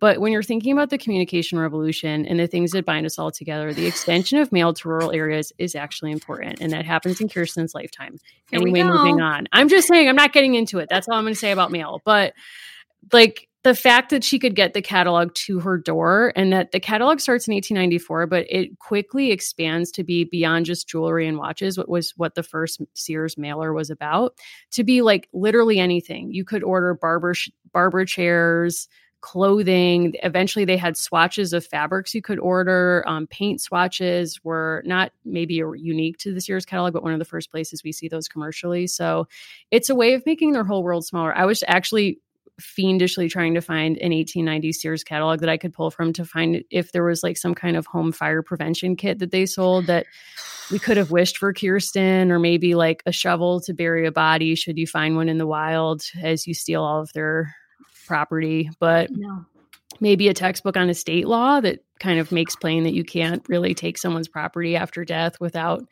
But 0.00 0.20
when 0.20 0.30
you're 0.30 0.44
thinking 0.44 0.72
about 0.72 0.90
the 0.90 0.98
communication 0.98 1.58
revolution 1.58 2.24
and 2.26 2.38
the 2.38 2.46
things 2.46 2.70
that 2.70 2.84
bind 2.84 3.04
us 3.04 3.18
all 3.18 3.32
together, 3.32 3.74
the 3.74 3.86
extension 3.86 4.38
of 4.38 4.52
mail 4.52 4.72
to 4.72 4.88
rural 4.88 5.10
areas 5.10 5.52
is 5.58 5.74
actually 5.74 6.12
important. 6.12 6.60
And 6.60 6.72
that 6.72 6.84
happens 6.84 7.20
in 7.20 7.28
Kirsten's 7.28 7.74
lifetime. 7.74 8.18
Here 8.50 8.60
anyway, 8.60 8.84
moving 8.84 9.20
on. 9.20 9.48
I'm 9.52 9.68
just 9.68 9.88
saying, 9.88 10.08
I'm 10.08 10.14
not 10.14 10.32
getting 10.32 10.54
into 10.54 10.78
it. 10.78 10.88
That's 10.88 11.08
all 11.08 11.16
I'm 11.16 11.24
going 11.24 11.34
to 11.34 11.38
say 11.38 11.50
about 11.50 11.72
mail. 11.72 12.00
But 12.04 12.34
like, 13.12 13.47
the 13.64 13.74
fact 13.74 14.10
that 14.10 14.22
she 14.22 14.38
could 14.38 14.54
get 14.54 14.72
the 14.72 14.82
catalog 14.82 15.34
to 15.34 15.58
her 15.60 15.76
door 15.76 16.32
and 16.36 16.52
that 16.52 16.70
the 16.70 16.80
catalog 16.80 17.20
starts 17.20 17.48
in 17.48 17.54
1894 17.54 18.26
but 18.26 18.46
it 18.48 18.78
quickly 18.78 19.30
expands 19.30 19.90
to 19.90 20.04
be 20.04 20.24
beyond 20.24 20.64
just 20.64 20.88
jewelry 20.88 21.26
and 21.26 21.38
watches 21.38 21.76
what 21.76 21.88
was 21.88 22.12
what 22.16 22.34
the 22.34 22.42
first 22.42 22.80
sears 22.94 23.36
mailer 23.36 23.72
was 23.72 23.90
about 23.90 24.34
to 24.70 24.84
be 24.84 25.02
like 25.02 25.28
literally 25.32 25.78
anything. 25.78 26.32
You 26.32 26.44
could 26.44 26.62
order 26.62 26.94
barber 26.94 27.34
sh- 27.34 27.50
barber 27.72 28.04
chairs 28.04 28.88
clothing. 29.20 30.14
Eventually 30.22 30.64
they 30.64 30.76
had 30.76 30.96
swatches 30.96 31.52
of 31.52 31.66
fabrics 31.66 32.14
you 32.14 32.22
could 32.22 32.38
order. 32.38 33.02
Um, 33.08 33.26
paint 33.26 33.60
swatches 33.60 34.42
were 34.44 34.82
not 34.86 35.10
maybe 35.24 35.54
unique 35.54 36.18
to 36.18 36.32
the 36.32 36.40
sears 36.40 36.64
catalog 36.64 36.92
but 36.92 37.02
one 37.02 37.12
of 37.12 37.18
the 37.18 37.24
first 37.24 37.50
places 37.50 37.82
we 37.82 37.90
see 37.90 38.06
those 38.06 38.28
commercially. 38.28 38.86
So 38.86 39.26
it's 39.72 39.90
a 39.90 39.96
way 39.96 40.14
of 40.14 40.24
making 40.24 40.52
their 40.52 40.62
whole 40.62 40.84
world 40.84 41.04
smaller. 41.04 41.36
I 41.36 41.46
was 41.46 41.64
actually 41.66 42.20
fiendishly 42.60 43.28
trying 43.28 43.54
to 43.54 43.60
find 43.60 43.96
an 43.98 44.12
1890 44.12 44.72
Sears 44.72 45.04
catalog 45.04 45.40
that 45.40 45.48
I 45.48 45.56
could 45.56 45.72
pull 45.72 45.90
from 45.90 46.12
to 46.14 46.24
find 46.24 46.64
if 46.70 46.92
there 46.92 47.04
was 47.04 47.22
like 47.22 47.36
some 47.36 47.54
kind 47.54 47.76
of 47.76 47.86
home 47.86 48.12
fire 48.12 48.42
prevention 48.42 48.96
kit 48.96 49.20
that 49.20 49.30
they 49.30 49.46
sold 49.46 49.86
that 49.86 50.06
we 50.70 50.78
could 50.78 50.96
have 50.96 51.10
wished 51.10 51.38
for 51.38 51.52
Kirsten, 51.52 52.30
or 52.30 52.38
maybe 52.38 52.74
like 52.74 53.02
a 53.06 53.12
shovel 53.12 53.60
to 53.62 53.72
bury 53.72 54.06
a 54.06 54.12
body 54.12 54.54
should 54.54 54.76
you 54.76 54.86
find 54.86 55.16
one 55.16 55.28
in 55.28 55.38
the 55.38 55.46
wild 55.46 56.02
as 56.20 56.46
you 56.46 56.54
steal 56.54 56.82
all 56.82 57.00
of 57.00 57.12
their 57.12 57.54
property. 58.06 58.70
But 58.78 59.10
no. 59.10 59.44
maybe 60.00 60.28
a 60.28 60.34
textbook 60.34 60.76
on 60.76 60.90
estate 60.90 61.26
law 61.26 61.60
that 61.60 61.80
kind 62.00 62.20
of 62.20 62.32
makes 62.32 62.56
plain 62.56 62.84
that 62.84 62.94
you 62.94 63.04
can't 63.04 63.48
really 63.48 63.74
take 63.74 63.98
someone's 63.98 64.28
property 64.28 64.76
after 64.76 65.04
death 65.04 65.40
without 65.40 65.84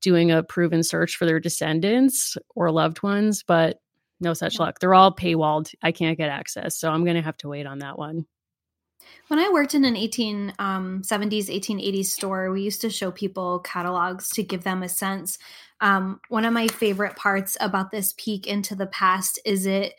doing 0.00 0.30
a 0.30 0.42
proven 0.42 0.82
search 0.82 1.16
for 1.16 1.26
their 1.26 1.40
descendants 1.40 2.36
or 2.54 2.70
loved 2.70 3.02
ones. 3.02 3.42
But 3.46 3.78
no 4.20 4.34
such 4.34 4.58
luck. 4.58 4.78
They're 4.78 4.94
all 4.94 5.14
paywalled. 5.14 5.74
I 5.82 5.92
can't 5.92 6.18
get 6.18 6.30
access. 6.30 6.78
So 6.78 6.90
I'm 6.90 7.04
going 7.04 7.16
to 7.16 7.22
have 7.22 7.36
to 7.38 7.48
wait 7.48 7.66
on 7.66 7.80
that 7.80 7.98
one. 7.98 8.26
When 9.28 9.38
I 9.38 9.50
worked 9.52 9.74
in 9.74 9.84
an 9.84 9.94
1870s, 9.94 10.54
um, 10.58 11.02
1880s 11.02 12.06
store, 12.06 12.50
we 12.50 12.62
used 12.62 12.80
to 12.82 12.90
show 12.90 13.10
people 13.10 13.58
catalogs 13.60 14.30
to 14.30 14.42
give 14.42 14.64
them 14.64 14.82
a 14.82 14.88
sense. 14.88 15.38
Um, 15.80 16.20
one 16.28 16.44
of 16.44 16.52
my 16.52 16.68
favorite 16.68 17.16
parts 17.16 17.56
about 17.60 17.90
this 17.90 18.14
peek 18.16 18.46
into 18.46 18.74
the 18.74 18.86
past 18.86 19.40
is 19.44 19.66
it 19.66 19.94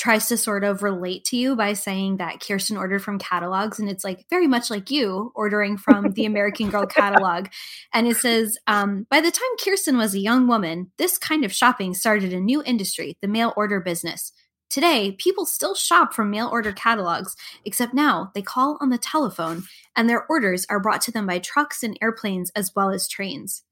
tries 0.00 0.28
to 0.28 0.36
sort 0.38 0.64
of 0.64 0.82
relate 0.82 1.26
to 1.26 1.36
you 1.36 1.54
by 1.54 1.74
saying 1.74 2.16
that 2.16 2.40
Kirsten 2.40 2.78
ordered 2.78 3.04
from 3.04 3.18
catalogs, 3.18 3.78
and 3.78 3.86
it's 3.86 4.02
like 4.02 4.24
very 4.30 4.46
much 4.46 4.70
like 4.70 4.90
you 4.90 5.30
ordering 5.34 5.76
from 5.76 6.12
the 6.12 6.24
American 6.24 6.70
Girl 6.70 6.86
catalog. 7.00 7.48
And 7.92 8.06
it 8.06 8.16
says, 8.16 8.56
um, 8.66 9.06
by 9.10 9.20
the 9.20 9.30
time 9.30 9.56
Kirsten 9.62 9.98
was 9.98 10.14
a 10.14 10.18
young 10.18 10.48
woman, 10.48 10.90
this 10.96 11.18
kind 11.18 11.44
of 11.44 11.52
shopping 11.52 11.92
started 11.92 12.32
a 12.32 12.40
new 12.40 12.62
industry, 12.64 13.18
the 13.20 13.28
mail 13.28 13.52
order 13.58 13.78
business. 13.78 14.32
Today, 14.70 15.12
people 15.12 15.44
still 15.44 15.74
shop 15.74 16.14
from 16.14 16.30
mail 16.30 16.48
order 16.50 16.72
catalogs, 16.72 17.36
except 17.66 17.92
now 17.92 18.30
they 18.34 18.40
call 18.42 18.78
on 18.80 18.88
the 18.88 18.98
telephone 18.98 19.64
and 19.94 20.08
their 20.08 20.24
orders 20.28 20.64
are 20.70 20.80
brought 20.80 21.02
to 21.02 21.12
them 21.12 21.26
by 21.26 21.40
trucks 21.40 21.82
and 21.82 21.98
airplanes 22.00 22.50
as 22.56 22.74
well 22.74 22.88
as 22.88 23.06
trains. 23.06 23.64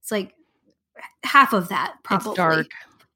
It's 0.00 0.10
like 0.10 0.32
half 1.24 1.52
of 1.52 1.68
that, 1.68 1.96
probably. 2.04 2.30
It's 2.30 2.36
dark. 2.38 2.66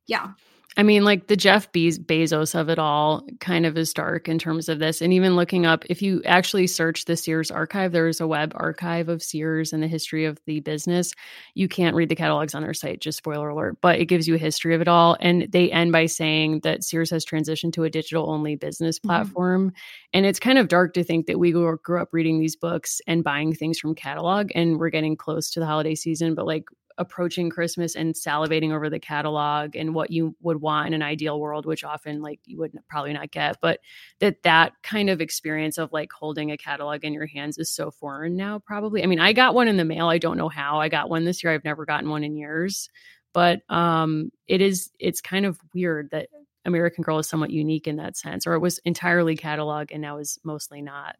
Yeah. 0.06 0.32
I 0.76 0.82
mean, 0.82 1.04
like 1.04 1.26
the 1.26 1.36
Jeff 1.36 1.70
Be- 1.72 1.90
Bezos 1.90 2.54
of 2.54 2.70
it 2.70 2.78
all 2.78 3.26
kind 3.40 3.66
of 3.66 3.76
is 3.76 3.92
dark 3.92 4.28
in 4.28 4.38
terms 4.38 4.68
of 4.68 4.78
this. 4.78 5.02
And 5.02 5.12
even 5.12 5.36
looking 5.36 5.66
up, 5.66 5.84
if 5.90 6.00
you 6.00 6.22
actually 6.24 6.66
search 6.66 7.04
the 7.04 7.16
Sears 7.16 7.50
archive, 7.50 7.92
there 7.92 8.08
is 8.08 8.20
a 8.20 8.26
web 8.26 8.52
archive 8.54 9.08
of 9.08 9.22
Sears 9.22 9.72
and 9.72 9.82
the 9.82 9.86
history 9.86 10.24
of 10.24 10.38
the 10.46 10.60
business. 10.60 11.12
You 11.54 11.68
can't 11.68 11.94
read 11.94 12.08
the 12.08 12.14
catalogs 12.14 12.54
on 12.54 12.62
their 12.62 12.72
site, 12.72 13.00
just 13.00 13.18
spoiler 13.18 13.50
alert, 13.50 13.78
but 13.82 13.98
it 13.98 14.06
gives 14.06 14.26
you 14.26 14.34
a 14.34 14.38
history 14.38 14.74
of 14.74 14.80
it 14.80 14.88
all. 14.88 15.16
And 15.20 15.46
they 15.52 15.70
end 15.70 15.92
by 15.92 16.06
saying 16.06 16.60
that 16.60 16.84
Sears 16.84 17.10
has 17.10 17.24
transitioned 17.24 17.74
to 17.74 17.84
a 17.84 17.90
digital 17.90 18.30
only 18.30 18.56
business 18.56 18.98
mm-hmm. 18.98 19.08
platform. 19.08 19.66
Mm-hmm. 19.68 19.76
And 20.14 20.26
it's 20.26 20.40
kind 20.40 20.58
of 20.58 20.68
dark 20.68 20.94
to 20.94 21.04
think 21.04 21.26
that 21.26 21.38
we 21.38 21.52
grew 21.52 22.00
up 22.00 22.12
reading 22.12 22.40
these 22.40 22.56
books 22.56 23.00
and 23.06 23.22
buying 23.22 23.54
things 23.54 23.78
from 23.78 23.94
catalog 23.94 24.50
and 24.54 24.78
we're 24.78 24.90
getting 24.90 25.16
close 25.16 25.50
to 25.50 25.60
the 25.60 25.66
holiday 25.66 25.94
season, 25.94 26.34
but 26.34 26.46
like 26.46 26.64
approaching 26.98 27.50
Christmas 27.50 27.94
and 27.94 28.14
salivating 28.14 28.72
over 28.72 28.88
the 28.88 28.98
catalog 28.98 29.76
and 29.76 29.94
what 29.94 30.10
you 30.10 30.34
would 30.40 30.60
want 30.60 30.88
in 30.88 30.94
an 30.94 31.02
ideal 31.02 31.40
world, 31.40 31.66
which 31.66 31.84
often 31.84 32.22
like 32.22 32.40
you 32.44 32.58
would 32.58 32.72
probably 32.88 33.12
not 33.12 33.30
get, 33.30 33.58
but 33.60 33.80
that 34.20 34.42
that 34.42 34.72
kind 34.82 35.10
of 35.10 35.20
experience 35.20 35.78
of 35.78 35.92
like 35.92 36.12
holding 36.12 36.50
a 36.50 36.56
catalog 36.56 37.04
in 37.04 37.12
your 37.12 37.26
hands 37.26 37.58
is 37.58 37.72
so 37.72 37.90
foreign 37.90 38.36
now. 38.36 38.58
Probably, 38.58 39.02
I 39.02 39.06
mean, 39.06 39.20
I 39.20 39.32
got 39.32 39.54
one 39.54 39.68
in 39.68 39.76
the 39.76 39.84
mail. 39.84 40.08
I 40.08 40.18
don't 40.18 40.38
know 40.38 40.48
how 40.48 40.80
I 40.80 40.88
got 40.88 41.10
one 41.10 41.24
this 41.24 41.42
year. 41.42 41.52
I've 41.52 41.64
never 41.64 41.84
gotten 41.84 42.10
one 42.10 42.24
in 42.24 42.36
years, 42.36 42.88
but 43.32 43.60
um, 43.68 44.30
it 44.46 44.60
is 44.60 44.90
it's 44.98 45.20
kind 45.20 45.46
of 45.46 45.58
weird 45.74 46.10
that 46.10 46.28
American 46.64 47.02
Girl 47.02 47.18
is 47.18 47.28
somewhat 47.28 47.50
unique 47.50 47.88
in 47.88 47.96
that 47.96 48.16
sense, 48.16 48.46
or 48.46 48.54
it 48.54 48.60
was 48.60 48.78
entirely 48.84 49.36
catalog 49.36 49.90
and 49.92 50.02
now 50.02 50.18
is 50.18 50.38
mostly 50.44 50.82
not. 50.82 51.16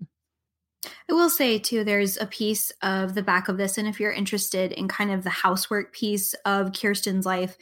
I 1.09 1.13
will 1.13 1.31
say 1.31 1.59
too, 1.59 1.85
there's 1.85 2.17
a 2.17 2.27
piece 2.27 2.73
of 2.83 3.15
the 3.15 3.23
back 3.23 3.49
of 3.49 3.57
this, 3.57 3.79
and 3.79 3.87
if 3.87 4.01
you're 4.01 4.13
interested 4.13 4.73
in 4.73 4.89
kind 4.89 5.11
of 5.13 5.23
the 5.25 5.31
housework 5.31 5.93
piece 5.93 6.35
of 6.45 6.73
Kirsten's 6.73 7.27
life, 7.27 7.57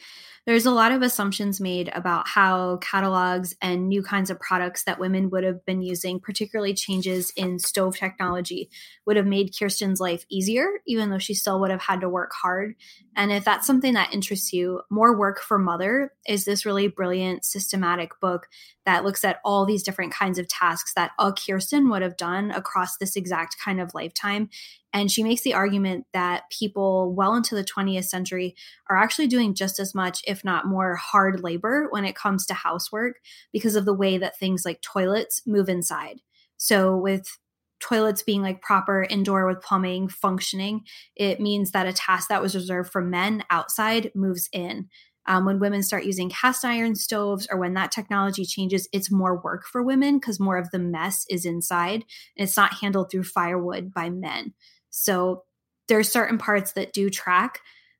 there's 0.51 0.65
a 0.65 0.71
lot 0.71 0.91
of 0.91 1.01
assumptions 1.01 1.61
made 1.61 1.89
about 1.93 2.27
how 2.27 2.75
catalogs 2.81 3.55
and 3.61 3.87
new 3.87 4.03
kinds 4.03 4.29
of 4.29 4.37
products 4.37 4.83
that 4.83 4.99
women 4.99 5.29
would 5.29 5.45
have 5.45 5.65
been 5.65 5.81
using, 5.81 6.19
particularly 6.19 6.73
changes 6.73 7.31
in 7.37 7.57
stove 7.57 7.95
technology, 7.95 8.69
would 9.05 9.15
have 9.15 9.25
made 9.25 9.55
Kirsten's 9.57 10.01
life 10.01 10.25
easier, 10.29 10.67
even 10.85 11.09
though 11.09 11.19
she 11.19 11.33
still 11.33 11.61
would 11.61 11.71
have 11.71 11.81
had 11.81 12.01
to 12.01 12.09
work 12.09 12.33
hard. 12.33 12.75
And 13.15 13.31
if 13.31 13.45
that's 13.45 13.65
something 13.65 13.93
that 13.93 14.13
interests 14.13 14.51
you, 14.51 14.81
More 14.89 15.17
Work 15.17 15.39
for 15.39 15.57
Mother 15.57 16.11
is 16.27 16.43
this 16.43 16.65
really 16.65 16.89
brilliant, 16.89 17.45
systematic 17.45 18.19
book 18.19 18.49
that 18.85 19.05
looks 19.05 19.23
at 19.23 19.39
all 19.45 19.65
these 19.65 19.83
different 19.83 20.13
kinds 20.13 20.37
of 20.37 20.49
tasks 20.49 20.93
that 20.95 21.11
a 21.17 21.31
Kirsten 21.31 21.89
would 21.89 22.01
have 22.01 22.17
done 22.17 22.51
across 22.51 22.97
this 22.97 23.15
exact 23.15 23.55
kind 23.63 23.79
of 23.79 23.93
lifetime 23.93 24.49
and 24.93 25.09
she 25.09 25.23
makes 25.23 25.41
the 25.41 25.53
argument 25.53 26.05
that 26.13 26.43
people 26.51 27.13
well 27.13 27.35
into 27.35 27.55
the 27.55 27.63
20th 27.63 28.05
century 28.05 28.55
are 28.89 28.97
actually 28.97 29.27
doing 29.27 29.55
just 29.55 29.79
as 29.79 29.95
much, 29.95 30.21
if 30.27 30.43
not 30.43 30.67
more, 30.67 30.95
hard 30.95 31.41
labor 31.41 31.87
when 31.91 32.03
it 32.03 32.15
comes 32.15 32.45
to 32.45 32.53
housework 32.53 33.17
because 33.53 33.75
of 33.75 33.85
the 33.85 33.93
way 33.93 34.17
that 34.17 34.37
things 34.37 34.63
like 34.65 34.81
toilets 34.81 35.41
move 35.45 35.69
inside. 35.69 36.19
So, 36.57 36.95
with 36.97 37.37
toilets 37.81 38.21
being 38.21 38.41
like 38.41 38.61
proper 38.61 39.07
indoor 39.09 39.47
with 39.47 39.61
plumbing 39.61 40.07
functioning, 40.07 40.81
it 41.15 41.39
means 41.39 41.71
that 41.71 41.87
a 41.87 41.93
task 41.93 42.29
that 42.29 42.41
was 42.41 42.53
reserved 42.53 42.91
for 42.91 43.01
men 43.01 43.43
outside 43.49 44.11
moves 44.13 44.47
in. 44.53 44.87
Um, 45.27 45.45
when 45.45 45.59
women 45.59 45.83
start 45.83 46.05
using 46.05 46.29
cast 46.29 46.65
iron 46.65 46.95
stoves 46.95 47.47
or 47.51 47.57
when 47.57 47.73
that 47.75 47.91
technology 47.91 48.43
changes, 48.43 48.89
it's 48.91 49.11
more 49.11 49.39
work 49.39 49.65
for 49.65 49.83
women 49.83 50.17
because 50.17 50.39
more 50.39 50.57
of 50.57 50.71
the 50.71 50.79
mess 50.79 51.25
is 51.29 51.45
inside 51.45 52.03
and 52.35 52.47
it's 52.47 52.57
not 52.57 52.75
handled 52.81 53.11
through 53.11 53.23
firewood 53.23 53.93
by 53.93 54.09
men. 54.09 54.53
So 54.91 55.43
there's 55.87 56.11
certain 56.11 56.37
parts 56.37 56.73
that 56.73 56.93
do 56.93 57.09
track. 57.09 57.59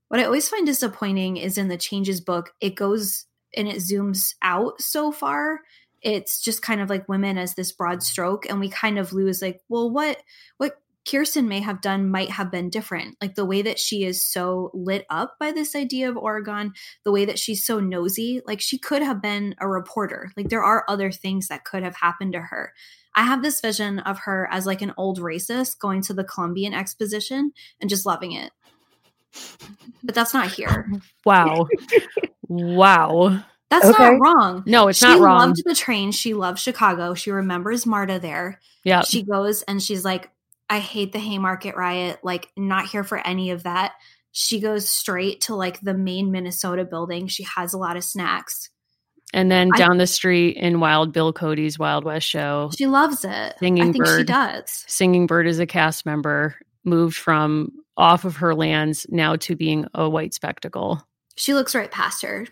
What 0.09 0.19
I 0.19 0.25
always 0.25 0.47
find 0.47 0.65
disappointing 0.65 1.37
is 1.37 1.57
in 1.57 1.67
the 1.67 1.77
changes 1.77 2.21
book, 2.21 2.51
it 2.61 2.75
goes 2.75 3.25
and 3.55 3.67
it 3.67 3.77
zooms 3.77 4.35
out 4.41 4.81
so 4.81 5.11
far. 5.11 5.61
It's 6.01 6.41
just 6.41 6.61
kind 6.61 6.81
of 6.81 6.89
like 6.89 7.09
women 7.09 7.37
as 7.37 7.53
this 7.53 7.71
broad 7.71 8.01
stroke, 8.01 8.49
and 8.49 8.59
we 8.59 8.69
kind 8.69 8.97
of 8.97 9.13
lose 9.13 9.41
like, 9.41 9.61
well, 9.69 9.89
what 9.89 10.17
what 10.57 10.75
Kirsten 11.09 11.47
may 11.47 11.59
have 11.61 11.81
done 11.81 12.09
might 12.09 12.29
have 12.29 12.51
been 12.51 12.69
different. 12.69 13.17
Like 13.21 13.35
the 13.35 13.45
way 13.45 13.61
that 13.63 13.79
she 13.79 14.03
is 14.03 14.23
so 14.23 14.69
lit 14.73 15.05
up 15.09 15.37
by 15.39 15.51
this 15.51 15.75
idea 15.75 16.09
of 16.09 16.17
Oregon, 16.17 16.73
the 17.03 17.11
way 17.11 17.25
that 17.25 17.39
she's 17.39 17.65
so 17.65 17.79
nosy, 17.79 18.41
like 18.45 18.61
she 18.61 18.77
could 18.77 19.01
have 19.01 19.21
been 19.21 19.55
a 19.59 19.67
reporter. 19.67 20.31
Like 20.37 20.49
there 20.49 20.63
are 20.63 20.85
other 20.87 21.11
things 21.11 21.47
that 21.47 21.65
could 21.65 21.83
have 21.83 21.95
happened 21.95 22.33
to 22.33 22.41
her. 22.41 22.73
I 23.15 23.23
have 23.23 23.41
this 23.41 23.61
vision 23.61 23.99
of 23.99 24.19
her 24.19 24.47
as 24.51 24.65
like 24.65 24.81
an 24.81 24.93
old 24.95 25.19
racist 25.19 25.79
going 25.79 26.01
to 26.03 26.13
the 26.13 26.23
Columbian 26.23 26.73
Exposition 26.73 27.51
and 27.79 27.89
just 27.89 28.05
loving 28.05 28.33
it. 28.33 28.51
But 30.03 30.15
that's 30.15 30.33
not 30.33 30.51
here. 30.51 30.89
Wow. 31.23 31.67
wow. 32.49 33.43
That's 33.69 33.85
okay. 33.85 34.03
not 34.03 34.19
wrong. 34.19 34.63
No, 34.65 34.87
it's 34.87 34.99
she 34.99 35.05
not 35.05 35.19
wrong. 35.19 35.39
She 35.39 35.47
loved 35.47 35.63
the 35.65 35.75
train. 35.75 36.11
She 36.11 36.33
loves 36.33 36.61
Chicago. 36.61 37.13
She 37.13 37.31
remembers 37.31 37.85
Marta 37.85 38.19
there. 38.19 38.59
Yeah. 38.83 39.03
She 39.03 39.21
goes 39.21 39.61
and 39.61 39.81
she's 39.81 40.03
like, 40.03 40.31
I 40.71 40.79
hate 40.79 41.11
the 41.11 41.19
Haymarket 41.19 41.75
riot. 41.75 42.19
Like, 42.23 42.49
not 42.55 42.85
here 42.85 43.03
for 43.03 43.17
any 43.17 43.51
of 43.51 43.63
that. 43.63 43.91
She 44.31 44.61
goes 44.61 44.87
straight 44.87 45.41
to 45.41 45.55
like 45.55 45.81
the 45.81 45.93
main 45.93 46.31
Minnesota 46.31 46.85
building. 46.85 47.27
She 47.27 47.43
has 47.43 47.73
a 47.73 47.77
lot 47.77 47.97
of 47.97 48.05
snacks. 48.05 48.69
And 49.33 49.51
then 49.51 49.69
down 49.75 49.95
I, 49.95 49.97
the 49.97 50.07
street 50.07 50.55
in 50.55 50.79
Wild 50.79 51.11
Bill 51.11 51.33
Cody's 51.33 51.77
Wild 51.77 52.05
West 52.05 52.25
show. 52.25 52.69
She 52.77 52.87
loves 52.87 53.25
it. 53.25 53.55
Singing 53.59 53.89
I 53.89 53.91
think 53.91 54.05
Bird, 54.05 54.19
she 54.19 54.23
does. 54.23 54.85
Singing 54.87 55.27
Bird 55.27 55.45
is 55.45 55.59
a 55.59 55.65
cast 55.65 56.05
member, 56.05 56.55
moved 56.85 57.17
from 57.17 57.73
off 57.97 58.23
of 58.23 58.37
her 58.37 58.55
lands 58.55 59.05
now 59.09 59.35
to 59.35 59.57
being 59.57 59.87
a 59.93 60.09
white 60.09 60.33
spectacle. 60.33 61.05
She 61.35 61.53
looks 61.53 61.75
right 61.75 61.91
past 61.91 62.21
her. 62.21 62.47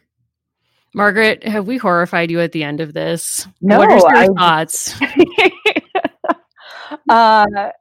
Margaret, 0.93 1.47
have 1.47 1.67
we 1.67 1.77
horrified 1.77 2.31
you 2.31 2.41
at 2.41 2.51
the 2.51 2.63
end 2.63 2.81
of 2.81 2.93
this? 2.93 3.47
No. 3.61 3.77
What 3.77 3.91
are 3.91 3.97
your 3.97 4.17
I, 4.17 4.27
thoughts? 4.27 4.99
uh, 7.09 7.71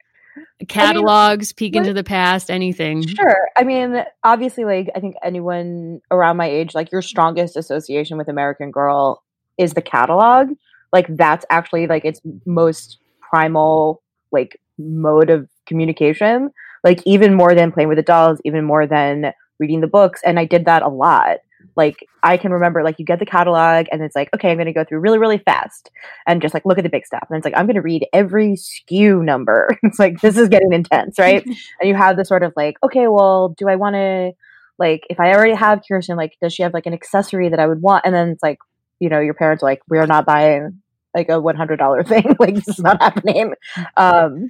catalogs, 0.69 1.49
I 1.49 1.53
mean, 1.53 1.71
peek 1.71 1.77
into 1.77 1.93
the 1.93 2.05
past, 2.05 2.51
anything. 2.51 3.07
Sure. 3.07 3.49
I 3.57 3.65
mean, 3.65 4.05
obviously, 4.25 4.65
like, 4.65 4.91
I 4.95 5.01
think 5.01 5.15
anyone 5.23 6.01
around 6.11 6.37
my 6.37 6.47
age, 6.47 6.75
like, 6.75 6.93
your 6.93 7.03
strongest 7.03 7.57
association 7.57 8.19
with 8.19 8.29
American 8.29 8.71
Girl 8.71 9.23
is 9.57 9.75
the 9.75 9.83
catalog. 9.83 10.51
Like, 10.93 11.07
that's 11.17 11.45
actually, 11.51 11.87
like, 11.87 12.05
its 12.05 12.21
most 12.47 12.99
primal, 13.21 14.03
like, 14.33 14.61
mode 14.79 15.31
of 15.31 15.49
communication. 15.67 16.51
Like, 16.85 17.03
even 17.05 17.35
more 17.35 17.55
than 17.55 17.73
playing 17.73 17.89
with 17.89 17.99
the 17.99 18.03
dolls, 18.03 18.41
even 18.45 18.65
more 18.65 18.87
than 18.87 19.33
reading 19.59 19.81
the 19.81 19.87
books. 19.87 20.21
And 20.25 20.39
I 20.39 20.45
did 20.45 20.65
that 20.67 20.83
a 20.83 20.89
lot 20.89 21.39
like 21.79 22.05
I 22.25 22.37
can 22.37 22.53
remember 22.53 22.83
like 22.83 22.99
you 22.99 23.05
get 23.05 23.21
the 23.21 23.25
catalog 23.25 23.87
and 23.93 24.03
it's 24.03 24.17
like, 24.17 24.29
okay, 24.35 24.51
I'm 24.51 24.59
gonna 24.59 24.73
go 24.73 24.85
through 24.85 24.99
really, 24.99 25.19
really 25.19 25.39
fast 25.39 25.91
and 26.27 26.43
just 26.43 26.53
like 26.53 26.67
look 26.67 26.77
at 26.77 26.83
the 26.83 26.91
big 26.91 27.07
stuff. 27.07 27.25
And 27.31 27.39
it's 27.39 27.45
like, 27.45 27.55
I'm 27.57 27.69
gonna 27.69 27.81
read 27.81 28.05
every 28.13 28.55
SKU 28.55 29.25
number. 29.25 29.69
it's 29.85 29.99
like 29.99 30.21
this 30.21 30.37
is 30.37 30.49
getting 30.49 30.73
intense, 30.73 31.19
right? 31.19 31.45
and 31.47 31.89
you 31.89 31.95
have 31.95 32.17
this 32.17 32.29
sort 32.29 32.43
of 32.43 32.53
like, 32.57 32.77
okay, 32.83 33.07
well, 33.07 33.51
do 33.57 33.69
I 33.69 33.77
wanna 33.77 34.33
like 34.77 35.07
if 35.09 35.21
I 35.21 35.33
already 35.33 35.55
have 35.55 35.83
Kirsten, 35.87 36.17
like 36.17 36.37
does 36.43 36.53
she 36.53 36.65
have 36.65 36.75
like 36.75 36.87
an 36.87 36.95
accessory 36.95 37.49
that 37.49 37.61
I 37.61 37.67
would 37.69 37.81
want? 37.81 38.05
And 38.05 38.13
then 38.13 38.31
it's 38.31 38.43
like, 38.43 38.59
you 38.99 39.09
know, 39.09 39.21
your 39.21 39.35
parents 39.35 39.63
are 39.63 39.67
like, 39.67 39.81
we 39.89 39.99
are 39.99 40.07
not 40.07 40.27
buying 40.27 40.83
like 41.15 41.29
a 41.29 41.41
one 41.41 41.57
hundred 41.57 41.77
dollar 41.77 42.03
thing. 42.05 42.37
like 42.41 42.57
this 42.57 42.69
is 42.69 42.81
not 42.81 43.01
happening. 43.01 43.55
Um 43.97 44.49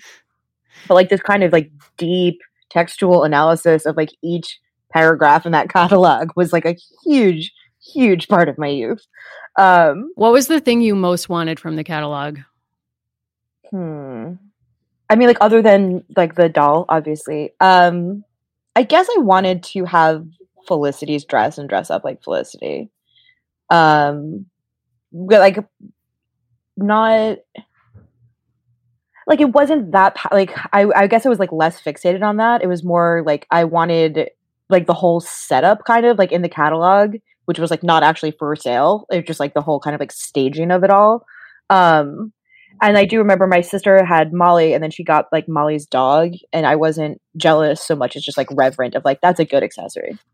but 0.87 0.95
like 0.95 1.11
this 1.11 1.21
kind 1.21 1.45
of 1.45 1.53
like 1.53 1.71
deep 1.99 2.41
textual 2.71 3.25
analysis 3.25 3.85
of 3.85 3.99
like 3.99 4.11
each 4.23 4.61
paragraph 4.93 5.47
in 5.47 5.53
that 5.53 5.69
catalog 5.69 6.31
was 6.37 6.53
like 6.53 6.65
a 6.65 6.77
huge, 7.05 7.53
huge 7.83 8.29
part 8.29 8.49
of 8.49 8.59
my 8.59 8.69
youth. 8.69 9.07
Um, 9.57 10.13
what 10.15 10.33
was 10.33 10.47
the 10.47 10.61
thing 10.61 10.81
you 10.81 10.95
most 10.95 11.29
wanted 11.29 11.59
from 11.59 11.77
the 11.77 11.85
catalog? 11.85 12.39
Hmm. 13.71 14.35
I 15.11 15.17
mean, 15.17 15.29
like 15.29 15.39
other 15.41 15.63
than 15.63 16.05
like 16.17 16.35
the 16.35 16.49
doll, 16.49 16.85
obviously. 16.89 17.55
Um, 17.61 18.25
I 18.77 18.83
guess 18.83 19.09
I 19.17 19.21
wanted 19.21 19.63
to 19.65 19.85
have 19.85 20.27
Felicity's 20.67 21.25
dress 21.25 21.59
and 21.59 21.69
dress 21.69 21.91
up 21.91 22.05
like 22.05 22.23
Felicity. 22.23 22.91
Um, 23.71 24.47
but 25.13 25.41
like 25.41 25.59
not 26.77 27.39
like 29.27 29.41
it 29.41 29.53
wasn't 29.53 29.93
that 29.93 30.17
like 30.33 30.57
I, 30.73 30.87
I 30.95 31.07
guess 31.07 31.27
I 31.27 31.29
was 31.29 31.39
like 31.39 31.53
less 31.53 31.81
fixated 31.81 32.23
on 32.23 32.37
that. 32.37 32.63
It 32.63 32.67
was 32.67 32.85
more 32.85 33.23
like 33.27 33.47
I 33.51 33.65
wanted 33.65 34.31
like 34.71 34.87
the 34.87 34.95
whole 34.95 35.21
setup 35.21 35.85
kind 35.85 36.07
of 36.07 36.19
like 36.19 36.33
in 36.33 36.43
the 36.43 36.49
catalog, 36.49 37.17
which 37.47 37.59
was 37.59 37.71
like 37.71 37.83
not 37.83 38.03
actually 38.03 38.33
for 38.33 38.55
sale. 38.57 39.07
It 39.11 39.17
was 39.17 39.25
just 39.27 39.41
like 39.41 39.55
the 39.55 39.63
whole 39.63 39.81
kind 39.81 39.95
of 39.95 40.01
like 40.01 40.13
staging 40.13 40.71
of 40.71 40.85
it 40.85 40.91
all. 40.91 41.25
Um 41.71 42.33
and 42.81 42.97
I 42.97 43.05
do 43.05 43.19
remember 43.19 43.47
my 43.47 43.61
sister 43.61 44.05
had 44.05 44.33
Molly 44.33 44.73
and 44.73 44.83
then 44.83 44.91
she 44.91 45.03
got 45.03 45.27
like 45.33 45.49
Molly's 45.49 45.87
dog 45.87 46.33
and 46.53 46.67
I 46.67 46.77
wasn't 46.77 47.21
jealous 47.37 47.85
so 47.85 47.97
much 47.97 48.15
as 48.15 48.23
just 48.23 48.39
like 48.39 48.49
reverent 48.53 48.95
of 48.95 49.05
like 49.05 49.21
that's 49.21 49.41
a 49.41 49.45
good 49.45 49.63
accessory. 49.63 50.19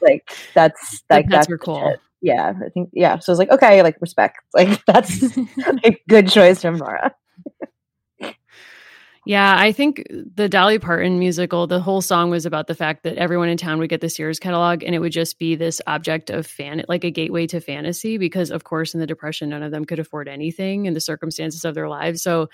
Like 0.00 0.24
that's 0.54 1.02
like 1.10 1.28
that's 1.28 1.46
that's 1.46 1.62
cool. 1.62 1.96
Yeah, 2.22 2.54
I 2.64 2.68
think 2.70 2.90
yeah. 2.92 3.18
So 3.18 3.30
I 3.30 3.32
was 3.32 3.38
like, 3.38 3.50
okay, 3.50 3.82
like 3.82 3.96
respect. 4.00 4.38
Like 4.54 4.82
that's 4.86 5.22
a 5.84 5.96
good 6.08 6.28
choice 6.28 6.62
from 6.62 6.78
Nora. 6.78 7.14
Yeah, 9.24 9.54
I 9.56 9.70
think 9.70 10.04
the 10.10 10.48
Dolly 10.48 10.80
Parton 10.80 11.20
musical, 11.20 11.68
the 11.68 11.78
whole 11.80 12.00
song 12.00 12.28
was 12.30 12.44
about 12.44 12.66
the 12.66 12.74
fact 12.74 13.04
that 13.04 13.18
everyone 13.18 13.48
in 13.48 13.56
town 13.56 13.78
would 13.78 13.88
get 13.88 14.00
the 14.00 14.08
Sears 14.08 14.40
catalog 14.40 14.82
and 14.82 14.96
it 14.96 14.98
would 14.98 15.12
just 15.12 15.38
be 15.38 15.54
this 15.54 15.80
object 15.86 16.28
of 16.28 16.44
fan, 16.44 16.84
like 16.88 17.04
a 17.04 17.10
gateway 17.10 17.46
to 17.46 17.60
fantasy, 17.60 18.18
because 18.18 18.50
of 18.50 18.64
course 18.64 18.94
in 18.94 19.00
the 19.00 19.06
Depression, 19.06 19.50
none 19.50 19.62
of 19.62 19.70
them 19.70 19.84
could 19.84 20.00
afford 20.00 20.26
anything 20.26 20.86
in 20.86 20.94
the 20.94 21.00
circumstances 21.00 21.64
of 21.64 21.76
their 21.76 21.88
lives. 21.88 22.20
So 22.20 22.48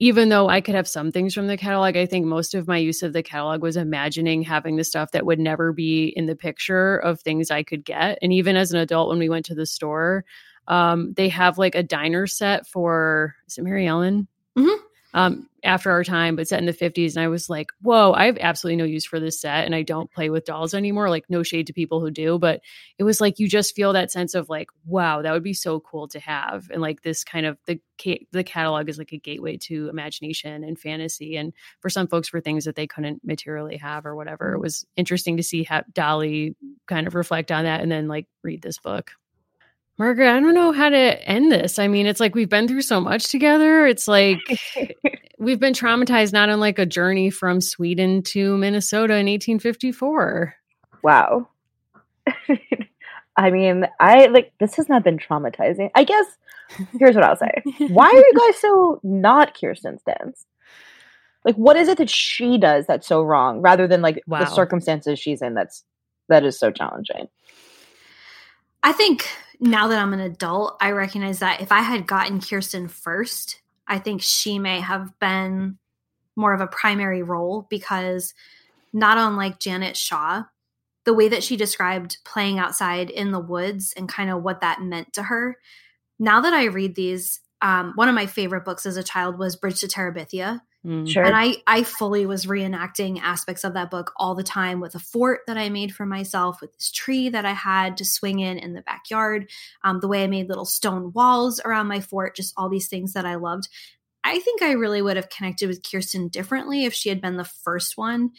even 0.00 0.28
though 0.28 0.48
I 0.48 0.60
could 0.60 0.74
have 0.74 0.88
some 0.88 1.12
things 1.12 1.34
from 1.34 1.46
the 1.46 1.56
catalog, 1.56 1.96
I 1.96 2.06
think 2.06 2.26
most 2.26 2.56
of 2.56 2.66
my 2.66 2.78
use 2.78 3.04
of 3.04 3.12
the 3.12 3.22
catalog 3.22 3.62
was 3.62 3.76
imagining 3.76 4.42
having 4.42 4.74
the 4.74 4.82
stuff 4.82 5.12
that 5.12 5.24
would 5.24 5.38
never 5.38 5.72
be 5.72 6.06
in 6.16 6.26
the 6.26 6.34
picture 6.34 6.96
of 6.96 7.20
things 7.20 7.48
I 7.52 7.62
could 7.62 7.84
get. 7.84 8.18
And 8.22 8.32
even 8.32 8.56
as 8.56 8.72
an 8.72 8.80
adult, 8.80 9.08
when 9.08 9.20
we 9.20 9.28
went 9.28 9.44
to 9.46 9.54
the 9.54 9.66
store, 9.66 10.24
um, 10.66 11.12
they 11.14 11.28
have 11.28 11.58
like 11.58 11.76
a 11.76 11.82
diner 11.84 12.26
set 12.26 12.66
for, 12.66 13.36
is 13.46 13.56
it 13.56 13.64
Maryellen? 13.64 14.26
Mm-hmm 14.58 14.86
um, 15.14 15.48
after 15.64 15.90
our 15.90 16.02
time, 16.02 16.36
but 16.36 16.48
set 16.48 16.58
in 16.58 16.66
the 16.66 16.72
50s. 16.72 17.14
And 17.14 17.22
I 17.22 17.28
was 17.28 17.48
like, 17.48 17.70
whoa, 17.82 18.12
I 18.12 18.26
have 18.26 18.38
absolutely 18.40 18.76
no 18.76 18.84
use 18.84 19.04
for 19.04 19.20
this 19.20 19.40
set. 19.40 19.64
And 19.64 19.74
I 19.74 19.82
don't 19.82 20.10
play 20.10 20.30
with 20.30 20.44
dolls 20.44 20.74
anymore. 20.74 21.10
Like, 21.10 21.24
no 21.28 21.42
shade 21.42 21.66
to 21.68 21.72
people 21.72 22.00
who 22.00 22.10
do. 22.10 22.38
But 22.38 22.60
it 22.98 23.04
was 23.04 23.20
like, 23.20 23.38
you 23.38 23.48
just 23.48 23.76
feel 23.76 23.92
that 23.92 24.10
sense 24.10 24.34
of 24.34 24.48
like, 24.48 24.70
wow, 24.86 25.22
that 25.22 25.32
would 25.32 25.42
be 25.42 25.52
so 25.52 25.80
cool 25.80 26.08
to 26.08 26.20
have. 26.20 26.68
And 26.70 26.80
like, 26.80 27.02
this 27.02 27.24
kind 27.24 27.46
of 27.46 27.58
the, 27.66 27.78
the 28.32 28.42
catalog 28.42 28.88
is 28.88 28.98
like 28.98 29.12
a 29.12 29.18
gateway 29.18 29.56
to 29.58 29.88
imagination 29.88 30.64
and 30.64 30.78
fantasy. 30.78 31.36
And 31.36 31.52
for 31.80 31.90
some 31.90 32.08
folks, 32.08 32.28
for 32.28 32.40
things 32.40 32.64
that 32.64 32.74
they 32.74 32.86
couldn't 32.86 33.24
materially 33.24 33.76
have 33.76 34.06
or 34.06 34.16
whatever, 34.16 34.54
it 34.54 34.60
was 34.60 34.84
interesting 34.96 35.36
to 35.36 35.42
see 35.42 35.62
how 35.62 35.84
Dolly 35.92 36.56
kind 36.88 37.06
of 37.06 37.14
reflect 37.14 37.52
on 37.52 37.64
that 37.64 37.80
and 37.80 37.92
then 37.92 38.08
like 38.08 38.26
read 38.42 38.62
this 38.62 38.78
book. 38.78 39.12
Margaret, 39.98 40.30
I 40.30 40.40
don't 40.40 40.54
know 40.54 40.72
how 40.72 40.88
to 40.88 41.28
end 41.28 41.52
this. 41.52 41.78
I 41.78 41.86
mean, 41.86 42.06
it's 42.06 42.20
like 42.20 42.34
we've 42.34 42.48
been 42.48 42.66
through 42.66 42.82
so 42.82 43.00
much 43.00 43.30
together. 43.30 43.86
It's 43.86 44.08
like 44.08 44.38
we've 45.38 45.60
been 45.60 45.74
traumatized 45.74 46.32
not 46.32 46.48
on 46.48 46.60
like 46.60 46.78
a 46.78 46.86
journey 46.86 47.30
from 47.30 47.60
Sweden 47.60 48.22
to 48.24 48.56
Minnesota 48.56 49.14
in 49.14 49.26
1854. 49.26 50.54
Wow. 51.02 51.48
I 53.36 53.50
mean, 53.50 53.86
I 54.00 54.26
like 54.26 54.52
this 54.58 54.76
has 54.76 54.88
not 54.88 55.04
been 55.04 55.18
traumatizing. 55.18 55.90
I 55.94 56.04
guess 56.04 56.26
here's 56.98 57.14
what 57.14 57.24
I'll 57.24 57.36
say. 57.36 57.62
Why 57.78 58.06
are 58.06 58.14
you 58.14 58.32
guys 58.36 58.60
so 58.60 59.00
not 59.02 59.58
Kirsten 59.58 59.98
Stans? 59.98 60.46
Like 61.44 61.56
what 61.56 61.76
is 61.76 61.88
it 61.88 61.98
that 61.98 62.10
she 62.10 62.58
does 62.58 62.86
that's 62.86 63.06
so 63.06 63.22
wrong 63.22 63.60
rather 63.60 63.86
than 63.86 64.00
like 64.00 64.22
wow. 64.26 64.40
the 64.40 64.46
circumstances 64.46 65.18
she's 65.18 65.42
in 65.42 65.54
that's 65.54 65.84
that 66.28 66.44
is 66.44 66.58
so 66.58 66.70
challenging? 66.70 67.28
I 68.82 68.92
think 68.92 69.28
now 69.62 69.86
that 69.86 69.98
I'm 69.98 70.12
an 70.12 70.20
adult, 70.20 70.76
I 70.80 70.90
recognize 70.90 71.38
that 71.38 71.60
if 71.60 71.70
I 71.70 71.82
had 71.82 72.06
gotten 72.06 72.40
Kirsten 72.40 72.88
first, 72.88 73.60
I 73.86 74.00
think 74.00 74.20
she 74.20 74.58
may 74.58 74.80
have 74.80 75.16
been 75.20 75.78
more 76.34 76.52
of 76.52 76.60
a 76.60 76.66
primary 76.66 77.22
role 77.22 77.68
because 77.70 78.34
not 78.92 79.18
unlike 79.18 79.60
Janet 79.60 79.96
Shaw, 79.96 80.44
the 81.04 81.14
way 81.14 81.28
that 81.28 81.44
she 81.44 81.56
described 81.56 82.18
playing 82.24 82.58
outside 82.58 83.08
in 83.08 83.30
the 83.30 83.38
woods 83.38 83.94
and 83.96 84.08
kind 84.08 84.30
of 84.30 84.42
what 84.42 84.60
that 84.62 84.82
meant 84.82 85.12
to 85.12 85.24
her. 85.24 85.58
Now 86.18 86.40
that 86.40 86.52
I 86.52 86.64
read 86.64 86.96
these, 86.96 87.38
um, 87.60 87.92
one 87.94 88.08
of 88.08 88.16
my 88.16 88.26
favorite 88.26 88.64
books 88.64 88.84
as 88.84 88.96
a 88.96 89.02
child 89.04 89.38
was 89.38 89.54
Bridge 89.54 89.80
to 89.80 89.86
Terabithia. 89.86 90.60
Mm. 90.84 91.08
Sure. 91.08 91.24
And 91.24 91.36
I 91.36 91.56
I 91.66 91.84
fully 91.84 92.26
was 92.26 92.46
reenacting 92.46 93.20
aspects 93.20 93.62
of 93.62 93.74
that 93.74 93.90
book 93.90 94.12
all 94.16 94.34
the 94.34 94.42
time 94.42 94.80
with 94.80 94.94
a 94.94 94.98
fort 94.98 95.40
that 95.46 95.56
I 95.56 95.68
made 95.68 95.94
for 95.94 96.04
myself, 96.04 96.60
with 96.60 96.72
this 96.76 96.90
tree 96.90 97.28
that 97.28 97.44
I 97.44 97.52
had 97.52 97.96
to 97.98 98.04
swing 98.04 98.40
in 98.40 98.58
in 98.58 98.72
the 98.74 98.82
backyard, 98.82 99.48
um, 99.84 100.00
the 100.00 100.08
way 100.08 100.24
I 100.24 100.26
made 100.26 100.48
little 100.48 100.64
stone 100.64 101.12
walls 101.12 101.60
around 101.64 101.86
my 101.86 102.00
fort, 102.00 102.34
just 102.34 102.54
all 102.56 102.68
these 102.68 102.88
things 102.88 103.12
that 103.12 103.24
I 103.24 103.36
loved. 103.36 103.68
I 104.24 104.40
think 104.40 104.62
I 104.62 104.72
really 104.72 105.02
would 105.02 105.16
have 105.16 105.28
connected 105.28 105.68
with 105.68 105.88
Kirsten 105.88 106.28
differently 106.28 106.84
if 106.84 106.94
she 106.94 107.08
had 107.08 107.20
been 107.20 107.36
the 107.36 107.44
first 107.44 107.96
one. 107.96 108.30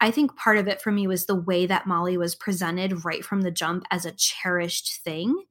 I 0.00 0.10
think 0.10 0.36
part 0.36 0.58
of 0.58 0.66
it 0.66 0.80
for 0.82 0.90
me 0.90 1.06
was 1.06 1.26
the 1.26 1.36
way 1.36 1.66
that 1.66 1.86
Molly 1.86 2.16
was 2.16 2.34
presented 2.34 3.04
right 3.04 3.24
from 3.24 3.42
the 3.42 3.52
jump 3.52 3.84
as 3.90 4.04
a 4.04 4.12
cherished 4.12 5.00
thing. 5.04 5.44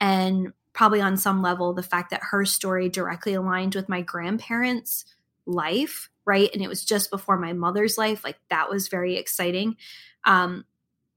And 0.00 0.52
probably 0.72 1.00
on 1.00 1.16
some 1.16 1.42
level, 1.42 1.74
the 1.74 1.82
fact 1.82 2.10
that 2.10 2.20
her 2.30 2.44
story 2.44 2.88
directly 2.88 3.34
aligned 3.34 3.74
with 3.74 3.88
my 3.88 4.02
grandparents' 4.02 5.04
life, 5.46 6.10
right? 6.26 6.50
And 6.52 6.62
it 6.62 6.68
was 6.68 6.84
just 6.84 7.10
before 7.10 7.38
my 7.38 7.52
mother's 7.52 7.96
life. 7.96 8.24
Like 8.24 8.38
that 8.50 8.68
was 8.68 8.88
very 8.88 9.16
exciting. 9.16 9.76
Um, 10.24 10.64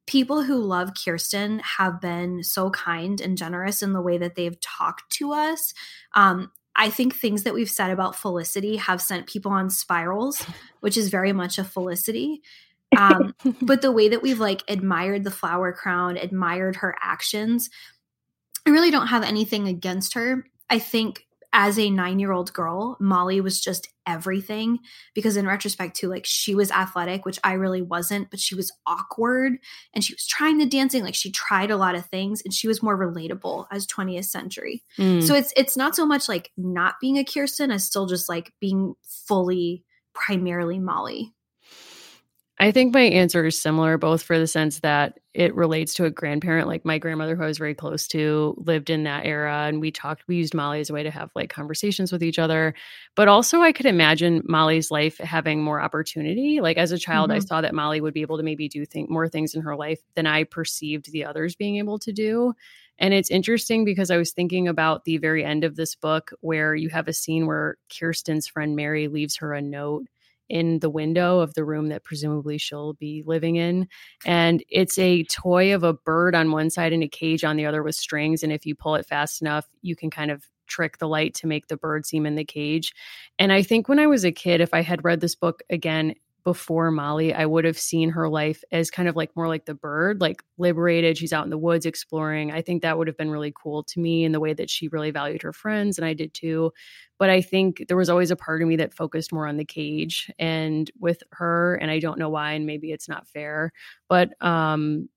people 0.07 0.41
who 0.41 0.55
love 0.55 0.93
Kirsten 0.93 1.59
have 1.59 2.01
been 2.01 2.43
so 2.43 2.69
kind 2.71 3.21
and 3.21 3.37
generous 3.37 3.81
in 3.81 3.93
the 3.93 4.01
way 4.01 4.17
that 4.17 4.35
they've 4.35 4.59
talked 4.59 5.11
to 5.13 5.33
us. 5.33 5.73
Um, 6.15 6.51
I 6.75 6.89
think 6.89 7.13
things 7.15 7.43
that 7.43 7.53
we've 7.53 7.69
said 7.69 7.91
about 7.91 8.15
Felicity 8.15 8.77
have 8.77 9.01
sent 9.01 9.27
people 9.27 9.51
on 9.51 9.69
spirals, 9.69 10.43
which 10.79 10.97
is 10.97 11.09
very 11.09 11.33
much 11.33 11.57
a 11.57 11.63
Felicity. 11.63 12.41
Um, 12.97 13.35
but 13.61 13.81
the 13.81 13.91
way 13.91 14.09
that 14.09 14.21
we've 14.21 14.39
like 14.39 14.63
admired 14.67 15.23
the 15.23 15.31
flower 15.31 15.73
crown, 15.73 16.17
admired 16.17 16.77
her 16.77 16.95
actions, 17.01 17.69
I 18.65 18.71
really 18.71 18.91
don't 18.91 19.07
have 19.07 19.23
anything 19.23 19.67
against 19.67 20.13
her. 20.13 20.45
I 20.69 20.79
think 20.79 21.27
as 21.51 21.79
a 21.79 21.89
nine 21.89 22.19
year 22.19 22.31
old 22.31 22.53
girl, 22.53 22.95
Molly 22.99 23.41
was 23.41 23.59
just 23.59 23.87
everything 24.05 24.79
because, 25.15 25.35
in 25.35 25.47
retrospect, 25.47 25.95
too, 25.95 26.07
like 26.07 26.25
she 26.25 26.53
was 26.53 26.71
athletic, 26.71 27.25
which 27.25 27.39
I 27.43 27.53
really 27.53 27.81
wasn't, 27.81 28.29
but 28.29 28.39
she 28.39 28.55
was 28.55 28.71
awkward 28.85 29.53
and 29.93 30.03
she 30.03 30.13
was 30.13 30.27
trying 30.27 30.57
the 30.57 30.65
dancing. 30.65 31.03
Like 31.03 31.15
she 31.15 31.31
tried 31.31 31.71
a 31.71 31.77
lot 31.77 31.95
of 31.95 32.05
things 32.05 32.41
and 32.43 32.53
she 32.53 32.67
was 32.67 32.83
more 32.83 32.97
relatable 32.97 33.65
as 33.71 33.87
20th 33.87 34.25
century. 34.25 34.83
Mm. 34.97 35.23
So 35.23 35.33
it's 35.33 35.51
it's 35.55 35.75
not 35.75 35.95
so 35.95 36.05
much 36.05 36.29
like 36.29 36.51
not 36.57 36.95
being 37.01 37.17
a 37.17 37.23
Kirsten 37.23 37.71
as 37.71 37.83
still 37.83 38.05
just 38.05 38.29
like 38.29 38.53
being 38.59 38.93
fully 39.03 39.83
primarily 40.13 40.79
Molly. 40.79 41.33
I 42.61 42.71
think 42.71 42.93
my 42.93 43.03
answer 43.03 43.45
is 43.45 43.59
similar, 43.59 43.97
both 43.97 44.21
for 44.21 44.37
the 44.37 44.45
sense 44.45 44.81
that 44.81 45.17
it 45.33 45.55
relates 45.55 45.93
to 45.93 46.03
a 46.03 46.11
grandparent. 46.11 46.67
Like 46.67 46.83
my 46.83 46.97
grandmother, 46.97 47.37
who 47.37 47.43
I 47.43 47.47
was 47.47 47.57
very 47.57 47.73
close 47.73 48.05
to, 48.09 48.53
lived 48.57 48.89
in 48.89 49.03
that 49.03 49.25
era, 49.25 49.67
and 49.67 49.79
we 49.79 49.91
talked. 49.91 50.27
We 50.27 50.35
used 50.35 50.53
Molly 50.53 50.81
as 50.81 50.89
a 50.89 50.93
way 50.93 51.03
to 51.03 51.11
have 51.11 51.31
like 51.35 51.49
conversations 51.49 52.11
with 52.11 52.21
each 52.21 52.37
other. 52.37 52.73
But 53.15 53.29
also, 53.29 53.61
I 53.61 53.71
could 53.71 53.85
imagine 53.85 54.43
Molly's 54.45 54.91
life 54.91 55.17
having 55.19 55.63
more 55.63 55.79
opportunity. 55.79 56.59
Like 56.59 56.75
as 56.75 56.91
a 56.91 56.97
child, 56.97 57.29
mm-hmm. 57.29 57.37
I 57.37 57.39
saw 57.39 57.61
that 57.61 57.73
Molly 57.73 58.01
would 58.01 58.13
be 58.13 58.23
able 58.23 58.35
to 58.35 58.43
maybe 58.43 58.67
do 58.67 58.85
think 58.85 59.09
more 59.09 59.29
things 59.29 59.55
in 59.55 59.61
her 59.61 59.77
life 59.77 60.01
than 60.15 60.27
I 60.27 60.43
perceived 60.43 61.13
the 61.13 61.23
others 61.23 61.55
being 61.55 61.77
able 61.77 61.97
to 61.99 62.11
do. 62.11 62.53
And 62.97 63.13
it's 63.13 63.31
interesting 63.31 63.85
because 63.85 64.11
I 64.11 64.17
was 64.17 64.31
thinking 64.31 64.67
about 64.67 65.05
the 65.05 65.17
very 65.17 65.45
end 65.45 65.63
of 65.63 65.77
this 65.77 65.95
book 65.95 66.31
where 66.41 66.75
you 66.75 66.89
have 66.89 67.07
a 67.07 67.13
scene 67.13 67.47
where 67.47 67.77
Kirsten's 67.97 68.47
friend 68.47 68.75
Mary 68.75 69.07
leaves 69.07 69.37
her 69.37 69.53
a 69.53 69.61
note 69.61 70.07
in 70.49 70.79
the 70.79 70.89
window 70.89 71.39
of 71.39 71.53
the 71.53 71.63
room 71.63 71.87
that 71.89 72.03
presumably 72.03 72.57
she'll 72.57 72.93
be 72.93 73.23
living 73.25 73.55
in. 73.55 73.87
And 74.25 74.63
it's 74.69 74.97
a 74.97 75.23
toy 75.23 75.73
of 75.73 75.83
a 75.83 75.93
bird 75.93 76.35
on 76.35 76.51
one 76.51 76.69
side 76.69 76.93
and 76.93 77.03
a 77.03 77.07
cage 77.07 77.43
on 77.43 77.55
the 77.55 77.65
other 77.65 77.83
with 77.83 77.95
strings. 77.95 78.43
And 78.43 78.51
if 78.51 78.65
you 78.65 78.75
pull 78.75 78.95
it 78.95 79.05
fast 79.05 79.41
enough, 79.41 79.67
you 79.81 79.95
can 79.95 80.09
kind 80.09 80.31
of 80.31 80.43
trick 80.67 80.97
the 80.97 81.07
light 81.07 81.33
to 81.33 81.47
make 81.47 81.67
the 81.67 81.77
bird 81.77 82.05
seem 82.05 82.25
in 82.25 82.35
the 82.35 82.45
cage. 82.45 82.93
And 83.37 83.51
I 83.51 83.63
think 83.63 83.89
when 83.89 83.99
I 83.99 84.07
was 84.07 84.23
a 84.23 84.31
kid, 84.31 84.61
if 84.61 84.73
I 84.73 84.81
had 84.81 85.03
read 85.03 85.19
this 85.19 85.35
book 85.35 85.61
again 85.69 86.15
before 86.49 86.89
Molly, 86.89 87.31
I 87.31 87.45
would 87.45 87.63
have 87.63 87.77
seen 87.77 88.09
her 88.09 88.27
life 88.27 88.63
as 88.71 88.89
kind 88.89 89.07
of 89.07 89.15
like 89.15 89.29
more 89.35 89.47
like 89.47 89.65
the 89.65 89.75
bird, 89.75 90.19
like 90.19 90.41
liberated. 90.57 91.15
She's 91.15 91.31
out 91.31 91.43
in 91.43 91.51
the 91.51 91.59
woods 91.59 91.85
exploring. 91.85 92.51
I 92.51 92.63
think 92.63 92.81
that 92.81 92.97
would 92.97 93.05
have 93.05 93.17
been 93.17 93.29
really 93.29 93.53
cool 93.55 93.83
to 93.83 93.99
me 93.99 94.23
in 94.23 94.31
the 94.31 94.39
way 94.39 94.55
that 94.55 94.67
she 94.67 94.87
really 94.87 95.11
valued 95.11 95.43
her 95.43 95.53
friends, 95.53 95.99
and 95.99 96.05
I 96.07 96.15
did 96.15 96.33
too. 96.33 96.71
But 97.19 97.29
I 97.29 97.43
think 97.43 97.85
there 97.87 97.97
was 97.97 98.09
always 98.09 98.31
a 98.31 98.35
part 98.35 98.63
of 98.63 98.67
me 98.67 98.77
that 98.77 98.95
focused 98.95 99.31
more 99.31 99.45
on 99.45 99.57
the 99.57 99.63
cage 99.63 100.31
and 100.39 100.89
with 100.99 101.21
her, 101.33 101.75
and 101.75 101.91
I 101.91 101.99
don't 101.99 102.17
know 102.17 102.29
why, 102.29 102.53
and 102.53 102.65
maybe 102.65 102.91
it's 102.91 103.07
not 103.07 103.27
fair. 103.27 103.71
But 104.07 104.29
um, 104.43 105.07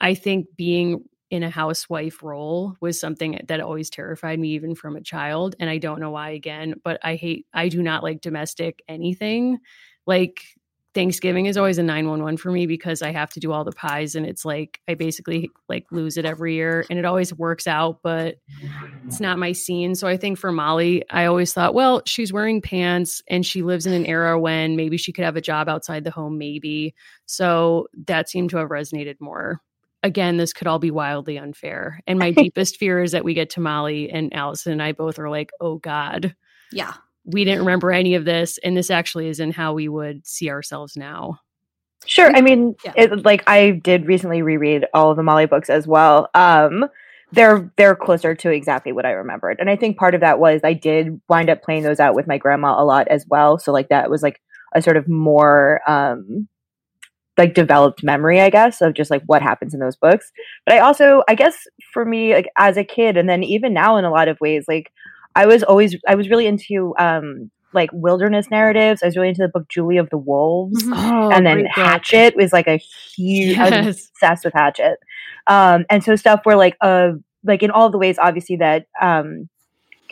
I 0.00 0.14
think 0.14 0.46
being 0.56 1.04
in 1.30 1.44
a 1.44 1.50
housewife 1.50 2.20
role 2.20 2.74
was 2.80 2.98
something 2.98 3.38
that 3.46 3.60
always 3.60 3.90
terrified 3.90 4.40
me 4.40 4.48
even 4.48 4.74
from 4.74 4.96
a 4.96 5.00
child 5.00 5.54
and 5.60 5.70
i 5.70 5.78
don't 5.78 6.00
know 6.00 6.10
why 6.10 6.30
again 6.30 6.74
but 6.82 6.98
i 7.04 7.14
hate 7.14 7.46
i 7.54 7.68
do 7.68 7.84
not 7.84 8.02
like 8.02 8.20
domestic 8.20 8.82
anything 8.88 9.56
like 10.08 10.42
Thanksgiving 10.92 11.46
is 11.46 11.56
always 11.56 11.78
a 11.78 11.82
911 11.84 12.36
for 12.38 12.50
me 12.50 12.66
because 12.66 13.00
I 13.00 13.12
have 13.12 13.30
to 13.30 13.40
do 13.40 13.52
all 13.52 13.62
the 13.62 13.70
pies 13.72 14.16
and 14.16 14.26
it's 14.26 14.44
like 14.44 14.80
I 14.88 14.94
basically 14.94 15.50
like 15.68 15.86
lose 15.92 16.16
it 16.16 16.24
every 16.24 16.54
year 16.54 16.84
and 16.90 16.98
it 16.98 17.04
always 17.04 17.32
works 17.32 17.68
out, 17.68 18.00
but 18.02 18.36
it's 19.06 19.20
not 19.20 19.38
my 19.38 19.52
scene. 19.52 19.94
So 19.94 20.08
I 20.08 20.16
think 20.16 20.36
for 20.36 20.50
Molly, 20.50 21.04
I 21.08 21.26
always 21.26 21.52
thought, 21.52 21.74
well, 21.74 22.02
she's 22.06 22.32
wearing 22.32 22.60
pants 22.60 23.22
and 23.28 23.46
she 23.46 23.62
lives 23.62 23.86
in 23.86 23.92
an 23.92 24.04
era 24.04 24.38
when 24.40 24.74
maybe 24.74 24.96
she 24.96 25.12
could 25.12 25.24
have 25.24 25.36
a 25.36 25.40
job 25.40 25.68
outside 25.68 26.02
the 26.02 26.10
home, 26.10 26.38
maybe. 26.38 26.94
So 27.26 27.86
that 28.06 28.28
seemed 28.28 28.50
to 28.50 28.56
have 28.56 28.70
resonated 28.70 29.20
more. 29.20 29.60
Again, 30.02 30.38
this 30.38 30.52
could 30.52 30.66
all 30.66 30.80
be 30.80 30.90
wildly 30.90 31.38
unfair. 31.38 32.00
And 32.08 32.18
my 32.18 32.30
deepest 32.36 32.78
fear 32.78 33.00
is 33.00 33.12
that 33.12 33.24
we 33.24 33.34
get 33.34 33.50
to 33.50 33.60
Molly 33.60 34.10
and 34.10 34.34
Allison 34.34 34.72
and 34.72 34.82
I 34.82 34.90
both 34.90 35.20
are 35.20 35.30
like, 35.30 35.50
oh 35.60 35.76
God. 35.78 36.34
Yeah 36.72 36.94
we 37.24 37.44
didn't 37.44 37.60
remember 37.60 37.92
any 37.92 38.14
of 38.14 38.24
this 38.24 38.58
and 38.58 38.76
this 38.76 38.90
actually 38.90 39.28
isn't 39.28 39.52
how 39.52 39.72
we 39.72 39.88
would 39.88 40.26
see 40.26 40.50
ourselves 40.50 40.96
now. 40.96 41.38
Sure 42.06 42.34
i 42.34 42.40
mean 42.40 42.74
yeah. 42.82 42.94
it, 42.96 43.24
like 43.26 43.42
i 43.46 43.72
did 43.72 44.06
recently 44.06 44.40
reread 44.40 44.86
all 44.94 45.10
of 45.10 45.18
the 45.18 45.22
molly 45.22 45.46
books 45.46 45.68
as 45.68 45.86
well. 45.86 46.28
Um 46.34 46.86
they're 47.32 47.70
they're 47.76 47.94
closer 47.94 48.34
to 48.34 48.50
exactly 48.50 48.90
what 48.90 49.06
i 49.06 49.10
remembered 49.10 49.56
and 49.60 49.70
i 49.70 49.76
think 49.76 49.96
part 49.96 50.14
of 50.14 50.20
that 50.20 50.40
was 50.40 50.60
i 50.64 50.72
did 50.72 51.20
wind 51.28 51.48
up 51.48 51.62
playing 51.62 51.82
those 51.82 52.00
out 52.00 52.14
with 52.14 52.26
my 52.26 52.38
grandma 52.38 52.80
a 52.80 52.84
lot 52.84 53.06
as 53.08 53.24
well 53.28 53.56
so 53.56 53.70
like 53.70 53.88
that 53.88 54.10
was 54.10 54.22
like 54.22 54.40
a 54.74 54.82
sort 54.82 54.96
of 54.96 55.08
more 55.08 55.80
um 55.86 56.48
like 57.38 57.54
developed 57.54 58.02
memory 58.02 58.40
i 58.40 58.50
guess 58.50 58.80
of 58.80 58.94
just 58.94 59.10
like 59.10 59.22
what 59.26 59.42
happens 59.42 59.72
in 59.72 59.80
those 59.80 59.96
books. 59.96 60.30
But 60.66 60.74
i 60.74 60.78
also 60.78 61.22
i 61.28 61.34
guess 61.34 61.56
for 61.92 62.04
me 62.04 62.34
like 62.34 62.48
as 62.58 62.76
a 62.76 62.84
kid 62.84 63.16
and 63.16 63.28
then 63.28 63.42
even 63.42 63.72
now 63.72 63.96
in 63.96 64.04
a 64.04 64.10
lot 64.10 64.28
of 64.28 64.40
ways 64.40 64.64
like 64.68 64.92
I 65.34 65.46
was 65.46 65.62
always 65.62 65.96
I 66.08 66.14
was 66.14 66.28
really 66.28 66.46
into 66.46 66.94
um 66.98 67.50
like 67.72 67.90
wilderness 67.92 68.50
narratives. 68.50 69.02
I 69.02 69.06
was 69.06 69.16
really 69.16 69.28
into 69.28 69.42
the 69.42 69.48
book 69.48 69.68
Julie 69.68 69.98
of 69.98 70.10
the 70.10 70.18
Wolves, 70.18 70.82
mm-hmm. 70.82 70.92
oh, 70.92 71.30
and 71.30 71.46
then 71.46 71.66
Hatchet 71.66 72.34
was 72.36 72.52
like 72.52 72.66
a 72.66 72.78
huge. 72.78 73.56
Yes. 73.56 73.72
I 73.72 73.86
was 73.86 74.10
obsessed 74.10 74.44
with 74.44 74.54
Hatchet, 74.54 74.98
um, 75.46 75.84
and 75.88 76.02
so 76.02 76.16
stuff 76.16 76.40
where 76.44 76.56
like 76.56 76.76
uh 76.80 77.12
like 77.44 77.62
in 77.62 77.70
all 77.70 77.90
the 77.90 77.98
ways 77.98 78.18
obviously 78.18 78.56
that 78.56 78.86
um 79.00 79.48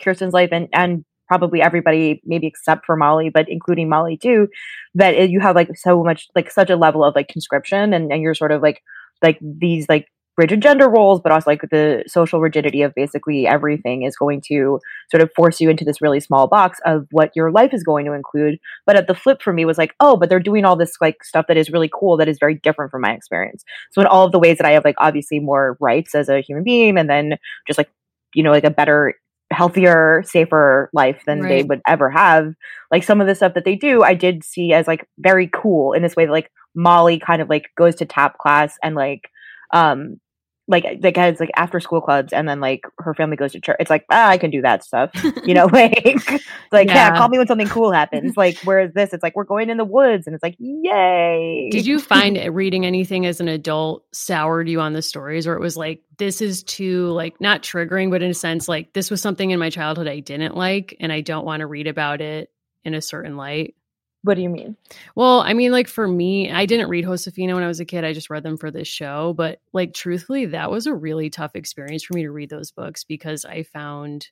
Kirsten's 0.01 0.33
life 0.33 0.49
and 0.51 0.67
and 0.73 1.05
probably 1.27 1.61
everybody 1.61 2.21
maybe 2.25 2.47
except 2.47 2.85
for 2.85 2.95
Molly, 2.95 3.29
but 3.29 3.47
including 3.49 3.87
Molly 3.87 4.17
too, 4.17 4.47
that 4.95 5.13
it, 5.13 5.29
you 5.29 5.39
have 5.39 5.55
like 5.55 5.69
so 5.77 6.03
much 6.03 6.27
like 6.35 6.49
such 6.49 6.69
a 6.69 6.75
level 6.75 7.03
of 7.03 7.15
like 7.15 7.27
conscription 7.27 7.93
and 7.93 8.11
and 8.11 8.21
you're 8.21 8.33
sort 8.33 8.51
of 8.51 8.61
like 8.61 8.81
like 9.21 9.37
these 9.41 9.87
like 9.87 10.07
rigid 10.37 10.61
gender 10.61 10.89
roles, 10.89 11.19
but 11.21 11.31
also 11.31 11.51
like 11.51 11.61
the 11.69 12.03
social 12.07 12.39
rigidity 12.39 12.81
of 12.81 12.95
basically 12.95 13.45
everything 13.45 14.03
is 14.03 14.15
going 14.15 14.41
to 14.47 14.79
sort 15.11 15.21
of 15.21 15.31
force 15.35 15.59
you 15.59 15.69
into 15.69 15.85
this 15.85 16.01
really 16.01 16.19
small 16.19 16.47
box 16.47 16.79
of 16.85 17.07
what 17.11 17.31
your 17.35 17.51
life 17.51 17.73
is 17.73 17.83
going 17.83 18.05
to 18.05 18.13
include. 18.13 18.59
But 18.85 18.95
at 18.95 19.07
the 19.07 19.15
flip 19.15 19.41
for 19.41 19.53
me 19.53 19.65
was 19.65 19.77
like, 19.77 19.93
oh, 19.99 20.17
but 20.17 20.29
they're 20.29 20.39
doing 20.39 20.65
all 20.65 20.75
this 20.75 20.93
like 21.01 21.23
stuff 21.23 21.45
that 21.47 21.57
is 21.57 21.71
really 21.71 21.89
cool 21.93 22.17
that 22.17 22.27
is 22.27 22.37
very 22.39 22.55
different 22.55 22.91
from 22.91 23.01
my 23.01 23.13
experience. 23.13 23.63
So 23.91 24.01
in 24.01 24.07
all 24.07 24.25
of 24.25 24.31
the 24.31 24.39
ways 24.39 24.57
that 24.57 24.67
I 24.67 24.71
have 24.71 24.85
like 24.85 24.95
obviously 24.99 25.39
more 25.39 25.77
rights 25.79 26.15
as 26.15 26.29
a 26.29 26.41
human 26.41 26.63
being 26.63 26.97
and 26.97 27.09
then 27.09 27.37
just 27.67 27.77
like, 27.77 27.89
you 28.33 28.43
know, 28.43 28.51
like 28.51 28.63
a 28.63 28.71
better 28.71 29.15
healthier, 29.51 30.23
safer 30.25 30.89
life 30.93 31.23
than 31.25 31.41
right. 31.41 31.49
they 31.49 31.63
would 31.63 31.81
ever 31.87 32.09
have. 32.09 32.53
Like 32.91 33.03
some 33.03 33.19
of 33.19 33.27
the 33.27 33.35
stuff 33.35 33.55
that 33.55 33.65
they 33.65 33.75
do, 33.75 34.03
I 34.03 34.13
did 34.13 34.43
see 34.43 34.73
as 34.73 34.87
like 34.87 35.07
very 35.17 35.49
cool 35.51 35.93
in 35.93 36.03
this 36.03 36.15
way 36.15 36.25
that 36.25 36.31
like 36.31 36.51
Molly 36.75 37.19
kind 37.19 37.41
of 37.41 37.49
like 37.49 37.69
goes 37.77 37.95
to 37.95 38.05
tap 38.05 38.37
class 38.37 38.77
and 38.83 38.95
like 38.95 39.29
um 39.73 40.19
like 40.69 40.85
like 41.01 41.17
has 41.17 41.39
like 41.39 41.49
after 41.55 41.79
school 41.79 41.99
clubs 41.99 42.31
and 42.31 42.47
then 42.47 42.59
like 42.61 42.85
her 42.99 43.13
family 43.13 43.35
goes 43.35 43.51
to 43.51 43.59
church 43.59 43.75
it's 43.79 43.89
like 43.89 44.05
ah, 44.11 44.29
i 44.29 44.37
can 44.37 44.51
do 44.51 44.61
that 44.61 44.83
stuff 44.83 45.09
you 45.43 45.53
know 45.53 45.65
like 45.71 46.29
like 46.71 46.87
yeah. 46.87 46.93
yeah. 46.93 47.17
call 47.17 47.27
me 47.27 47.37
when 47.37 47.47
something 47.47 47.67
cool 47.67 47.91
happens 47.91 48.37
like 48.37 48.57
whereas 48.63 48.93
this 48.93 49.11
it's 49.11 49.23
like 49.23 49.35
we're 49.35 49.43
going 49.43 49.69
in 49.69 49.77
the 49.77 49.85
woods 49.85 50.27
and 50.27 50.35
it's 50.35 50.43
like 50.43 50.55
yay 50.59 51.69
did 51.71 51.85
you 51.85 51.99
find 51.99 52.37
reading 52.55 52.85
anything 52.85 53.25
as 53.25 53.41
an 53.41 53.47
adult 53.47 54.05
soured 54.13 54.69
you 54.69 54.79
on 54.79 54.93
the 54.93 55.01
stories 55.01 55.47
or 55.47 55.55
it 55.55 55.61
was 55.61 55.75
like 55.75 56.01
this 56.17 56.39
is 56.39 56.63
too 56.63 57.07
like 57.07 57.41
not 57.41 57.63
triggering 57.63 58.11
but 58.11 58.21
in 58.21 58.29
a 58.29 58.33
sense 58.33 58.69
like 58.69 58.93
this 58.93 59.09
was 59.09 59.21
something 59.21 59.49
in 59.49 59.59
my 59.59 59.69
childhood 59.69 60.07
i 60.07 60.19
didn't 60.19 60.55
like 60.55 60.95
and 60.99 61.11
i 61.11 61.19
don't 61.19 61.45
want 61.45 61.61
to 61.61 61.67
read 61.67 61.87
about 61.87 62.21
it 62.21 62.51
in 62.85 62.93
a 62.93 63.01
certain 63.01 63.35
light 63.35 63.75
what 64.23 64.33
do 64.33 64.41
you 64.41 64.49
mean? 64.49 64.75
Well, 65.15 65.39
I 65.39 65.53
mean, 65.53 65.71
like 65.71 65.87
for 65.87 66.07
me, 66.07 66.51
I 66.51 66.65
didn't 66.65 66.89
read 66.89 67.05
Josefina 67.05 67.53
when 67.53 67.63
I 67.63 67.67
was 67.67 67.79
a 67.79 67.85
kid. 67.85 68.03
I 68.03 68.13
just 68.13 68.29
read 68.29 68.43
them 68.43 68.57
for 68.57 68.69
this 68.69 68.87
show. 68.87 69.33
But 69.33 69.61
like, 69.71 69.93
truthfully, 69.93 70.47
that 70.47 70.71
was 70.71 70.87
a 70.87 70.93
really 70.93 71.29
tough 71.29 71.55
experience 71.55 72.03
for 72.03 72.15
me 72.15 72.23
to 72.23 72.31
read 72.31 72.49
those 72.49 72.71
books 72.71 73.03
because 73.05 73.45
I 73.45 73.63
found, 73.63 74.27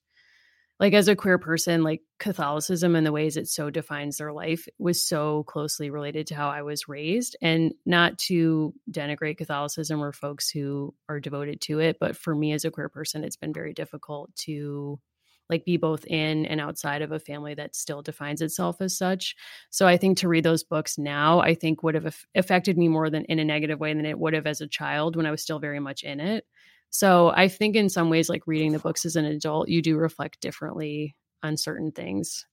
like, 0.79 0.93
as 0.93 1.07
a 1.07 1.15
queer 1.15 1.37
person, 1.37 1.83
like 1.83 2.01
Catholicism 2.19 2.95
and 2.95 3.05
the 3.05 3.13
ways 3.13 3.37
it 3.37 3.47
so 3.47 3.69
defines 3.69 4.17
their 4.17 4.33
life 4.33 4.67
was 4.77 5.07
so 5.07 5.43
closely 5.43 5.89
related 5.89 6.27
to 6.27 6.35
how 6.35 6.49
I 6.49 6.63
was 6.63 6.89
raised. 6.89 7.37
And 7.41 7.73
not 7.85 8.17
to 8.19 8.73
denigrate 8.91 9.37
Catholicism 9.37 10.03
or 10.03 10.11
folks 10.11 10.49
who 10.49 10.93
are 11.07 11.21
devoted 11.21 11.61
to 11.61 11.79
it, 11.79 11.97
but 11.99 12.17
for 12.17 12.35
me 12.35 12.51
as 12.51 12.65
a 12.65 12.71
queer 12.71 12.89
person, 12.89 13.23
it's 13.23 13.37
been 13.37 13.53
very 13.53 13.73
difficult 13.73 14.35
to 14.35 14.99
like 15.49 15.65
be 15.65 15.77
both 15.77 16.05
in 16.05 16.45
and 16.45 16.59
outside 16.59 17.01
of 17.01 17.11
a 17.11 17.19
family 17.19 17.53
that 17.53 17.75
still 17.75 18.01
defines 18.01 18.41
itself 18.41 18.81
as 18.81 18.97
such. 18.97 19.35
So 19.69 19.87
I 19.87 19.97
think 19.97 20.17
to 20.17 20.27
read 20.27 20.43
those 20.43 20.63
books 20.63 20.97
now, 20.97 21.39
I 21.39 21.55
think 21.55 21.83
would 21.83 21.95
have 21.95 22.25
affected 22.35 22.77
me 22.77 22.87
more 22.87 23.09
than 23.09 23.25
in 23.25 23.39
a 23.39 23.45
negative 23.45 23.79
way 23.79 23.93
than 23.93 24.05
it 24.05 24.19
would 24.19 24.33
have 24.33 24.47
as 24.47 24.61
a 24.61 24.67
child 24.67 25.15
when 25.15 25.25
I 25.25 25.31
was 25.31 25.41
still 25.41 25.59
very 25.59 25.79
much 25.79 26.03
in 26.03 26.19
it. 26.19 26.45
So 26.89 27.31
I 27.35 27.47
think 27.47 27.75
in 27.75 27.89
some 27.89 28.09
ways, 28.09 28.29
like 28.29 28.47
reading 28.47 28.71
the 28.71 28.79
books 28.79 29.05
as 29.05 29.15
an 29.15 29.25
adult, 29.25 29.69
you 29.69 29.81
do 29.81 29.97
reflect 29.97 30.39
differently 30.39 31.15
on 31.43 31.57
certain 31.57 31.91
things. 31.91 32.45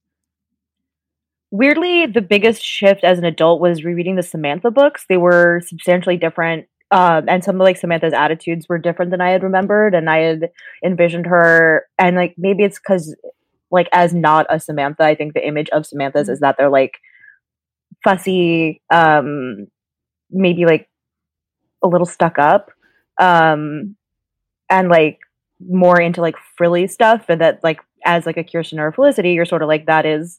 Weirdly, 1.50 2.06
the 2.06 2.20
biggest 2.20 2.64
shift 2.64 3.04
as 3.04 3.18
an 3.18 3.24
adult 3.24 3.60
was 3.60 3.84
rereading 3.84 4.16
the 4.16 4.24
Samantha 4.24 4.72
books. 4.72 5.06
They 5.08 5.16
were 5.16 5.62
substantially 5.64 6.16
different 6.16 6.66
um, 6.94 7.24
and 7.28 7.42
some 7.42 7.56
of 7.56 7.64
like 7.64 7.76
Samantha's 7.76 8.12
attitudes 8.12 8.68
were 8.68 8.78
different 8.78 9.10
than 9.10 9.20
I 9.20 9.30
had 9.30 9.42
remembered, 9.42 9.96
and 9.96 10.08
I 10.08 10.18
had 10.18 10.50
envisioned 10.84 11.26
her, 11.26 11.86
and 11.98 12.14
like 12.14 12.36
maybe 12.38 12.62
it's 12.62 12.78
because 12.78 13.16
like 13.72 13.88
as 13.92 14.14
not 14.14 14.46
a 14.48 14.60
Samantha, 14.60 15.02
I 15.02 15.16
think 15.16 15.34
the 15.34 15.44
image 15.44 15.68
of 15.70 15.86
Samantha's 15.86 16.28
is 16.28 16.38
that 16.38 16.54
they're 16.56 16.70
like 16.70 16.92
fussy, 18.04 18.80
um, 18.92 19.66
maybe 20.30 20.66
like 20.66 20.88
a 21.82 21.88
little 21.88 22.06
stuck 22.06 22.38
up, 22.38 22.70
um, 23.20 23.96
and 24.70 24.88
like 24.88 25.18
more 25.68 26.00
into 26.00 26.20
like 26.20 26.36
frilly 26.56 26.86
stuff, 26.86 27.24
and 27.28 27.40
that 27.40 27.58
like 27.64 27.80
as 28.04 28.24
like 28.24 28.36
a 28.36 28.44
Kirsten 28.44 28.78
or 28.78 28.86
a 28.86 28.92
Felicity, 28.92 29.32
you're 29.32 29.46
sort 29.46 29.62
of 29.62 29.68
like 29.68 29.86
that 29.86 30.06
is 30.06 30.38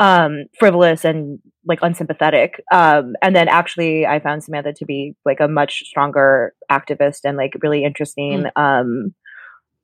um, 0.00 0.46
frivolous 0.58 1.04
and 1.04 1.38
like 1.66 1.78
unsympathetic. 1.82 2.60
Um, 2.72 3.14
and 3.22 3.36
then 3.36 3.46
actually, 3.46 4.06
I 4.06 4.18
found 4.18 4.42
Samantha 4.42 4.72
to 4.72 4.86
be 4.86 5.14
like 5.24 5.38
a 5.40 5.46
much 5.46 5.84
stronger 5.84 6.54
activist 6.72 7.20
and 7.24 7.36
like 7.36 7.52
really 7.62 7.84
interesting, 7.84 8.44
mm. 8.44 8.50
um, 8.56 9.14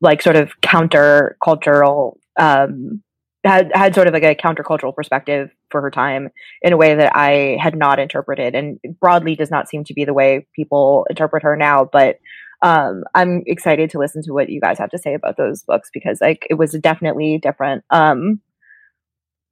like 0.00 0.22
sort 0.22 0.36
of 0.36 0.60
counter 0.62 1.36
cultural. 1.44 2.18
Um, 2.38 3.02
had 3.44 3.70
had 3.74 3.94
sort 3.94 4.08
of 4.08 4.14
like 4.14 4.24
a 4.24 4.34
countercultural 4.34 4.92
perspective 4.92 5.50
for 5.70 5.80
her 5.80 5.90
time 5.90 6.30
in 6.62 6.72
a 6.72 6.76
way 6.76 6.96
that 6.96 7.14
I 7.14 7.56
had 7.60 7.76
not 7.76 8.00
interpreted, 8.00 8.54
and 8.56 8.80
broadly 8.98 9.36
does 9.36 9.50
not 9.50 9.68
seem 9.68 9.84
to 9.84 9.94
be 9.94 10.04
the 10.04 10.14
way 10.14 10.46
people 10.56 11.06
interpret 11.10 11.42
her 11.42 11.56
now. 11.56 11.84
But 11.84 12.18
um, 12.62 13.04
I'm 13.14 13.42
excited 13.46 13.90
to 13.90 13.98
listen 13.98 14.22
to 14.22 14.32
what 14.32 14.48
you 14.48 14.60
guys 14.62 14.78
have 14.78 14.90
to 14.90 14.98
say 14.98 15.14
about 15.14 15.36
those 15.36 15.62
books 15.62 15.90
because 15.92 16.20
like 16.22 16.46
it 16.48 16.54
was 16.54 16.72
definitely 16.72 17.38
different. 17.38 17.84
Um, 17.90 18.40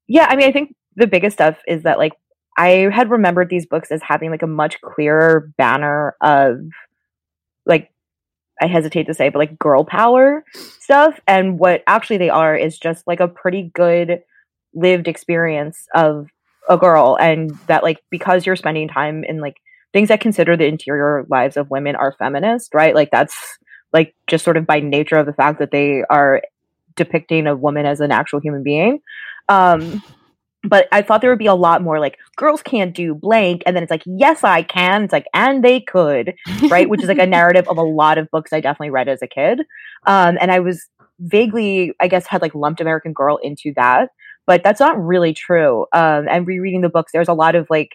yeah, 0.06 0.26
I 0.28 0.36
mean, 0.36 0.48
I 0.48 0.52
think 0.52 0.74
the 0.96 1.06
biggest 1.06 1.34
stuff 1.34 1.58
is 1.66 1.82
that 1.82 1.98
like 1.98 2.12
I 2.56 2.88
had 2.92 3.10
remembered 3.10 3.50
these 3.50 3.66
books 3.66 3.90
as 3.90 4.02
having 4.02 4.30
like 4.30 4.42
a 4.42 4.46
much 4.46 4.80
clearer 4.80 5.52
banner 5.56 6.16
of 6.20 6.58
like 7.66 7.90
I 8.60 8.66
hesitate 8.66 9.06
to 9.06 9.14
say, 9.14 9.28
but 9.28 9.38
like 9.38 9.58
girl 9.58 9.84
power 9.84 10.44
stuff. 10.80 11.18
And 11.26 11.58
what 11.58 11.82
actually 11.86 12.18
they 12.18 12.30
are 12.30 12.56
is 12.56 12.78
just 12.78 13.06
like 13.06 13.20
a 13.20 13.28
pretty 13.28 13.70
good 13.74 14.20
lived 14.74 15.08
experience 15.08 15.86
of 15.94 16.28
a 16.68 16.76
girl. 16.78 17.16
And 17.20 17.50
that 17.66 17.82
like 17.82 18.02
because 18.10 18.46
you're 18.46 18.56
spending 18.56 18.88
time 18.88 19.24
in 19.24 19.40
like 19.40 19.56
things 19.92 20.08
that 20.08 20.20
consider 20.20 20.56
the 20.56 20.66
interior 20.66 21.26
lives 21.28 21.56
of 21.56 21.70
women 21.70 21.96
are 21.96 22.14
feminist, 22.18 22.74
right? 22.74 22.94
Like 22.94 23.10
that's 23.10 23.58
like 23.92 24.14
just 24.26 24.44
sort 24.44 24.56
of 24.56 24.66
by 24.66 24.80
nature 24.80 25.16
of 25.16 25.26
the 25.26 25.32
fact 25.32 25.58
that 25.58 25.70
they 25.70 26.04
are 26.10 26.42
depicting 26.96 27.46
a 27.46 27.56
woman 27.56 27.86
as 27.86 28.00
an 28.00 28.12
actual 28.12 28.40
human 28.40 28.62
being. 28.62 29.00
Um, 29.48 30.02
but 30.66 30.88
I 30.92 31.02
thought 31.02 31.20
there 31.20 31.30
would 31.30 31.38
be 31.38 31.46
a 31.46 31.54
lot 31.54 31.82
more 31.82 32.00
like 32.00 32.18
girls 32.36 32.62
can't 32.62 32.94
do 32.94 33.14
blank, 33.14 33.62
and 33.66 33.76
then 33.76 33.82
it's 33.82 33.90
like 33.90 34.02
yes 34.06 34.42
I 34.42 34.62
can. 34.62 35.04
It's 35.04 35.12
like 35.12 35.26
and 35.34 35.62
they 35.62 35.80
could, 35.80 36.34
right? 36.70 36.88
Which 36.88 37.02
is 37.02 37.08
like 37.08 37.18
a 37.18 37.26
narrative 37.38 37.68
of 37.68 37.76
a 37.76 37.82
lot 37.82 38.18
of 38.18 38.30
books 38.30 38.52
I 38.52 38.60
definitely 38.60 38.90
read 38.90 39.08
as 39.08 39.22
a 39.22 39.26
kid, 39.26 39.60
um, 40.06 40.38
and 40.40 40.50
I 40.50 40.60
was 40.60 40.86
vaguely 41.20 41.92
I 42.00 42.08
guess 42.08 42.26
had 42.26 42.42
like 42.42 42.54
lumped 42.54 42.80
American 42.80 43.12
Girl 43.12 43.38
into 43.42 43.72
that, 43.76 44.10
but 44.46 44.62
that's 44.64 44.80
not 44.80 45.02
really 45.02 45.34
true. 45.34 45.82
Um, 45.92 46.26
and 46.28 46.46
rereading 46.46 46.80
the 46.80 46.88
books, 46.88 47.12
there's 47.12 47.28
a 47.28 47.34
lot 47.34 47.54
of 47.54 47.66
like 47.70 47.90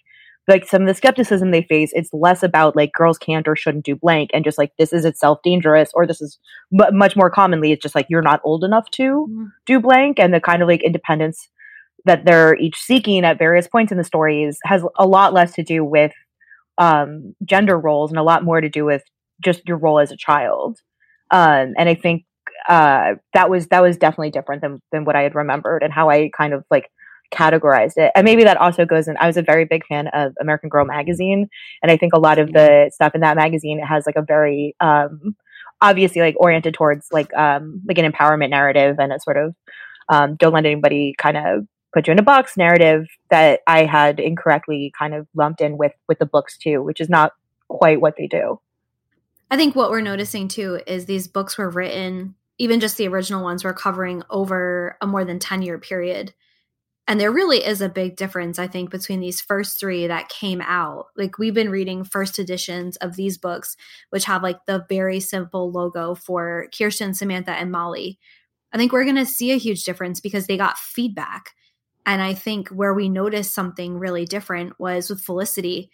like 0.50 0.68
some 0.68 0.82
of 0.82 0.88
the 0.88 0.94
skepticism 0.94 1.52
they 1.52 1.64
face 1.64 1.92
it's 1.94 2.14
less 2.14 2.44
about 2.44 2.76
like 2.76 2.92
girls 2.92 3.18
can't 3.18 3.48
or 3.48 3.56
shouldn't 3.56 3.86
do 3.86 3.96
blank 3.96 4.30
and 4.34 4.44
just 4.44 4.58
like 4.58 4.72
this 4.78 4.92
is 4.92 5.06
itself 5.06 5.40
dangerous 5.44 5.92
or 5.94 6.06
this 6.06 6.22
is 6.22 6.40
m- 6.78 6.98
much 6.98 7.16
more 7.16 7.30
commonly 7.30 7.72
it's 7.72 7.82
just 7.82 7.96
like 7.96 8.08
you're 8.10 8.22
not 8.22 8.42
old 8.44 8.64
enough 8.64 8.90
to 8.92 9.28
mm-hmm. 9.30 9.46
do 9.66 9.80
blank 9.80 10.20
and 10.20 10.34
the 10.34 10.42
kind 10.42 10.62
of 10.62 10.68
like 10.68 10.84
independence 10.84 11.48
that 12.06 12.26
they're 12.26 12.56
each 12.56 12.78
seeking 12.78 13.24
at 13.26 13.38
various 13.38 13.68
points 13.68 13.92
in 13.92 13.98
the 13.98 14.04
stories 14.04 14.58
has 14.64 14.84
a 14.98 15.06
lot 15.06 15.34
less 15.34 15.54
to 15.54 15.64
do 15.64 15.84
with 15.84 16.12
um, 16.78 17.36
gender 17.44 17.78
roles 17.78 18.10
and 18.10 18.18
a 18.18 18.24
lot 18.24 18.44
more 18.44 18.62
to 18.62 18.70
do 18.70 18.86
with 18.86 19.04
just 19.44 19.68
your 19.68 19.78
role 19.78 20.00
as 20.00 20.12
a 20.12 20.18
child. 20.18 20.80
Um, 21.32 21.74
and 21.78 21.90
I 21.90 21.96
think 21.96 22.26
uh, 22.68 23.16
that 23.34 23.50
was 23.50 23.68
that 23.68 23.84
was 23.84 23.98
definitely 23.98 24.32
different 24.32 24.62
than 24.62 24.82
than 24.92 25.06
what 25.06 25.16
I 25.16 25.22
had 25.22 25.36
remembered 25.36 25.84
and 25.84 25.94
how 25.94 26.10
I 26.10 26.30
kind 26.36 26.54
of 26.54 26.64
like 26.72 26.90
categorized 27.32 27.98
it. 27.98 28.12
And 28.16 28.26
maybe 28.26 28.44
that 28.44 28.58
also 28.58 28.86
goes 28.86 29.08
in. 29.08 29.18
I 29.18 29.28
was 29.28 29.38
a 29.38 29.42
very 29.42 29.66
big 29.66 29.86
fan 29.86 30.08
of 30.10 30.34
American 30.42 30.70
Girl 30.70 30.86
magazine, 30.86 31.50
and 31.82 31.92
I 31.92 31.98
think 31.98 32.14
a 32.14 32.20
lot 32.20 32.40
of 32.40 32.54
the 32.54 32.90
stuff 32.94 33.16
in 33.16 33.22
that 33.22 33.38
magazine 33.38 33.80
has 33.80 34.06
like 34.06 34.16
a 34.16 34.22
very 34.22 34.76
um, 34.80 35.36
obviously 35.82 36.22
like 36.22 36.36
oriented 36.40 36.74
towards 36.74 37.08
like 37.12 37.34
um, 37.36 37.82
like 37.88 37.98
an 37.98 38.12
empowerment 38.12 38.50
narrative 38.50 38.98
and 39.00 39.14
a 39.14 39.20
sort 39.20 39.38
of 39.38 39.56
um, 40.10 40.36
don't 40.36 40.54
let 40.54 40.66
anybody 40.66 41.16
kind 41.18 41.38
of 41.38 41.68
put 41.94 42.08
you 42.08 42.12
in 42.12 42.20
a 42.20 42.24
box 42.24 42.58
narrative 42.58 43.08
that 43.30 43.62
I 43.68 43.86
had 43.86 44.20
incorrectly 44.20 44.92
kind 44.98 45.14
of 45.14 45.28
lumped 45.36 45.62
in 45.62 45.78
with 45.78 45.94
with 46.08 46.20
the 46.20 46.26
books 46.26 46.58
too, 46.58 46.84
which 46.84 47.02
is 47.02 47.10
not 47.10 47.34
quite 47.68 48.02
what 48.02 48.16
they 48.18 48.28
do. 48.28 48.60
I 49.52 49.58
think 49.58 49.76
what 49.76 49.90
we're 49.90 50.02
noticing 50.02 50.48
too 50.48 50.80
is 50.86 51.06
these 51.06 51.28
books 51.28 51.58
were 51.58 51.70
written, 51.70 52.36
even 52.58 52.80
just 52.80 52.98
the 52.98 53.08
original 53.08 53.44
ones 53.44 53.64
were 53.64 53.74
covering 53.74 54.24
over 54.30 54.98
a 55.02 55.08
more 55.08 55.26
than 55.26 55.40
10 55.40 55.62
year 55.64 55.80
period. 55.80 56.34
And 57.10 57.20
there 57.20 57.32
really 57.32 57.66
is 57.66 57.82
a 57.82 57.90
big 57.90 58.18
difference, 58.18 58.60
I 58.60 58.68
think, 58.68 58.92
between 58.92 59.20
these 59.20 59.42
first 59.42 59.80
three 59.80 60.06
that 60.06 60.30
came 60.30 60.62
out. 60.62 61.08
Like 61.18 61.40
we've 61.40 61.56
been 61.56 61.72
reading 61.72 62.04
first 62.04 62.38
editions 62.38 62.98
of 62.98 63.16
these 63.16 63.36
books, 63.36 63.76
which 64.12 64.26
have 64.26 64.44
like 64.44 64.64
the 64.68 64.86
very 64.88 65.20
simple 65.20 65.72
logo 65.72 66.14
for 66.14 66.68
Kirsten, 66.78 67.16
Samantha, 67.16 67.54
and 67.54 67.72
Molly. 67.72 68.20
I 68.72 68.78
think 68.78 68.92
we're 68.92 69.06
going 69.06 69.16
to 69.16 69.26
see 69.26 69.52
a 69.52 69.58
huge 69.58 69.86
difference 69.86 70.22
because 70.22 70.46
they 70.46 70.56
got 70.56 70.78
feedback. 70.78 71.56
And 72.06 72.22
I 72.22 72.36
think 72.36 72.70
where 72.70 72.94
we 72.94 73.10
noticed 73.10 73.56
something 73.56 73.98
really 73.98 74.26
different 74.26 74.80
was 74.80 75.10
with 75.10 75.20
Felicity 75.20 75.90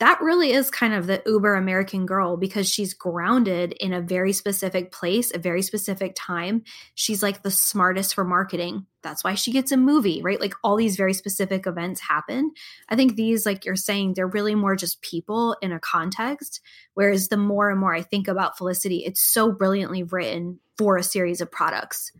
that 0.00 0.22
really 0.22 0.52
is 0.52 0.70
kind 0.70 0.94
of 0.94 1.06
the 1.06 1.22
uber 1.26 1.54
American 1.54 2.06
girl 2.06 2.38
because 2.38 2.68
she's 2.68 2.94
grounded 2.94 3.72
in 3.80 3.92
a 3.92 4.00
very 4.00 4.32
specific 4.32 4.92
place, 4.92 5.30
a 5.32 5.38
very 5.38 5.60
specific 5.60 6.14
time. 6.16 6.62
She's 6.94 7.22
like 7.22 7.42
the 7.42 7.50
smartest 7.50 8.14
for 8.14 8.24
marketing. 8.24 8.86
That's 9.02 9.22
why 9.22 9.34
she 9.34 9.52
gets 9.52 9.72
a 9.72 9.76
movie, 9.76 10.22
right? 10.22 10.40
Like 10.40 10.54
all 10.64 10.76
these 10.76 10.96
very 10.96 11.12
specific 11.12 11.66
events 11.66 12.00
happen. 12.00 12.52
I 12.88 12.96
think 12.96 13.14
these, 13.14 13.44
like 13.44 13.66
you're 13.66 13.76
saying, 13.76 14.14
they're 14.14 14.26
really 14.26 14.54
more 14.54 14.74
just 14.74 15.02
people 15.02 15.54
in 15.60 15.70
a 15.70 15.78
context. 15.78 16.60
Whereas 16.94 17.28
the 17.28 17.36
more 17.36 17.68
and 17.68 17.78
more 17.78 17.94
I 17.94 18.00
think 18.00 18.26
about 18.26 18.56
Felicity, 18.56 19.04
it's 19.04 19.20
so 19.20 19.52
brilliantly 19.52 20.02
written 20.02 20.60
for 20.78 20.96
a 20.96 21.02
series 21.02 21.42
of 21.42 21.52
products 21.52 22.10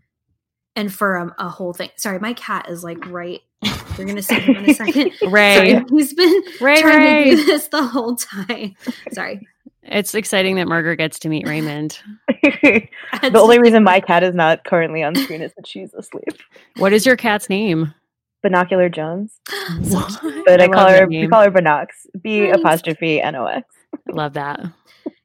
and 0.75 0.93
for 0.93 1.15
a, 1.15 1.35
a 1.39 1.49
whole 1.49 1.73
thing. 1.73 1.89
Sorry, 1.97 2.19
my 2.19 2.33
cat 2.33 2.69
is 2.69 2.83
like 2.83 3.05
right 3.07 3.41
you're 3.97 4.07
gonna 4.07 4.21
see 4.21 4.39
him 4.39 4.55
in 4.57 4.69
a 4.69 4.73
second. 4.73 5.11
Ray. 5.31 5.73
Sorry, 5.73 5.85
he's 5.89 6.13
been 6.13 6.43
Ray, 6.59 6.81
trying 6.81 6.99
Ray. 6.99 7.29
to 7.31 7.35
do 7.35 7.45
this 7.45 7.67
the 7.67 7.83
whole 7.83 8.15
time. 8.15 8.75
Sorry. 9.11 9.47
It's 9.83 10.13
exciting 10.13 10.55
that 10.55 10.67
Margaret 10.67 10.97
gets 10.97 11.19
to 11.19 11.29
meet 11.29 11.47
Raymond. 11.47 11.99
the 12.43 13.31
only 13.35 13.59
reason 13.59 13.83
my 13.83 13.99
cat 13.99 14.23
is 14.23 14.35
not 14.35 14.63
currently 14.63 15.03
on 15.03 15.15
screen 15.15 15.41
is 15.41 15.53
that 15.55 15.67
she's 15.67 15.93
asleep. 15.93 16.39
What 16.77 16.93
is 16.93 17.05
your 17.05 17.17
cat's 17.17 17.49
name? 17.49 17.93
Binocular 18.43 18.89
Jones. 18.89 19.39
What? 19.81 20.19
But 20.45 20.61
I, 20.61 20.65
I 20.65 20.67
call 20.67 20.87
her 20.87 20.99
that 20.99 21.09
we 21.09 21.27
call 21.27 21.43
her 21.43 21.51
Binox. 21.51 21.87
B 22.21 22.49
apostrophe 22.49 23.21
N 23.21 23.35
O 23.35 23.45
X. 23.45 23.67
Love 24.07 24.33
that. 24.33 24.59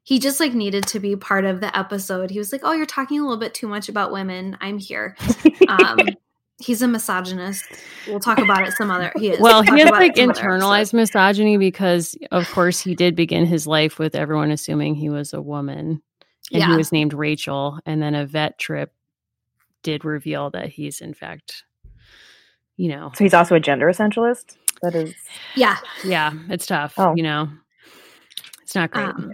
He 0.07 0.19
just 0.19 0.39
like 0.39 0.53
needed 0.53 0.85
to 0.87 1.01
be 1.01 1.17
part 1.17 1.43
of 1.43 1.59
the 1.59 1.77
episode. 1.77 2.31
He 2.31 2.39
was 2.39 2.53
like, 2.53 2.61
"Oh, 2.63 2.71
you're 2.71 2.85
talking 2.85 3.19
a 3.19 3.23
little 3.23 3.35
bit 3.35 3.53
too 3.53 3.67
much 3.67 3.89
about 3.89 4.13
women. 4.13 4.57
I'm 4.61 4.77
here." 4.77 5.17
Um, 5.67 5.97
he's 6.61 6.81
a 6.81 6.87
misogynist. 6.87 7.65
We'll 8.07 8.21
talk 8.21 8.37
about 8.37 8.65
it 8.65 8.71
some 8.71 8.89
other. 8.89 9.11
He 9.17 9.31
is. 9.31 9.39
Well, 9.41 9.65
We'll 9.65 9.75
he 9.75 9.81
has 9.81 9.91
like 9.91 10.11
it 10.11 10.15
some 10.15 10.29
other 10.29 10.41
internalized 10.41 10.93
misogyny 10.93 11.57
because, 11.57 12.15
of 12.31 12.49
course, 12.51 12.79
he 12.79 12.95
did 12.95 13.17
begin 13.17 13.45
his 13.45 13.67
life 13.67 13.99
with 13.99 14.15
everyone 14.15 14.49
assuming 14.49 14.95
he 14.95 15.09
was 15.09 15.33
a 15.33 15.41
woman, 15.41 16.01
and 16.53 16.63
he 16.63 16.77
was 16.77 16.93
named 16.93 17.11
Rachel. 17.13 17.77
And 17.85 18.01
then 18.01 18.15
a 18.15 18.25
vet 18.25 18.57
trip 18.57 18.93
did 19.83 20.05
reveal 20.05 20.51
that 20.51 20.69
he's 20.69 21.01
in 21.01 21.13
fact, 21.13 21.65
you 22.77 22.87
know, 22.87 23.11
So 23.13 23.25
he's 23.25 23.33
also 23.33 23.55
a 23.55 23.59
gender 23.59 23.87
essentialist. 23.87 24.55
That 24.83 24.95
is 24.95 25.13
Yeah. 25.55 25.75
yeah, 26.05 26.31
it's 26.47 26.65
tough. 26.65 26.93
Oh. 26.97 27.13
You 27.13 27.23
know, 27.23 27.49
it's 28.61 28.73
not 28.73 28.91
great. 28.91 29.07
Um, 29.07 29.33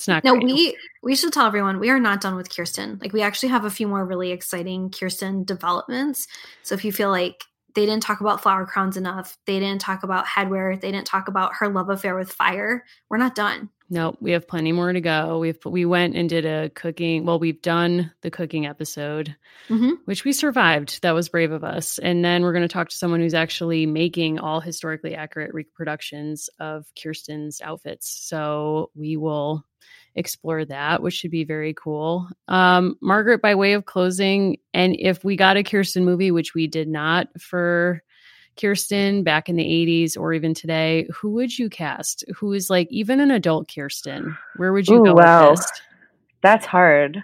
it's 0.00 0.08
not. 0.08 0.24
No, 0.24 0.32
great. 0.32 0.44
we 0.46 0.76
we 1.02 1.14
should 1.14 1.30
tell 1.30 1.46
everyone 1.46 1.78
we 1.78 1.90
are 1.90 2.00
not 2.00 2.22
done 2.22 2.34
with 2.34 2.54
Kirsten. 2.54 2.98
Like 3.02 3.12
we 3.12 3.20
actually 3.20 3.50
have 3.50 3.66
a 3.66 3.70
few 3.70 3.86
more 3.86 4.06
really 4.06 4.30
exciting 4.30 4.90
Kirsten 4.90 5.44
developments. 5.44 6.26
So 6.62 6.74
if 6.74 6.86
you 6.86 6.90
feel 6.90 7.10
like 7.10 7.44
they 7.74 7.84
didn't 7.84 8.02
talk 8.02 8.22
about 8.22 8.40
flower 8.40 8.64
crowns 8.64 8.96
enough, 8.96 9.36
they 9.46 9.60
didn't 9.60 9.82
talk 9.82 10.02
about 10.02 10.24
headwear, 10.24 10.80
they 10.80 10.90
didn't 10.90 11.06
talk 11.06 11.28
about 11.28 11.52
her 11.56 11.68
love 11.68 11.90
affair 11.90 12.16
with 12.16 12.32
fire, 12.32 12.82
we're 13.10 13.18
not 13.18 13.34
done. 13.34 13.68
Nope, 13.92 14.18
we 14.20 14.30
have 14.30 14.46
plenty 14.46 14.70
more 14.70 14.92
to 14.92 15.00
go. 15.00 15.40
We've 15.40 15.58
we 15.66 15.84
went 15.84 16.14
and 16.14 16.28
did 16.28 16.46
a 16.46 16.70
cooking. 16.70 17.24
Well, 17.24 17.40
we've 17.40 17.60
done 17.60 18.12
the 18.22 18.30
cooking 18.30 18.64
episode, 18.64 19.34
Mhm. 19.68 19.96
which 20.04 20.24
we 20.24 20.32
survived. 20.32 21.02
That 21.02 21.10
was 21.10 21.28
brave 21.28 21.50
of 21.50 21.64
us. 21.64 21.98
And 21.98 22.24
then 22.24 22.42
we're 22.42 22.52
going 22.52 22.62
to 22.66 22.72
talk 22.72 22.88
to 22.90 22.96
someone 22.96 23.18
who's 23.18 23.34
actually 23.34 23.86
making 23.86 24.38
all 24.38 24.60
historically 24.60 25.16
accurate 25.16 25.52
reproductions 25.52 26.48
of 26.60 26.86
Kirsten's 27.02 27.60
outfits. 27.60 28.08
So 28.08 28.90
we 28.94 29.16
will 29.16 29.64
explore 30.14 30.64
that, 30.64 31.02
which 31.02 31.14
should 31.14 31.32
be 31.32 31.44
very 31.44 31.74
cool. 31.74 32.28
Um, 32.46 32.96
Margaret, 33.02 33.42
by 33.42 33.56
way 33.56 33.72
of 33.72 33.86
closing, 33.86 34.58
and 34.72 34.94
if 34.96 35.24
we 35.24 35.34
got 35.34 35.56
a 35.56 35.64
Kirsten 35.64 36.04
movie, 36.04 36.30
which 36.30 36.54
we 36.54 36.68
did 36.68 36.88
not 36.88 37.26
for 37.40 38.02
Kirsten 38.60 39.22
back 39.22 39.48
in 39.48 39.56
the 39.56 39.64
80s 39.64 40.16
or 40.16 40.32
even 40.32 40.54
today, 40.54 41.06
who 41.12 41.30
would 41.30 41.58
you 41.58 41.70
cast? 41.70 42.24
Who 42.36 42.52
is 42.52 42.68
like 42.70 42.88
even 42.90 43.20
an 43.20 43.30
adult 43.30 43.72
Kirsten? 43.72 44.36
Where 44.56 44.72
would 44.72 44.86
you 44.88 44.98
Ooh, 45.00 45.04
go 45.04 45.14
wow. 45.14 45.50
with 45.50 45.58
this? 45.58 45.70
that's 46.42 46.66
hard. 46.66 47.22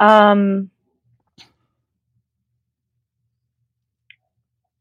Um 0.00 0.70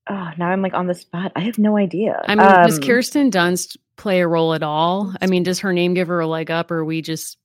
Oh, 0.09 0.31
now 0.37 0.49
I'm 0.49 0.61
like 0.61 0.73
on 0.73 0.87
the 0.87 0.93
spot. 0.93 1.31
I 1.35 1.39
have 1.41 1.57
no 1.57 1.77
idea. 1.77 2.21
I 2.27 2.35
mean, 2.35 2.45
does 2.65 2.77
Um, 2.77 2.83
Kirsten 2.83 3.31
Dunst 3.31 3.77
play 3.95 4.19
a 4.19 4.27
role 4.27 4.53
at 4.53 4.61
all? 4.61 5.13
I 5.21 5.27
mean, 5.27 5.43
does 5.43 5.59
her 5.59 5.71
name 5.71 5.93
give 5.93 6.09
her 6.09 6.19
a 6.19 6.27
leg 6.27 6.51
up, 6.51 6.71
or 6.71 6.79
are 6.79 6.85
we 6.85 7.01
just 7.01 7.37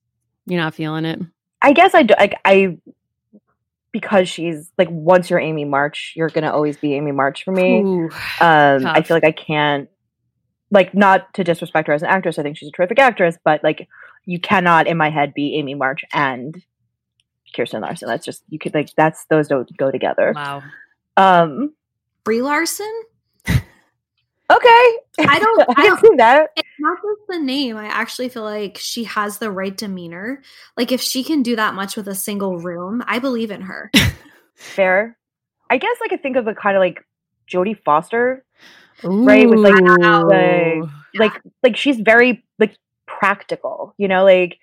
you're 0.46 0.60
not 0.60 0.74
feeling 0.74 1.04
it? 1.04 1.20
I 1.62 1.72
guess 1.72 1.94
I 1.94 2.02
do, 2.02 2.14
like 2.18 2.40
I 2.44 2.78
because 3.92 4.28
she's 4.28 4.70
like 4.78 4.88
once 4.90 5.30
you're 5.30 5.40
Amy 5.40 5.64
March, 5.64 6.12
you're 6.16 6.28
gonna 6.28 6.52
always 6.52 6.76
be 6.76 6.94
Amy 6.94 7.12
March 7.12 7.44
for 7.44 7.52
me. 7.52 7.80
Ooh, 7.80 8.10
Um, 8.40 8.86
I 8.86 9.02
feel 9.02 9.16
like 9.16 9.24
I 9.24 9.32
can't, 9.32 9.88
like, 10.70 10.94
not 10.94 11.32
to 11.34 11.44
disrespect 11.44 11.88
her 11.88 11.94
as 11.94 12.02
an 12.02 12.08
actress. 12.08 12.38
I 12.38 12.42
think 12.42 12.56
she's 12.56 12.68
a 12.68 12.72
terrific 12.72 12.98
actress, 12.98 13.36
but 13.44 13.62
like, 13.64 13.88
you 14.26 14.38
cannot 14.38 14.86
in 14.86 14.96
my 14.96 15.08
head 15.10 15.32
be 15.34 15.54
Amy 15.56 15.74
March 15.74 16.02
and 16.12 16.62
Kirsten 17.56 17.80
Larson. 17.80 18.08
That's 18.08 18.24
just 18.26 18.42
you 18.50 18.58
could 18.58 18.74
like 18.74 18.90
that's 18.94 19.24
those 19.30 19.48
don't 19.48 19.74
go 19.76 19.90
together. 19.90 20.32
wow. 20.34 20.62
Um, 21.16 21.74
Brie 22.24 22.42
Larson? 22.42 23.02
Okay, 24.50 24.96
I 25.18 25.38
don't- 25.38 25.60
I 25.78 25.82
I 25.82 25.86
don't- 25.86 26.00
see 26.00 26.14
that. 26.16 26.50
It's 26.56 26.68
not 26.78 26.96
just 26.98 27.26
the 27.28 27.38
name. 27.38 27.76
I 27.76 27.86
actually 27.86 28.28
feel 28.28 28.44
like 28.44 28.78
she 28.78 29.04
has 29.04 29.38
the 29.38 29.50
right 29.50 29.76
demeanor. 29.76 30.42
Like 30.76 30.92
if 30.92 31.00
she 31.00 31.22
can 31.24 31.42
do 31.42 31.56
that 31.56 31.74
much 31.74 31.96
with 31.96 32.08
a 32.08 32.14
single 32.14 32.58
room, 32.58 33.02
I 33.06 33.18
believe 33.18 33.50
in 33.50 33.62
her. 33.62 33.90
Fair. 34.54 35.16
I 35.70 35.78
guess 35.78 35.96
like, 36.00 36.12
I 36.12 36.16
could 36.16 36.22
think 36.22 36.36
of 36.36 36.46
a 36.46 36.54
kind 36.54 36.76
of 36.76 36.80
like 36.80 37.04
Jodie 37.50 37.78
Foster, 37.84 38.44
Right, 39.04 39.48
with, 39.48 39.60
like, 39.60 39.74
Ooh. 39.80 39.96
the- 40.28 40.90
like 41.14 41.32
like 41.62 41.76
she's 41.76 41.98
very 42.00 42.44
like 42.58 42.76
practical. 43.06 43.94
You 43.98 44.08
know, 44.08 44.24
like. 44.24 44.58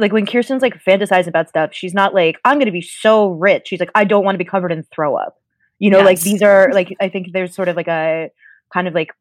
Like 0.00 0.12
when 0.12 0.26
Kirsten's 0.26 0.62
like 0.62 0.82
fantasizing 0.82 1.28
about 1.28 1.48
stuff, 1.48 1.70
she's 1.72 1.94
not 1.94 2.12
like, 2.12 2.40
I'm 2.44 2.58
gonna 2.58 2.72
be 2.72 2.80
so 2.82 3.28
rich. 3.28 3.68
She's 3.68 3.78
like, 3.78 3.92
I 3.94 4.02
don't 4.02 4.24
want 4.24 4.34
to 4.34 4.38
be 4.38 4.44
covered 4.44 4.72
in 4.72 4.82
throw 4.82 5.14
up. 5.14 5.36
You 5.78 5.90
know, 5.90 6.00
like 6.00 6.18
these 6.20 6.42
are 6.42 6.72
like 6.72 6.92
I 7.00 7.08
think 7.08 7.30
there's 7.32 7.54
sort 7.54 7.68
of 7.68 7.76
like 7.76 7.86
a 7.86 8.32
kind 8.74 8.88
of 8.88 8.94
like 8.94 9.12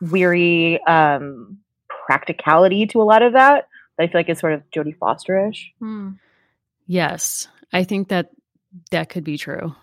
weary 0.00 0.82
um 0.84 1.58
practicality 2.06 2.86
to 2.86 3.02
a 3.02 3.04
lot 3.04 3.22
of 3.22 3.34
that 3.34 3.68
that 3.96 4.04
I 4.04 4.06
feel 4.06 4.20
like 4.20 4.28
is 4.28 4.38
sort 4.38 4.54
of 4.54 4.62
Jodie 4.70 4.96
Fosterish. 4.96 5.72
Hmm. 5.78 6.12
yes, 6.86 7.48
I 7.72 7.84
think 7.84 8.08
that 8.08 8.30
that 8.90 9.08
could 9.08 9.24
be 9.24 9.38
true. 9.38 9.74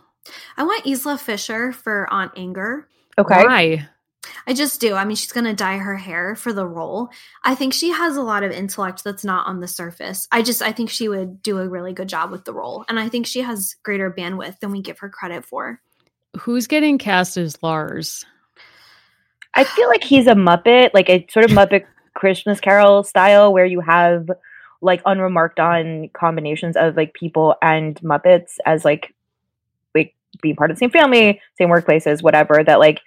I 0.58 0.64
want 0.64 0.88
Isla 0.88 1.18
Fisher 1.18 1.72
for 1.72 2.08
Aunt 2.12 2.32
Inger. 2.36 2.88
Okay. 3.18 3.44
Why? 3.44 3.90
I 4.48 4.54
just 4.54 4.82
do. 4.82 4.96
I 4.96 5.06
mean, 5.06 5.16
she's 5.16 5.32
going 5.32 5.46
to 5.46 5.54
dye 5.54 5.78
her 5.78 5.96
hair 5.96 6.36
for 6.36 6.52
the 6.52 6.66
role. 6.66 7.10
I 7.44 7.56
think 7.56 7.74
she 7.74 7.92
has 7.92 8.16
a 8.16 8.22
lot 8.22 8.44
of 8.44 8.52
intellect 8.52 9.04
that's 9.04 9.24
not 9.24 9.48
on 9.48 9.60
the 9.60 9.68
surface. 9.68 10.28
I 10.32 10.42
just, 10.42 10.62
I 10.62 10.72
think 10.72 10.90
she 10.90 11.08
would 11.08 11.42
do 11.42 11.60
a 11.60 11.70
really 11.70 11.94
good 11.94 12.10
job 12.10 12.32
with 12.32 12.44
the 12.44 12.54
role. 12.54 12.86
And 12.90 13.00
I 13.00 13.10
think 13.10 13.28
she 13.28 13.42
has 13.42 13.76
greater 13.84 14.12
bandwidth 14.12 14.60
than 14.60 14.72
we 14.72 14.82
give 14.82 15.00
her 15.00 15.10
credit 15.10 15.46
for. 15.46 15.80
Who's 16.40 16.68
getting 16.68 16.98
cast 16.98 17.38
as 17.38 17.62
Lars? 17.62 18.26
I 19.56 19.64
feel 19.64 19.88
like 19.88 20.04
he's 20.04 20.28
a 20.28 20.36
Muppet, 20.36 20.92
like 20.94 21.10
a 21.10 21.26
sort 21.30 21.46
of 21.46 21.52
Muppet 21.52 21.86
Christmas 22.14 22.60
Carol 22.60 23.04
style, 23.04 23.54
where 23.54 23.66
you 23.66 23.80
have 23.80 24.30
like 24.82 25.02
unremarked 25.06 25.60
on 25.60 26.10
combinations 26.14 26.76
of 26.76 26.96
like 26.96 27.14
people 27.14 27.56
and 27.62 27.96
Muppets 28.02 28.58
as 28.66 28.84
like 28.84 29.16
like 29.96 30.14
being 30.42 30.56
part 30.56 30.72
of 30.72 30.78
the 30.78 30.80
same 30.80 30.92
family, 30.92 31.42
same 31.58 31.70
workplaces, 31.70 32.22
whatever. 32.22 32.64
That 32.64 32.80
like, 32.80 33.02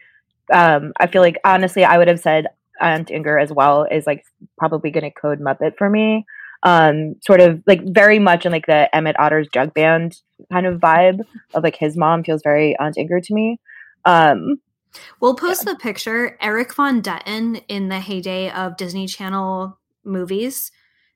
um, 0.53 0.93
I 0.99 1.07
feel 1.07 1.23
like 1.23 1.39
honestly, 1.45 1.85
I 1.85 1.99
would 1.99 2.09
have 2.09 2.21
said 2.21 2.47
Aunt 2.81 3.11
Inger 3.11 3.39
as 3.39 3.53
well 3.53 3.85
is 3.85 4.07
like 4.07 4.25
probably 4.57 4.91
to 4.91 5.11
code 5.11 5.41
Muppet 5.41 5.77
for 5.77 5.91
me. 5.91 6.25
Um, 6.65 7.15
sort 7.25 7.41
of 7.41 7.63
like 7.67 7.83
very 7.85 8.19
much 8.19 8.45
in 8.45 8.51
like 8.51 8.67
the 8.67 8.95
Emmett 8.95 9.19
Otter's 9.21 9.49
Jug 9.53 9.75
Band 9.75 10.21
kind 10.51 10.67
of 10.67 10.81
vibe 10.81 11.21
of 11.55 11.63
like 11.63 11.77
his 11.77 11.97
mom 11.97 12.25
feels 12.25 12.43
very 12.43 12.77
Aunt 12.79 12.97
Inger 12.97 13.21
to 13.21 13.35
me. 13.35 13.61
Um, 14.05 14.61
we'll 15.21 15.35
post 15.35 15.65
yeah. 15.67 15.73
the 15.73 15.79
picture. 15.79 16.37
Erik 16.41 16.75
Von 16.75 17.03
Detten 17.03 17.63
in 17.69 17.89
the 17.89 18.01
heyday 18.01 18.51
of 18.51 18.77
Disney 18.77 19.07
Channel 19.07 19.79
movies, 20.05 20.71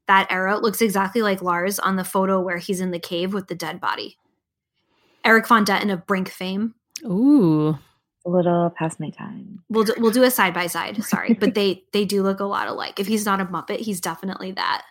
that 0.07 0.27
era 0.31 0.59
looks 0.59 0.83
exactly 0.83 1.23
like 1.23 1.43
Lars 1.43 1.79
on 1.79 1.97
the 1.97 2.05
photo 2.05 2.41
where 2.41 2.59
he's 2.59 2.81
in 2.81 2.91
the 2.91 2.99
cave 2.99 3.33
with 3.33 3.49
the 3.49 3.55
dead 3.55 3.81
body. 3.81 4.19
Erik 5.25 5.47
Von 5.47 5.65
Detten 5.65 5.93
of 5.93 6.07
Brink 6.07 6.29
fame. 6.29 6.75
Ooh, 7.05 7.79
a 8.25 8.31
little 8.31 8.71
past 8.77 9.01
my 9.01 9.11
time. 9.11 9.63
We'll 9.69 9.85
do, 9.85 9.95
we'll 9.99 10.11
do 10.11 10.23
a 10.23 10.31
side 10.31 10.55
by 10.55 10.67
side. 10.67 11.03
Sorry, 11.05 11.35
but 11.35 11.55
they 11.55 11.85
they 11.93 12.05
do 12.05 12.23
look 12.23 12.41
a 12.41 12.45
lot 12.45 12.69
alike. 12.69 13.01
If 13.01 13.07
he's 13.07 13.25
not 13.25 13.41
a 13.41 13.45
Muppet, 13.45 13.79
he's 13.79 14.01
definitely 14.01 14.53
that. 14.53 14.85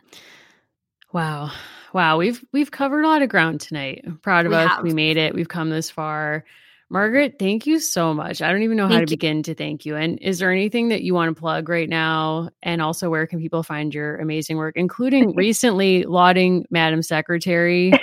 Wow, 1.14 1.52
wow. 1.94 2.18
We've 2.18 2.44
we've 2.52 2.72
covered 2.72 3.03
a 3.03 3.08
lot 3.08 3.22
of 3.22 3.30
ground 3.30 3.62
tonight. 3.62 4.03
I'm 4.06 4.18
proud 4.18 4.45
of 4.45 4.52
we 4.52 4.58
us. 4.58 4.70
Have. 4.70 4.84
We 4.84 4.94
made 4.94 5.18
it. 5.18 5.36
We've 5.36 5.49
come 5.49 5.70
this 5.70 5.90
far. 5.90 6.45
Margaret, 6.91 7.38
thank 7.39 7.65
you 7.65 7.80
so 7.80 8.13
much. 8.13 8.41
I 8.41 8.51
don't 8.51 8.63
even 8.63 8.76
know 8.76 8.89
how 8.89 8.95
to 8.95 8.99
you. 8.99 9.05
begin 9.05 9.43
to 9.43 9.55
thank 9.55 9.85
you. 9.85 9.95
And 9.95 10.19
is 10.19 10.39
there 10.39 10.51
anything 10.51 10.89
that 10.89 11.03
you 11.03 11.13
want 11.13 11.34
to 11.34 11.39
plug 11.39 11.69
right 11.69 11.88
now? 11.88 12.49
And 12.61 12.81
also, 12.81 13.09
where 13.09 13.26
can 13.26 13.39
people 13.39 13.63
find 13.63 13.93
your 13.93 14.18
amazing 14.18 14.57
work, 14.57 14.76
including 14.76 15.34
recently 15.35 16.03
lauding 16.03 16.65
Madam 16.69 17.01
Secretary, 17.01 17.93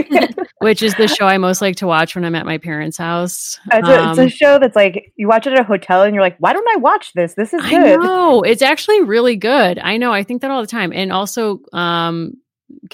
which 0.60 0.84
is 0.84 0.94
the 0.94 1.08
show 1.08 1.26
I 1.26 1.36
most 1.38 1.60
like 1.60 1.74
to 1.76 1.88
watch 1.88 2.14
when 2.14 2.24
I'm 2.24 2.36
at 2.36 2.46
my 2.46 2.58
parents' 2.58 2.96
house. 2.96 3.58
It's 3.72 3.88
a, 3.88 4.00
um, 4.00 4.10
it's 4.10 4.18
a, 4.20 4.22
um, 4.22 4.28
show 4.28 4.58
that's 4.60 4.76
like 4.76 5.12
you 5.16 5.26
watch 5.26 5.48
it 5.48 5.54
at 5.54 5.58
a 5.58 5.64
hotel 5.64 6.04
and 6.04 6.14
you're 6.14 6.22
like, 6.22 6.36
why 6.38 6.52
don't 6.52 6.68
I 6.68 6.76
watch 6.76 7.12
this? 7.14 7.34
This 7.34 7.52
is 7.52 7.60
good. 7.62 7.74
I 7.74 7.96
know 7.96 8.42
it's 8.42 8.62
actually 8.62 9.02
really 9.02 9.34
good. 9.34 9.80
I 9.80 9.96
know. 9.96 10.12
I 10.12 10.22
think 10.22 10.42
that 10.42 10.52
all 10.52 10.60
the 10.60 10.68
time. 10.68 10.92
And 10.92 11.10
also, 11.10 11.58
um, 11.72 12.34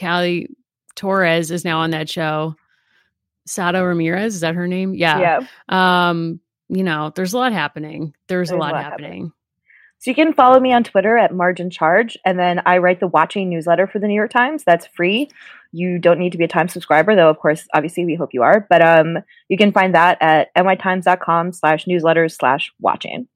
Callie 0.01 0.49
Torres 0.97 1.51
is 1.51 1.67
now 1.67 1.81
on 1.81 1.91
that 1.91 2.09
show. 2.09 2.57
Sara 3.47 3.85
Ramirez, 3.85 4.37
is 4.37 4.41
that 4.41 4.55
her 4.55 4.67
name? 4.67 4.95
Yeah. 4.95 5.41
Yeah. 5.69 6.09
Um, 6.09 6.41
you 6.69 6.83
know, 6.83 7.13
there's 7.15 7.35
a 7.35 7.39
lot 7.39 7.53
happening. 7.53 8.15
There's, 8.29 8.49
there's 8.49 8.57
a, 8.57 8.61
lot 8.61 8.73
a 8.73 8.77
lot, 8.77 8.85
happening. 8.85 9.11
happening. 9.11 9.33
So 9.99 10.11
you 10.11 10.15
can 10.15 10.35
follow 10.35 10.61
me 10.61 10.73
on 10.73 10.85
Twitter 10.85 11.17
at 11.17 11.35
Marge 11.35 11.61
in 11.61 11.71
Charge, 11.71 12.19
and 12.27 12.39
then 12.39 12.61
I 12.67 12.77
write 12.79 13.01
the 13.01 13.07
Watching 13.07 13.49
newsletter 13.49 13.87
for 13.87 13.99
the 13.99 14.07
New 14.07 14.15
York 14.15 14.31
Times. 14.31 14.63
That's 14.63 14.87
free. 14.87 15.31
You 15.73 15.99
don't 15.99 16.19
need 16.19 16.33
to 16.33 16.39
be 16.39 16.45
a 16.45 16.49
Times 16.49 16.75
subscriber, 16.75 17.17
though. 17.17 17.31
Of 17.31 17.39
course, 17.39 17.67
obviously, 17.73 18.05
we 18.05 18.15
hope 18.15 18.35
you 18.35 18.43
are. 18.43 18.67
But 18.69 18.83
um, 18.83 19.19
you 19.49 19.57
can 19.57 19.73
find 19.73 19.95
that 19.95 20.19
at 20.21 20.55
nytimes.com/slash 20.55 21.87
newsletters 21.87 22.37
slash 22.37 22.71
watching. 22.81 23.29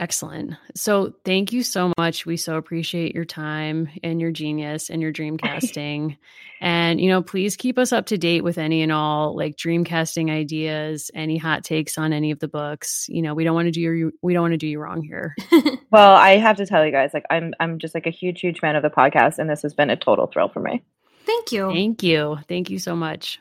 Excellent. 0.00 0.54
So 0.74 1.12
thank 1.26 1.52
you 1.52 1.62
so 1.62 1.92
much. 1.98 2.24
We 2.24 2.38
so 2.38 2.56
appreciate 2.56 3.14
your 3.14 3.26
time 3.26 3.90
and 4.02 4.18
your 4.18 4.32
genius 4.32 4.88
and 4.88 5.02
your 5.02 5.12
dream 5.12 5.36
casting. 5.38 6.16
and, 6.58 6.98
you 6.98 7.10
know, 7.10 7.20
please 7.20 7.54
keep 7.54 7.78
us 7.78 7.92
up 7.92 8.06
to 8.06 8.16
date 8.16 8.42
with 8.42 8.56
any 8.56 8.80
and 8.80 8.92
all 8.92 9.36
like 9.36 9.58
dream 9.58 9.84
casting 9.84 10.30
ideas, 10.30 11.10
any 11.14 11.36
hot 11.36 11.64
takes 11.64 11.98
on 11.98 12.14
any 12.14 12.30
of 12.30 12.38
the 12.38 12.48
books. 12.48 13.10
You 13.10 13.20
know, 13.20 13.34
we 13.34 13.44
don't 13.44 13.54
want 13.54 13.66
to 13.66 13.72
do 13.72 13.80
you 13.82 14.12
we 14.22 14.32
don't 14.32 14.40
want 14.40 14.54
to 14.54 14.58
do 14.58 14.66
you 14.66 14.80
wrong 14.80 15.02
here. 15.02 15.36
well, 15.90 16.14
I 16.14 16.38
have 16.38 16.56
to 16.56 16.66
tell 16.66 16.84
you 16.84 16.92
guys, 16.92 17.10
like 17.12 17.26
I'm 17.28 17.52
I'm 17.60 17.78
just 17.78 17.94
like 17.94 18.06
a 18.06 18.10
huge, 18.10 18.40
huge 18.40 18.60
fan 18.60 18.76
of 18.76 18.82
the 18.82 18.88
podcast, 18.88 19.38
and 19.38 19.50
this 19.50 19.60
has 19.60 19.74
been 19.74 19.90
a 19.90 19.96
total 19.96 20.28
thrill 20.28 20.48
for 20.48 20.60
me. 20.60 20.82
Thank 21.26 21.52
you. 21.52 21.68
Thank 21.68 22.02
you. 22.02 22.38
Thank 22.48 22.70
you 22.70 22.78
so 22.78 22.96
much. 22.96 23.38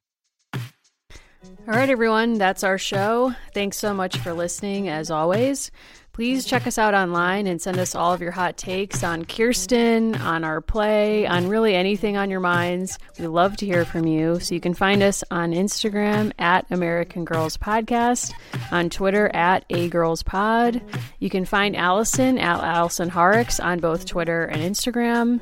All 0.53 1.75
right, 1.75 1.89
everyone, 1.89 2.33
that's 2.33 2.65
our 2.65 2.77
show. 2.77 3.33
Thanks 3.53 3.77
so 3.77 3.93
much 3.93 4.17
for 4.17 4.33
listening, 4.33 4.89
as 4.89 5.09
always. 5.09 5.71
Please 6.19 6.43
check 6.43 6.67
us 6.67 6.77
out 6.77 6.93
online 6.93 7.47
and 7.47 7.61
send 7.61 7.79
us 7.79 7.95
all 7.95 8.11
of 8.11 8.19
your 8.19 8.31
hot 8.31 8.57
takes 8.57 9.05
on 9.05 9.23
Kirsten, 9.23 10.15
on 10.15 10.43
our 10.43 10.59
play, 10.59 11.25
on 11.25 11.47
really 11.47 11.75
anything 11.75 12.17
on 12.17 12.29
your 12.29 12.41
minds. 12.41 12.99
We 13.17 13.27
love 13.27 13.55
to 13.55 13.65
hear 13.65 13.85
from 13.85 14.05
you. 14.05 14.41
So 14.41 14.53
you 14.53 14.59
can 14.59 14.73
find 14.73 15.01
us 15.01 15.23
on 15.31 15.53
Instagram 15.53 16.33
at 16.37 16.65
American 16.71 17.23
Girls 17.23 17.55
Podcast, 17.55 18.33
on 18.69 18.89
Twitter 18.89 19.33
at 19.33 19.63
A 19.69 19.87
Girls 19.87 20.21
Pod. 20.21 20.81
You 21.19 21.29
can 21.29 21.45
find 21.45 21.73
Allison 21.73 22.37
at 22.37 22.61
Allison 22.61 23.07
Horrocks 23.07 23.61
on 23.61 23.79
both 23.79 24.05
Twitter 24.05 24.43
and 24.43 24.61
Instagram. 24.61 25.39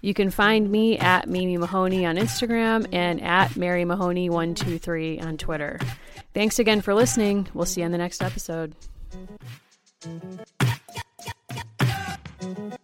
You 0.00 0.12
can 0.12 0.32
find 0.32 0.68
me 0.68 0.98
at 0.98 1.28
Mimi 1.28 1.56
Mahoney 1.56 2.04
on 2.04 2.16
Instagram 2.16 2.88
and 2.92 3.22
at 3.22 3.56
Mary 3.56 3.84
Mahoney123 3.84 5.24
on 5.24 5.38
Twitter. 5.38 5.78
Thanks 6.34 6.58
again 6.58 6.80
for 6.80 6.94
listening. 6.94 7.46
We'll 7.54 7.64
see 7.64 7.82
you 7.82 7.84
on 7.84 7.92
the 7.92 7.98
next 7.98 8.24
episode. 8.24 8.74
thank 10.06 10.38
you 12.58 12.75